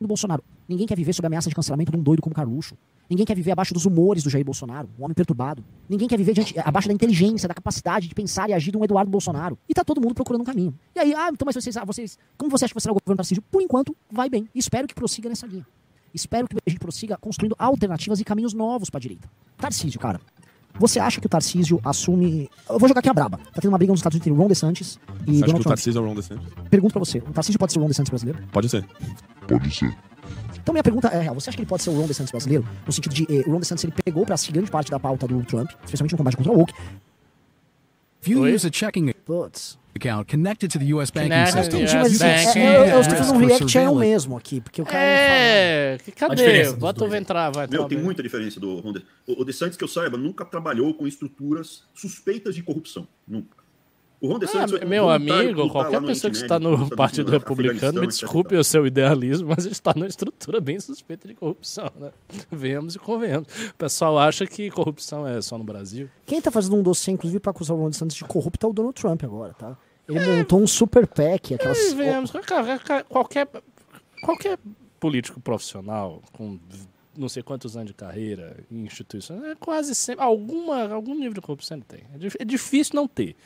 Do 0.00 0.06
Bolsonaro. 0.06 0.42
Ninguém 0.68 0.86
quer 0.86 0.96
viver 0.96 1.12
sob 1.12 1.26
a 1.26 1.28
ameaça 1.28 1.48
de 1.48 1.54
cancelamento 1.54 1.90
de 1.90 1.98
um 1.98 2.02
doido 2.02 2.22
como 2.22 2.34
Carluxo. 2.34 2.76
Ninguém 3.10 3.26
quer 3.26 3.34
viver 3.34 3.50
abaixo 3.50 3.74
dos 3.74 3.86
humores 3.86 4.22
do 4.22 4.30
Jair 4.30 4.44
Bolsonaro, 4.44 4.88
um 4.96 5.02
homem 5.04 5.14
perturbado. 5.16 5.64
Ninguém 5.88 6.06
quer 6.06 6.16
viver 6.16 6.32
diante, 6.32 6.56
abaixo 6.60 6.86
da 6.86 6.94
inteligência, 6.94 7.48
da 7.48 7.54
capacidade 7.54 8.06
de 8.06 8.14
pensar 8.14 8.48
e 8.48 8.52
agir 8.52 8.70
de 8.70 8.78
um 8.78 8.84
Eduardo 8.84 9.10
Bolsonaro. 9.10 9.58
E 9.68 9.74
tá 9.74 9.82
todo 9.82 10.00
mundo 10.00 10.14
procurando 10.14 10.42
um 10.42 10.44
caminho. 10.44 10.72
E 10.94 11.00
aí, 11.00 11.12
ah, 11.12 11.28
então, 11.32 11.44
mas 11.44 11.56
vocês, 11.56 11.76
ah, 11.76 11.84
vocês 11.84 12.16
como 12.38 12.48
você 12.48 12.66
acha 12.66 12.72
que 12.72 12.80
será 12.80 12.92
o 12.92 12.94
governo 12.94 13.16
Tarcísio? 13.16 13.42
Por 13.50 13.60
enquanto, 13.60 13.96
vai 14.08 14.30
bem. 14.30 14.48
E 14.54 14.60
espero 14.60 14.86
que 14.86 14.94
prossiga 14.94 15.28
nessa 15.28 15.44
linha. 15.44 15.66
Espero 16.14 16.48
que 16.48 16.56
a 16.56 16.70
gente 16.70 16.80
prossiga 16.80 17.16
construindo 17.16 17.54
alternativas 17.58 18.20
e 18.20 18.24
caminhos 18.24 18.52
novos 18.52 18.90
pra 18.90 18.98
direita. 19.00 19.28
Tarcísio, 19.56 20.00
cara. 20.00 20.20
Você 20.78 20.98
acha 21.00 21.20
que 21.20 21.26
o 21.26 21.28
Tarcísio 21.28 21.80
assume. 21.84 22.48
Eu 22.68 22.78
vou 22.78 22.88
jogar 22.88 23.00
aqui 23.00 23.08
a 23.08 23.12
braba. 23.12 23.38
Tá 23.38 23.60
tendo 23.60 23.72
uma 23.72 23.78
briga 23.78 23.92
nos 23.92 24.00
Estados 24.00 24.14
Unidos 24.14 24.26
entre 24.26 24.38
o 24.38 24.42
Ron 24.42 24.48
DeSantis 24.48 24.98
e 25.26 25.38
Você 25.38 25.44
acha 25.44 25.46
Donald 25.46 25.46
que 25.46 25.50
o 25.50 25.52
Trump. 25.52 25.66
Tarcísio 25.66 25.98
é 25.98 26.02
o 26.02 26.06
Ron 26.06 26.14
DeSantis? 26.14 26.48
Pergunto 26.70 26.92
pra 26.92 27.00
você: 27.00 27.18
o 27.18 27.32
Tarcísio 27.32 27.58
pode 27.58 27.72
ser 27.72 27.78
o 27.78 27.82
Ron 27.82 27.88
DeSantis 27.88 28.10
brasileiro? 28.10 28.38
Pode 28.52 28.70
ser. 28.70 28.86
Então 30.62 30.72
minha 30.72 30.82
pergunta 30.82 31.08
é 31.08 31.22
real. 31.22 31.34
Você 31.34 31.50
acha 31.50 31.56
que 31.56 31.62
ele 31.62 31.68
pode 31.68 31.82
ser 31.82 31.90
o 31.90 31.94
Ron 32.00 32.06
DeSantis 32.06 32.30
brasileiro? 32.30 32.64
No 32.86 32.92
sentido 32.92 33.14
de 33.14 33.24
eh, 33.24 33.42
o 33.46 33.52
Ron 33.52 33.58
DeSantis 33.60 33.84
ele 33.84 33.92
pegou 34.04 34.24
pra 34.24 34.36
si 34.36 34.52
grande 34.52 34.70
parte 34.70 34.90
da 34.90 35.00
pauta 35.00 35.26
do 35.26 35.42
Trump, 35.44 35.68
especialmente 35.84 36.12
no 36.12 36.18
combate 36.18 36.36
contra 36.36 36.52
o 36.52 36.58
woke. 36.58 36.72
If 38.22 38.28
you 38.28 38.42
Oi? 38.42 38.54
use 38.54 38.66
a 38.66 38.70
checking 38.70 39.12
Putz. 39.24 39.78
account 39.96 40.28
connected 40.28 40.70
to 40.72 40.78
the 40.78 40.84
U.S. 40.94 41.10
banking 41.10 41.30
Connected, 41.30 41.64
system, 41.64 41.80
yes, 41.80 41.92
Entendi, 41.92 42.18
mas 42.18 42.56
é, 42.56 42.58
eu, 42.58 42.84
eu 42.86 42.86
the 42.94 43.00
estou 43.00 43.16
fazendo 43.16 43.34
um 43.36 43.38
react 43.46 43.70
surveillance. 43.72 43.98
mesmo 44.08 44.36
aqui, 44.36 44.60
porque 44.60 44.82
o 44.82 44.84
cara 44.84 44.98
É, 44.98 45.98
que- 46.04 46.12
cadê? 46.12 46.72
Bota 46.74 46.98
o 46.98 47.08
dois. 47.08 47.12
Ventrar, 47.12 47.50
vai. 47.52 47.66
Meu, 47.66 47.82
tá 47.82 47.88
tem 47.88 47.96
bem. 47.98 48.04
muita 48.04 48.22
diferença 48.22 48.60
do 48.60 48.78
Ron 48.80 48.92
De... 48.92 49.02
O 49.26 49.40
o 49.40 49.44
DeSantis, 49.44 49.76
que 49.76 49.84
eu 49.84 49.88
saiba, 49.88 50.16
nunca 50.18 50.44
trabalhou 50.44 50.92
com 50.94 51.06
estruturas 51.06 51.84
suspeitas 51.94 52.54
de 52.54 52.62
corrupção. 52.62 53.06
Nunca. 53.26 53.56
O 54.20 54.28
Ron 54.28 54.38
DeSantis 54.38 54.74
Ah, 54.74 54.78
foi 54.78 54.84
meu 54.86 55.08
amigo, 55.08 55.64
lá 55.64 55.70
qualquer 55.70 56.02
pessoa 56.02 56.30
que 56.30 56.36
está 56.36 56.58
no 56.58 56.90
Partido 56.90 57.30
Republicano, 57.30 58.00
me 58.02 58.06
desculpe 58.06 58.54
o 58.54 58.62
seu 58.62 58.86
idealismo, 58.86 59.48
mas 59.48 59.64
está 59.64 59.92
numa 59.94 60.06
estrutura 60.06 60.60
bem 60.60 60.78
suspeita 60.78 61.26
de 61.26 61.34
corrupção, 61.34 61.90
né? 61.98 62.10
Venhamos 62.50 62.94
e 62.94 62.98
convenhamos. 62.98 63.48
O 63.70 63.74
pessoal 63.74 64.18
acha 64.18 64.46
que 64.46 64.70
corrupção 64.70 65.26
é 65.26 65.40
só 65.40 65.56
no 65.56 65.64
Brasil. 65.64 66.08
Quem 66.26 66.40
tá 66.40 66.50
fazendo 66.50 66.76
um 66.76 66.82
dossiê, 66.82 67.14
inclusive, 67.14 67.40
pra 67.40 67.50
acusar 67.50 67.74
o 67.76 67.80
Ron 67.80 67.90
DeSantis 67.90 68.16
de 68.16 68.24
corrupto 68.24 68.66
é 68.66 68.68
o 68.68 68.72
Donald 68.72 69.00
Trump 69.00 69.24
agora, 69.24 69.54
tá? 69.54 69.76
Ele 70.06 70.18
montou 70.20 70.60
um 70.60 70.66
super 70.66 71.06
PAC, 71.06 71.54
aquelas... 71.54 71.94
Cara, 72.46 72.78
cara, 72.80 73.04
qualquer, 73.04 73.48
qualquer 74.22 74.58
político 74.98 75.40
profissional 75.40 76.20
com 76.32 76.58
não 77.16 77.28
sei 77.28 77.42
quantos 77.42 77.76
anos 77.76 77.88
de 77.88 77.94
carreira 77.94 78.56
em 78.70 78.84
instituições, 78.84 79.42
é 79.44 79.54
quase 79.54 79.94
sempre, 79.94 80.24
alguma, 80.24 80.88
algum 80.92 81.14
nível 81.14 81.34
de 81.34 81.40
corrupção 81.40 81.76
ele 81.76 81.84
tem. 81.86 82.00
É, 82.00 82.42
é 82.42 82.44
difícil 82.44 82.94
não 82.94 83.06
ter. 83.06 83.36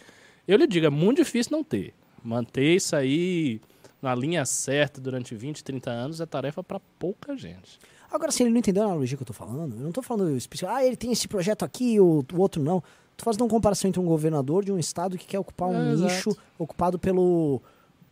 Eu 0.47 0.57
lhe 0.59 0.67
digo, 0.67 0.87
é 0.87 0.91
muito 0.91 1.19
difícil 1.19 1.53
não 1.57 1.65
ter. 1.65 1.95
Manter 2.23 2.75
isso 2.77 2.95
aí 2.97 3.61
na 4.01 4.15
linha 4.15 4.45
certa 4.45 5.01
durante 5.01 5.35
20, 5.35 5.65
30 5.65 5.91
anos 5.91 6.21
é 6.21 6.27
tarefa 6.27 6.63
para 6.63 6.81
pouca 6.99 7.37
gente. 7.37 7.79
Agora, 8.11 8.31
se 8.31 8.43
ele 8.43 8.51
não 8.51 8.59
entendeu 8.59 8.83
a 8.83 8.87
analogia 8.87 9.17
que 9.17 9.23
eu 9.23 9.27
tô 9.27 9.33
falando, 9.33 9.75
eu 9.77 9.83
não 9.83 9.93
tô 9.93 10.03
falando 10.03 10.37
específico, 10.37 10.71
ah, 10.71 10.85
ele 10.85 10.97
tem 10.97 11.11
esse 11.11 11.27
projeto 11.27 11.65
aqui, 11.65 11.99
o, 11.99 12.25
o 12.33 12.41
outro 12.41 12.63
não. 12.63 12.83
Tô 13.17 13.25
fazendo 13.25 13.43
uma 13.43 13.49
comparação 13.51 13.89
entre 13.89 14.01
um 14.01 14.05
governador 14.05 14.65
de 14.65 14.73
um 14.73 14.79
estado 14.79 15.17
que 15.17 15.27
quer 15.27 15.39
ocupar 15.39 15.69
um 15.69 15.91
É, 15.91 15.93
exato. 15.93 16.13
nicho 16.13 16.37
ocupado 16.59 16.99
pelo 16.99 17.63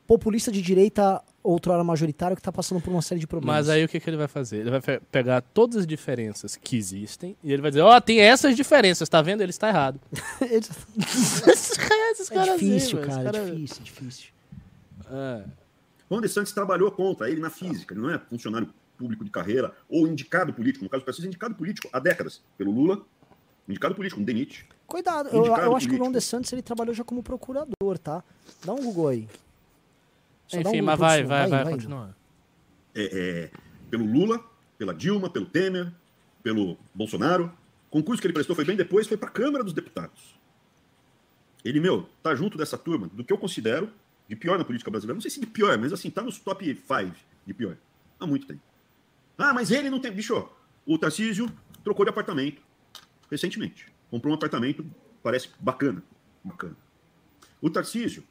populista 0.06 0.50
de 0.50 0.60
direita, 0.60 1.22
outrora 1.42 1.82
majoritário, 1.82 2.36
que 2.36 2.42
tá 2.42 2.52
passando 2.52 2.80
por 2.80 2.90
uma 2.90 3.02
série 3.02 3.20
de 3.20 3.26
problemas. 3.26 3.56
Mas 3.56 3.68
aí 3.68 3.84
o 3.84 3.88
que, 3.88 3.98
que 3.98 4.08
ele 4.10 4.16
vai 4.16 4.28
fazer? 4.28 4.58
Ele 4.58 4.70
vai 4.70 4.80
pegar 5.10 5.40
todas 5.40 5.76
as 5.78 5.86
diferenças 5.86 6.56
que 6.56 6.76
existem 6.76 7.36
e 7.42 7.52
ele 7.52 7.62
vai 7.62 7.70
dizer, 7.70 7.82
ó, 7.82 8.00
tem 8.00 8.20
essas 8.20 8.54
diferenças, 8.56 9.08
tá 9.08 9.22
vendo? 9.22 9.40
Ele 9.42 9.50
está 9.50 9.68
errado. 9.68 10.00
Esses 10.40 11.76
caras- 11.76 12.20
esses 12.20 12.30
é 12.30 12.52
difícil, 12.54 12.98
velho, 12.98 13.10
cara, 13.10 13.20
esses 13.20 13.26
é 13.26 13.32
caras- 13.32 13.50
difícil, 13.50 13.80
é 13.80 13.84
difícil. 13.84 14.28
É. 15.10 15.44
De 16.20 16.28
Santos 16.28 16.52
trabalhou 16.52 16.90
contra 16.92 17.30
ele 17.30 17.40
na 17.40 17.48
física, 17.48 17.94
ele 17.94 18.02
não 18.02 18.10
é 18.10 18.18
funcionário 18.18 18.68
público 18.98 19.24
de 19.24 19.30
carreira 19.30 19.72
ou 19.88 20.06
indicado 20.06 20.52
político, 20.52 20.84
no 20.84 20.90
caso 20.90 21.02
do 21.02 21.06
Tarcísio, 21.06 21.26
é 21.26 21.28
indicado 21.28 21.54
político 21.54 21.88
há 21.90 21.98
décadas, 21.98 22.42
pelo 22.58 22.70
Lula, 22.70 23.02
indicado 23.66 23.94
político, 23.94 24.20
um 24.20 24.24
Denit. 24.24 24.66
Cuidado, 24.86 25.30
eu, 25.30 25.40
Indicado 25.40 25.62
eu 25.62 25.76
acho 25.76 25.86
que 25.86 25.94
o 25.94 25.98
político. 25.98 26.04
Ron 26.04 26.12
DeSantis 26.12 26.52
ele 26.52 26.60
trabalhou 26.62 26.94
já 26.94 27.02
como 27.02 27.22
procurador, 27.22 27.98
tá? 28.02 28.22
Dá 28.64 28.74
um 28.74 28.82
Google 28.84 29.08
aí. 29.08 29.28
Só 30.52 30.58
um 30.58 30.60
Enfim, 30.60 30.70
Google, 30.70 30.84
mas 30.84 30.98
vai, 30.98 31.24
vai, 31.24 31.48
vai, 31.48 31.62
indo. 31.62 31.70
continua. 31.70 32.16
É, 32.94 33.04
é, 33.04 33.50
pelo 33.90 34.04
Lula, 34.04 34.44
pela 34.76 34.92
Dilma, 34.92 35.30
pelo 35.30 35.46
Temer, 35.46 35.90
pelo 36.42 36.76
Bolsonaro. 36.94 37.46
O 37.88 37.90
concurso 37.90 38.20
que 38.20 38.26
ele 38.26 38.34
prestou 38.34 38.54
foi 38.54 38.64
bem 38.64 38.76
depois, 38.76 39.06
foi 39.06 39.16
para 39.16 39.28
a 39.28 39.32
Câmara 39.32 39.64
dos 39.64 39.72
Deputados. 39.72 40.38
Ele, 41.64 41.80
meu, 41.80 42.08
tá 42.22 42.34
junto 42.34 42.58
dessa 42.58 42.76
turma, 42.76 43.08
do 43.08 43.24
que 43.24 43.32
eu 43.32 43.38
considero 43.38 43.90
de 44.28 44.36
pior 44.36 44.58
na 44.58 44.64
política 44.64 44.90
brasileira. 44.90 45.14
Não 45.14 45.20
sei 45.22 45.30
se 45.30 45.40
de 45.40 45.46
pior, 45.46 45.78
mas 45.78 45.92
assim, 45.92 46.10
tá 46.10 46.22
nos 46.22 46.38
top 46.38 46.64
5 46.66 47.16
de 47.46 47.54
pior. 47.54 47.76
Há 48.20 48.26
muito 48.26 48.46
tempo. 48.46 48.60
Ah, 49.38 49.54
mas 49.54 49.70
ele 49.70 49.88
não 49.88 50.00
tem. 50.00 50.12
Bicho, 50.12 50.48
o 50.84 50.98
Tarcísio 50.98 51.50
trocou 51.82 52.04
de 52.04 52.10
apartamento 52.10 52.60
recentemente. 53.30 53.86
Comprou 54.10 54.32
um 54.32 54.36
apartamento, 54.36 54.84
parece 55.22 55.48
bacana. 55.58 56.02
Bacana. 56.44 56.76
O 57.60 57.70
Tarcísio, 57.70 58.22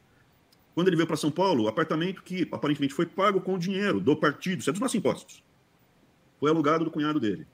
quando 0.74 0.88
ele 0.88 0.96
veio 0.96 1.06
para 1.06 1.16
São 1.16 1.30
Paulo, 1.30 1.64
o 1.64 1.68
apartamento 1.68 2.22
que 2.22 2.48
aparentemente 2.50 2.94
foi 2.94 3.06
pago 3.06 3.40
com 3.40 3.54
o 3.54 3.58
dinheiro 3.58 4.00
do 4.00 4.16
partido, 4.16 4.60
isso 4.60 4.70
é 4.70 4.72
dos 4.72 4.80
nossos 4.80 4.94
impostos. 4.94 5.42
Foi 6.40 6.50
alugado 6.50 6.84
do 6.84 6.90
cunhado 6.90 7.20
dele. 7.20 7.46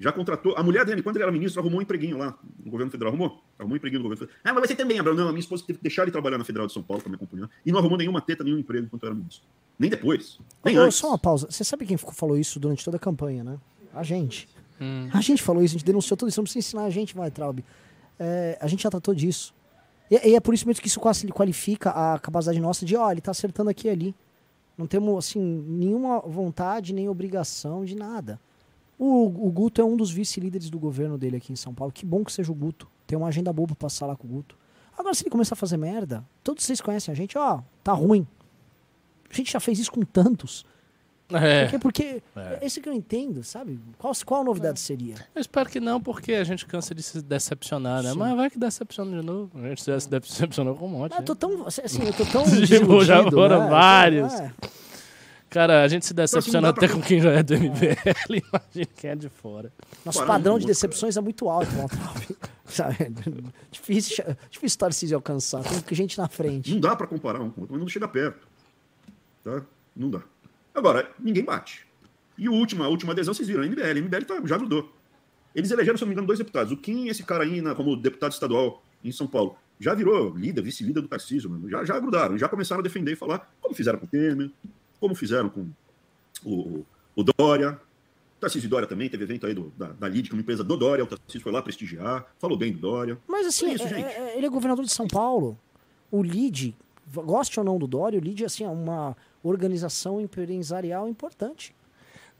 Já 0.00 0.10
contratou. 0.10 0.56
A 0.56 0.62
mulher 0.62 0.86
dele, 0.86 1.02
quando 1.02 1.16
ele 1.16 1.24
era 1.24 1.32
ministro, 1.32 1.60
arrumou 1.60 1.78
um 1.78 1.82
empreguinho 1.82 2.16
lá 2.16 2.38
no 2.64 2.70
governo 2.70 2.90
federal. 2.90 3.12
Arrumou? 3.12 3.42
Arrumou 3.58 3.74
um 3.74 3.76
empreguinho 3.76 4.02
no 4.02 4.08
governo 4.08 4.26
federal. 4.26 4.40
Ah, 4.42 4.54
mas 4.54 4.66
você 4.66 4.74
também, 4.74 4.98
Abraão. 4.98 5.14
Não, 5.14 5.28
a 5.28 5.30
minha 5.30 5.40
esposa 5.40 5.62
teve 5.66 5.78
que 5.78 5.82
deixar 5.82 6.02
ele 6.04 6.10
trabalhar 6.10 6.38
na 6.38 6.44
Federal 6.44 6.66
de 6.66 6.72
São 6.72 6.82
Paulo 6.82 7.02
para 7.02 7.10
me 7.10 7.16
acompanhar. 7.16 7.50
E 7.66 7.70
não 7.70 7.78
arrumou 7.78 7.98
nenhuma 7.98 8.22
teta, 8.22 8.42
nenhum 8.42 8.58
emprego 8.58 8.86
enquanto 8.86 9.04
era 9.04 9.14
ministro. 9.14 9.46
Nem 9.78 9.90
depois. 9.90 10.38
Nem 10.64 10.76
antes. 10.78 10.96
Só 10.96 11.08
uma 11.08 11.18
pausa. 11.18 11.48
Você 11.50 11.62
sabe 11.64 11.84
quem 11.84 11.98
falou 11.98 12.38
isso 12.38 12.58
durante 12.58 12.82
toda 12.82 12.96
a 12.96 13.00
campanha, 13.00 13.44
né? 13.44 13.58
A 13.92 14.02
gente. 14.02 14.48
Hum. 14.80 15.10
A 15.12 15.20
gente 15.20 15.42
falou 15.42 15.62
isso, 15.62 15.74
a 15.74 15.78
gente 15.78 15.86
denunciou 15.86 16.16
tudo 16.16 16.30
isso. 16.30 16.40
Não 16.40 16.44
precisa 16.44 16.66
ensinar 16.66 16.84
a 16.84 16.90
gente, 16.90 17.14
vai, 17.14 17.30
Traub. 17.30 17.62
É, 18.18 18.56
a 18.58 18.66
gente 18.66 18.82
já 18.82 18.90
tratou 18.90 19.14
disso. 19.14 19.52
E, 20.10 20.30
e 20.30 20.34
é 20.34 20.40
por 20.40 20.52
isso 20.52 20.66
mesmo 20.66 20.82
que 20.82 20.88
isso 20.88 21.00
quase 21.00 21.26
qualifica 21.28 21.90
a 21.90 22.18
capacidade 22.18 22.60
nossa 22.60 22.84
de, 22.84 22.96
ó, 22.96 23.10
ele 23.10 23.20
tá 23.20 23.30
acertando 23.30 23.70
aqui 23.70 23.86
e 23.86 23.90
ali. 23.90 24.14
Não 24.76 24.86
temos, 24.86 25.16
assim, 25.26 25.40
nenhuma 25.40 26.20
vontade, 26.20 26.92
nem 26.92 27.08
obrigação 27.08 27.84
de 27.84 27.94
nada. 27.94 28.40
O, 28.98 29.46
o 29.46 29.50
Guto 29.50 29.80
é 29.80 29.84
um 29.84 29.96
dos 29.96 30.10
vice-líderes 30.10 30.68
do 30.68 30.78
governo 30.78 31.16
dele 31.16 31.36
aqui 31.36 31.52
em 31.52 31.56
São 31.56 31.72
Paulo. 31.72 31.92
Que 31.92 32.04
bom 32.04 32.24
que 32.24 32.32
seja 32.32 32.50
o 32.50 32.54
Guto. 32.54 32.88
Tem 33.06 33.16
uma 33.16 33.28
agenda 33.28 33.52
boa 33.52 33.66
pra 33.66 33.76
passar 33.76 34.06
lá 34.06 34.16
com 34.16 34.26
o 34.26 34.30
Guto. 34.30 34.56
Agora, 34.96 35.14
se 35.14 35.22
ele 35.22 35.30
começar 35.30 35.54
a 35.54 35.56
fazer 35.56 35.76
merda, 35.76 36.24
todos 36.44 36.64
vocês 36.64 36.80
conhecem 36.80 37.12
a 37.12 37.14
gente, 37.14 37.38
ó, 37.38 37.62
tá 37.82 37.92
ruim. 37.92 38.26
A 39.30 39.34
gente 39.34 39.52
já 39.52 39.60
fez 39.60 39.78
isso 39.78 39.92
com 39.92 40.02
tantos. 40.02 40.66
É. 41.32 41.64
Porque, 41.64 41.78
porque 41.78 42.22
É. 42.36 42.58
é 42.62 42.66
isso 42.66 42.80
que 42.80 42.88
eu 42.88 42.92
entendo, 42.92 43.42
sabe? 43.44 43.78
Qual, 43.98 44.12
qual 44.24 44.40
a 44.40 44.44
novidade 44.44 44.80
seria? 44.80 45.14
Eu 45.34 45.40
espero 45.40 45.68
que 45.68 45.80
não, 45.80 46.00
porque 46.00 46.32
a 46.32 46.44
gente 46.44 46.66
cansa 46.66 46.94
de 46.94 47.02
se 47.02 47.22
decepcionar, 47.22 48.02
né? 48.02 48.12
Sim. 48.12 48.18
Mas 48.18 48.36
vai 48.36 48.50
que 48.50 48.58
decepciona 48.58 49.20
de 49.20 49.26
novo. 49.26 49.50
A 49.54 49.68
gente 49.68 49.84
já 49.84 49.98
se 50.00 50.08
decepcionou 50.08 50.74
com 50.74 50.86
um 50.86 50.90
monte. 50.90 51.10
Mas 51.10 51.18
eu 51.18 51.20
né? 51.20 51.26
tô 51.26 51.34
tão. 51.36 51.66
Assim, 51.66 52.04
eu 52.04 52.12
tô 52.12 52.24
tão. 52.26 52.44
Tipo, 52.66 53.04
já 53.04 53.22
foram 53.30 53.64
né? 53.64 53.68
vários. 53.70 54.32
É. 54.34 54.52
Cara, 55.50 55.82
a 55.82 55.88
gente 55.88 56.06
se 56.06 56.14
decepciona 56.14 56.68
até 56.68 56.86
com 56.86 57.00
quem 57.00 57.20
já 57.20 57.32
é 57.32 57.42
do 57.42 57.54
MBL. 57.54 57.96
Imagina 58.30 58.90
quem 58.96 59.10
é 59.10 59.16
de 59.16 59.28
fora. 59.28 59.72
Nosso 60.06 60.20
Parar 60.20 60.34
padrão 60.34 60.58
de 60.60 60.64
decepções 60.64 61.16
é 61.16 61.20
muito 61.20 61.48
alto. 61.48 61.68
Sabe? 62.66 63.12
Difícil, 63.68 64.24
difícil 64.48 64.78
Tarcísio 64.78 65.16
alcançar. 65.16 65.62
Tem 65.64 65.96
gente 65.96 66.16
na 66.16 66.28
frente. 66.28 66.72
Não 66.72 66.80
dá 66.80 66.94
para 66.94 67.08
comparar 67.08 67.40
um 67.40 67.50
com 67.50 67.60
o 67.60 67.62
outro, 67.62 67.72
mas 67.74 67.80
não 67.80 67.88
chega 67.88 68.06
perto. 68.06 68.46
Tá? 69.42 69.60
Não 69.96 70.08
dá. 70.08 70.20
Agora, 70.74 71.10
ninguém 71.18 71.44
bate. 71.44 71.86
E 72.38 72.48
o 72.48 72.52
último, 72.52 72.82
a 72.84 72.88
última 72.88 73.12
adesão, 73.12 73.34
vocês 73.34 73.48
viram, 73.48 73.62
a 73.62 73.66
MBL. 73.66 73.82
A 73.82 73.94
MBL 74.02 74.24
tá, 74.24 74.40
já 74.46 74.56
grudou. 74.56 74.90
Eles 75.54 75.70
elegeram, 75.70 75.96
se 75.98 76.02
não 76.02 76.08
me 76.08 76.14
engano, 76.14 76.26
dois 76.26 76.38
deputados. 76.38 76.72
O 76.72 76.76
Kim, 76.76 77.08
esse 77.08 77.22
cara 77.24 77.44
aí, 77.44 77.60
na- 77.60 77.74
como 77.74 77.96
deputado 77.96 78.32
estadual 78.32 78.82
em 79.04 79.10
São 79.12 79.26
Paulo, 79.26 79.56
já 79.78 79.94
virou 79.94 80.34
líder, 80.36 80.62
vice-líder 80.62 81.00
do 81.02 81.08
Tarcísio, 81.08 81.50
mano. 81.50 81.68
Já, 81.68 81.84
já 81.84 81.98
grudaram, 81.98 82.38
já 82.38 82.48
começaram 82.48 82.80
a 82.80 82.82
defender 82.82 83.12
e 83.12 83.16
falar, 83.16 83.50
como 83.60 83.74
fizeram 83.74 83.98
com 83.98 84.06
o 84.06 84.08
Temer, 84.08 84.50
como 85.00 85.14
fizeram 85.14 85.48
com 85.48 85.68
o, 86.44 86.84
o, 87.16 87.22
Dória. 87.36 87.80
O 88.36 88.40
Tarcísio 88.40 88.66
e 88.68 88.70
Dória 88.70 88.86
também, 88.86 89.08
teve 89.10 89.24
evento 89.24 89.46
aí 89.46 89.52
do, 89.54 89.72
da, 89.76 89.88
da 89.88 90.08
LID, 90.08 90.28
que 90.28 90.34
é 90.34 90.36
uma 90.36 90.40
empresa 90.42 90.62
do 90.64 90.76
Dória, 90.76 91.04
o 91.04 91.06
Tarcísio 91.06 91.40
foi 91.42 91.52
lá 91.52 91.60
prestigiar, 91.62 92.26
falou 92.38 92.56
bem 92.56 92.72
do 92.72 92.78
Dória. 92.78 93.18
Mas 93.26 93.46
assim, 93.46 93.70
É 93.70 93.74
isso, 93.74 93.84
é- 93.84 93.88
gente. 93.88 94.04
é- 94.06 94.36
ele 94.36 94.46
é 94.46 94.48
governador 94.48 94.84
de 94.84 94.92
São 94.92 95.06
Paulo. 95.08 95.58
O 96.10 96.22
LID, 96.22 96.74
goste 97.12 97.58
ou 97.58 97.64
não 97.64 97.78
do 97.78 97.86
Dória, 97.86 98.18
o 98.18 98.22
LID 98.22 98.44
assim, 98.44 98.64
é 98.64 98.68
uma 98.68 99.16
organização 99.42 100.20
empresarial 100.20 101.08
importante. 101.08 101.74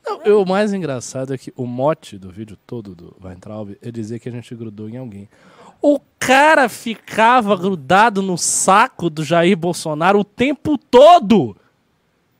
Não, 0.04 0.20
e 0.24 0.30
o 0.30 0.44
mais 0.46 0.72
engraçado 0.72 1.34
é 1.34 1.38
que 1.38 1.52
o 1.56 1.66
mote 1.66 2.18
do 2.18 2.30
vídeo 2.30 2.56
todo 2.66 2.94
do 2.94 3.16
Weintraub 3.22 3.76
é 3.82 3.90
dizer 3.90 4.18
que 4.18 4.28
a 4.28 4.32
gente 4.32 4.54
grudou 4.54 4.88
em 4.88 4.96
alguém. 4.96 5.28
O 5.82 6.00
cara 6.18 6.68
ficava 6.68 7.56
grudado 7.56 8.22
no 8.22 8.36
saco 8.36 9.08
do 9.08 9.24
Jair 9.24 9.56
Bolsonaro 9.56 10.20
o 10.20 10.24
tempo 10.24 10.76
todo. 10.76 11.56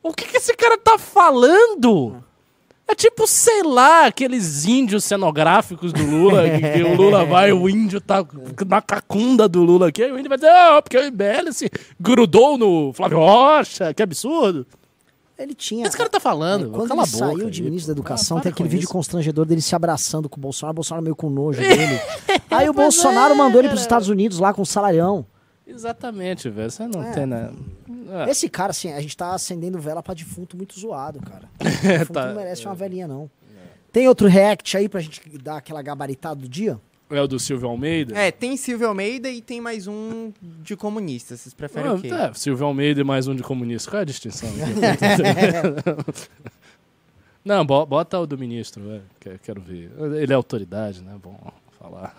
O 0.03 0.13
que, 0.13 0.25
que 0.25 0.37
esse 0.37 0.55
cara 0.55 0.77
tá 0.77 0.97
falando? 0.97 2.23
É 2.87 2.95
tipo, 2.95 3.25
sei 3.25 3.63
lá, 3.63 4.07
aqueles 4.07 4.65
índios 4.65 5.05
cenográficos 5.05 5.93
do 5.93 6.03
Lula, 6.05 6.43
que, 6.49 6.71
que 6.73 6.83
o 6.83 6.93
Lula 6.95 7.23
vai, 7.25 7.51
o 7.53 7.69
índio 7.69 8.01
tá 8.01 8.25
na 8.67 8.81
cacunda 8.81 9.47
do 9.47 9.63
Lula 9.63 9.87
aqui, 9.87 10.03
aí 10.03 10.11
o 10.11 10.17
índio 10.19 10.27
vai 10.27 10.37
dizer, 10.37 10.49
ah, 10.51 10.81
porque 10.81 10.97
o 10.97 11.05
IBL 11.05 11.51
se 11.53 11.69
grudou 11.99 12.57
no 12.57 12.91
Flávio 12.91 13.19
Rocha, 13.19 13.93
que 13.93 14.03
absurdo. 14.03 14.67
Ele 15.39 15.55
tinha. 15.55 15.87
Esse 15.87 15.97
cara 15.97 16.07
tá 16.09 16.19
falando, 16.19 16.67
É, 16.67 16.69
quando 16.69 16.87
cala 16.89 17.01
ele 17.03 17.09
a 17.09 17.17
boca 17.17 17.33
saiu 17.35 17.49
de 17.49 17.61
aí, 17.61 17.65
ministro 17.67 17.87
da. 17.95 17.99
Educação, 17.99 18.37
Ah, 18.37 18.41
tem 18.41 18.51
aquele 18.51 18.69
vídeo 18.69 18.83
isso. 18.83 18.93
constrangedor 18.93 19.45
dele 19.45 19.61
se 19.61 19.73
abraçando 19.73 20.29
com 20.29 20.37
o 20.37 20.41
Bolsonaro, 20.41 20.73
o 20.73 20.75
Bolsonaro 20.75 21.03
meio 21.03 21.15
com 21.15 21.29
nojo 21.31 21.59
dele. 21.63 21.99
Aí 22.49 22.69
o 22.69 22.73
Bolsonaro 22.73 23.35
mandou 23.35 23.59
ele 23.59 23.69
para 23.69 23.75
os 23.75 23.81
Estados 23.81 24.07
Unidos 24.09 24.37
lá 24.37 24.53
com 24.53 24.61
um 24.61 24.65
salarião. 24.65 25.25
Exatamente, 25.71 26.49
velho. 26.49 26.69
Você 26.69 26.87
não 26.87 27.03
É. 27.03 27.11
tem 27.11 27.25
nada. 27.25 27.53
Ah, 28.09 28.29
Esse 28.29 28.49
cara, 28.49 28.71
assim, 28.71 28.91
a 28.91 28.99
gente 29.01 29.15
tá 29.15 29.33
acendendo 29.33 29.79
vela 29.79 30.03
pra 30.03 30.13
defunto 30.13 30.57
muito 30.57 30.77
zoado, 30.79 31.19
cara. 31.21 31.49
Defunto 31.59 32.13
tá, 32.13 32.27
não 32.27 32.35
merece 32.35 32.65
uma 32.65 32.75
velhinha, 32.75 33.07
não. 33.07 33.29
Tem 33.91 34.07
outro 34.07 34.27
react 34.27 34.75
aí 34.77 34.87
pra 34.89 34.99
gente 35.01 35.21
dar 35.37 35.57
aquela 35.57 35.81
gabaritada 35.81 36.41
do 36.41 36.47
dia? 36.49 36.79
É 37.09 37.21
o 37.21 37.27
do 37.27 37.37
Silvio 37.39 37.67
Almeida? 37.67 38.17
É, 38.17 38.31
tem 38.31 38.55
Silvio 38.55 38.87
Almeida 38.87 39.29
e 39.29 39.41
tem 39.41 39.59
mais 39.59 39.85
um 39.85 40.31
de 40.41 40.77
comunista. 40.77 41.35
Vocês 41.35 41.53
preferem 41.53 41.89
Ah, 41.89 41.93
o 41.95 42.01
quê? 42.01 42.07
é, 42.07 42.33
Silvio 42.33 42.65
Almeida 42.65 43.01
e 43.01 43.03
mais 43.03 43.27
um 43.27 43.35
de 43.35 43.43
comunista. 43.43 43.91
Qual 43.91 43.99
é 43.99 44.03
a 44.03 44.05
distinção? 44.05 44.49
não, 47.43 47.65
bo- 47.65 47.85
bota 47.85 48.19
o 48.19 48.25
do 48.25 48.37
ministro, 48.37 48.89
é, 48.91 49.01
que- 49.19 49.37
quero 49.39 49.61
ver. 49.61 49.91
Ele 50.21 50.31
é 50.31 50.35
autoridade, 50.35 51.01
né? 51.01 51.15
Bom 51.21 51.37
falar. 51.79 52.15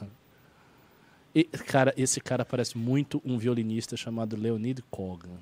E, 1.35 1.45
cara, 1.45 1.95
esse 1.97 2.20
cara 2.20 2.45
parece 2.45 2.76
muito 2.76 3.20
um 3.24 3.39
violinista 3.39 3.97
chamado 3.97 4.37
Leonid 4.37 4.83
Kogan. 4.91 5.39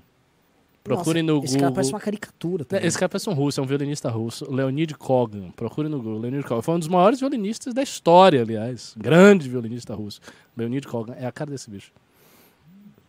Procurem 0.83 1.23
Nossa, 1.23 1.35
no 1.41 1.45
Esse 1.45 1.53
Google. 1.55 1.61
cara 1.61 1.73
parece 1.75 1.93
uma 1.93 2.01
caricatura. 2.01 2.63
É, 2.63 2.65
também. 2.65 2.87
Esse 2.87 2.99
cara 2.99 3.09
parece 3.09 3.29
um 3.29 3.35
russo, 3.35 3.61
é 3.61 3.63
um 3.63 3.67
violinista 3.67 4.09
russo, 4.09 4.51
Leonid 4.51 4.95
Kogan. 4.95 5.51
Procure 5.51 5.89
no 5.89 5.99
Google, 5.99 6.21
Leonid 6.21 6.43
Kogan. 6.47 6.63
Foi 6.63 6.75
um 6.75 6.79
dos 6.79 6.89
maiores 6.89 7.21
violinistas 7.21 7.75
da 7.75 7.83
história, 7.83 8.41
aliás. 8.41 8.95
Grande 8.97 9.49
violinista 9.49 9.95
russo. 9.95 10.21
Leonid 10.57 10.87
Kogan. 10.89 11.15
É 11.19 11.27
a 11.27 11.33
cara 11.33 11.51
desse 11.51 11.69
bicho. 11.71 11.93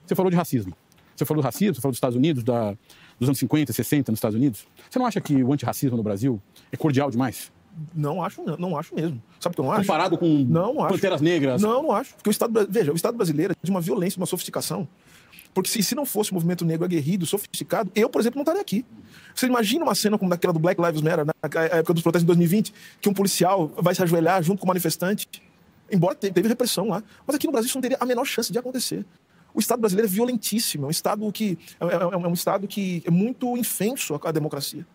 Você 0.06 0.16
falou 0.16 0.30
de 0.30 0.36
racismo. 0.36 0.76
Você 1.16 1.24
falou 1.24 1.42
do 1.42 1.46
racismo, 1.46 1.76
você 1.76 1.82
falou 1.82 1.92
dos 1.92 1.98
Estados 1.98 2.18
Unidos, 2.18 2.44
da- 2.44 2.76
dos 3.20 3.30
anos 3.30 3.38
50, 3.38 3.72
60 3.72 4.12
nos 4.12 4.18
Estados 4.18 4.36
Unidos. 4.36 4.66
Você 4.90 4.98
não 5.00 5.06
acha 5.06 5.22
que 5.22 5.42
o 5.44 5.54
antirracismo 5.54 5.96
no 5.96 6.04
Brasil 6.04 6.42
é 6.72 6.76
cordial 6.78 7.10
demais? 7.12 7.52
Não 7.96 8.24
acho, 8.24 8.44
não, 8.60 8.78
acho 8.78 8.94
mesmo. 8.94 9.22
Sabe 9.40 9.54
o 9.54 9.56
que 9.56 9.62
eu 9.62 9.66
não 9.66 9.72
acho? 9.72 9.82
Comparado 9.82 10.18
com 10.18 10.26
Não, 10.48 10.74
não. 10.74 10.88
Panteras 10.88 11.22
Negras? 11.22 11.62
Não, 11.62 11.84
não 11.84 11.92
acho. 11.92 12.14
Porque 12.16 12.30
o 12.30 12.32
Estado, 12.32 12.68
veja, 12.70 12.92
o 12.92 12.96
Estado 12.96 13.16
brasileiro 13.16 13.54
é 13.54 13.56
de 13.64 13.72
uma 13.72 13.82
violência, 13.82 14.16
de 14.16 14.20
uma 14.22 14.26
sofisticação. 14.28 14.88
Porque 15.54 15.70
se, 15.70 15.84
se 15.84 15.96
não 15.96 16.06
fosse 16.06 16.32
o 16.32 16.34
movimento 16.34 16.64
negro 16.64 16.86
aguerrido, 16.86 17.26
sofisticado, 17.26 17.92
eu, 17.94 18.10
por 18.10 18.22
exemplo, 18.22 18.38
não 18.38 18.44
estaria 18.44 18.62
aqui. 18.62 18.86
Você 19.36 19.48
imagina 19.48 19.84
uma 19.84 19.96
cena 19.96 20.18
como 20.18 20.30
daquela 20.30 20.54
do 20.54 20.60
Black 20.60 20.82
Lives 20.82 21.02
Matter, 21.02 21.26
na 21.26 21.34
época 21.66 21.94
dos 21.94 22.02
protestos 22.04 22.24
de 22.24 22.28
2020, 22.28 22.74
que 23.02 23.10
um 23.10 23.14
policial 23.14 23.70
vai 23.78 23.94
se 23.94 24.02
ajoelhar 24.02 24.42
junto 24.44 24.60
com 24.60 24.66
o 24.66 24.68
manifestante, 24.68 25.28
embora 25.92 26.16
te- 26.16 26.32
teve 26.32 26.48
repressão 26.48 26.88
lá. 26.88 27.04
Mas 27.28 27.36
aqui 27.36 27.48
no 27.48 27.52
Brasil 27.52 27.68
isso 27.68 27.78
não 27.78 27.82
teria 27.82 27.98
a 28.00 28.06
menor 28.06 28.24
chance 28.26 28.52
de 28.52 28.58
acontecer. 28.60 29.06
O 29.54 29.60
Estado 29.60 29.80
brasileiro 29.82 30.08
é 30.10 30.12
violentíssimo, 30.14 30.86
é 30.86 30.88
um 30.88 30.92
Estado 30.92 31.30
que 31.34 31.58
é, 31.82 31.86
é- 31.86 32.14
é 32.14 32.28
um 32.28 32.34
Estado 32.34 32.66
que 32.66 33.04
é 33.06 33.12
muito 33.12 33.58
infenso 33.58 34.18
à 34.24 34.32
democracia. 34.32 34.86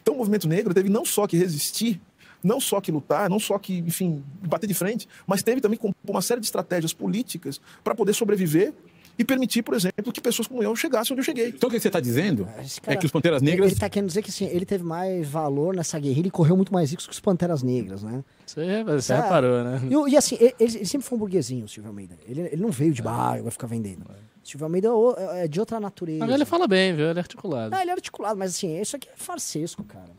Então 0.00 0.14
o 0.14 0.18
movimento 0.18 0.48
negro 0.48 0.72
teve 0.72 0.88
não 0.88 1.04
só 1.04 1.26
que 1.26 1.36
resistir, 1.36 2.00
não 2.42 2.60
só 2.60 2.80
que 2.80 2.90
lutar, 2.92 3.28
não 3.30 3.38
só 3.38 3.58
que, 3.58 3.78
enfim, 3.78 4.22
bater 4.48 4.66
de 4.66 4.74
frente, 4.74 5.08
mas 5.26 5.42
teve 5.42 5.60
também 5.60 5.78
uma 6.08 6.22
série 6.22 6.40
de 6.40 6.46
estratégias 6.46 6.92
políticas 6.92 7.60
para 7.82 7.94
poder 7.94 8.12
sobreviver 8.14 8.72
e 9.18 9.24
permitir, 9.24 9.62
por 9.62 9.74
exemplo, 9.74 10.12
que 10.12 10.20
pessoas 10.20 10.46
como 10.46 10.62
eu 10.62 10.76
chegassem 10.76 11.14
onde 11.14 11.20
eu 11.20 11.24
cheguei. 11.24 11.48
Então 11.48 11.68
o 11.68 11.72
que 11.72 11.80
você 11.80 11.88
está 11.88 11.98
dizendo 12.00 12.46
Esse 12.62 12.80
é 12.80 12.82
cara- 12.82 12.96
que 12.98 13.06
os 13.06 13.10
Panteras 13.12 13.40
Negras. 13.40 13.70
ele 13.72 13.80
tá 13.80 13.88
querendo 13.88 14.08
dizer 14.08 14.20
que 14.22 14.28
assim, 14.28 14.44
ele 14.44 14.66
teve 14.66 14.84
mais 14.84 15.26
valor 15.26 15.74
nessa 15.74 15.98
guerrilha 15.98 16.28
e 16.28 16.30
correu 16.30 16.54
muito 16.54 16.70
mais 16.70 16.90
riscos 16.90 17.06
que 17.06 17.12
os 17.14 17.20
Panteras 17.20 17.62
Negras, 17.62 18.02
né? 18.02 18.22
Você, 18.46 18.84
você 18.84 19.12
Ah, 19.14 19.22
reparou, 19.22 19.64
né? 19.64 19.80
E, 19.90 20.10
e 20.12 20.16
assim, 20.18 20.36
ele, 20.38 20.54
ele 20.60 20.84
sempre 20.84 21.06
foi 21.06 21.16
um 21.16 21.18
burguesinho, 21.18 21.64
o 21.64 21.68
Silvio 21.68 21.88
Almeida. 21.88 22.14
Ele, 22.28 22.42
ele 22.42 22.60
não 22.62 22.70
veio 22.70 22.92
de 22.92 23.00
bairro, 23.00 23.44
vai 23.44 23.50
ficar 23.52 23.66
vendendo. 23.66 24.02
O 24.02 24.46
Silvio 24.48 24.66
Almeida 24.66 24.88
é 25.16 25.44
é 25.44 25.48
de 25.48 25.58
outra 25.60 25.80
natureza. 25.80 26.18
Mas 26.24 26.34
ele 26.34 26.44
fala 26.44 26.68
bem, 26.68 26.94
viu? 26.94 27.06
Ele 27.08 27.18
é 27.18 27.22
articulado. 27.22 27.70
Não, 27.70 27.80
ele 27.80 27.90
é 27.90 27.94
articulado, 27.94 28.38
mas 28.38 28.50
assim, 28.54 28.78
isso 28.78 28.96
aqui 28.96 29.08
é 29.08 29.12
farsesco, 29.16 29.82
cara. 29.82 30.10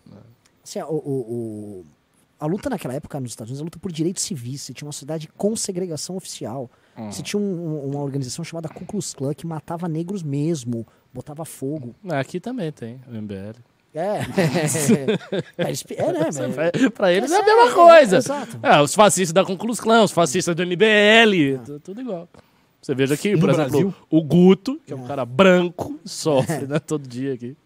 Assim, 0.64 0.82
o, 0.82 0.86
o- 0.86 0.96
o- 0.96 1.86
a 2.40 2.46
luta 2.46 2.70
naquela 2.70 2.94
época 2.94 3.20
nos 3.20 3.32
Estados 3.32 3.50
Unidos, 3.52 3.62
a 3.62 3.66
luta 3.66 3.80
por 3.80 3.92
direitos 3.92 4.24
civis. 4.24 4.62
Você 4.62 4.74
tinha 4.74 4.86
uma 4.88 4.94
cidade 4.94 5.28
com 5.38 5.56
segregação 5.56 6.16
oficial. 6.16 6.70
Hum. 6.98 7.12
Você 7.12 7.22
tinha 7.24 7.40
um- 7.40 7.44
um- 7.44 7.90
uma 7.92 8.02
organização 8.02 8.44
chamada 8.46 8.68
Ku 8.70 8.86
Klux 8.86 9.14
Klan 9.14 9.34
que 9.34 9.46
matava 9.48 9.88
negros 9.88 10.24
mesmo, 10.24 10.86
botava 11.14 11.44
fogo. 11.46 11.96
Aqui 12.10 12.40
também 12.40 12.72
tem, 12.72 13.00
o 13.08 13.16
MBL. 13.16 13.56
É. 13.94 14.20
é, 15.58 15.68
eles- 15.68 15.86
é, 15.90 16.12
né, 16.12 16.20
mas- 16.56 16.90
pra 16.92 17.12
eles 17.12 17.32
é 17.32 17.36
a 17.36 17.40
Mas 17.40 17.46
mesma 17.48 17.72
é, 17.72 17.74
coisa. 17.74 18.18
exato. 18.18 18.60
É, 18.62 18.80
os 18.82 18.94
fascistas 18.94 19.34
da 19.34 19.44
Ku 19.46 19.58
Klux 19.58 19.80
Klan, 19.80 20.04
os 20.04 20.12
fascistas 20.12 20.56
do 20.56 20.62
MBL, 20.64 21.58
tu- 21.66 21.80
tudo 21.80 22.02
igual. 22.02 22.28
Você 22.82 22.94
veja 22.94 23.16
aqui, 23.16 23.34
No 23.34 23.40
por 23.40 23.50
exemplo, 23.50 23.72
Brasil- 23.72 23.94
o 24.10 24.22
Guto, 24.24 24.80
que 24.86 24.94
é 24.94 24.96
um 24.96 25.06
cara 25.08 25.26
branco, 25.26 26.00
sofre 26.06 26.68
né, 26.68 26.78
todo 26.80 27.08
dia 27.08 27.34
aqui. 27.34 27.58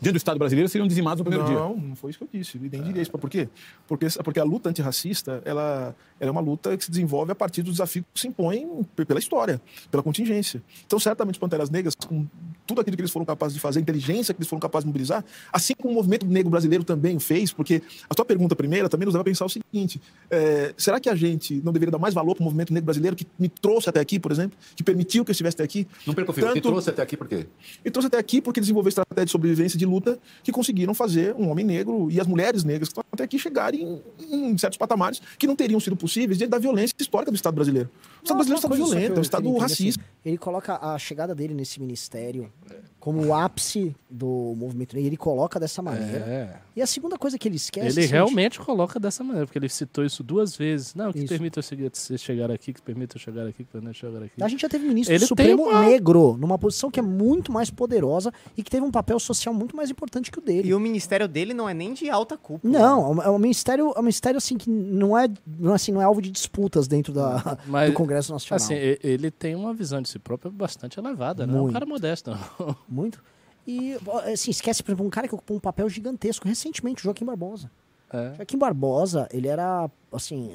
Dentro 0.00 0.12
do 0.12 0.16
Estado 0.16 0.38
brasileiro 0.38 0.68
seriam 0.68 0.86
dizimados 0.86 1.18
no 1.18 1.24
primeiro 1.24 1.44
dia. 1.48 1.58
Não, 1.58 1.76
não 1.76 1.96
foi 1.96 2.10
isso 2.10 2.18
que 2.18 2.24
eu 2.24 2.28
disse. 2.40 2.56
Eu 2.56 2.62
nem 2.70 2.82
diria 2.82 3.02
isso. 3.02 3.10
Por 3.10 3.28
quê? 3.28 3.48
Porque, 3.86 4.06
porque 4.22 4.38
a 4.40 4.44
luta 4.44 4.68
antirracista 4.70 5.42
ela, 5.44 5.94
ela 6.20 6.28
é 6.28 6.30
uma 6.30 6.40
luta 6.40 6.76
que 6.76 6.84
se 6.84 6.90
desenvolve 6.90 7.32
a 7.32 7.34
partir 7.34 7.62
dos 7.62 7.72
desafios 7.74 8.04
que 8.14 8.20
se 8.20 8.28
impõem 8.28 8.84
p- 8.94 9.04
pela 9.04 9.18
história, 9.18 9.60
pela 9.90 10.02
contingência. 10.02 10.62
Então, 10.86 10.98
certamente, 11.00 11.34
os 11.34 11.38
Panteras 11.40 11.68
Negras, 11.70 11.94
com 11.96 12.26
tudo 12.66 12.80
aquilo 12.80 12.96
que 12.96 13.00
eles 13.02 13.10
foram 13.10 13.26
capazes 13.26 13.54
de 13.54 13.60
fazer, 13.60 13.80
a 13.80 13.82
inteligência 13.82 14.32
que 14.32 14.38
eles 14.38 14.48
foram 14.48 14.60
capazes 14.60 14.84
de 14.84 14.88
mobilizar, 14.88 15.24
assim 15.52 15.74
como 15.74 15.92
o 15.92 15.96
movimento 15.96 16.26
negro 16.26 16.50
brasileiro 16.50 16.84
também 16.84 17.16
o 17.16 17.20
fez, 17.20 17.52
porque 17.52 17.82
a 18.08 18.14
tua 18.14 18.24
pergunta 18.24 18.54
primeira 18.54 18.88
também 18.88 19.04
nos 19.06 19.14
leva 19.14 19.22
a 19.22 19.24
pensar 19.24 19.46
o 19.46 19.48
seguinte: 19.48 20.00
é, 20.30 20.72
será 20.76 21.00
que 21.00 21.08
a 21.08 21.14
gente 21.16 21.54
não 21.64 21.72
deveria 21.72 21.90
dar 21.92 21.98
mais 21.98 22.14
valor 22.14 22.34
para 22.34 22.42
o 22.42 22.44
movimento 22.44 22.72
negro 22.72 22.84
brasileiro 22.86 23.16
que 23.16 23.26
me 23.38 23.48
trouxe 23.48 23.88
até 23.90 23.98
aqui, 24.00 24.20
por 24.20 24.30
exemplo, 24.30 24.56
que 24.76 24.84
permitiu 24.84 25.24
que 25.24 25.30
eu 25.30 25.32
estivesse 25.32 25.56
até 25.56 25.64
aqui? 25.64 25.88
Não 26.06 26.14
perca 26.14 26.30
o 26.30 26.34
fio. 26.34 26.46
Que 26.46 26.54
Tanto- 26.54 26.68
trouxe 26.68 26.90
até 26.90 27.02
aqui 27.02 27.16
por 27.16 27.26
quê? 27.26 27.46
e 27.84 27.90
trouxe 27.90 28.06
até 28.06 28.18
aqui 28.18 28.40
porque 28.40 28.60
desenvolveu 28.60 28.88
estratégia 28.88 29.24
de 29.24 29.30
sobrevivência 29.32 29.76
e 29.76 29.78
de 29.78 29.86
luta 29.88 30.18
que 30.42 30.52
conseguiram 30.52 30.94
fazer 30.94 31.34
um 31.34 31.48
homem 31.50 31.64
negro 31.64 32.08
e 32.10 32.20
as 32.20 32.26
mulheres 32.26 32.64
negras 32.64 32.88
que 32.88 32.92
estão 32.92 33.04
até 33.10 33.24
aqui 33.24 33.38
chegarem 33.38 34.00
em, 34.30 34.56
certos 34.56 34.78
patamares 34.78 35.20
que 35.38 35.46
não 35.46 35.56
teriam 35.56 35.80
sido 35.80 35.96
possíveis 35.96 36.38
diante 36.38 36.50
da 36.50 36.58
violência 36.58 36.94
histórica 36.98 37.30
do 37.30 37.34
Estado 37.34 37.54
brasileiro. 37.54 37.90
O 38.20 38.24
Estado 38.24 38.36
brasileiro 38.36 38.48
é 38.48 38.54
um 38.54 38.56
Estado 38.56 38.74
violento, 38.76 39.14
é 39.14 39.18
um 39.18 39.22
Estado 39.22 39.56
racista. 39.56 40.00
assim, 40.02 40.10
ele 40.24 40.38
coloca 40.38 40.76
a 40.80 40.98
chegada 40.98 41.34
dele 41.34 41.54
nesse 41.54 41.80
ministério 41.80 42.52
como 43.00 43.24
o 43.24 43.32
ápice 43.34 43.94
do 44.10 44.54
movimento 44.56 44.94
negro. 44.94 45.08
Ele 45.08 45.16
coloca 45.16 45.58
dessa 45.60 45.80
maneira. 45.80 46.18
É. 46.18 46.56
E 46.74 46.82
a 46.82 46.86
segunda 46.86 47.16
coisa 47.16 47.38
que 47.38 47.48
ele 47.48 47.56
esquece. 47.56 47.98
é 47.98 48.02
Ele 48.02 48.10
realmente 48.10 48.58
coloca 48.58 48.98
dessa 49.00 49.22
maneira, 49.24 49.46
porque 49.46 49.58
ele 49.58 49.68
citou 49.68 50.04
isso 50.04 50.22
duas 50.22 50.56
vezes. 50.56 50.94
Não, 50.94 51.12
que 51.12 51.20
Isso. 51.20 51.28
permita 51.28 51.58
eu 51.60 51.62
chegar- 51.62 51.90
você 51.92 52.18
chegar 52.18 52.50
aqui, 52.50 52.72
que 52.72 52.82
permita 52.82 53.16
eu 53.16 53.20
chegar 53.20 53.46
aqui, 53.46 53.64
que 53.64 53.70
permita 53.70 53.90
eu 53.90 53.94
chegar 53.94 54.22
aqui. 54.22 54.42
A 54.42 54.48
gente 54.48 54.60
já 54.60 54.68
teve 54.68 54.86
ministro 54.86 55.14
Ele 55.14 55.20
do 55.20 55.26
Supremo 55.28 55.62
uma- 55.68 55.80
negro, 55.82 56.36
numa 56.38 56.58
posição 56.58 56.90
que 56.90 56.98
é 56.98 57.02
muito 57.02 57.52
mais 57.52 57.70
poderosa 57.70 58.32
e 58.56 58.62
que 58.62 58.70
teve 58.70 58.84
um 58.84 58.90
papel 58.90 59.18
social 59.20 59.54
muito 59.54 59.76
mais 59.76 59.90
importante 59.90 60.30
que 60.30 60.38
o 60.38 60.42
dele. 60.42 60.68
E 60.68 60.74
o 60.74 60.80
ministério 60.80 61.26
dele 61.28 61.54
não 61.54 61.68
é 61.68 61.74
nem 61.74 61.94
de 61.94 62.10
alta 62.10 62.36
cúpula. 62.36 62.72
Não, 62.78 63.00
é 63.04 63.08
um- 63.08 63.22
é 63.22 63.30
um 63.30 63.38
ministério, 63.38 63.92
é 63.96 63.98
um 63.98 64.02
ministério 64.02 64.36
assim 64.38 64.56
que 64.58 64.68
não 64.68 65.16
é, 65.16 65.28
não 65.46 65.72
é 65.72 65.74
assim, 65.76 65.92
não 65.92 66.02
é 66.02 66.04
alvo 66.04 66.20
de 66.20 66.30
disputas 66.30 66.86
dentro 66.88 67.12
da, 67.12 67.58
Mas, 67.66 67.90
do 67.90 67.94
Congresso 67.94 68.08
Nacional. 68.18 68.56
Assim, 68.56 68.74
ele 69.02 69.30
tem 69.30 69.54
uma 69.54 69.72
visão 69.72 70.00
de 70.02 70.08
si 70.08 70.18
próprio 70.18 70.50
bastante 70.50 70.98
elevada, 70.98 71.46
né? 71.46 71.52
É 71.52 71.56
um 71.56 71.60
Muito. 71.60 71.72
cara 71.72 71.86
modesto. 71.86 72.30
Muito. 72.88 73.22
E 73.66 73.96
assim, 74.32 74.50
esquece, 74.50 74.82
por 74.82 74.90
exemplo, 74.90 75.06
um 75.06 75.10
cara 75.10 75.28
que 75.28 75.34
ocupou 75.34 75.56
um 75.56 75.60
papel 75.60 75.88
gigantesco 75.88 76.48
recentemente, 76.48 77.02
o 77.02 77.04
Joaquim 77.04 77.24
Barbosa. 77.24 77.70
É. 78.10 78.34
Joaquim 78.36 78.56
Barbosa, 78.56 79.28
ele 79.30 79.46
era, 79.46 79.90
assim, 80.10 80.50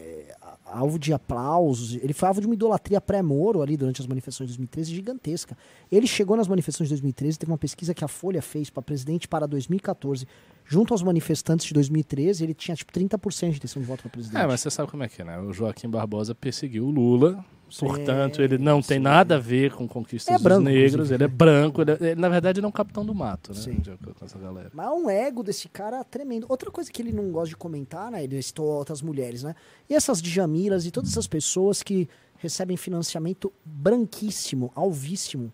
alvo 0.66 0.98
de 0.98 1.14
aplausos, 1.14 1.94
ele 1.96 2.14
foi 2.14 2.28
alvo 2.28 2.42
de 2.42 2.48
uma 2.48 2.56
idolatria 2.56 3.00
pré-Moro 3.00 3.62
ali 3.62 3.78
durante 3.78 4.02
as 4.02 4.08
manifestações 4.08 4.50
de 4.50 4.58
2013 4.58 4.96
gigantesca. 4.96 5.58
Ele 5.92 6.08
chegou 6.08 6.36
nas 6.36 6.48
manifestações 6.48 6.90
de 6.90 6.96
2013, 6.96 7.38
teve 7.38 7.52
uma 7.52 7.58
pesquisa 7.58 7.94
que 7.94 8.04
a 8.04 8.08
Folha 8.08 8.42
fez 8.42 8.70
para 8.70 8.82
presidente 8.82 9.28
para 9.28 9.46
2014. 9.46 10.28
Junto 10.66 10.94
aos 10.94 11.02
manifestantes 11.04 11.66
de 11.66 11.74
2013, 11.74 12.44
ele 12.44 12.54
tinha 12.54 12.76
tipo 12.76 12.92
30% 12.92 13.50
de 13.52 13.58
intenção 13.58 13.82
de 13.82 13.88
voto 13.88 14.02
para 14.04 14.12
presidente. 14.12 14.42
É, 14.42 14.48
mas 14.48 14.62
você 14.62 14.70
sabe 14.72 14.90
como 14.90 15.04
é 15.04 15.10
que 15.10 15.22
é, 15.22 15.26
né? 15.26 15.40
O 15.40 15.52
Joaquim 15.54 15.90
Barbosa 15.90 16.34
perseguiu 16.34 16.86
o 16.86 16.90
Lula, 16.92 17.44
portanto, 17.80 18.42
ele 18.42 18.58
não 18.58 18.82
tem 18.82 19.00
nada 19.00 19.36
a 19.36 19.40
ver 19.40 19.74
com 19.74 19.88
conquistas 19.88 20.34
É 20.34 20.38
branco, 20.42 20.64
dos 20.64 20.72
negros, 20.74 20.94
inclusive. 20.94 21.16
ele 21.16 21.24
é 21.24 21.28
branco, 21.28 21.82
ele 21.82 21.92
é- 21.92 21.98
ele, 22.12 22.16
na 22.22 22.30
verdade 22.30 22.60
ele 22.60 22.66
é 22.66 22.70
um 22.70 22.72
capitão 22.72 23.06
do 23.06 23.14
mato, 23.14 23.52
né? 23.54 23.60
Sim. 23.60 23.74
De 23.80 23.92
acordo 23.92 24.16
com 24.16 24.26
essa 24.26 24.38
galera. 24.40 24.72
Mas 24.74 24.86
é 24.86 24.90
um 24.92 25.10
ego 25.10 25.44
desse 25.44 25.68
cara 25.68 26.04
tremendo. 26.04 26.46
Outra 26.50 26.72
coisa 26.72 26.92
que 26.92 27.02
ele 27.02 27.12
não 27.12 27.30
gosta 27.32 27.50
de 27.50 27.58
comentar, 27.58 28.10
né? 28.12 28.24
Ele 28.24 28.42
citou 28.42 28.66
outras 28.68 29.02
mulheres, 29.02 29.44
né? 29.44 29.56
E 29.90 29.94
essas 29.96 30.22
Djamilas 30.22 30.86
e 30.86 30.92
todas 30.92 31.12
essas 31.12 31.28
pessoas 31.28 31.84
que 31.84 32.08
recebem 32.38 32.78
financiamento 32.78 33.52
branquíssimo, 33.66 34.72
alvíssimo, 34.76 35.52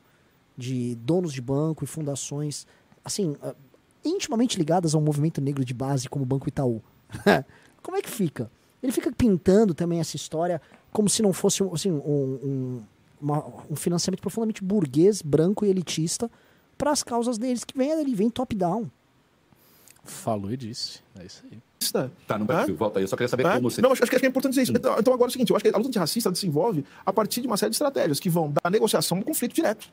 de 0.57 0.95
donos 0.95 1.31
de 1.33 1.41
banco 1.41 1.83
e 1.83 1.87
fundações, 1.87 2.67
assim, 3.03 3.35
ah, 3.41 3.55
intimamente 4.03 4.57
ligadas 4.57 4.95
ao 4.95 5.01
movimento 5.01 5.41
negro 5.41 5.63
de 5.65 5.73
base, 5.73 6.09
como 6.09 6.23
o 6.23 6.27
Banco 6.27 6.47
Itaú. 6.47 6.81
como 7.83 7.97
é 7.97 8.01
que 8.01 8.09
fica? 8.09 8.49
Ele 8.81 8.91
fica 8.91 9.11
pintando 9.11 9.73
também 9.73 9.99
essa 9.99 10.15
história 10.15 10.61
como 10.91 11.09
se 11.09 11.21
não 11.21 11.33
fosse 11.33 11.61
um, 11.63 11.73
assim, 11.73 11.91
um, 11.91 11.97
um, 11.97 12.81
uma- 13.21 13.45
um 13.69 13.75
financiamento 13.75 14.21
profundamente 14.21 14.63
burguês, 14.63 15.21
branco 15.21 15.65
e 15.65 15.69
elitista 15.69 16.31
para 16.77 16.91
as 16.91 17.03
causas 17.03 17.37
deles, 17.37 17.63
que 17.65 17.77
vem 17.77 17.91
ali, 17.91 18.15
vem 18.15 18.29
top-down. 18.29 18.89
Falou 20.09 20.51
e 20.51 20.57
disse. 20.57 20.99
É 21.19 21.25
isso 21.25 21.43
aí. 21.51 21.59
Tá 22.27 22.37
no 22.37 22.45
perfil, 22.45 22.75
volta 22.75 22.99
aí. 22.99 23.03
Eu 23.03 23.07
só 23.07 23.15
queria 23.15 23.29
saber 23.29 23.43
como 23.43 23.61
você. 23.61 23.81
Não, 23.81 23.91
acho, 23.91 24.03
acho 24.03 24.11
que 24.11 24.25
é 24.25 24.27
importante 24.27 24.51
dizer 24.51 24.63
isso. 24.63 24.73
Então, 24.73 24.97
então 24.99 25.13
agora 25.13 25.27
é 25.27 25.29
o 25.29 25.31
seguinte, 25.31 25.49
eu 25.49 25.55
acho 25.55 25.63
que 25.63 25.69
a 25.69 25.77
luta 25.77 25.87
antirracista 25.87 26.31
desenvolve 26.31 26.83
a 27.05 27.13
partir 27.13 27.41
de 27.41 27.47
uma 27.47 27.55
série 27.55 27.69
de 27.69 27.75
estratégias 27.75 28.19
que 28.19 28.29
vão 28.29 28.51
da 28.51 28.69
negociação 28.69 29.19
ao 29.19 29.23
conflito 29.23 29.53
direto. 29.53 29.87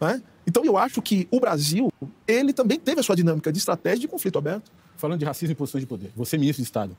né? 0.00 0.22
Então 0.46 0.64
eu 0.64 0.76
acho 0.76 1.00
que 1.00 1.28
o 1.30 1.38
Brasil, 1.38 1.92
ele 2.26 2.52
também 2.52 2.78
teve 2.80 3.00
a 3.00 3.02
sua 3.02 3.14
dinâmica 3.14 3.52
de 3.52 3.58
estratégia 3.58 4.00
de 4.00 4.08
conflito 4.08 4.38
aberto. 4.38 4.70
Falando 4.96 5.20
de 5.20 5.24
racismo 5.24 5.52
e 5.52 5.54
posições 5.54 5.82
de 5.82 5.86
poder, 5.86 6.10
você, 6.16 6.36
ministro 6.36 6.62
de 6.62 6.66
Estado, 6.66 6.96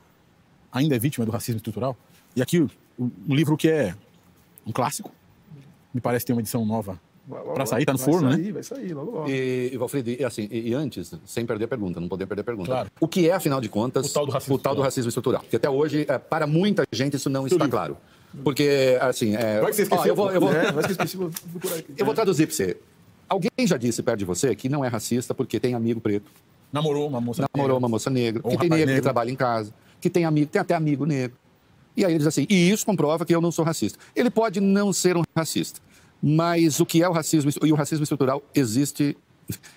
ainda 0.72 0.96
é 0.96 1.00
vítima 1.00 1.26
do 1.26 1.32
racismo 1.32 1.58
estrutural? 1.58 1.98
E 2.34 2.42
aqui, 2.42 2.66
um 2.98 3.36
livro 3.36 3.58
que 3.58 3.68
é 3.68 3.94
um 4.66 4.72
clássico, 4.72 5.12
me 5.94 6.00
parece 6.00 6.26
ter 6.26 6.32
uma 6.32 6.42
edição 6.42 6.66
nova 6.66 7.00
para 7.54 7.66
sair, 7.66 7.86
tá 7.86 7.94
no 7.94 7.98
vai 8.00 8.06
forno, 8.12 8.32
sair, 8.32 8.42
né? 8.46 8.52
Vai 8.52 8.64
sair, 8.64 8.94
logo 8.94 9.12
logo. 9.12 9.30
E, 9.30 9.70
e 9.74 9.78
Valfrido, 9.78 10.10
e 10.10 10.24
assim, 10.24 10.48
e, 10.52 10.70
e 10.70 10.74
antes, 10.74 11.14
sem 11.26 11.46
perder 11.46 11.66
a 11.66 11.68
pergunta, 11.68 12.00
não 12.00 12.08
poder 12.08 12.26
perder 12.26 12.42
a 12.42 12.46
pergunta. 12.46 12.70
Claro. 12.72 12.90
O 13.00 13.08
que 13.08 13.30
é, 13.30 13.34
afinal 13.34 13.62
de 13.62 13.70
contas, 13.70 14.10
O 14.10 14.14
tal 14.14 14.26
do 14.26 14.32
racismo 14.32 14.58
do 14.58 14.82
racismo 14.82 15.10
estrutural? 15.10 15.42
Porque 15.42 15.56
até 15.56 15.70
hoje, 15.70 16.06
eh, 16.08 16.18
para 16.18 16.46
muita 16.48 16.84
gente, 16.92 17.16
isso 17.16 17.30
não 17.30 17.46
está 17.48 17.68
claro. 17.68 17.98
Porque, 18.44 18.98
assim. 19.02 19.36
É, 19.36 19.60
Vai 19.60 19.72
que 19.72 19.76
você 19.78 19.84
esqueceu. 19.84 20.04
ó, 20.04 20.08
eu 20.08 20.16
vou, 20.16 20.32
eu 20.32 20.40
vou, 20.42 20.52
É, 20.54 20.72
vai 20.72 20.84
que 20.84 20.90
eu 20.90 20.92
esqueci, 20.92 21.18
vou 21.18 21.32
procurar 21.52 21.76
aqui. 21.80 21.94
eu 21.98 22.06
vou 22.06 22.14
traduzir 22.14 22.46
para 22.48 22.56
você. 22.56 22.78
Alguém 23.28 23.50
já 23.66 23.78
disse 23.78 24.02
perto 24.04 24.20
de 24.20 24.26
você 24.26 24.56
que 24.56 24.70
não 24.70 24.84
é 24.84 24.88
racista 24.88 25.34
porque 25.34 25.60
tem 25.60 25.74
amigo 25.76 26.00
preto, 26.02 26.30
Namorou 26.72 27.08
uma 27.08 27.20
moça 27.20 27.42
namorou 27.42 27.76
negra. 27.78 27.78
uma 27.80 27.90
moça 27.90 28.10
negra, 28.12 28.42
Ou 28.44 28.52
que 28.52 28.58
um 28.58 28.60
tem 28.60 28.70
rapaz 28.70 28.80
negro, 28.80 28.88
que 28.88 28.94
negro. 28.94 29.04
trabalha 29.04 29.32
em 29.32 29.36
casa, 29.36 29.74
que 30.00 30.10
tem 30.10 30.26
amigo, 30.26 30.52
tem 30.52 30.62
até 30.62 30.76
amigo 30.76 31.06
negro. 31.06 31.36
E 31.98 32.06
aí 32.06 32.12
ele 32.12 32.20
diz 32.20 32.28
assim, 32.28 32.46
e 32.48 32.70
isso 32.70 32.86
comprova 32.86 33.26
que 33.26 33.34
eu 33.34 33.42
não 33.42 33.52
sou 33.52 33.66
racista. 33.66 33.98
Ele 34.16 34.30
pode 34.30 34.62
não 34.62 34.94
ser 34.94 35.18
um 35.18 35.24
racista, 35.36 35.80
mas 36.22 36.80
o 36.80 36.86
que 36.86 37.02
é 37.04 37.08
o 37.10 37.12
racismo 37.12 37.52
e 37.64 37.72
o 37.72 37.76
racismo 37.76 38.04
estrutural 38.04 38.42
existe 38.54 39.16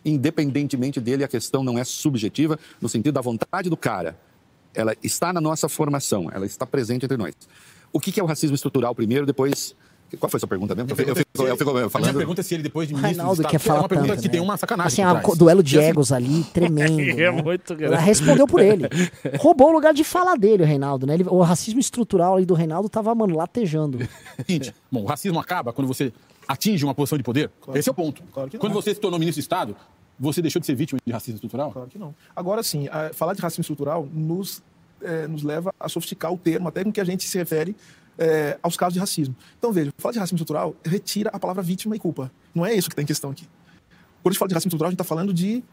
independentemente 0.04 1.00
dele, 1.00 1.24
a 1.24 1.28
questão 1.28 1.62
não 1.64 1.78
é 1.78 1.84
subjetiva 1.84 2.58
no 2.80 2.88
sentido 2.88 3.14
da 3.14 3.20
vontade 3.20 3.70
do 3.70 3.76
cara. 3.76 4.16
Ela 4.74 4.94
está 5.02 5.32
na 5.32 5.40
nossa 5.40 5.68
formação, 5.68 6.30
ela 6.32 6.46
está 6.46 6.66
presente 6.66 7.04
entre 7.04 7.16
nós. 7.16 7.34
O 7.92 8.00
que 8.00 8.18
é 8.18 8.22
o 8.22 8.26
racismo 8.26 8.54
estrutural 8.54 8.94
primeiro, 8.94 9.26
depois 9.26 9.74
qual 10.20 10.28
foi 10.28 10.36
a 10.36 10.40
sua 10.40 10.48
pergunta 10.48 10.74
mesmo? 10.74 10.90
Eu 10.90 10.96
fico, 10.96 11.08
eu 11.08 11.16
fico, 11.16 11.42
eu 11.46 11.56
fico 11.56 11.70
A 11.70 11.72
minha 11.74 11.88
falando. 11.88 12.14
pergunta 12.18 12.42
é 12.42 12.44
se 12.44 12.52
ele, 12.52 12.62
depois 12.62 12.86
de 12.86 12.92
O 12.92 12.98
ministro 12.98 13.16
Reinaldo 13.16 13.42
quer 13.44 13.56
Estado, 13.56 13.56
é 13.56 13.66
falar 13.66 13.80
uma 13.80 13.88
pergunta 13.88 14.08
tanto, 14.10 14.20
que 14.20 14.28
né? 14.28 14.32
tem 14.32 14.40
uma 14.42 14.56
sacanagem 14.58 15.02
Assim, 15.04 15.10
por 15.10 15.16
a, 15.16 15.20
trás. 15.22 15.34
o 15.34 15.38
duelo 15.38 15.62
de 15.62 15.78
egos 15.78 16.12
ali, 16.12 16.44
tremendo. 16.52 17.00
É 17.00 17.14
né? 17.14 17.42
muito 17.42 17.72
Ela 17.72 17.78
grande. 17.88 18.04
respondeu 18.04 18.46
por 18.46 18.60
ele. 18.60 18.82
Roubou 19.38 19.70
o 19.70 19.72
lugar 19.72 19.94
de 19.94 20.04
falar 20.04 20.36
dele, 20.36 20.64
o 20.64 20.66
Reinaldo, 20.66 21.06
né? 21.06 21.14
Ele- 21.14 21.24
o 21.26 21.40
racismo 21.40 21.80
estrutural 21.80 22.36
ali 22.36 22.44
do 22.44 22.52
Reinaldo 22.52 22.90
tava, 22.90 23.14
mano, 23.14 23.34
latejando. 23.38 24.06
Seguinte, 24.36 24.74
bom, 24.90 25.00
o 25.02 25.06
racismo 25.06 25.40
acaba 25.40 25.72
quando 25.72 25.88
você 25.88 26.12
atinge 26.52 26.84
uma 26.84 26.94
posição 26.94 27.16
de 27.18 27.24
poder? 27.24 27.50
Esse 27.74 27.88
é 27.88 27.92
o 27.92 27.94
ponto. 27.94 28.22
Claro 28.32 28.50
quando 28.58 28.72
você 28.72 28.94
se 28.94 29.00
tornou 29.00 29.18
ministro 29.18 29.40
de 29.40 29.44
Estado, 29.44 29.76
você 30.18 30.40
deixou 30.42 30.60
de 30.60 30.66
ser 30.66 30.74
vítima 30.74 31.00
de 31.04 31.12
racismo 31.12 31.34
estrutural? 31.36 31.72
Claro 31.72 31.88
que 31.88 31.98
não. 31.98 32.14
Agora 32.36 32.62
sim, 32.62 32.88
falar 33.14 33.34
de 33.34 33.40
racismo 33.42 33.62
estrutural 33.62 34.06
nos, 34.12 34.62
eh, 35.00 35.26
nos 35.26 35.42
leva 35.42 35.74
a 35.80 35.88
sofisticar 35.88 36.32
o 36.32 36.38
termo, 36.38 36.68
até 36.68 36.84
com 36.84 36.92
que 36.92 37.00
a 37.00 37.04
gente 37.04 37.26
se 37.28 37.36
refere 37.38 37.74
eh, 38.18 38.58
aos 38.62 38.76
casos 38.76 38.94
de 38.94 39.00
racismo. 39.00 39.34
Então 39.58 39.72
veja, 39.72 39.90
falar 39.98 40.12
de 40.12 40.18
racismo 40.18 40.36
estrutural 40.36 40.76
retira 40.84 41.30
a 41.32 41.38
palavra 41.40 41.62
vítima 41.62 41.96
e 41.96 41.98
culpa. 41.98 42.30
Não 42.54 42.64
é 42.64 42.74
isso 42.74 42.88
que 42.88 42.92
está 42.92 43.02
em 43.02 43.06
questão 43.06 43.30
aqui. 43.30 43.46
Quando 44.22 44.26
a 44.26 44.30
gente 44.32 44.38
fala 44.38 44.48
de 44.50 44.54
racismo 44.54 44.68
estrutural, 44.68 44.88
a 44.88 44.90
gente 44.92 45.00
está 45.00 45.04
falando 45.08 45.32
de 45.32 45.64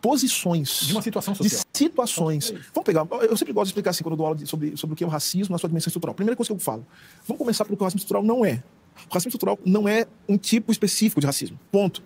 posições. 0.00 0.80
De 0.86 0.92
uma 0.92 1.02
situação 1.02 1.34
De 1.34 1.38
social. 1.50 1.64
situações. 1.74 2.50
Vamos 2.72 2.84
pegar. 2.86 3.06
Eu 3.28 3.36
sempre 3.36 3.52
gosto 3.52 3.66
de 3.66 3.70
explicar 3.72 3.90
assim 3.90 4.02
quando 4.04 4.12
eu 4.12 4.16
dou 4.16 4.26
aula 4.26 4.38
de- 4.38 4.46
sobre, 4.46 4.76
sobre 4.76 4.94
o 4.94 4.96
que 4.96 5.02
é 5.04 5.06
o 5.06 5.10
racismo 5.10 5.52
na 5.52 5.58
sua 5.58 5.68
dimensão 5.68 5.88
estrutural. 5.90 6.14
Primeira 6.14 6.36
coisa 6.36 6.48
que 6.48 6.54
eu 6.54 6.58
falo. 6.60 6.86
Vamos 7.26 7.38
começar 7.38 7.64
pelo 7.64 7.76
que 7.76 7.82
o 7.82 7.84
racismo 7.84 7.98
estrutural 7.98 8.22
não 8.22 8.44
é. 8.44 8.62
O 9.08 9.14
racismo 9.14 9.28
estrutural 9.28 9.58
não 9.64 9.88
é 9.88 10.06
um 10.28 10.36
tipo 10.36 10.72
específico 10.72 11.20
de 11.20 11.26
racismo. 11.26 11.58
Ponto. 11.70 12.02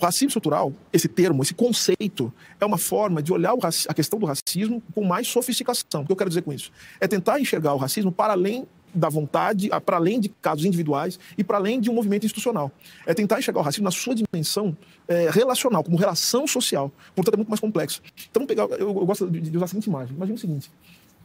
O 0.00 0.04
racismo 0.04 0.28
estrutural, 0.28 0.72
esse 0.92 1.08
termo, 1.08 1.42
esse 1.42 1.54
conceito, 1.54 2.32
é 2.60 2.66
uma 2.66 2.78
forma 2.78 3.22
de 3.22 3.32
olhar 3.32 3.54
a 3.88 3.94
questão 3.94 4.18
do 4.18 4.26
racismo 4.26 4.82
com 4.94 5.04
mais 5.04 5.28
sofisticação. 5.28 6.02
O 6.02 6.06
que 6.06 6.12
eu 6.12 6.16
quero 6.16 6.30
dizer 6.30 6.42
com 6.42 6.52
isso? 6.52 6.72
É 7.00 7.06
tentar 7.06 7.40
enxergar 7.40 7.74
o 7.74 7.76
racismo 7.76 8.10
para 8.10 8.32
além 8.32 8.66
da 8.94 9.08
vontade, 9.08 9.68
para 9.84 9.96
além 9.96 10.20
de 10.20 10.28
casos 10.28 10.64
individuais 10.64 11.18
e 11.36 11.42
para 11.42 11.58
além 11.58 11.80
de 11.80 11.90
um 11.90 11.94
movimento 11.94 12.24
institucional. 12.24 12.70
É 13.04 13.12
tentar 13.12 13.38
enxergar 13.38 13.60
o 13.60 13.62
racismo 13.62 13.84
na 13.84 13.90
sua 13.90 14.14
dimensão 14.14 14.76
eh, 15.08 15.28
relacional, 15.32 15.82
como 15.82 15.96
relação 15.96 16.46
social. 16.46 16.92
Portanto, 17.14 17.34
é 17.34 17.36
muito 17.38 17.48
mais 17.48 17.60
complexo. 17.60 18.00
Então, 18.30 18.46
pegar, 18.46 18.64
eu, 18.64 18.88
eu 18.88 19.06
gosto 19.06 19.28
de, 19.28 19.40
de 19.40 19.56
usar 19.56 19.64
a 19.64 19.68
seguinte 19.68 19.88
imagem. 19.88 20.14
Imagina 20.14 20.36
o 20.36 20.40
seguinte: 20.40 20.70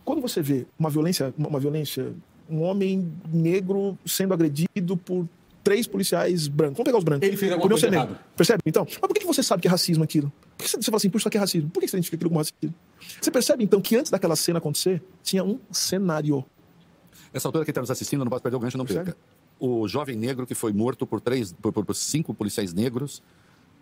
quando 0.03 0.21
você 0.21 0.41
vê 0.41 0.65
uma 0.79 0.89
violência, 0.89 1.33
uma 1.37 1.59
violência, 1.59 2.11
um 2.49 2.61
homem 2.61 3.11
negro 3.31 3.97
sendo 4.05 4.33
agredido 4.33 4.97
por 4.97 5.27
três 5.63 5.85
policiais 5.87 6.47
brancos. 6.47 6.77
Vamos 6.77 6.85
pegar 6.87 6.97
os 6.97 7.03
brancos. 7.03 7.27
Ele 7.27 7.37
fez 7.37 7.51
alguma 7.51 7.69
coisa 7.69 7.89
negro. 7.89 8.05
errada. 8.11 8.25
Percebe? 8.35 8.61
Então, 8.65 8.85
mas 8.89 8.97
por 8.99 9.13
que 9.13 9.25
você 9.25 9.43
sabe 9.43 9.61
que 9.61 9.67
é 9.67 9.71
racismo 9.71 10.03
aquilo? 10.03 10.31
Por 10.57 10.63
que 10.65 10.69
você 10.71 10.81
fala 10.83 10.97
assim, 10.97 11.09
puxa, 11.09 11.21
isso 11.23 11.27
aqui 11.27 11.37
é 11.37 11.39
racismo? 11.39 11.69
Por 11.69 11.79
que 11.81 11.87
você 11.87 11.97
identifica 11.97 12.15
aquilo 12.17 12.29
como 12.29 12.39
racismo? 12.39 12.73
Você 13.21 13.29
percebe, 13.31 13.63
então, 13.63 13.79
que 13.81 13.95
antes 13.95 14.09
daquela 14.11 14.35
cena 14.35 14.57
acontecer, 14.59 15.01
tinha 15.21 15.43
um 15.43 15.59
cenário. 15.71 16.43
Essa 17.33 17.47
altura 17.47 17.63
que 17.65 17.71
está 17.71 17.81
nos 17.81 17.91
assistindo, 17.91 18.23
não 18.23 18.29
posso 18.29 18.41
perder 18.41 18.57
o 18.57 18.59
gancho, 18.59 18.77
não 18.77 18.85
perca. 18.85 19.15
O 19.59 19.87
jovem 19.87 20.15
negro 20.15 20.47
que 20.47 20.55
foi 20.55 20.71
morto 20.73 21.05
por, 21.05 21.19
três, 21.21 21.51
por, 21.53 21.71
por- 21.73 21.85
por 21.85 21.93
cinco 21.95 22.33
policiais 22.33 22.73
negros 22.73 23.21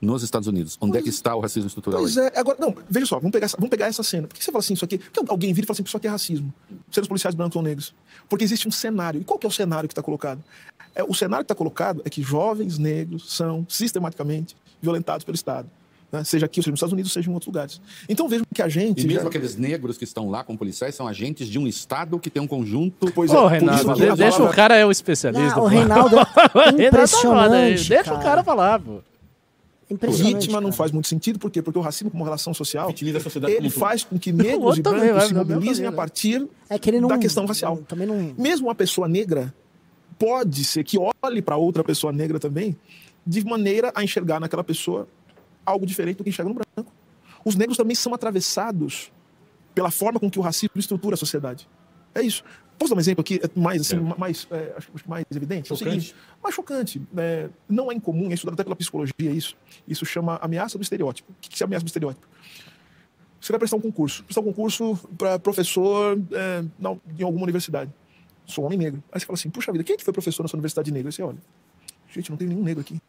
nos 0.01 0.21
Estados 0.23 0.47
Unidos. 0.47 0.77
Onde 0.79 0.97
é 0.97 1.01
que 1.01 1.09
está 1.09 1.35
o 1.35 1.39
racismo 1.39 1.67
estrutural 1.67 2.01
Pois 2.01 2.17
aí? 2.17 2.27
é, 2.33 2.39
agora, 2.39 2.57
não, 2.59 2.75
veja 2.89 3.05
só, 3.05 3.15
vamos 3.17 3.31
pegar, 3.31 3.45
essa, 3.45 3.57
vamos 3.57 3.69
pegar 3.69 3.87
essa 3.87 4.03
cena. 4.03 4.27
Por 4.27 4.35
que 4.37 4.43
você 4.43 4.51
fala 4.51 4.59
assim, 4.63 4.73
isso 4.73 4.85
aqui? 4.85 4.97
Porque 4.99 5.19
alguém 5.31 5.53
vira 5.53 5.65
e 5.65 5.67
fala 5.67 5.75
assim, 5.75 5.83
isso 5.83 5.97
aqui 5.97 6.07
é 6.07 6.09
racismo. 6.09 6.53
Sendo 6.91 7.03
os 7.03 7.07
policiais 7.07 7.33
brancos 7.35 7.55
ou 7.55 7.61
negros. 7.63 7.93
Porque 8.29 8.43
existe 8.43 8.67
um 8.67 8.71
cenário. 8.71 9.21
E 9.21 9.23
qual 9.23 9.39
que 9.39 9.45
é 9.47 9.49
o 9.49 9.51
cenário 9.51 9.87
que 9.87 9.93
está 9.93 10.03
colocado? 10.03 10.43
É, 10.93 11.03
o 11.03 11.13
cenário 11.13 11.43
que 11.45 11.51
está 11.51 11.55
colocado 11.55 12.01
é 12.05 12.09
que 12.09 12.21
jovens 12.21 12.77
negros 12.77 13.33
são 13.35 13.65
sistematicamente 13.69 14.55
violentados 14.81 15.23
pelo 15.23 15.35
Estado. 15.35 15.67
né? 16.11 16.23
Seja 16.23 16.45
aqui, 16.45 16.61
seja 16.61 16.71
nos 16.71 16.77
Estados 16.77 16.93
Unidos, 16.93 17.11
seja 17.11 17.29
em 17.29 17.33
outros 17.33 17.47
lugares. 17.47 17.81
Então 18.07 18.27
vejam 18.29 18.45
que 18.53 18.61
a 18.61 18.69
gente. 18.69 19.03
E 19.03 19.07
mesmo 19.07 19.23
já- 19.23 19.27
aqueles 19.29 19.55
negros 19.57 19.97
que 19.97 20.03
estão 20.03 20.29
lá 20.29 20.43
com 20.43 20.55
policiais 20.55 20.93
são 20.95 21.07
agentes 21.07 21.47
de 21.47 21.57
um 21.59 21.67
Estado 21.67 22.17
que 22.19 22.29
tem 22.29 22.41
um 22.41 22.47
conjunto. 22.47 23.11
Pois 23.13 23.29
Ô, 23.31 23.49
é, 23.49 23.59
de- 23.59 23.65
a 23.69 23.69
deixa 24.15 24.37
palavra- 24.37 24.43
o 24.45 24.53
cara 24.55 24.75
é 24.75 24.85
o 24.85 24.91
especialista. 24.91 25.55
Não, 25.55 25.57
o 25.57 25.61
pô. 25.63 25.67
Reinaldo 25.67 26.15
é 26.17 26.21
O 26.23 26.23
Reinaldo 26.23 26.37
tá 26.37 26.49
foda 26.49 26.69
aí, 26.79 26.87
impressionante, 26.87 27.89
Deixa 27.89 28.01
o 28.11 28.13
cara. 28.17 28.23
cara 28.23 28.43
falar, 28.43 28.79
pô. 28.79 28.99
Impressionante. 29.89 30.33
Vítima 30.41 30.59
não 30.59 30.71
faz 30.71 30.91
muito 30.91 31.07
sentido, 31.07 31.39
por 31.39 31.49
quê? 31.49 31.61
Porque 31.61 31.79
o 31.79 31.81
racismo 31.81 32.11
como 32.11 32.23
relação 32.23 32.53
social, 32.53 32.93
ele 33.47 33.69
faz 33.69 34.03
com 34.03 34.19
que 34.19 34.33
negros 34.33 34.77
e 34.77 34.81
também 34.81 34.99
brancos 34.99 35.17
vai 35.17 35.27
se 35.27 35.33
mesma 35.33 35.55
mobilizem 35.55 35.85
a 35.85 35.91
partir 35.93 36.47
É 36.69 36.77
que 36.77 36.89
ele 36.89 36.99
não, 36.99 37.07
da 37.07 37.17
questão 37.17 37.45
racial. 37.45 37.77
não- 37.77 37.83
Também 37.83 38.05
não. 38.05 38.33
mesmo 38.37 38.67
uma 38.67 38.75
pessoa 38.75 39.07
negra 39.07 39.53
pode 40.19 40.65
ser 40.65 40.83
que 40.83 40.97
olhe 41.23 41.41
para 41.41 41.55
outra 41.55 41.83
pessoa 41.83 42.11
negra 42.11 42.39
também 42.39 42.75
de 43.25 43.43
maneira 43.45 43.91
a 43.95 44.03
enxergar 44.03 44.39
naquela 44.39 44.63
pessoa 44.63 45.07
algo 45.65 45.85
diferente 45.85 46.17
do 46.17 46.23
que 46.23 46.29
enxerga 46.31 46.49
no 46.51 46.55
branco. 46.55 46.91
Os 47.45 47.55
negros 47.55 47.77
também 47.77 47.95
são 47.95 48.13
atravessados 48.13 49.11
pela 49.73 49.91
forma 49.91 50.19
com 50.19 50.29
que 50.29 50.39
o 50.39 50.41
racismo 50.41 50.71
estrutura 50.77 51.13
a 51.13 51.17
sociedade. 51.17 51.67
É 52.15 52.21
isso. 52.21 52.43
Posso 52.77 52.91
dar 52.91 52.97
um 52.97 52.99
exemplo 52.99 53.21
aqui 53.21 53.39
é 53.43 53.59
mais, 53.59 53.81
assim, 53.81 53.95
mais, 54.17 54.47
é, 54.51 54.73
acho 54.77 54.91
que 54.91 55.09
mais 55.09 55.25
evidente? 55.31 55.71
É 55.71 55.73
o 55.73 55.77
Chocante. 55.77 56.01
seguinte, 56.07 56.15
mais 56.43 56.53
chocante. 56.55 57.01
é, 57.17 57.49
não 57.67 57.91
é 57.91 57.95
incomum, 57.95 58.29
é 58.29 58.33
estudado 58.35 58.53
até 58.53 58.63
pela 58.63 58.75
psicologia 58.75 59.31
isso. 59.31 59.55
Isso 59.87 60.05
chama 60.05 60.37
ameaça 60.41 60.77
do 60.77 60.81
estereótipo. 60.83 61.31
O 61.31 61.35
que 61.41 61.49
que 61.49 61.63
é 61.63 61.65
ameaça 61.65 61.83
do 61.83 61.87
estereótipo? 61.87 62.27
Você 63.41 63.51
vai 63.51 63.59
prestar 63.59 63.77
um 63.77 63.81
concurso. 63.81 64.23
Prestar 64.23 64.41
um 64.41 64.45
concurso 64.45 64.95
para 65.17 65.39
professor 65.39 66.19
é, 66.31 66.63
na- 66.79 66.95
em 67.17 67.23
alguma 67.23 67.43
universidade. 67.43 67.91
Sou 68.45 68.63
homem 68.63 68.77
negro. 68.77 69.03
Aí 69.11 69.19
você 69.19 69.25
fala 69.25 69.35
assim, 69.37 69.49
puxa 69.49 69.71
vida, 69.71 69.83
quem 69.83 69.93
é 69.93 69.97
que 69.97 70.03
foi 70.03 70.13
professor 70.13 70.43
na 70.43 70.47
sua 70.49 70.57
universidade 70.57 70.91
negra? 70.91 71.09
Aí 71.09 71.13
você 71.13 71.21
olha, 71.23 71.37
gente, 72.09 72.29
não 72.29 72.37
tem 72.37 72.47
nenhum 72.47 72.63
negro 72.63 72.81
aqui. 72.81 72.99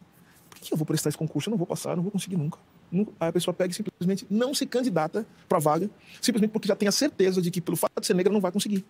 Por 0.49 0.59
que 0.59 0.73
eu 0.73 0.77
vou 0.77 0.85
prestar 0.85 1.09
esse 1.09 1.17
concurso? 1.17 1.49
Eu 1.49 1.51
não 1.51 1.57
vou 1.57 1.67
passar, 1.67 1.91
eu 1.91 1.95
não 1.97 2.03
vou 2.03 2.11
conseguir 2.11 2.37
nunca. 2.37 2.57
Nunca. 2.91 3.11
Aí 3.19 3.29
a 3.29 3.33
pessoa 3.33 3.53
pega 3.53 3.71
e 3.71 3.75
simplesmente 3.75 4.25
não 4.29 4.53
se 4.53 4.65
candidata 4.65 5.25
para 5.47 5.57
a 5.57 5.61
vaga, 5.61 5.89
simplesmente 6.21 6.51
porque 6.51 6.67
já 6.67 6.75
tem 6.75 6.87
a 6.87 6.91
certeza 6.91 7.41
de 7.41 7.49
que 7.51 7.61
pelo 7.61 7.77
fato 7.77 7.99
de 8.01 8.07
ser 8.07 8.13
negra 8.15 8.33
não 8.33 8.41
vai 8.41 8.51
conseguir. 8.51 8.83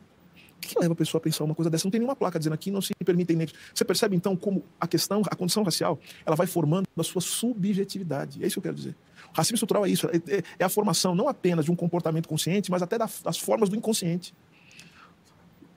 O 0.60 0.62
que, 0.62 0.76
que 0.76 0.80
leva 0.80 0.92
a 0.92 0.96
pessoa 0.96 1.20
a 1.20 1.24
pensar 1.24 1.46
uma 1.46 1.56
coisa 1.56 1.70
dessa? 1.70 1.86
Não 1.86 1.92
tem 1.92 2.00
nenhuma 2.02 2.18
placa 2.18 2.38
dizendo 2.38 2.52
aqui 2.54 2.70
não 2.70 2.82
se 2.82 2.92
permitem 3.06 3.34
negros. 3.38 3.58
Você 3.74 3.86
percebe 3.86 4.14
então 4.14 4.36
como 4.36 4.62
a 4.80 4.86
questão, 4.86 5.22
a 5.32 5.36
condição 5.36 5.64
racial, 5.64 5.98
ela 6.26 6.36
vai 6.36 6.46
formando 6.48 6.86
a 6.98 7.04
sua 7.04 7.22
subjetividade. 7.22 8.44
É 8.44 8.48
isso 8.48 8.56
que 8.56 8.60
eu 8.60 8.64
quero 8.64 8.76
dizer. 8.76 8.96
O 9.34 9.38
racismo 9.38 9.56
estrutural 9.56 9.86
é 9.86 9.90
isso. 9.90 10.08
É, 10.08 10.18
é- 10.38 10.44
é 10.60 10.64
a 10.66 10.70
formação 10.70 11.16
não 11.16 11.30
apenas 11.30 11.64
de 11.64 11.72
um 11.72 11.76
comportamento 11.78 12.28
consciente, 12.28 12.70
mas 12.70 12.82
até 12.82 12.98
da- 12.98 13.10
das 13.24 13.38
formas 13.38 13.70
do 13.70 13.76
inconsciente. 13.78 14.34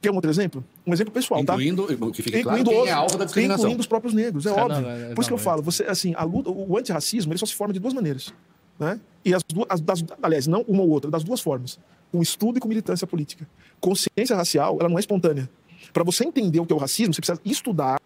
Quer 0.00 0.10
um 0.10 0.16
outro 0.16 0.28
exemplo? 0.30 0.64
Um 0.84 0.92
exemplo 0.92 1.12
pessoal, 1.14 1.44
tá? 1.44 1.52
Incluindo, 1.54 1.86
que 2.12 2.22
fique 2.24 2.42
claro, 2.42 2.58
incluindo 2.58 2.70
quem 2.70 2.78
outros, 2.80 2.90
é 2.90 2.92
alvo 2.98 3.18
da 3.18 3.24
discriminação. 3.24 3.64
incluindo 3.66 3.80
os 3.82 3.86
próprios 3.86 4.12
negros, 4.12 4.46
é 4.46 4.50
Ah, 4.50 4.54
não, 4.56 4.62
óbvio. 4.64 4.80
não, 4.82 4.98
não, 4.98 5.14
Por 5.14 5.20
isso 5.20 5.28
que 5.30 5.34
eu 5.34 5.36
não, 5.38 5.44
falo, 5.44 5.62
você, 5.62 5.84
assim, 5.84 6.12
a 6.16 6.24
luta, 6.24 6.50
o 6.50 6.76
antirracismo, 6.76 7.32
ele 7.32 7.38
só 7.38 7.46
se 7.46 7.54
forma 7.54 7.72
de 7.72 7.78
duas 7.78 7.94
maneiras, 7.94 8.34
né? 8.80 8.98
E 9.24 9.32
as 9.32 9.44
duas, 9.44 9.66
as, 9.70 9.80
das, 9.80 10.04
aliás, 10.20 10.48
não 10.48 10.62
uma 10.62 10.82
ou 10.82 10.88
outra, 10.90 11.08
das 11.08 11.22
duas 11.22 11.40
formas, 11.40 11.78
com 12.12 12.22
estudo 12.22 12.58
e 12.58 12.60
com 12.60 12.68
militância 12.68 13.06
política. 13.06 13.48
Consciência 13.80 14.36
racial, 14.36 14.76
ela 14.78 14.88
não 14.88 14.98
é 14.98 15.00
espontânea. 15.00 15.48
Para 15.92 16.04
você 16.04 16.24
entender 16.24 16.60
o 16.60 16.64
que 16.66 16.72
é 16.72 16.76
o 16.76 16.78
racismo, 16.78 17.12
você 17.12 17.20
precisa 17.20 17.40
estudar 17.44 17.96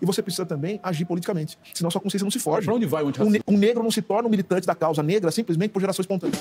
e 0.00 0.04
você 0.04 0.20
precisa 0.22 0.44
também 0.44 0.78
agir 0.82 1.04
politicamente. 1.06 1.58
Senão 1.72 1.90
sua 1.90 2.00
consciência 2.00 2.24
não 2.24 2.30
se 2.30 2.38
forma. 2.38 2.62
Pra 2.62 2.74
onde 2.74 2.84
vai 2.86 3.02
o 3.02 3.08
antirracismo? 3.08 3.38
ne- 3.48 3.56
o 3.56 3.58
negro 3.58 3.82
não 3.82 3.90
se 3.90 4.02
torna 4.02 4.28
um 4.28 4.30
militante 4.30 4.66
da 4.66 4.74
causa 4.74 5.02
negra 5.02 5.30
simplesmente 5.30 5.70
por 5.70 5.80
geração 5.80 6.02
espontânea. 6.02 6.38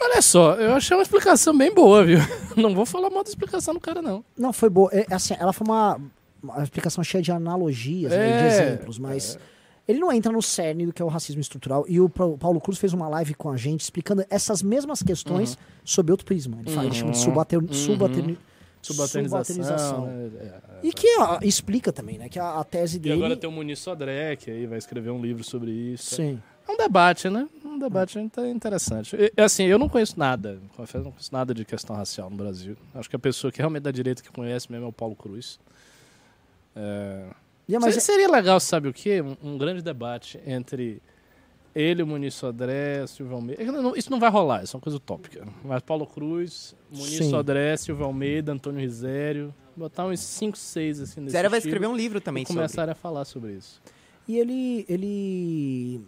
Olha 0.00 0.20
só, 0.20 0.54
eu 0.56 0.74
achei 0.74 0.96
uma 0.96 1.02
explicação 1.02 1.56
bem 1.56 1.72
boa, 1.72 2.04
viu? 2.04 2.18
Não 2.56 2.74
vou 2.74 2.84
falar 2.84 3.08
mal 3.08 3.22
da 3.22 3.30
explicação 3.30 3.72
do 3.72 3.80
cara, 3.80 4.02
não. 4.02 4.22
Não, 4.36 4.52
foi 4.52 4.68
boa. 4.68 4.90
É, 4.92 5.06
assim, 5.10 5.34
ela 5.38 5.54
foi 5.54 5.66
uma, 5.66 5.98
uma 6.42 6.62
explicação 6.62 7.02
cheia 7.02 7.22
de 7.22 7.32
analogias, 7.32 8.12
né, 8.12 8.18
de 8.18 8.44
É, 8.44 8.46
exemplos, 8.68 8.98
mas 8.98 9.38
ele 9.88 9.98
não 9.98 10.12
entra 10.12 10.30
no 10.32 10.40
cerne 10.42 10.86
do 10.86 10.92
que 10.92 11.02
é 11.02 11.04
o 11.04 11.08
racismo 11.08 11.40
estrutural. 11.40 11.84
E 11.88 12.00
o 12.00 12.08
Pa- 12.08 12.28
Paulo 12.38 12.60
Cruz 12.60 12.78
fez 12.78 12.92
uma 12.92 13.08
live 13.08 13.34
com 13.34 13.50
a 13.50 13.56
gente 13.56 13.80
explicando 13.80 14.24
essas 14.30 14.62
mesmas 14.62 15.02
questões 15.02 15.58
sob 15.84 16.10
outro 16.12 16.24
prisma. 16.26 16.58
Ele 16.60 16.70
fala, 16.70 16.86
ele 16.86 16.94
chama 16.94 17.10
de 17.12 17.18
subalter, 17.18 17.58
subalterni- 17.74 18.38
Subalternização. 18.80 20.06
né? 20.06 20.30
É. 20.40 20.60
E 20.86 20.92
que 20.92 21.06
explica 21.42 21.92
também, 21.92 22.18
né? 22.18 22.28
Que 22.28 22.38
a, 22.38 22.58
a 22.60 22.64
tese 22.64 22.96
E 22.96 23.00
dele. 23.00 23.14
agora 23.14 23.36
tem 23.36 23.48
o 23.48 23.52
Muniz 23.52 23.78
Sodré, 23.78 24.34
que 24.36 24.50
aí 24.50 24.66
vai 24.66 24.78
escrever 24.78 25.10
um 25.10 25.20
livro 25.22 25.44
sobre 25.44 25.70
isso. 25.70 26.16
Sim. 26.16 26.40
É 26.68 26.72
um 26.72 26.76
debate, 26.76 27.28
né? 27.30 27.48
Um 27.64 27.78
debate 27.78 28.18
inte- 28.18 28.40
interessante. 28.40 29.16
E, 29.16 29.40
assim, 29.40 29.64
eu 29.64 29.78
não 29.78 29.88
conheço 29.88 30.18
nada, 30.18 30.58
confesso, 30.76 31.04
não 31.04 31.10
conheço 31.12 31.32
nada 31.32 31.54
de 31.54 31.64
questão 31.64 31.94
racial 31.96 32.28
no 32.30 32.36
Brasil. 32.36 32.76
Acho 32.94 33.08
que 33.08 33.16
a 33.16 33.18
pessoa 33.18 33.52
que 33.52 33.58
realmente 33.58 33.82
da 33.84 33.90
direita 33.92 34.22
que 34.22 34.30
conhece 34.30 34.70
mesmo 34.70 34.86
é 34.86 34.88
o 34.88 34.92
Paulo 34.92 35.14
Cruz. 35.16 35.58
É... 36.74 37.24
É, 37.70 37.78
mas 37.78 37.94
Se- 37.94 38.00
Seria 38.00 38.28
legal, 38.30 38.58
sabe 38.60 38.88
o 38.88 38.92
quê? 38.92 39.22
Um, 39.22 39.36
um 39.54 39.58
grande 39.58 39.82
debate 39.82 40.38
entre 40.46 41.00
ele, 41.74 42.02
o 42.02 42.06
Muniz 42.06 42.34
Sodré, 42.34 43.06
Silvio 43.06 43.34
Almeida. 43.36 43.62
É 43.62 43.98
Isso 43.98 44.10
não 44.10 44.20
vai 44.20 44.30
rolar, 44.30 44.62
isso 44.62 44.76
é 44.76 44.78
uma 44.78 44.82
coisa 44.82 44.96
utópica. 44.98 45.46
Mas 45.64 45.82
Paulo 45.82 46.06
Cruz, 46.06 46.74
Muniz 46.90 47.16
Sim. 47.16 47.30
Sodré, 47.30 47.76
Silvio 47.76 48.04
Almeida, 48.04 48.52
Antônio 48.52 48.80
Risério. 48.80 49.54
Botar 49.74 50.04
uns 50.06 50.20
5, 50.20 50.56
6 50.58 51.00
assim 51.00 51.20
nesse 51.22 51.32
Zé 51.32 51.48
vai 51.48 51.58
escrever 51.58 51.86
um 51.86 51.96
livro 51.96 52.20
também 52.20 52.42
e 52.42 52.46
sobre. 52.46 52.58
começarem 52.60 52.92
a 52.92 52.94
falar 52.94 53.24
sobre 53.24 53.52
isso. 53.54 53.80
E 54.28 54.38
ele, 54.38 54.84
ele, 54.88 56.00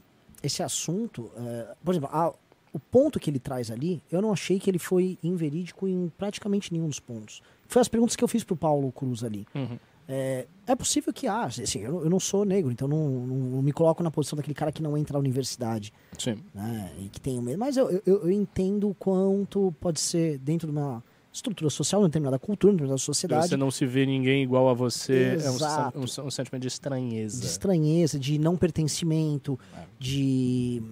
esse 0.43 0.63
assunto, 0.63 1.31
é, 1.37 1.75
por 1.83 1.93
exemplo, 1.93 2.11
a- 2.13 2.35
o 2.73 2.79
ponto 2.79 3.19
que 3.19 3.31
ele 3.31 3.39
traz 3.39 3.71
ali, 3.71 4.03
eu 4.13 4.21
não 4.21 4.33
achei 4.33 4.59
que 4.59 4.69
ele 4.69 4.79
foi 4.79 5.17
inverídico 5.23 5.89
em 5.89 6.13
praticamente 6.19 6.73
nenhum 6.73 6.89
dos 6.89 7.01
pontos. 7.01 7.41
Foi 7.69 7.81
as 7.81 7.89
perguntas 7.89 8.15
que 8.17 8.23
eu 8.23 8.29
fiz 8.29 8.45
pro 8.45 8.55
Paulo 8.57 8.91
Cruz 8.93 9.25
ali. 9.25 9.47
Uhum. 9.55 9.79
É, 10.07 10.47
é 10.67 10.77
possível 10.77 11.13
que 11.15 11.27
há, 11.27 11.45
assim, 11.45 11.79
eu, 11.81 11.93
não- 11.93 12.01
eu 12.03 12.11
não 12.11 12.21
sou 12.21 12.45
negro, 12.45 12.71
então 12.71 12.87
não, 12.87 13.09
não, 13.09 13.37
não 13.37 13.63
me 13.63 13.73
coloco 13.73 14.03
na 14.03 14.11
posição 14.11 14.37
daquele 14.37 14.55
cara 14.55 14.71
que 14.71 14.83
não 14.83 14.99
entra 14.99 15.15
na 15.15 15.19
universidade, 15.19 15.93
Sim. 16.19 16.37
né, 16.55 16.93
e 17.01 17.09
que 17.09 17.19
tem 17.21 17.41
medo. 17.41 17.59
Mas 17.59 17.77
eu, 17.79 17.91
eu, 17.91 18.03
eu 18.23 18.31
entendo 18.31 18.91
o 18.91 18.95
quanto 18.95 19.75
pode 19.81 19.99
ser 20.01 20.37
dentro 20.39 20.67
de 20.71 20.77
uma 20.77 21.03
estrutura 21.33 21.71
social, 21.71 22.01
numa 22.03 22.09
determinada 22.09 22.39
cultura, 22.39 22.71
numa 22.73 22.77
determinada 22.79 22.99
sociedade. 23.01 23.49
Você 23.49 23.57
não 23.57 23.71
se 23.71 23.87
vê 23.87 24.05
ninguém 24.05 24.43
igual 24.43 24.69
a 24.69 24.75
você 24.75 25.39
é 25.43 25.51
um, 25.51 25.55
Exato. 25.55 25.99
um, 25.99 26.03
um 26.03 26.31
sentimento 26.31 26.63
de 26.63 26.69
estranheza. 26.69 27.41
de 27.41 27.47
estranheza, 27.47 28.19
de 28.19 28.39
não 28.39 28.57
pertencimento, 28.59 29.59
de 29.99 30.83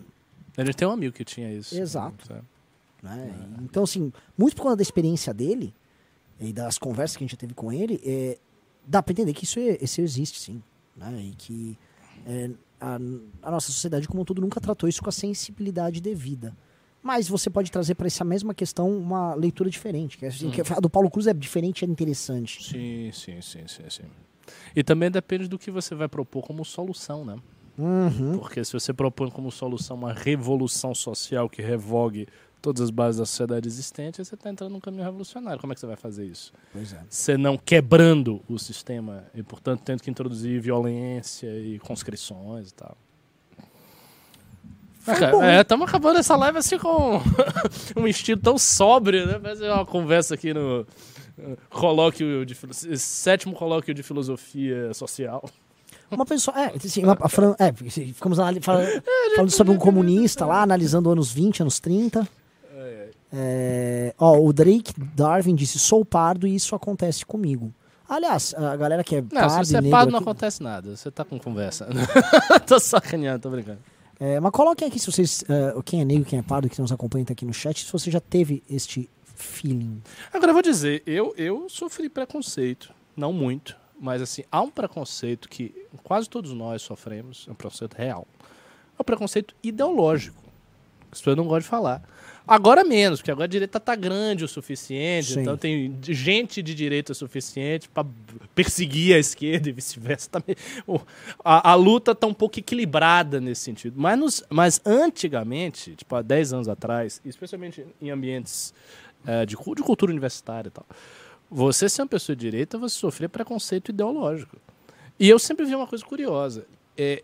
A 0.57 0.65
gente 0.65 0.75
tem 0.77 0.89
um 0.89 0.91
amigo 0.91 1.15
que 1.15 1.25
tinha 1.25 1.53
isso. 1.53 1.79
Exato. 1.79 2.27
sabe? 2.27 2.41
né? 3.03 3.31
Então, 3.63 3.83
assim, 3.85 4.13
muito 4.39 4.57
por 4.57 4.63
conta 4.63 4.77
da 4.77 4.83
experiência 4.83 5.35
dele 5.35 5.75
e 6.41 6.53
das 6.53 6.79
conversas 6.79 7.17
que 7.17 7.25
a 7.25 7.27
gente 7.27 7.37
teve 7.37 7.53
com 7.55 7.73
ele, 7.73 8.01
é, 8.05 8.39
dá 8.87 9.03
pra 9.03 9.13
entender 9.13 9.33
que 9.33 9.45
isso, 9.45 9.59
é- 9.59 9.79
isso 9.81 10.01
existe, 10.01 10.39
sim. 10.39 10.63
Né? 10.97 11.23
E 11.23 11.35
que 11.35 11.79
é, 12.27 12.51
a, 12.81 12.97
a 13.43 13.51
nossa 13.51 13.73
sociedade, 13.73 14.07
como 14.09 14.23
um 14.23 14.25
todo, 14.25 14.41
nunca 14.41 14.61
tratou 14.61 14.89
isso 14.89 15.03
com 15.03 15.09
a 15.09 15.13
sensibilidade 15.13 16.01
devida. 16.01 16.57
Mas 17.03 17.29
você 17.29 17.51
pode 17.51 17.71
trazer 17.71 17.97
para 17.97 18.07
essa 18.07 18.25
mesma 18.25 18.55
questão 18.55 18.89
uma 18.97 19.35
leitura 19.35 19.69
diferente. 19.69 20.17
Que, 20.17 20.27
é 20.27 20.29
assim, 20.29 20.51
que 20.51 20.61
a 20.61 20.81
do 20.81 20.89
Paulo 20.89 21.11
Cruz 21.11 21.27
é 21.27 21.35
diferente 21.35 21.83
e 21.83 21.85
é 21.85 21.89
interessante. 21.89 22.63
Sim, 22.63 23.11
sim, 23.13 23.41
sim, 23.43 23.67
sim, 23.67 23.91
sim. 23.91 24.03
E 24.75 24.85
também 24.85 25.11
depende 25.11 25.49
do 25.49 25.59
que 25.59 25.71
você 25.71 25.95
vai 25.95 26.09
propor 26.09 26.43
como 26.47 26.65
solução, 26.65 27.25
né? 27.25 27.37
Uhum. 27.77 28.39
Porque 28.39 28.65
se 28.65 28.73
você 28.73 28.93
propõe 28.93 29.31
como 29.31 29.51
solução 29.51 29.97
uma 29.97 30.13
revolução 30.13 30.95
social 30.95 31.49
que 31.49 31.63
revogue 31.63 32.29
todas 32.63 32.81
as 32.81 32.91
bases 32.91 33.19
da 33.19 33.27
sociedade 33.27 33.69
existente, 33.69 34.25
você 34.25 34.35
está 34.37 34.49
entrando 34.49 34.73
num 34.73 34.81
caminho 34.81 35.03
revolucionário. 35.05 35.61
Como 35.61 35.73
é 35.73 35.75
que 35.75 35.81
você 35.81 35.87
vai 35.87 35.97
fazer 35.97 36.25
isso? 36.25 36.53
Pois 36.73 36.93
é. 36.93 37.01
Você 37.11 37.37
não 37.37 37.59
quebrando 37.59 38.41
o 38.49 38.59
sistema 38.59 39.25
e, 39.35 39.43
portanto, 39.43 39.83
tendo 39.85 40.01
que 40.03 40.09
introduzir 40.11 40.61
violência 40.61 41.49
e 41.49 41.79
conscrições 41.81 42.71
e 42.71 42.75
tal. 42.75 42.97
Bom. 45.33 45.43
É, 45.43 45.61
estamos 45.63 45.89
acabando 45.89 46.19
essa 46.21 46.37
live 46.37 46.59
assim 46.59 46.79
com 46.79 47.21
um 48.01 48.07
estilo 48.07 48.41
tão 48.41 48.57
sóbrio, 48.57 49.27
né? 49.27 49.39
Fazer 49.41 49.69
uma 49.69 49.85
conversa 49.85 50.35
aqui 50.35 50.55
no 50.55 50.87
eh, 51.41 51.57
colóquio 51.69 52.47
de 52.47 52.55
sétimo 52.97 53.53
colóquio 53.53 53.93
de 53.93 54.01
filosofia 54.05 54.95
social. 54.95 55.43
Uma 56.09 56.25
pessoa. 56.25 56.57
É, 56.61 56.73
assim, 56.77 57.03
uma- 57.03 57.17
falando- 57.29 57.57
é, 57.59 57.73
ficamos 57.73 58.39
anali- 58.39 58.61
fala- 58.61 58.85
falando 59.35 59.51
sobre 59.51 59.73
um 59.73 59.77
comunista 59.79 60.47
lá, 60.47 60.63
analisando 60.63 61.11
anos 61.11 61.33
20, 61.33 61.63
anos 61.63 61.81
30. 61.81 62.29
É, 63.33 64.15
ó, 64.19 64.39
o 64.39 64.53
Drake 64.53 64.93
Darwin 65.15 65.55
disse: 65.55 65.79
sou 65.79 66.05
pardo 66.05 66.47
e 66.47 66.55
isso 66.55 66.75
acontece 66.75 67.25
comigo. 67.25 67.73
Aliás, 68.09 68.53
a 68.55 68.77
galera 68.77 69.03
que 69.03 69.17
é 69.17 69.23
Não, 69.23 69.29
pardo 69.31 69.65
se 69.65 69.73
você 69.73 69.77
é 69.79 69.91
pardo 69.91 70.11
não 70.13 70.19
aqui- 70.19 70.29
acontece 70.29 70.63
nada. 70.63 70.95
Você 70.97 71.11
tá 71.11 71.25
com 71.25 71.39
conversa. 71.39 71.89
tô 72.67 72.79
sacaneando, 72.79 73.41
tô 73.41 73.51
brincando. 73.51 73.79
É, 74.21 74.39
mas 74.39 74.53
coloquem 74.53 74.87
aqui 74.87 74.99
se 74.99 75.11
vocês. 75.11 75.43
é, 75.49 75.75
quem 75.83 76.03
é 76.03 76.05
negro, 76.05 76.25
quem 76.27 76.39
é 76.39 76.43
pardo, 76.43 76.69
que 76.69 76.79
nos 76.81 76.93
acompanha 76.93 77.25
tá 77.25 77.33
aqui 77.33 77.47
no 77.47 77.55
chat, 77.55 77.85
se 77.85 77.91
você 77.91 78.11
já 78.11 78.21
teve 78.21 78.63
este 78.69 79.09
feeling. 79.35 80.03
Agora 80.33 80.51
eu 80.51 80.55
vou 80.55 80.63
dizer, 80.63 81.03
eu, 81.07 81.35
eu 81.39 81.69
sofri 81.71 82.09
preconceito, 82.11 82.93
não 83.17 83.33
muito, 83.33 83.77
mas 83.99 84.21
assim, 84.21 84.45
há 84.53 84.61
um 84.61 84.71
preconceito 84.71 85.49
que 85.49 85.75
quase 86.05 86.29
todos 86.29 86.53
nós 86.53 86.83
sofremos, 86.83 87.47
é 87.49 87.53
um 87.53 87.55
preconceito 87.55 87.95
real. 87.95 88.27
É 88.99 89.01
um 89.03 89.05
preconceito 89.05 89.55
ideológico. 89.63 90.41
As 91.11 91.19
pessoas 91.19 91.37
não 91.37 91.45
gostam 91.45 91.61
de 91.61 91.67
falar. 91.69 92.03
Agora 92.47 92.83
menos, 92.85 93.21
porque 93.21 93.31
agora 93.31 93.45
a 93.45 93.49
direita 93.49 93.79
tá 93.79 93.95
grande 93.95 94.45
o 94.45 94.49
suficiente, 94.49 95.35
Sim. 95.35 95.41
então 95.43 95.57
tem 95.57 95.97
gente 96.03 96.61
de 96.61 96.75
direita 96.75 97.13
o 97.13 97.15
suficiente 97.15 97.89
para 97.89 98.05
perseguir 98.55 99.15
a 99.15 99.19
esquerda 99.19 99.69
e 99.69 99.73
vice-versa. 99.73 100.29
Tá 100.31 100.43
meio- 100.47 101.01
a, 101.45 101.71
a 101.71 101.75
luta 101.75 102.15
tá 102.15 102.27
um 102.27 102.35
pouco 102.35 102.59
equilibrada 102.59 103.41
nesse 103.41 103.61
sentido. 103.63 103.95
Mas, 103.97 104.19
nos- 104.19 104.45
mas 104.51 104.81
antigamente, 104.85 105.95
tipo 105.95 106.15
há 106.17 106.23
10 106.23 106.53
anos 106.53 106.69
atrás, 106.69 107.21
especialmente 107.25 107.87
em 108.01 108.11
ambientes 108.11 108.75
eh, 109.27 109.47
de, 109.47 109.55
de 109.57 109.83
cultura 109.83 110.11
universitária 110.11 110.69
e 110.69 110.73
tal, 110.73 110.85
você 111.49 111.89
ser 111.89 112.03
uma 112.03 112.09
pessoa 112.09 112.35
de 112.35 112.41
direita, 112.41 112.77
você 112.77 112.99
sofria 112.99 113.29
preconceito 113.29 113.91
ideológico. 113.91 114.57
E 115.19 115.29
eu 115.29 115.39
sempre 115.39 115.65
vi 115.65 115.75
uma 115.77 115.87
coisa 115.87 116.05
curiosa. 116.05 116.67
É, 116.97 117.23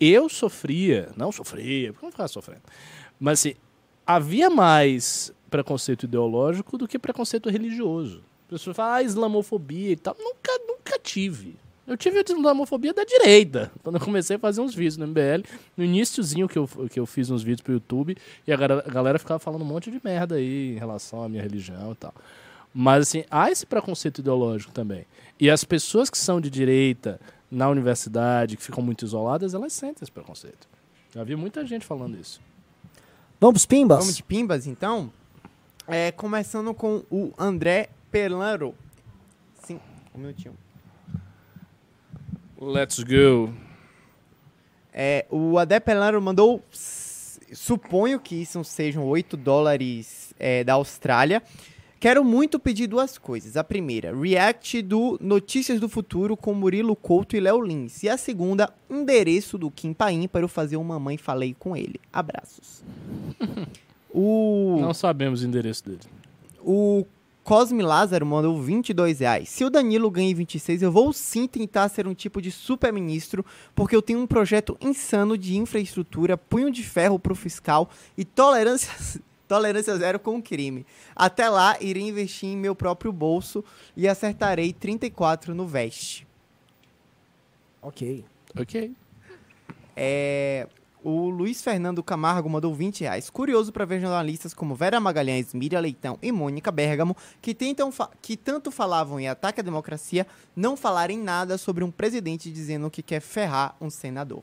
eu 0.00 0.28
sofria, 0.28 1.10
não 1.16 1.30
sofria, 1.30 1.92
porque 1.92 2.04
eu 2.04 2.06
não 2.06 2.12
ficava 2.12 2.28
sofrendo, 2.28 2.62
mas 3.20 3.40
assim, 3.40 3.54
havia 4.06 4.48
mais 4.48 5.32
preconceito 5.50 6.04
ideológico 6.04 6.78
do 6.78 6.86
que 6.86 6.98
preconceito 6.98 7.50
religioso. 7.50 8.22
A 8.46 8.50
pessoa 8.50 8.74
fala, 8.74 8.96
ah, 8.96 9.02
islamofobia 9.02 9.90
e 9.90 9.96
tal. 9.96 10.16
Nunca, 10.18 10.52
nunca 10.66 10.98
tive. 10.98 11.56
Eu 11.86 11.96
tive 11.96 12.18
a 12.18 12.22
islamofobia 12.22 12.92
da 12.92 13.04
direita, 13.04 13.70
quando 13.82 13.96
eu 13.96 14.00
comecei 14.00 14.36
a 14.36 14.38
fazer 14.38 14.60
uns 14.60 14.74
vídeos 14.74 14.96
no 14.96 15.06
MBL. 15.06 15.44
No 15.76 15.84
iníciozinho 15.84 16.48
que 16.48 16.58
eu, 16.58 16.68
que 16.90 16.98
eu 16.98 17.06
fiz 17.06 17.30
uns 17.30 17.42
vídeos 17.42 17.62
pro 17.62 17.72
YouTube, 17.72 18.16
e 18.46 18.52
a 18.52 18.56
galera, 18.56 18.84
a 18.86 18.90
galera 18.90 19.18
ficava 19.18 19.38
falando 19.38 19.62
um 19.62 19.66
monte 19.66 19.90
de 19.90 20.00
merda 20.02 20.34
aí 20.34 20.74
em 20.74 20.78
relação 20.78 21.22
à 21.22 21.28
minha 21.28 21.42
religião 21.42 21.92
e 21.92 21.94
tal. 21.94 22.14
Mas, 22.74 23.08
assim, 23.08 23.24
há 23.30 23.50
esse 23.50 23.64
preconceito 23.64 24.18
ideológico 24.18 24.72
também. 24.72 25.06
E 25.38 25.48
as 25.48 25.64
pessoas 25.64 26.10
que 26.10 26.18
são 26.18 26.40
de 26.40 26.50
direita 26.50 27.20
na 27.50 27.68
universidade, 27.68 28.56
que 28.56 28.62
ficam 28.62 28.82
muito 28.82 29.04
isoladas, 29.04 29.54
elas 29.54 29.72
sentem 29.72 30.02
esse 30.02 30.12
preconceito. 30.12 30.68
Já 31.14 31.22
vi 31.22 31.36
muita 31.36 31.64
gente 31.64 31.86
falando 31.86 32.18
isso. 32.18 32.40
Vamos 33.38 33.66
pimbas? 33.66 33.98
Vamos 33.98 34.16
de 34.16 34.22
pimbas, 34.22 34.66
então? 34.66 35.12
É, 35.86 36.10
começando 36.10 36.72
com 36.72 37.04
o 37.10 37.32
André 37.38 37.90
Pelaro. 38.10 38.74
Sim, 39.62 39.78
um 40.14 40.18
minutinho. 40.18 40.56
Let's 42.58 42.98
go. 43.04 43.52
É, 44.90 45.26
o 45.28 45.58
André 45.58 45.78
Pelaro 45.80 46.20
mandou, 46.22 46.64
suponho 47.52 48.18
que 48.18 48.36
isso 48.36 48.64
sejam 48.64 49.04
8 49.04 49.36
dólares 49.36 50.32
é, 50.38 50.64
da 50.64 50.72
Austrália. 50.72 51.42
Quero 51.98 52.22
muito 52.22 52.58
pedir 52.58 52.86
duas 52.86 53.16
coisas. 53.16 53.56
A 53.56 53.64
primeira, 53.64 54.14
react 54.14 54.82
do 54.82 55.18
Notícias 55.20 55.80
do 55.80 55.88
Futuro 55.88 56.36
com 56.36 56.52
Murilo 56.52 56.94
Couto 56.94 57.36
e 57.36 57.40
Léo 57.40 57.60
Lins. 57.62 58.02
E 58.02 58.08
a 58.08 58.18
segunda, 58.18 58.72
endereço 58.88 59.56
do 59.56 59.70
Kim 59.70 59.94
Paim 59.94 60.28
para 60.28 60.42
eu 60.42 60.48
fazer 60.48 60.76
um 60.76 60.84
Mamãe 60.84 61.16
Falei 61.16 61.56
com 61.58 61.74
ele. 61.74 61.98
Abraços. 62.12 62.84
o... 64.12 64.78
Não 64.80 64.92
sabemos 64.92 65.42
o 65.42 65.46
endereço 65.46 65.84
dele. 65.84 66.00
O 66.60 67.06
Cosme 67.46 67.80
Lázaro 67.80 68.26
mandou 68.26 68.60
22 68.60 69.20
reais. 69.20 69.48
Se 69.48 69.64
o 69.64 69.70
Danilo 69.70 70.10
ganha 70.10 70.28
em 70.28 70.34
26, 70.34 70.82
eu 70.82 70.90
vou 70.90 71.12
sim 71.12 71.46
tentar 71.46 71.88
ser 71.88 72.04
um 72.04 72.12
tipo 72.12 72.42
de 72.42 72.50
super-ministro, 72.50 73.46
porque 73.72 73.94
eu 73.94 74.02
tenho 74.02 74.18
um 74.18 74.26
projeto 74.26 74.76
insano 74.80 75.38
de 75.38 75.56
infraestrutura, 75.56 76.36
punho 76.36 76.72
de 76.72 76.82
ferro 76.82 77.20
pro 77.20 77.36
fiscal 77.36 77.88
e 78.18 78.24
tolerância, 78.24 78.90
tolerância 79.48 79.96
zero 79.96 80.18
com 80.18 80.36
o 80.36 80.42
crime. 80.42 80.86
Até 81.14 81.48
lá, 81.48 81.76
irei 81.80 82.02
investir 82.08 82.48
em 82.48 82.56
meu 82.56 82.74
próprio 82.74 83.12
bolso 83.12 83.64
e 83.96 84.06
acertarei 84.08 84.72
34 84.72 85.54
no 85.54 85.66
veste. 85.66 86.26
Ok. 87.82 88.24
Ok. 88.58 88.92
É, 89.94 90.66
o 91.02 91.28
Luiz 91.28 91.62
Fernando 91.62 92.02
Camargo 92.02 92.48
mandou 92.50 92.74
20 92.74 93.00
reais. 93.02 93.30
Curioso 93.30 93.72
para 93.72 93.84
ver 93.84 94.00
jornalistas 94.00 94.52
como 94.52 94.74
Vera 94.74 94.98
Magalhães, 94.98 95.54
Miriam 95.54 95.80
Leitão 95.80 96.18
e 96.20 96.32
Mônica 96.32 96.70
Bergamo, 96.72 97.16
que, 97.40 97.54
tentam 97.54 97.92
fa- 97.92 98.10
que 98.20 98.36
tanto 98.36 98.70
falavam 98.70 99.20
em 99.20 99.28
ataque 99.28 99.60
à 99.60 99.62
democracia, 99.62 100.26
não 100.54 100.76
falarem 100.76 101.18
nada 101.18 101.56
sobre 101.56 101.84
um 101.84 101.90
presidente 101.90 102.50
dizendo 102.50 102.90
que 102.90 103.02
quer 103.02 103.20
ferrar 103.20 103.76
um 103.80 103.88
senador. 103.88 104.42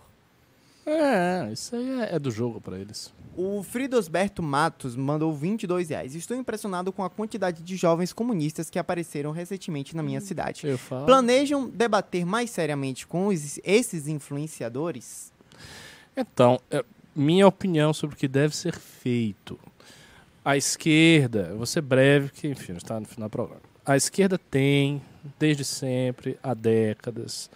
É, 0.86 1.50
isso 1.52 1.76
aí 1.76 2.02
é, 2.02 2.16
é 2.16 2.20
do 2.20 2.30
jogo 2.30 2.60
pra 2.60 2.78
eles. 2.78 3.14
O 3.36 3.64
Fridosberto 3.64 4.44
Matos 4.44 4.96
mandou 4.96 5.34
22 5.34 5.90
reais. 5.90 6.14
Estou 6.14 6.38
impressionado 6.38 6.92
com 6.92 7.04
a 7.04 7.10
quantidade 7.10 7.64
de 7.64 7.76
jovens 7.76 8.14
comunistas 8.14 8.70
que 8.70 8.78
apareceram 8.78 9.32
recentemente 9.32 9.96
na 9.96 10.04
minha 10.04 10.22
cidade. 10.22 10.68
Eu 10.68 10.78
falo. 10.78 11.06
Planejam 11.06 11.68
debater 11.70 12.26
mais 12.26 12.50
seriamente 12.52 13.08
com 13.08 13.28
os- 13.28 13.60
esses 13.64 14.08
influenciadores? 14.08 15.32
Então, 16.16 16.60
é, 16.70 16.84
minha 17.16 17.48
opinião 17.48 17.94
sobre 17.94 18.16
o 18.16 18.20
que 18.20 18.28
deve 18.28 18.56
ser 18.56 18.76
feito. 18.78 19.58
A 20.46 20.58
esquerda, 20.58 21.54
vou 21.56 21.66
ser 21.66 21.82
breve, 21.82 22.30
que 22.30 22.48
enfim, 22.50 22.74
está 22.74 23.00
no 23.00 23.06
final 23.08 23.30
do 23.30 23.32
programa. 23.32 23.62
A 23.86 23.96
esquerda 23.96 24.38
tem, 24.38 25.02
desde 25.40 25.64
sempre, 25.64 26.38
há 26.44 26.54
décadas, 26.54 27.50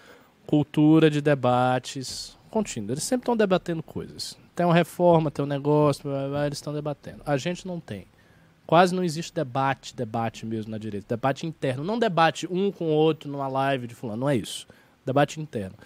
cultura 0.45 1.09
de 1.11 1.21
debates 1.21 2.36
contínuos. 2.49 2.91
Eles 2.91 3.03
sempre 3.03 3.23
estão 3.23 3.37
debatendo 3.37 3.83
coisas. 3.83 4.37
Tem 4.55 4.65
uma 4.65 4.73
reforma, 4.73 5.29
tem 5.29 5.43
um 5.43 5.47
negócio, 5.47 6.03
blá, 6.03 6.27
blá, 6.27 6.45
eles 6.45 6.57
estão 6.57 6.73
debatendo. 6.73 7.21
A 7.25 7.37
gente 7.37 7.67
não 7.67 7.79
tem. 7.79 8.07
Quase 8.65 8.93
não 8.93 9.03
existe 9.03 9.33
debate, 9.33 9.95
debate 9.95 10.45
mesmo 10.45 10.71
na 10.71 10.77
direita. 10.77 11.15
Debate 11.15 11.47
interno. 11.47 11.83
Não 11.83 11.97
debate 11.97 12.47
um 12.51 12.71
com 12.71 12.85
o 12.85 12.91
outro 12.91 13.31
numa 13.31 13.47
live 13.47 13.87
de 13.87 13.95
fulano. 13.95 14.21
Não 14.21 14.29
é 14.29 14.35
isso. 14.35 14.67
Debate 15.05 15.39
interno. 15.39 15.77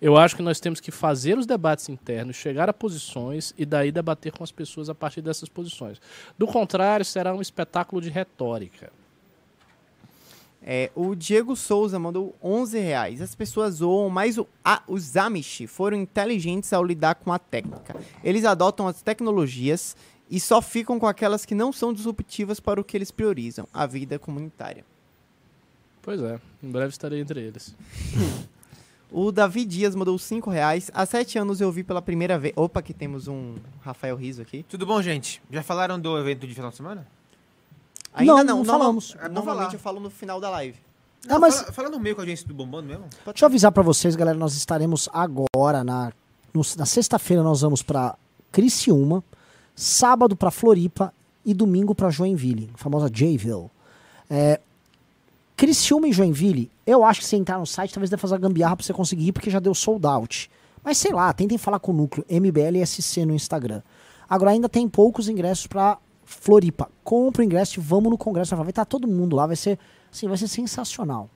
Eu 0.00 0.16
acho 0.16 0.34
que 0.34 0.42
nós 0.42 0.58
temos 0.58 0.80
que 0.80 0.90
fazer 0.90 1.36
os 1.36 1.44
debates 1.44 1.90
internos, 1.90 2.36
chegar 2.36 2.70
a 2.70 2.72
posições 2.72 3.52
e 3.58 3.66
daí 3.66 3.92
debater 3.92 4.32
com 4.32 4.42
as 4.42 4.50
pessoas 4.50 4.88
a 4.88 4.94
partir 4.94 5.20
dessas 5.20 5.50
posições. 5.50 6.00
Do 6.38 6.46
contrário, 6.46 7.04
será 7.04 7.34
um 7.34 7.42
espetáculo 7.42 8.00
de 8.00 8.08
retórica. 8.08 8.90
É, 10.62 10.90
o 10.94 11.14
Diego 11.14 11.56
Souza 11.56 11.98
mandou 11.98 12.36
11 12.42 12.78
reais. 12.78 13.22
As 13.22 13.34
pessoas 13.34 13.76
zoam, 13.76 14.10
mas 14.10 14.36
o, 14.36 14.46
a- 14.64 14.82
os 14.86 15.16
Amish 15.16 15.62
foram 15.66 15.96
inteligentes 15.96 16.72
ao 16.72 16.84
lidar 16.84 17.14
com 17.14 17.32
a 17.32 17.38
técnica. 17.38 17.96
Eles 18.22 18.44
adotam 18.44 18.86
as 18.86 19.00
tecnologias 19.00 19.96
e 20.30 20.38
só 20.38 20.60
ficam 20.60 20.98
com 21.00 21.06
aquelas 21.06 21.44
que 21.46 21.54
não 21.54 21.72
são 21.72 21.92
disruptivas 21.92 22.60
para 22.60 22.80
o 22.80 22.84
que 22.84 22.96
eles 22.96 23.10
priorizam, 23.10 23.66
a 23.72 23.86
vida 23.86 24.18
comunitária. 24.18 24.84
Pois 26.02 26.20
é, 26.22 26.38
em 26.62 26.70
breve 26.70 26.90
estarei 26.90 27.20
entre 27.20 27.40
eles. 27.40 27.74
O 29.12 29.32
Davi 29.32 29.64
Dias 29.64 29.96
mandou 29.96 30.16
5 30.16 30.48
reais. 30.50 30.88
Há 30.94 31.04
7 31.04 31.36
anos 31.36 31.60
eu 31.60 31.72
vi 31.72 31.82
pela 31.82 32.00
primeira 32.00 32.38
vez. 32.38 32.52
Opa, 32.56 32.80
que 32.80 32.94
temos 32.94 33.26
um 33.26 33.56
Rafael 33.80 34.14
Riso 34.14 34.40
aqui. 34.40 34.64
Tudo 34.68 34.86
bom, 34.86 35.02
gente? 35.02 35.42
Já 35.50 35.64
falaram 35.64 35.98
do 35.98 36.16
evento 36.16 36.46
de 36.46 36.54
final 36.54 36.70
de 36.70 36.76
semana? 36.76 37.04
Ainda 38.14 38.34
Não, 38.34 38.44
não, 38.44 38.56
não 38.58 38.64
falamos. 38.64 39.16
É 39.20 39.28
bom 39.28 39.34
Normalmente 39.34 39.74
eu 39.74 39.80
falo 39.80 40.00
no 40.00 40.10
final 40.10 40.40
da 40.40 40.50
live. 40.50 40.78
Ah, 41.28 41.38
mas 41.38 41.60
Fala, 41.60 41.72
fala 41.72 41.88
no 41.90 42.00
meio 42.00 42.14
com 42.14 42.20
a 42.20 42.24
audiência 42.24 42.46
do 42.48 42.54
Bombando 42.54 42.88
mesmo? 42.88 43.04
deixa 43.26 43.44
eu 43.44 43.46
avisar 43.46 43.70
pra 43.72 43.82
vocês, 43.82 44.16
galera, 44.16 44.36
nós 44.38 44.54
estaremos 44.54 45.08
agora 45.12 45.84
na, 45.84 46.12
no- 46.52 46.62
na 46.78 46.86
sexta-feira 46.86 47.42
nós 47.42 47.60
vamos 47.60 47.82
pra 47.82 48.16
Criciúma, 48.50 49.22
sábado 49.76 50.34
pra 50.34 50.50
Floripa 50.50 51.12
e 51.44 51.52
domingo 51.54 51.94
pra 51.94 52.10
Joinville, 52.10 52.70
a 52.74 52.78
famosa 52.78 53.10
Jayville. 53.12 53.70
É, 54.30 54.58
Criciúma 55.56 56.08
e 56.08 56.12
Joinville, 56.12 56.70
eu 56.86 57.04
acho 57.04 57.20
que 57.20 57.26
se 57.26 57.36
entrar 57.36 57.58
no 57.58 57.66
site 57.66 57.92
talvez 57.92 58.08
deve 58.08 58.20
fazer 58.20 58.34
a 58.36 58.38
gambiarra 58.38 58.76
pra 58.76 58.84
você 58.86 58.92
conseguir 58.94 59.28
ir, 59.28 59.32
porque 59.32 59.50
já 59.50 59.60
deu 59.60 59.74
sold 59.74 60.06
out. 60.06 60.50
Mas 60.82 60.96
sei 60.96 61.12
lá, 61.12 61.30
tentem 61.34 61.58
falar 61.58 61.78
com 61.78 61.92
o 61.92 61.94
núcleo 61.94 62.24
MBLSC 62.30 63.26
no 63.26 63.34
Instagram. 63.34 63.82
Agora 64.28 64.52
ainda 64.52 64.68
tem 64.70 64.88
poucos 64.88 65.28
ingressos 65.28 65.66
pra 65.66 65.98
Floripa. 66.30 66.88
Compra 67.02 67.42
o 67.42 67.44
ingresso 67.44 67.80
e 67.80 67.82
vamos 67.82 68.08
no 68.08 68.16
congresso. 68.16 68.54
Vai 68.54 68.68
estar 68.68 68.84
todo 68.84 69.08
mundo 69.08 69.34
lá, 69.34 69.46
vai 69.46 69.56
ser, 69.56 69.76
assim, 70.12 70.28
vai 70.28 70.36
ser 70.36 70.46
sensacional. 70.46 71.28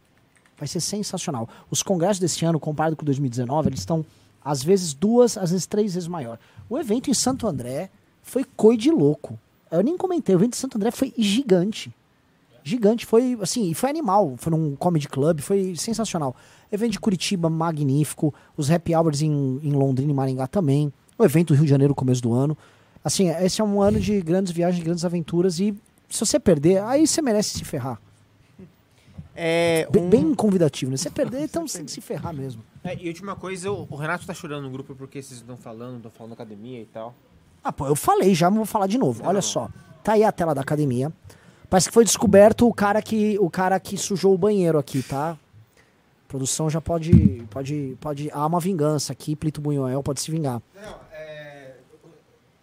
Vai 0.57 0.69
ser 0.69 0.81
sensacional. 0.81 1.49
Os 1.69 1.83
congressos 1.83 2.21
desse 2.21 2.45
ano, 2.45 2.61
comparado 2.61 2.95
com 2.95 3.05
2019, 3.05 3.71
eles 3.71 3.81
estão 3.81 4.07
às 4.43 4.63
vezes 4.63 4.95
duas, 4.95 5.37
às 5.37 5.51
vezes 5.51 5.67
três 5.67 5.95
vezes 5.95 6.09
maior. 6.09 6.39
O 6.71 6.79
evento 6.79 7.11
em 7.11 7.15
Santo 7.15 7.49
André 7.49 7.91
foi 8.23 8.45
coi 8.57 8.77
de 8.77 8.91
louco. 8.91 9.39
Eu 9.69 9.83
nem 9.83 9.97
comentei, 9.97 10.33
o 10.35 10.39
evento 10.39 10.55
em 10.55 10.59
Santo 10.59 10.77
André 10.77 10.93
foi 10.93 11.13
gigante. 11.19 11.93
Gigante, 12.63 13.05
foi 13.05 13.37
assim, 13.43 13.75
foi 13.75 13.91
animal. 13.91 14.35
Foi 14.39 14.53
num 14.53 14.77
comedy 14.77 15.09
club, 15.09 15.41
foi 15.41 15.75
sensacional. 15.77 16.37
Evento 16.71 16.93
de 16.93 17.01
Curitiba, 17.01 17.51
magnífico. 17.51 18.33
Os 18.57 18.71
happy 18.71 18.95
hours 18.95 19.23
em, 19.23 19.59
em 19.61 19.73
Londrina 19.73 20.13
e 20.13 20.15
Maringá 20.15 20.47
também. 20.47 20.93
O 21.19 21.25
evento 21.25 21.49
do 21.49 21.55
Rio 21.55 21.65
de 21.65 21.71
Janeiro, 21.71 21.95
começo 21.95 22.23
do 22.23 22.33
ano. 22.33 22.57
Assim, 23.05 23.29
esse 23.29 23.61
é 23.61 23.65
um 23.65 23.83
ano 23.83 24.01
de 24.01 24.21
grandes 24.23 24.51
viagens, 24.51 24.79
de 24.79 24.85
grandes 24.85 25.05
aventuras. 25.05 25.61
E 25.61 25.77
se 26.09 26.25
você 26.25 26.41
perder, 26.41 26.83
aí 26.83 27.07
você 27.07 27.21
merece 27.21 27.59
se 27.59 27.65
ferrar. 27.65 28.01
É, 29.37 29.87
Bem, 29.91 30.09
bem 30.09 30.35
convidativo, 30.35 30.91
né? 30.91 30.97
Se 30.97 31.05
você 31.05 31.11
perder, 31.11 31.43
então 31.43 31.67
você 31.67 31.79
tem 31.79 31.87
que 31.87 31.93
se 31.93 32.01
ferrar 32.01 32.33
mesmo. 32.33 32.63
É, 32.85 32.97
e 32.99 33.09
última 33.09 33.35
coisa, 33.35 33.71
o, 33.71 33.87
o 33.91 33.97
Renato 33.97 34.25
tá 34.25 34.33
chorando 34.33 34.63
no 34.63 34.71
grupo 34.71 34.95
porque 34.95 35.21
vocês 35.21 35.41
estão 35.41 35.57
falando, 35.57 35.97
estão 35.97 36.11
falando 36.11 36.31
na 36.31 36.35
academia 36.35 36.81
e 36.81 36.87
tal. 36.87 37.15
Ah, 37.63 37.73
pô, 37.73 37.87
eu 37.87 37.97
falei 37.97 38.35
já, 38.35 38.49
mas 38.49 38.59
vou 38.59 38.67
falar 38.67 38.87
de 38.87 38.97
novo. 38.97 39.23
Olha 39.25 39.43
só. 39.43 39.69
Tá 40.05 40.13
aí 40.13 40.23
a 40.23 40.31
tela 40.31 40.55
da 40.55 40.61
academia. 40.61 41.13
Parece 41.69 41.89
que 41.89 41.95
foi 41.95 42.05
descoberto 42.05 42.69
o 42.69 42.73
cara 42.73 43.03
que 43.03 43.39
o 43.41 43.51
cara 43.51 43.81
que 43.81 43.97
sujou 43.97 44.35
o 44.35 44.39
banheiro 44.39 44.79
aqui, 44.79 45.03
tá? 45.03 45.31
A 45.31 46.29
produção 46.29 46.71
já 46.71 46.81
pode 46.81 47.45
pode 47.51 47.97
pode 48.01 48.31
há 48.33 48.47
uma 48.47 48.61
vingança 48.61 49.13
aqui, 49.13 49.35
Plito 49.35 49.61
Bunhoel 49.61 50.03
pode 50.03 50.21
se 50.21 50.31
vingar. 50.31 50.63
Não. 50.75 51.04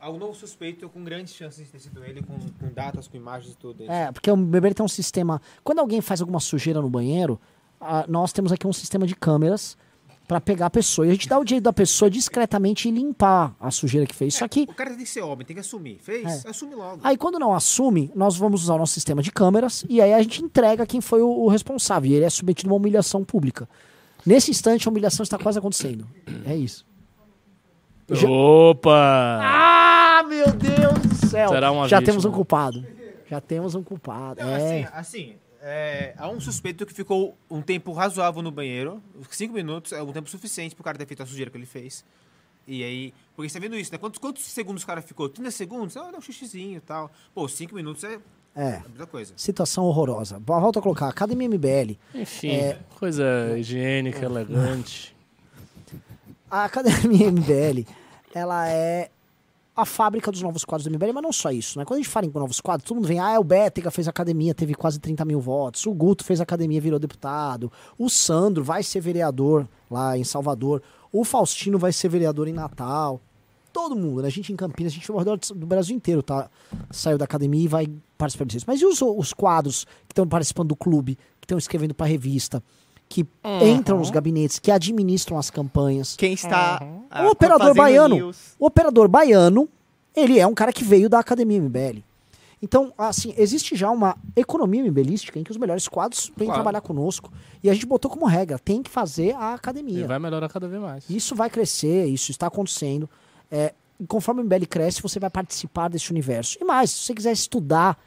Um 0.09 0.17
novo 0.17 0.33
suspeito 0.33 0.89
com 0.89 1.03
grandes 1.03 1.33
chances 1.33 1.65
de 1.65 1.71
ter 1.71 1.79
sido 1.79 2.03
ele, 2.03 2.23
com, 2.23 2.33
com 2.33 2.73
datas, 2.73 3.07
com 3.07 3.17
imagens 3.17 3.53
e 3.53 3.57
tudo. 3.57 3.83
É, 3.89 4.11
porque 4.11 4.31
o 4.31 4.37
bebê 4.37 4.73
tem 4.73 4.83
um 4.83 4.89
sistema. 4.89 5.41
Quando 5.63 5.79
alguém 5.79 6.01
faz 6.01 6.21
alguma 6.21 6.39
sujeira 6.39 6.81
no 6.81 6.89
banheiro, 6.89 7.39
ah, 7.79 8.05
nós 8.07 8.33
temos 8.33 8.51
aqui 8.51 8.65
um 8.65 8.73
sistema 8.73 9.05
de 9.05 9.15
câmeras 9.15 9.77
pra 10.27 10.39
pegar 10.39 10.67
a 10.67 10.69
pessoa. 10.69 11.05
E 11.05 11.09
a 11.09 11.13
gente 11.13 11.27
dá 11.27 11.37
o 11.37 11.43
direito 11.43 11.63
da 11.65 11.73
pessoa 11.73 12.09
discretamente 12.09 12.89
limpar 12.89 13.55
a 13.59 13.69
sujeira 13.69 14.07
que 14.07 14.15
fez. 14.15 14.35
Só 14.35 14.47
que 14.47 14.61
O 14.61 14.73
cara 14.73 14.91
tem 14.91 14.99
que 14.99 15.05
ser 15.05 15.21
homem, 15.21 15.45
tem 15.45 15.55
que 15.55 15.59
assumir. 15.59 15.99
Fez? 16.01 16.45
É. 16.45 16.49
Assume 16.49 16.73
logo. 16.73 17.01
Aí 17.03 17.17
quando 17.17 17.37
não 17.37 17.53
assume, 17.53 18.09
nós 18.15 18.37
vamos 18.37 18.63
usar 18.63 18.75
o 18.75 18.77
nosso 18.77 18.93
sistema 18.93 19.21
de 19.21 19.31
câmeras 19.31 19.83
e 19.89 20.01
aí 20.01 20.13
a 20.13 20.21
gente 20.21 20.41
entrega 20.41 20.85
quem 20.85 21.01
foi 21.01 21.21
o, 21.21 21.27
o 21.27 21.49
responsável. 21.49 22.09
E 22.09 22.13
ele 22.13 22.25
é 22.25 22.29
submetido 22.29 22.69
a 22.69 22.71
uma 22.71 22.77
humilhação 22.77 23.23
pública. 23.25 23.67
Nesse 24.25 24.51
instante, 24.51 24.87
a 24.87 24.91
humilhação 24.91 25.23
está 25.23 25.37
quase 25.37 25.59
acontecendo. 25.59 26.07
É 26.45 26.55
isso. 26.55 26.85
Já- 28.11 28.27
Opa! 28.29 29.39
Ah, 29.43 30.23
meu 30.27 30.47
Deus 30.51 30.99
do 30.99 31.27
céu! 31.27 31.49
Será 31.49 31.71
uma 31.71 31.87
Já 31.87 31.97
vítima. 31.99 32.11
temos 32.13 32.25
um 32.25 32.31
culpado. 32.31 32.85
Já 33.29 33.39
temos 33.41 33.75
um 33.75 33.83
culpado. 33.83 34.41
Não, 34.41 34.49
é. 34.49 34.83
assim, 34.83 34.87
assim 34.93 35.35
é, 35.61 36.13
há 36.17 36.27
um 36.27 36.39
suspeito 36.39 36.85
que 36.85 36.93
ficou 36.93 37.37
um 37.49 37.61
tempo 37.61 37.91
razoável 37.93 38.41
no 38.41 38.51
banheiro. 38.51 39.01
Cinco 39.29 39.53
minutos 39.53 39.91
é 39.93 40.01
um 40.01 40.11
tempo 40.11 40.29
suficiente 40.29 40.73
pro 40.75 40.83
cara 40.83 40.97
ter 40.97 41.05
feito 41.05 41.23
a 41.23 41.25
sujeira 41.25 41.49
que 41.51 41.57
ele 41.57 41.65
fez. 41.65 42.03
E 42.67 42.83
aí, 42.83 43.13
porque 43.35 43.49
você 43.49 43.59
tá 43.59 43.63
vendo 43.63 43.75
isso, 43.75 43.91
né? 43.91 43.97
Quantos, 43.97 44.19
quantos 44.19 44.43
segundos 44.43 44.83
o 44.83 44.87
cara 44.87 45.01
ficou? 45.01 45.27
30 45.29 45.51
segundos? 45.51 45.97
Ah, 45.97 46.09
dá 46.11 46.17
um 46.17 46.21
xixizinho 46.21 46.77
e 46.77 46.81
tal. 46.81 47.09
Pô, 47.33 47.47
cinco 47.47 47.75
minutos 47.75 48.03
é 48.03 48.19
É. 48.55 48.79
muita 48.87 49.05
coisa. 49.07 49.33
Situação 49.37 49.85
horrorosa. 49.85 50.39
Volta 50.45 50.79
a 50.79 50.81
colocar. 50.81 51.07
Academia 51.07 51.47
MBL. 51.47 51.97
Enfim, 52.13 52.51
É, 52.51 52.79
coisa 52.99 53.23
higiênica, 53.57 54.25
elegante. 54.25 55.15
a 56.49 56.65
Academia 56.65 57.31
MBL, 57.31 57.85
ela 58.33 58.67
é 58.67 59.09
a 59.75 59.85
fábrica 59.85 60.31
dos 60.31 60.41
novos 60.41 60.65
quadros 60.65 60.87
do 60.87 60.93
MBL, 60.93 61.13
mas 61.13 61.23
não 61.23 61.31
só 61.31 61.51
isso, 61.51 61.79
né? 61.79 61.85
Quando 61.85 61.99
a 61.99 62.01
gente 62.01 62.11
fala 62.11 62.25
em 62.25 62.29
novos 62.29 62.59
quadros, 62.59 62.87
todo 62.87 62.97
mundo 62.97 63.07
vem, 63.07 63.19
ah, 63.19 63.39
o 63.39 63.43
Bétega 63.43 63.89
fez 63.89 64.07
academia, 64.07 64.53
teve 64.53 64.75
quase 64.75 64.99
30 64.99 65.23
mil 65.25 65.39
votos, 65.39 65.85
o 65.85 65.93
Guto 65.93 66.23
fez 66.23 66.41
academia, 66.41 66.81
virou 66.81 66.99
deputado, 66.99 67.71
o 67.97 68.09
Sandro 68.09 68.63
vai 68.63 68.83
ser 68.83 68.99
vereador 68.99 69.67
lá 69.89 70.17
em 70.17 70.23
Salvador, 70.23 70.81
o 71.11 71.23
Faustino 71.23 71.77
vai 71.77 71.91
ser 71.91 72.09
vereador 72.09 72.47
em 72.47 72.53
Natal. 72.53 73.19
Todo 73.73 73.95
mundo, 73.95 74.21
né? 74.21 74.27
A 74.27 74.31
gente 74.31 74.51
em 74.51 74.55
Campinas, 74.57 74.91
a 74.91 74.95
gente 74.95 75.09
ao 75.09 75.17
redor 75.17 75.37
do 75.37 75.65
Brasil 75.65 75.95
inteiro, 75.95 76.21
tá? 76.21 76.49
Saiu 76.89 77.17
da 77.17 77.23
academia 77.23 77.63
e 77.63 77.67
vai 77.69 77.87
participar 78.17 78.45
disso. 78.45 78.65
Mas 78.67 78.81
e 78.81 78.85
os, 78.85 79.01
os 79.01 79.31
quadros 79.31 79.85
que 80.07 80.11
estão 80.11 80.27
participando 80.27 80.69
do 80.69 80.75
clube, 80.75 81.17
que 81.39 81.45
estão 81.45 81.57
escrevendo 81.57 81.93
pra 81.93 82.05
revista, 82.05 82.61
que 83.11 83.27
Uhum. 83.43 83.67
entram 83.67 83.97
nos 83.99 84.09
gabinetes, 84.09 84.57
que 84.57 84.71
administram 84.71 85.37
as 85.37 85.49
campanhas? 85.49 86.15
Quem 86.15 86.33
está 86.33 86.81
ah, 87.09 87.25
O 87.25 87.31
operador 87.31 87.75
baiano, 87.75 88.15
news. 88.15 88.55
o 88.57 88.65
operador 88.65 89.07
baiano, 89.09 89.67
ele 90.15 90.39
é 90.39 90.47
um 90.47 90.53
cara 90.53 90.71
que 90.71 90.83
veio 90.83 91.09
da 91.09 91.19
Academia 91.19 91.57
MBL. 91.59 92.01
Então, 92.63 92.93
assim, 92.97 93.33
existe 93.37 93.75
já 93.75 93.89
uma 93.89 94.15
economia 94.35 94.81
MBLística 94.81 95.37
em 95.39 95.43
que 95.43 95.49
os 95.51 95.57
melhores 95.57 95.87
quadros 95.87 96.31
vêm 96.37 96.45
Claro. 96.47 96.61
trabalhar 96.61 96.81
conosco. 96.81 97.31
E 97.63 97.69
a 97.69 97.73
gente 97.73 97.85
botou 97.87 98.09
como 98.09 98.25
regra, 98.27 98.57
tem 98.59 98.83
que 98.83 98.89
fazer 98.89 99.35
a 99.35 99.53
academia. 99.55 100.01
E 100.01 100.07
vai 100.07 100.19
melhorar 100.19 100.47
cada 100.47 100.67
vez 100.67 100.79
mais. 100.81 101.09
Isso 101.09 101.35
vai 101.35 101.49
crescer, 101.49 102.05
isso 102.05 102.29
está 102.31 102.47
acontecendo. 102.47 103.09
É, 103.51 103.73
conforme 104.07 104.41
o 104.41 104.43
MBL 104.45 104.65
cresce, 104.67 105.01
você 105.01 105.19
vai 105.19 105.29
participar 105.31 105.89
desse 105.89 106.11
universo. 106.11 106.57
E 106.61 106.63
mais, 106.63 106.91
se 106.91 107.05
você 107.05 107.13
quiser 107.15 107.31
estudar 107.33 107.97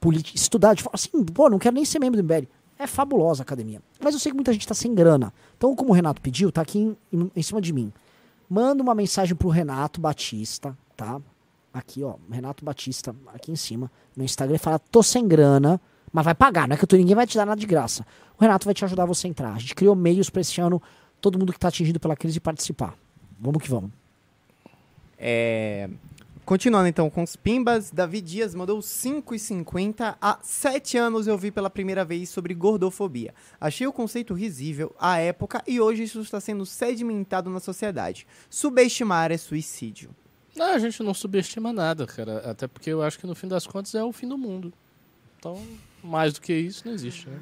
política, 0.00 0.36
estudar 0.36 0.74
de 0.74 0.82
forma 0.82 0.94
assim, 0.94 1.24
pô, 1.24 1.48
não 1.48 1.58
quero 1.58 1.74
nem 1.74 1.84
ser 1.84 1.98
membro 1.98 2.20
do 2.22 2.24
MBL. 2.24 2.46
É 2.82 2.86
fabulosa 2.86 3.42
a 3.42 3.44
academia. 3.44 3.80
Mas 4.02 4.14
eu 4.14 4.20
sei 4.20 4.32
que 4.32 4.36
muita 4.36 4.52
gente 4.52 4.62
está 4.62 4.74
sem 4.74 4.94
grana. 4.94 5.32
Então, 5.56 5.74
como 5.76 5.90
o 5.90 5.92
Renato 5.92 6.20
pediu, 6.20 6.50
tá 6.50 6.62
aqui 6.62 6.78
em, 6.80 6.96
em- 7.12 7.30
em 7.36 7.42
cima 7.42 7.60
de 7.60 7.72
mim. 7.72 7.92
Manda 8.48 8.82
uma 8.82 8.94
mensagem 8.94 9.34
pro 9.36 9.48
Renato 9.48 10.00
Batista, 10.00 10.76
tá? 10.96 11.20
Aqui, 11.72 12.02
ó, 12.02 12.16
Renato 12.30 12.64
Batista, 12.64 13.14
aqui 13.32 13.50
em 13.52 13.56
cima, 13.56 13.90
no 14.16 14.24
Instagram, 14.24 14.58
fala: 14.58 14.78
tô 14.78 15.02
sem 15.02 15.26
grana, 15.26 15.80
mas 16.12 16.24
vai 16.24 16.34
pagar, 16.34 16.68
não 16.68 16.74
é 16.74 16.76
que 16.76 16.86
tô, 16.86 16.96
ninguém 16.96 17.14
vai 17.14 17.26
te 17.26 17.36
dar 17.36 17.46
nada 17.46 17.58
de 17.60 17.66
graça. 17.66 18.04
O 18.38 18.42
Renato 18.42 18.64
vai 18.66 18.74
te 18.74 18.84
ajudar 18.84 19.06
você 19.06 19.26
a 19.26 19.30
entrar. 19.30 19.54
A 19.54 19.58
gente 19.58 19.74
criou 19.74 19.94
meios 19.94 20.28
pra 20.28 20.40
esse 20.40 20.60
ano, 20.60 20.82
todo 21.20 21.38
mundo 21.38 21.52
que 21.52 21.58
tá 21.58 21.68
atingido 21.68 21.98
pela 22.00 22.14
crise 22.16 22.40
participar. 22.40 22.94
Vamos 23.40 23.62
que 23.62 23.70
vamos. 23.70 23.90
É, 25.18 25.88
Continuando 26.44 26.88
então 26.88 27.08
com 27.08 27.22
os 27.22 27.36
pimbas, 27.36 27.92
Davi 27.92 28.20
Dias 28.20 28.52
mandou 28.52 28.80
5,50. 28.80 30.16
Há 30.20 30.38
sete 30.42 30.98
anos 30.98 31.28
eu 31.28 31.38
vi 31.38 31.52
pela 31.52 31.70
primeira 31.70 32.04
vez 32.04 32.30
sobre 32.30 32.52
gordofobia. 32.52 33.32
Achei 33.60 33.86
o 33.86 33.92
conceito 33.92 34.34
risível 34.34 34.94
à 34.98 35.18
época 35.18 35.62
e 35.68 35.80
hoje 35.80 36.02
isso 36.02 36.20
está 36.20 36.40
sendo 36.40 36.66
sedimentado 36.66 37.48
na 37.48 37.60
sociedade. 37.60 38.26
Subestimar 38.50 39.30
é 39.30 39.38
suicídio. 39.38 40.10
Não, 40.56 40.74
a 40.74 40.78
gente 40.80 41.00
não 41.02 41.14
subestima 41.14 41.72
nada, 41.72 42.06
cara. 42.06 42.50
Até 42.50 42.66
porque 42.66 42.90
eu 42.90 43.02
acho 43.02 43.20
que 43.20 43.26
no 43.26 43.36
fim 43.36 43.46
das 43.46 43.64
contas 43.64 43.94
é 43.94 44.02
o 44.02 44.12
fim 44.12 44.26
do 44.26 44.36
mundo. 44.36 44.72
Então, 45.38 45.62
mais 46.02 46.32
do 46.32 46.40
que 46.40 46.52
isso, 46.52 46.82
não 46.84 46.92
existe, 46.92 47.28
né? 47.28 47.40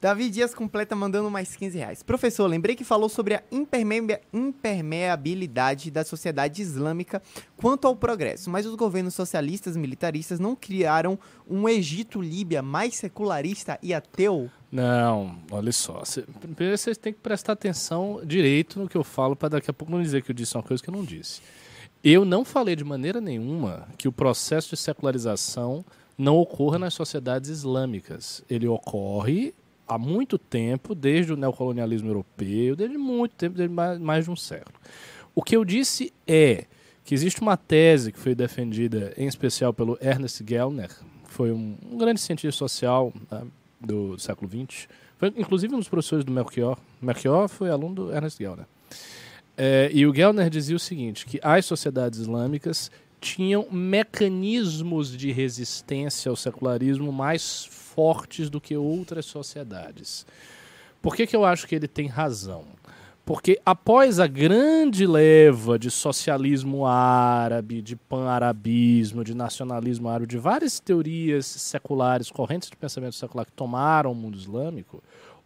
Davi 0.00 0.30
Dias 0.30 0.54
completa 0.54 0.96
mandando 0.96 1.30
mais 1.30 1.54
15 1.54 1.76
reais. 1.76 2.02
Professor, 2.02 2.46
lembrei 2.46 2.74
que 2.74 2.84
falou 2.84 3.08
sobre 3.08 3.34
a 3.34 3.42
impermea- 3.52 4.20
impermeabilidade 4.32 5.90
da 5.90 6.04
sociedade 6.04 6.62
islâmica 6.62 7.22
quanto 7.56 7.86
ao 7.86 7.94
progresso, 7.94 8.48
mas 8.48 8.64
os 8.64 8.74
governos 8.74 9.14
socialistas 9.14 9.76
militaristas 9.76 10.40
não 10.40 10.56
criaram 10.56 11.18
um 11.48 11.68
Egito-Líbia 11.68 12.62
mais 12.62 12.96
secularista 12.96 13.78
e 13.82 13.92
ateu? 13.92 14.50
Não, 14.72 15.36
olha 15.50 15.72
só. 15.72 16.04
Cê- 16.04 16.24
primeiro 16.40 16.78
vocês 16.78 16.96
têm 16.96 17.12
que 17.12 17.20
prestar 17.20 17.52
atenção 17.52 18.20
direito 18.24 18.78
no 18.78 18.88
que 18.88 18.96
eu 18.96 19.04
falo 19.04 19.36
para 19.36 19.50
daqui 19.50 19.70
a 19.70 19.74
pouco 19.74 19.92
não 19.92 20.02
dizer 20.02 20.22
que 20.22 20.30
eu 20.30 20.34
disse 20.34 20.56
uma 20.56 20.62
coisa 20.62 20.82
que 20.82 20.88
eu 20.88 20.94
não 20.94 21.04
disse. 21.04 21.42
Eu 22.02 22.24
não 22.24 22.44
falei 22.44 22.74
de 22.74 22.84
maneira 22.84 23.20
nenhuma 23.20 23.86
que 23.98 24.08
o 24.08 24.12
processo 24.12 24.70
de 24.70 24.76
secularização 24.78 25.84
não 26.16 26.36
ocorra 26.38 26.78
nas 26.78 26.94
sociedades 26.94 27.50
islâmicas. 27.50 28.42
Ele 28.48 28.66
ocorre 28.66 29.54
há 29.90 29.98
muito 29.98 30.38
tempo, 30.38 30.94
desde 30.94 31.32
o 31.32 31.36
neocolonialismo 31.36 32.08
europeu, 32.08 32.76
desde 32.76 32.96
muito 32.96 33.34
tempo, 33.34 33.56
desde 33.56 33.74
mais, 33.74 33.98
mais 33.98 34.24
de 34.24 34.30
um 34.30 34.36
século. 34.36 34.78
O 35.34 35.42
que 35.42 35.56
eu 35.56 35.64
disse 35.64 36.12
é 36.28 36.66
que 37.04 37.12
existe 37.12 37.40
uma 37.40 37.56
tese 37.56 38.12
que 38.12 38.18
foi 38.18 38.32
defendida 38.32 39.12
em 39.16 39.26
especial 39.26 39.74
pelo 39.74 39.98
Ernest 40.00 40.44
Gellner, 40.48 40.90
foi 41.24 41.50
um, 41.50 41.76
um 41.90 41.98
grande 41.98 42.20
cientista 42.20 42.56
social 42.56 43.12
né, 43.28 43.42
do 43.80 44.16
século 44.16 44.48
XX, 44.48 44.86
foi 45.18 45.32
inclusive 45.36 45.74
um 45.74 45.78
dos 45.78 45.88
professores 45.88 46.24
do 46.24 46.30
Melchior. 46.30 46.78
Melchior 47.02 47.48
foi 47.48 47.68
aluno 47.68 47.94
do 47.96 48.12
Ernest 48.12 48.38
Gellner. 48.38 48.66
É, 49.56 49.90
e 49.92 50.06
o 50.06 50.14
Gellner 50.14 50.48
dizia 50.48 50.76
o 50.76 50.78
seguinte, 50.78 51.26
que 51.26 51.40
as 51.42 51.66
sociedades 51.66 52.20
islâmicas 52.20 52.92
tinham 53.20 53.66
mecanismos 53.70 55.16
de 55.16 55.32
resistência 55.32 56.30
ao 56.30 56.36
secularismo 56.36 57.12
mais 57.12 57.68
fortes 58.00 58.48
do 58.48 58.62
que 58.62 58.74
outras 58.74 59.26
sociedades. 59.26 60.24
Por 61.02 61.14
que, 61.14 61.26
que 61.26 61.36
eu 61.36 61.44
acho 61.44 61.66
que 61.66 61.74
ele 61.74 61.86
tem 61.86 62.06
razão? 62.06 62.64
Porque 63.26 63.60
após 63.64 64.18
a 64.18 64.26
grande 64.26 65.06
leva 65.06 65.78
de 65.78 65.90
socialismo 65.90 66.86
árabe, 66.86 67.82
de 67.82 67.96
pan-arabismo, 67.96 69.22
de 69.22 69.34
nacionalismo 69.34 70.08
árabe, 70.08 70.28
de 70.28 70.38
várias 70.38 70.80
teorias 70.80 71.44
seculares, 71.44 72.30
correntes 72.30 72.70
de 72.70 72.76
pensamento 72.76 73.16
secular 73.16 73.44
que 73.44 73.52
tomaram 73.52 74.12
o 74.12 74.14
mundo 74.14 74.38
islâmico, 74.38 75.02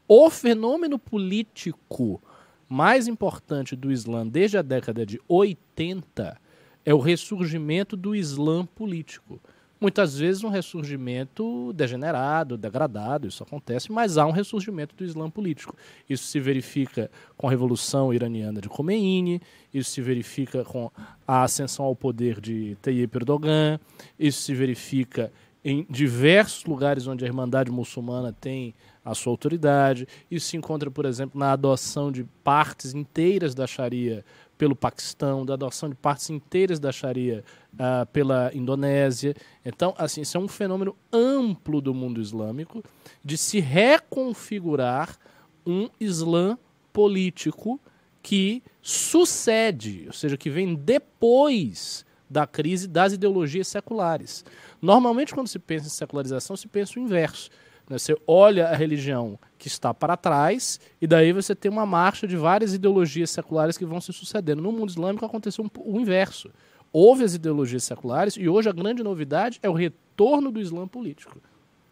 o 0.06 0.31
fenômeno 0.31 0.97
político 0.97 2.22
mais 2.68 3.09
importante 3.09 3.74
do 3.74 3.90
Islã 3.90 4.24
desde 4.24 4.59
a 4.59 4.62
década 4.62 5.05
de 5.05 5.20
80 5.26 6.40
é 6.85 6.94
o 6.94 7.01
ressurgimento 7.01 7.97
do 7.97 8.14
Islã 8.14 8.64
político. 8.64 9.40
Muitas 9.85 10.19
vezes 10.19 10.43
um 10.43 10.48
ressurgimento 10.48 11.70
degenerado, 11.74 12.56
degradado, 12.56 13.28
isso 13.28 13.43
acontece, 13.43 13.93
mas 13.93 14.16
há 14.16 14.24
um 14.24 14.31
ressurgimento 14.31 14.97
do 14.97 15.05
Islã 15.05 15.28
político. 15.28 15.77
Isso 16.09 16.24
se 16.24 16.40
verifica 16.40 17.11
com 17.36 17.48
a 17.48 17.51
Revolução 17.51 18.11
Iraniana 18.11 18.62
de 18.62 18.69
Khomeini, 18.70 19.43
isso 19.74 19.90
se 19.90 20.01
verifica 20.01 20.65
com 20.65 20.90
a 21.28 21.43
ascensão 21.43 21.85
ao 21.85 21.94
poder 21.94 22.40
de 22.40 22.78
Tayyip 22.81 23.15
Erdogan, 23.15 23.78
isso 24.19 24.40
se 24.40 24.55
verifica 24.55 25.31
em 25.62 25.86
diversos 25.90 26.65
lugares 26.65 27.06
onde 27.06 27.23
a 27.23 27.28
Irmandade 27.28 27.70
Muçulmana 27.70 28.32
tem 28.32 28.74
a 29.05 29.15
sua 29.15 29.32
autoridade. 29.32 30.09
Isso 30.31 30.47
se 30.48 30.56
encontra, 30.56 30.90
por 30.90 31.05
exemplo, 31.05 31.39
na 31.39 31.52
adoção 31.52 32.11
de 32.11 32.24
partes 32.43 32.94
inteiras 32.94 33.55
da 33.55 33.66
Sharia 33.66 34.24
pelo 34.65 34.74
Paquistão, 34.74 35.45
da 35.45 35.53
adoção 35.53 35.91
de 35.91 35.95
partes 35.95 36.31
inteiras 36.31 36.81
da 36.81 36.91
Sharia 36.91 37.45
ah, 37.78 38.07
pela 38.11 38.51
Indonésia. 38.55 39.36
Então, 39.62 39.95
assim, 39.99 40.23
isso 40.23 40.39
é 40.39 40.41
um 40.41 40.49
fenômeno 40.49 40.97
amplo 41.12 41.82
do 41.82 41.93
mundo 41.93 42.19
islâmico 42.19 42.82
de 43.23 43.36
se 43.36 43.61
reconfigurar 43.61 45.19
um 45.66 45.91
Islã 46.01 46.57
político 46.95 47.78
que 48.23 48.62
sucede, 48.81 50.05
ou 50.07 50.15
seja, 50.15 50.35
que 50.35 50.49
vem 50.49 50.74
depois 50.74 52.07
da 52.31 52.47
crise 52.47 52.89
das 52.89 53.12
ideologias 53.12 53.69
seculares. 53.69 54.47
Normalmente, 54.81 55.35
quando 55.35 55.49
se 55.49 55.59
pensa 55.59 55.89
em 55.89 55.91
secularização, 55.91 56.57
se 56.57 56.66
pensa 56.66 56.99
o 56.99 57.03
inverso. 57.03 57.51
Né? 57.89 57.98
Você 57.98 58.16
olha 58.27 58.69
a 58.69 58.74
religião 58.74 59.39
que 59.59 59.69
está 59.69 59.93
para 59.94 60.16
trás 60.16 60.81
e 61.01 61.06
daí 61.06 61.32
você 61.32 61.55
tem 61.55 61.70
uma 61.70 61.86
marcha 61.86 62.27
de 62.27 62.36
várias 62.36 62.74
ideologias 62.74 63.31
seculares 63.31 63.77
que 63.78 63.85
vão 63.85 64.01
se 64.01 64.12
sucedendo. 64.12 64.62
No 64.62 64.73
mundo 64.73 64.90
islâmico 64.90 65.24
aconteceu 65.24 65.65
um 65.65 65.70
o 65.97 66.01
inverso. 66.01 66.51
Houve 66.93 67.24
as 67.24 67.35
ideologias 67.35 67.82
seculares 67.85 68.36
e 68.36 68.48
hoje 68.48 68.69
a 68.69 68.73
grande 68.73 69.02
novidade 69.02 69.59
é 69.62 69.69
o 69.69 69.73
retorno 69.73 70.51
do 70.52 70.61
Islã 70.61 70.86
político. 70.86 71.39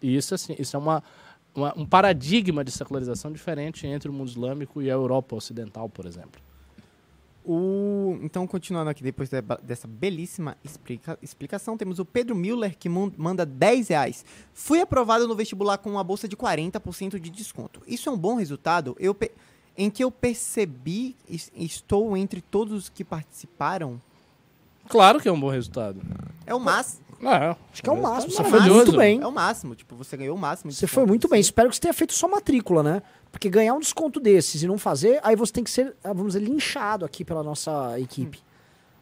E 0.00 0.14
isso, 0.16 0.34
assim, 0.34 0.54
isso 0.58 0.76
é 0.76 0.78
uma, 0.78 1.02
uma- 1.54 1.72
um 1.76 1.84
paradigma 1.86 2.62
de 2.64 2.70
secularização 2.70 3.32
diferente 3.32 3.86
entre 3.86 4.08
o 4.08 4.12
mundo 4.12 4.28
islâmico 4.28 4.80
e 4.82 4.90
a 4.90 4.94
Europa 4.94 5.34
ocidental, 5.34 5.88
por 5.88 6.06
exemplo. 6.06 6.40
O... 7.44 8.18
Então, 8.22 8.46
continuando 8.46 8.88
aqui, 8.90 9.02
depois 9.02 9.28
de- 9.28 9.42
dessa 9.62 9.88
belíssima 9.88 10.56
explica- 10.62 11.18
explicação, 11.20 11.76
temos 11.76 11.98
o 11.98 12.04
Pedro 12.04 12.34
Miller, 12.36 12.76
que 12.78 12.88
manda 12.88 13.44
10 13.44 13.88
reais. 13.88 14.24
Fui 14.54 14.80
aprovado 14.80 15.26
no 15.26 15.34
vestibular 15.34 15.78
com 15.78 15.90
uma 15.90 16.04
bolsa 16.04 16.28
de 16.28 16.36
40% 16.36 17.18
de 17.18 17.30
desconto. 17.30 17.82
Isso 17.86 18.08
é 18.08 18.12
um 18.12 18.18
bom 18.18 18.34
resultado? 18.36 18.96
Eu 18.98 19.16
Em 19.76 19.88
que 19.90 20.04
eu 20.04 20.10
percebi, 20.10 21.16
es- 21.28 21.50
estou 21.56 22.14
entre 22.16 22.42
todos 22.42 22.74
os 22.74 22.88
que 22.90 23.02
participaram? 23.02 23.98
Claro 24.88 25.18
que 25.18 25.26
é 25.28 25.32
um 25.32 25.40
bom 25.40 25.48
resultado. 25.48 25.98
É 26.46 26.54
o 26.54 26.60
máximo. 26.60 27.02
É, 27.22 27.56
Acho 27.72 27.82
que 27.82 27.88
é 27.88 27.92
o 27.92 28.02
máximo. 28.02 28.32
Você 28.32 28.44
foi 28.44 28.60
muito 28.60 28.96
bem. 28.96 29.20
É 29.20 29.26
o 29.26 29.32
máximo. 29.32 29.74
Tipo, 29.74 29.94
você 29.94 30.16
ganhou 30.16 30.36
o 30.36 30.38
máximo. 30.38 30.72
Você 30.72 30.86
foi 30.86 31.06
muito 31.06 31.26
assim. 31.26 31.32
bem. 31.32 31.40
Espero 31.40 31.68
que 31.68 31.76
você 31.76 31.82
tenha 31.82 31.94
feito 31.94 32.12
sua 32.12 32.28
matrícula, 32.28 32.82
né? 32.82 33.02
Porque 33.30 33.48
ganhar 33.48 33.74
um 33.74 33.80
desconto 33.80 34.18
desses 34.18 34.62
e 34.62 34.66
não 34.66 34.76
fazer, 34.76 35.20
aí 35.22 35.36
você 35.36 35.52
tem 35.52 35.64
que 35.64 35.70
ser, 35.70 35.94
ah, 36.02 36.12
vamos 36.12 36.34
dizer, 36.34 36.44
linchado 36.44 37.04
aqui 37.04 37.24
pela 37.24 37.42
nossa 37.42 37.98
equipe. 37.98 38.40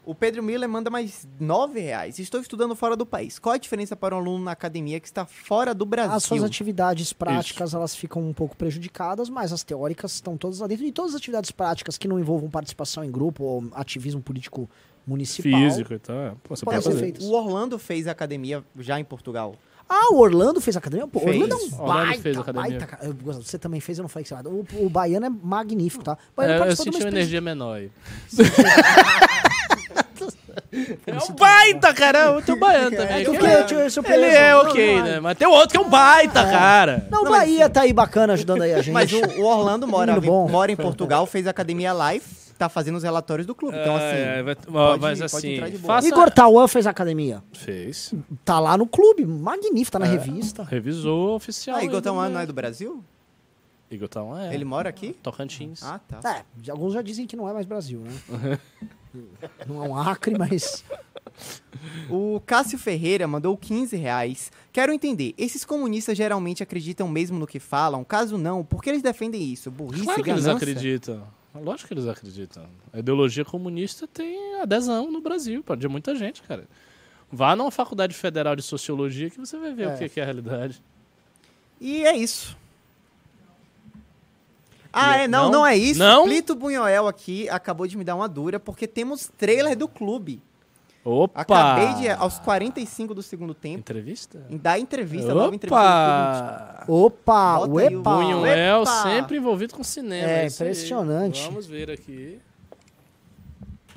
O 0.05 0.15
Pedro 0.15 0.43
Miller 0.43 0.69
manda 0.69 0.91
mais 0.91 1.29
9 1.39 1.79
reais. 1.79 2.19
Estou 2.19 2.41
estudando 2.41 2.75
fora 2.75 2.97
do 2.97 3.05
país. 3.05 3.39
Qual 3.39 3.55
a 3.55 3.59
diferença 3.59 3.95
para 3.95 4.15
um 4.17 4.19
aluno 4.19 4.45
na 4.45 4.53
academia 4.53 4.99
que 4.99 5.07
está 5.07 5.27
fora 5.27 5.75
do 5.75 5.85
Brasil? 5.85 6.17
As 6.17 6.25
suas 6.25 6.43
atividades 6.43 7.13
práticas, 7.13 7.75
elas 7.75 7.95
ficam 7.95 8.23
um 8.27 8.33
pouco 8.33 8.57
prejudicadas, 8.57 9.29
mas 9.29 9.53
as 9.53 9.63
teóricas 9.63 10.15
estão 10.15 10.37
todas 10.37 10.61
lá 10.61 10.67
dentro. 10.67 10.85
E 10.85 10.93
todas 10.93 11.13
as 11.13 11.19
atividades 11.19 11.51
práticas 11.51 11.99
que 11.99 12.09
não 12.09 12.19
envolvam 12.19 12.51
participação 12.51 13.05
em 13.05 13.11
grupo 13.11 13.45
ou 13.45 13.65
ativismo 13.73 14.23
político 14.23 14.69
municipal. 15.07 15.51
Físico 15.61 15.95
e 15.95 15.99
tal. 15.99 16.17
é. 16.17 16.33
Pô, 16.43 16.55
você 16.57 16.65
pode 16.65 16.83
ser 16.83 16.91
fazer. 16.91 17.01
feitas. 17.01 17.25
O 17.25 17.33
Orlando 17.33 17.79
fez 17.79 18.07
academia 18.09 18.63
já 18.79 18.99
em 19.01 19.05
Portugal. 19.05 19.55
Ah, 19.93 20.13
o 20.15 20.19
Orlando 20.21 20.61
fez 20.61 20.77
academia? 20.77 21.05
Pô, 21.09 21.19
o 21.19 21.23
Fez. 21.23 21.35
Orlando 21.35 21.55
é 21.55 21.57
um 21.57 21.81
Orlando 21.83 21.87
baita, 22.07 22.23
fez 22.23 22.39
academia. 22.39 22.79
baita 22.79 22.99
Você 23.43 23.59
também 23.59 23.81
fez, 23.81 23.99
eu 23.99 24.03
não 24.03 24.09
falei 24.09 24.23
que 24.23 24.29
você 24.29 24.35
nada. 24.37 24.49
O, 24.49 24.65
o 24.79 24.89
Baiano 24.89 25.27
é 25.27 25.31
magnífico, 25.31 26.05
tá? 26.05 26.13
O 26.13 26.37
Baiano 26.37 26.65
É, 26.65 26.69
eu 26.71 26.77
senti 26.77 26.91
uma 26.91 26.99
expedi- 26.99 27.17
energia 27.17 27.41
menor 27.41 27.75
aí. 27.77 27.91
É 31.07 31.15
um 31.31 31.35
baita, 31.35 31.93
cara. 31.93 32.41
Tem 32.43 32.55
um 32.55 32.59
baiano 32.59 32.97
também. 32.97 33.23
É 33.23 33.25
do 33.25 33.33
que 33.33 33.39
que, 33.39 33.47
é- 33.47 33.53
é 33.53 33.87
o 33.87 34.13
Ele 34.13 34.25
é 34.27 34.57
ok, 34.57 34.97
não, 34.99 35.05
né? 35.05 35.21
Mas 35.21 35.39
tem 35.39 35.49
outro 35.49 35.69
que 35.71 35.77
é 35.77 35.81
um 35.81 35.89
baita, 35.91 36.45
cara. 36.45 37.07
Não, 37.11 37.23
o 37.25 37.29
Bahia 37.29 37.69
tá 37.69 37.83
aí 37.83 37.93
bacana 37.93 38.35
ajudando 38.35 38.63
aí 38.63 38.73
a 38.75 38.77
gente. 38.83 38.93
Mas 38.95 39.11
o, 39.13 39.41
o 39.41 39.45
Orlando 39.45 39.87
mora, 39.87 40.21
bom. 40.21 40.49
mora 40.49 40.71
em 40.71 40.77
Portugal, 40.77 41.27
fez 41.27 41.47
academia 41.47 41.93
live, 41.93 42.25
tá 42.61 42.69
fazendo 42.69 42.97
os 42.97 43.03
relatórios 43.03 43.47
do 43.47 43.55
clube. 43.55 43.77
Então, 43.77 43.97
assim. 43.97 44.07
É, 44.17 44.43
vai- 44.43 44.55
pode- 44.57 45.01
mas 45.01 45.19
pode 45.19 45.23
assim, 45.25 45.53
entrar 45.55 45.69
de 45.69 45.79
boa. 45.79 45.95
faça- 45.95 46.09
Igor 46.09 46.31
Tauan 46.31 46.69
fez 46.69 46.87
academia. 46.87 47.43
Fez. 47.53 48.15
Tá 48.45 48.59
lá 48.61 48.77
no 48.79 48.87
clube, 48.87 49.27
magnífico, 49.27 49.93
tá 49.93 49.99
na 49.99 50.07
É, 50.07 50.11
revista. 50.11 50.63
Revisou 50.63 51.35
oficial. 51.35 51.77
Ah, 51.79 51.85
Igor 51.85 52.01
Tauan 52.01 52.29
né? 52.29 52.35
não 52.35 52.41
é 52.41 52.47
do 52.47 52.53
Brasil? 52.53 53.03
Igor 53.91 54.09
Tauan 54.09 54.41
é. 54.43 54.55
Ele 54.55 54.65
mora 54.65 54.89
aqui? 54.89 55.15
Tocantins. 55.23 55.83
Ah, 55.83 55.99
tá. 55.99 56.21
É, 56.65 56.71
alguns 56.71 56.93
já 56.95 57.03
dizem 57.03 57.27
que 57.27 57.35
não 57.37 57.49
é 57.49 57.53
mais 57.53 57.67
Brasil, 57.67 58.01
né? 58.01 58.59
não 59.67 59.85
é 59.85 59.89
um 59.89 59.97
Acre, 59.97 60.39
mas. 60.39 60.85
O 62.11 62.41
Cássio 62.45 62.79
Ferreira 62.79 63.27
mandou 63.27 63.57
15 63.57 63.97
reais. 63.97 64.53
Quero 64.73 64.93
entender, 64.93 65.33
esses 65.39 65.65
comunistas 65.65 66.17
geralmente 66.17 66.63
acreditam 66.63 67.09
mesmo 67.09 67.39
no 67.39 67.47
que 67.47 67.59
falam? 67.59 68.05
Caso 68.05 68.37
não, 68.37 68.63
por 68.63 68.83
que 68.83 68.91
eles 68.91 69.01
defendem 69.01 69.43
isso? 69.43 69.71
Burrice, 69.71 70.05
Claro 70.05 70.23
que 70.23 70.31
eles 70.31 70.45
ganância? 70.45 70.69
acreditam. 70.69 71.23
Lógico 71.55 71.89
que 71.89 71.95
eles 71.95 72.07
acreditam. 72.07 72.65
A 72.93 72.99
ideologia 73.01 73.45
comunista 73.45 74.07
tem 74.07 74.61
adesão 74.61 75.11
no 75.11 75.21
Brasil, 75.21 75.63
pode 75.65 75.81
de 75.81 75.89
muita 75.89 76.15
gente, 76.15 76.43
cara. 76.43 76.67
Vá 77.31 77.55
numa 77.57 77.71
faculdade 77.71 78.15
federal 78.15 78.55
de 78.57 78.63
sociologia 78.63 79.29
que 79.31 79.39
você 79.39 79.59
vai 79.59 79.73
ver 79.75 79.89
É. 79.89 79.95
o 79.95 79.99
que 79.99 80.09
que 80.09 80.21
é 80.21 80.23
a 80.23 80.27
realidade. 80.27 80.81
E 81.81 82.05
é 82.05 82.17
isso. 82.17 82.57
Ah, 84.93 85.17
é, 85.19 85.29
não, 85.29 85.45
não, 85.45 85.51
não? 85.61 85.67
é 85.67 85.77
isso. 85.77 86.01
Não? 86.01 86.25
Plito 86.25 86.55
Bunhoel 86.55 87.07
aqui 87.07 87.49
acabou 87.49 87.87
de 87.87 87.97
me 87.97 88.03
dar 88.05 88.17
uma 88.17 88.29
dura, 88.29 88.59
porque 88.59 88.87
temos 88.89 89.31
trailer 89.39 89.77
do 89.77 89.87
clube. 89.87 90.43
Opa! 91.05 91.41
Acabei 91.41 91.95
de, 91.95 92.09
aos 92.11 92.39
45 92.39 93.15
do 93.15 93.23
segundo 93.23 93.55
tempo, 93.55 93.79
Entrevista? 93.79 94.47
dar 94.51 94.79
entrevista, 94.79 95.35
nova 95.35 95.55
entrevista 95.55 96.85
Opa! 96.85 96.85
Opa, 96.87 97.65
aí 97.65 97.71
uepa! 97.71 98.17
Bunhuel 98.17 98.83
Epa! 98.83 99.03
sempre 99.03 99.39
envolvido 99.39 99.75
com 99.75 99.83
cinema. 99.83 100.29
É, 100.29 100.41
aí. 100.43 100.49
impressionante. 100.49 101.45
Vamos 101.47 101.67
ver 101.67 101.91
aqui. 101.91 102.39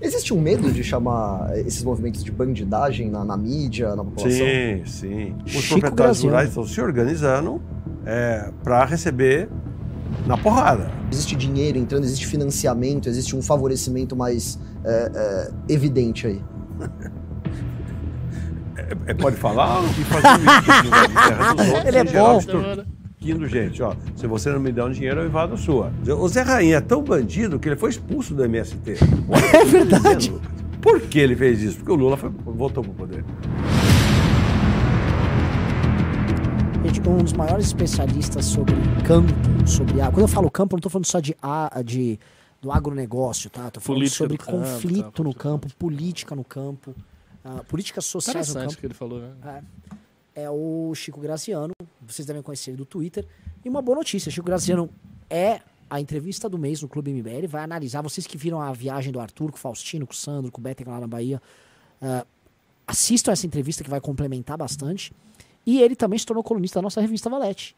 Existe 0.01 0.33
um 0.33 0.41
medo 0.41 0.71
de 0.71 0.83
chamar 0.83 1.57
esses 1.59 1.83
movimentos 1.83 2.23
de 2.23 2.31
bandidagem 2.31 3.09
na, 3.09 3.23
na 3.23 3.37
mídia, 3.37 3.95
na 3.95 4.03
população? 4.03 4.31
Sim, 4.31 4.85
sim. 4.85 5.35
Os 5.45 5.51
Chico 5.51 5.79
proprietários 5.79 5.95
Graziano. 5.95 6.29
rurais 6.29 6.49
estão 6.49 6.65
se 6.65 6.81
organizando 6.81 7.61
para 8.63 8.85
receber 8.85 9.49
na 10.25 10.37
porrada. 10.37 10.91
Existe 11.11 11.35
dinheiro 11.35 11.77
entrando, 11.77 12.03
existe 12.03 12.27
financiamento, 12.27 13.07
existe 13.07 13.35
um 13.35 13.41
favorecimento 13.41 14.15
mais 14.15 14.59
é, 14.83 15.11
é, 15.15 15.73
evidente 15.73 16.27
aí. 16.27 16.41
É, 18.75 19.11
é, 19.11 19.13
pode 19.13 19.35
falar 19.37 19.81
e 19.83 20.03
fazer 20.03 20.27
Ele 21.87 21.97
é 21.97 22.03
bom. 22.03 22.37
extorquindo 22.39 23.47
gente. 23.47 23.81
Ó, 23.83 23.93
se 24.15 24.25
você 24.27 24.49
não 24.51 24.59
me 24.59 24.71
der 24.71 24.83
um 24.83 24.91
dinheiro, 24.91 25.21
eu 25.21 25.27
invado 25.27 25.53
a 25.53 25.57
sua. 25.57 25.91
O 26.19 26.27
Zé 26.27 26.41
Rainha 26.41 26.77
é 26.77 26.81
tão 26.81 27.03
bandido 27.03 27.59
que 27.59 27.69
ele 27.69 27.75
foi 27.75 27.91
expulso 27.91 28.33
do 28.33 28.43
MST. 28.43 28.95
Olha 29.29 29.45
É 29.61 29.65
verdade. 29.65 30.15
dizendo. 30.29 30.41
Por 30.81 30.99
que 30.99 31.19
ele 31.19 31.35
fez 31.35 31.61
isso? 31.61 31.77
Porque 31.77 31.91
o 31.91 31.95
Lula 31.95 32.17
foi- 32.17 32.31
voltou 32.45 32.83
para 32.83 32.91
o 32.91 32.95
poder. 32.95 33.23
Gente, 36.83 37.01
um 37.07 37.17
dos 37.23 37.31
maiores 37.33 37.67
especialistas 37.67 38.43
sobre 38.45 38.75
campo, 39.05 39.31
sobre 39.65 40.01
água. 40.01 40.11
Quando 40.13 40.21
eu 40.23 40.27
falo 40.27 40.51
campo, 40.51 40.73
eu 40.75 40.77
não 40.77 40.81
tô 40.81 40.89
falando 40.89 41.05
só 41.05 41.21
de, 41.21 41.33
a- 41.41 41.81
de 41.85 42.19
do 42.63 42.71
agronegócio, 42.71 43.49
tá? 43.49 43.69
Tô 43.69 43.81
falando 43.81 43.99
Política 43.99 44.17
sobre 44.17 44.37
do 44.37 44.43
campo, 44.43 44.57
conflito 44.57 45.11
tá, 45.11 45.23
no 45.23 45.33
campo, 45.33 45.75
política 45.75 46.33
no 46.33 46.45
campo, 46.45 46.95
ah, 47.43 47.61
políticas 47.67 48.05
sociais 48.05 48.47
no 48.47 48.51
Interessante 48.53 48.69
campo. 48.69 48.77
o 48.77 48.79
que 48.79 48.85
ele 48.87 48.93
falou, 48.93 49.19
né? 49.19 49.61
É, 50.33 50.43
é 50.43 50.49
o 50.49 50.95
Chico 50.95 51.19
Graziano, 51.19 51.73
vocês 52.01 52.25
devem 52.25 52.41
conhecer 52.41 52.71
ele 52.71 52.77
do 52.77 52.85
Twitter. 52.85 53.27
E 53.65 53.67
uma 53.67 53.81
boa 53.81 53.97
notícia, 53.97 54.31
Chico 54.31 54.45
Graziano 54.45 54.89
é 55.29 55.59
a 55.89 55.99
entrevista 55.99 56.47
do 56.47 56.57
mês 56.57 56.81
no 56.81 56.87
Clube 56.87 57.11
MBL, 57.11 57.47
vai 57.49 57.65
analisar, 57.65 58.01
vocês 58.01 58.25
que 58.25 58.37
viram 58.37 58.61
a 58.61 58.71
viagem 58.71 59.11
do 59.11 59.19
Arthur 59.19 59.51
com 59.51 59.57
o 59.57 59.59
Faustino, 59.59 60.07
com 60.07 60.13
o 60.13 60.15
Sandro, 60.15 60.49
com 60.49 60.61
o 60.61 60.63
Betten 60.63 60.87
lá 60.87 61.01
na 61.01 61.07
Bahia, 61.07 61.41
ah, 62.01 62.25
assistam 62.87 63.33
essa 63.33 63.45
entrevista 63.45 63.83
que 63.83 63.89
vai 63.89 63.99
complementar 63.99 64.57
bastante. 64.57 65.11
E 65.65 65.81
ele 65.81 65.97
também 65.97 66.17
se 66.17 66.25
tornou 66.25 66.43
colunista 66.43 66.79
da 66.79 66.83
nossa 66.83 67.01
revista 67.01 67.29
Valete. 67.29 67.75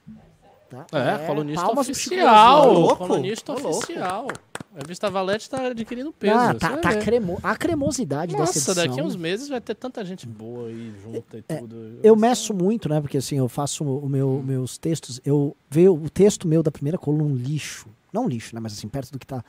Tá? 0.70 0.86
É, 0.92 1.26
colunista 1.26 1.66
pro 1.66 1.84
Chico 1.84 1.92
oficial. 1.92 2.74
Louco, 2.74 3.08
colunista 3.08 3.54
oficial. 3.54 4.28
A 4.76 4.80
revista 4.80 5.10
Valete 5.10 5.44
está 5.44 5.68
adquirindo 5.68 6.12
peso. 6.12 6.36
Ah, 6.36 6.54
tá, 6.54 6.76
tá 6.78 6.98
cremo... 6.98 7.40
a 7.42 7.56
cremosidade 7.56 8.34
dessa 8.34 8.42
Nossa, 8.42 8.58
edição. 8.58 8.76
daqui 8.76 9.00
a 9.00 9.04
uns 9.06 9.16
meses 9.16 9.48
vai 9.48 9.62
ter 9.62 9.74
tanta 9.74 10.04
gente 10.04 10.28
boa 10.28 10.68
aí 10.68 10.94
junta 11.02 11.38
e 11.38 11.42
tudo. 11.42 12.00
Eu 12.04 12.14
meço 12.18 12.54
muito, 12.54 12.90
né? 12.90 13.00
Porque 13.00 13.18
assim, 13.18 13.38
eu 13.38 13.48
faço 13.48 13.86
o 13.86 14.10
meu, 14.10 14.44
meus 14.46 14.78
textos. 14.78 15.22
Eu 15.24 15.56
vejo 15.70 15.94
o 15.94 16.10
texto 16.10 16.46
meu 16.46 16.62
da 16.62 16.70
primeira 16.70 16.98
coluna 16.98 17.24
um 17.24 17.36
lixo. 17.38 17.88
Não 18.12 18.26
um 18.26 18.28
lixo, 18.28 18.54
né? 18.54 18.60
Mas 18.60 18.74
assim, 18.74 18.90
perto 18.90 19.14
do 19.14 19.20
que 19.20 19.26
tá. 19.26 19.42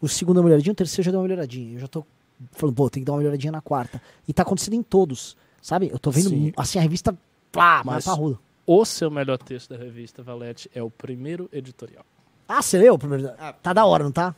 O 0.00 0.08
segundo 0.08 0.38
é 0.38 0.40
uma 0.40 0.46
melhoradinha, 0.46 0.72
o 0.72 0.76
terceiro 0.76 1.04
já 1.04 1.12
deu 1.12 1.20
uma 1.20 1.28
melhoradinha. 1.28 1.74
Eu 1.76 1.78
já 1.78 1.86
tô 1.86 2.04
falando, 2.50 2.74
pô, 2.74 2.90
tem 2.90 3.02
que 3.02 3.06
dar 3.06 3.12
uma 3.12 3.18
melhoradinha 3.18 3.52
na 3.52 3.60
quarta. 3.60 4.02
E 4.26 4.32
tá 4.32 4.42
acontecendo 4.42 4.74
em 4.74 4.82
todos, 4.82 5.36
sabe? 5.60 5.90
Eu 5.92 5.98
tô 6.00 6.10
vendo, 6.10 6.28
Sim. 6.28 6.52
assim, 6.56 6.80
a 6.80 6.82
revista, 6.82 7.16
pá, 7.52 7.82
mais 7.84 8.04
Mas 8.04 8.04
parruda. 8.06 8.36
o 8.66 8.84
seu 8.84 9.12
melhor 9.12 9.38
texto 9.38 9.70
da 9.70 9.76
revista 9.76 10.24
Valete 10.24 10.68
é 10.74 10.82
o 10.82 10.90
primeiro 10.90 11.48
editorial. 11.52 12.04
Ah, 12.48 12.60
você 12.60 12.78
leu 12.78 12.94
o 12.94 12.98
primeiro? 12.98 13.30
Tá 13.62 13.72
da 13.72 13.86
hora, 13.86 14.02
não 14.02 14.10
tá? 14.10 14.34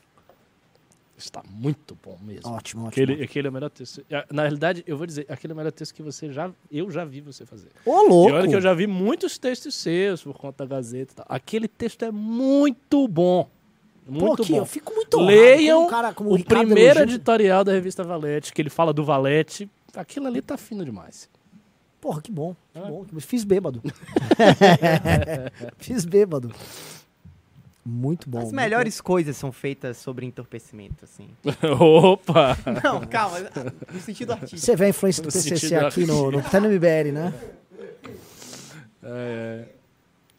Está 1.16 1.42
muito 1.48 1.96
bom 2.02 2.18
mesmo. 2.20 2.50
Ótimo, 2.50 2.86
ótimo. 2.86 2.88
Aquele, 2.88 3.22
aquele 3.22 3.46
é 3.46 3.50
o 3.50 3.52
melhor 3.52 3.70
texto. 3.70 4.04
Ah, 4.12 4.26
Na 4.32 4.42
realidade, 4.42 4.82
eu 4.86 4.96
vou 4.96 5.06
dizer, 5.06 5.24
aquele 5.28 5.52
é 5.52 5.54
o 5.54 5.56
melhor 5.56 5.70
texto 5.72 5.94
que 5.94 6.02
você 6.02 6.32
já. 6.32 6.50
Eu 6.70 6.90
já 6.90 7.04
vi 7.04 7.20
você 7.20 7.46
fazer. 7.46 7.68
Ô, 7.86 8.02
louco! 8.08 8.30
E 8.30 8.32
olha 8.32 8.48
que 8.48 8.56
eu 8.56 8.60
já 8.60 8.74
vi 8.74 8.86
muitos 8.86 9.38
textos 9.38 9.74
seus 9.76 10.22
por 10.22 10.34
conta 10.36 10.66
da 10.66 10.74
Gazeta 10.76 11.12
e 11.12 11.16
tal. 11.16 11.26
Aquele 11.28 11.68
texto 11.68 12.04
é 12.04 12.10
muito 12.10 13.06
bom. 13.06 13.48
Muito 14.06 14.42
aqui, 14.42 14.52
bom. 14.52 14.58
eu 14.58 14.66
fico 14.66 14.92
muito 14.92 15.18
Leiam 15.18 15.86
um 15.86 15.88
cara 15.88 16.12
como 16.12 16.34
o 16.34 16.44
primeiro 16.44 16.98
elogia. 16.98 17.02
editorial 17.14 17.64
da 17.64 17.72
revista 17.72 18.02
Valete, 18.04 18.52
que 18.52 18.60
ele 18.60 18.68
fala 18.68 18.92
do 18.92 19.02
Valete. 19.04 19.70
Aquilo 19.96 20.26
ali 20.26 20.42
tá 20.42 20.58
fino 20.58 20.84
demais. 20.84 21.30
Porra, 22.00 22.20
que 22.20 22.30
bom, 22.30 22.54
que 22.74 22.80
bom. 22.80 23.06
Fiz 23.20 23.44
bêbado. 23.44 23.80
Fiz 25.78 26.04
bêbado. 26.04 26.52
Muito 27.86 28.30
bom. 28.30 28.38
As 28.38 28.44
muito 28.44 28.56
melhores 28.56 29.00
coisas 29.00 29.36
são 29.36 29.52
feitas 29.52 29.98
sobre 29.98 30.24
entorpecimento, 30.24 31.04
assim. 31.04 31.28
Opa! 31.78 32.56
Não, 32.82 33.00
calma, 33.02 33.38
no 33.92 34.00
sentido 34.00 34.32
artístico. 34.32 34.60
Você 34.62 34.74
vê 34.74 34.86
a 34.86 34.88
influência 34.88 35.22
do 35.22 35.30
PCC 35.30 35.76
aqui 35.76 36.06
no, 36.06 36.30
no, 36.30 36.42
tá 36.42 36.58
no 36.60 36.68
MBL, 36.70 37.12
né? 37.12 37.34
É, 39.02 39.64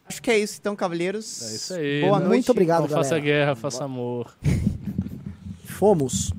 Acho 0.08 0.22
que 0.22 0.30
é 0.30 0.38
isso, 0.38 0.58
então, 0.60 0.74
cavalheiros. 0.76 1.42
é 1.42 1.54
isso 1.54 1.74
aí. 1.74 2.00
Boa 2.00 2.18
Não- 2.18 2.26
noite. 2.26 2.38
Muito 2.38 2.50
obrigado, 2.52 2.82
Não 2.82 2.88
faça 2.88 3.10
galera. 3.10 3.24
guerra, 3.24 3.54
faça 3.56 3.84
amor. 3.84 4.36
Fomos. 5.64 6.32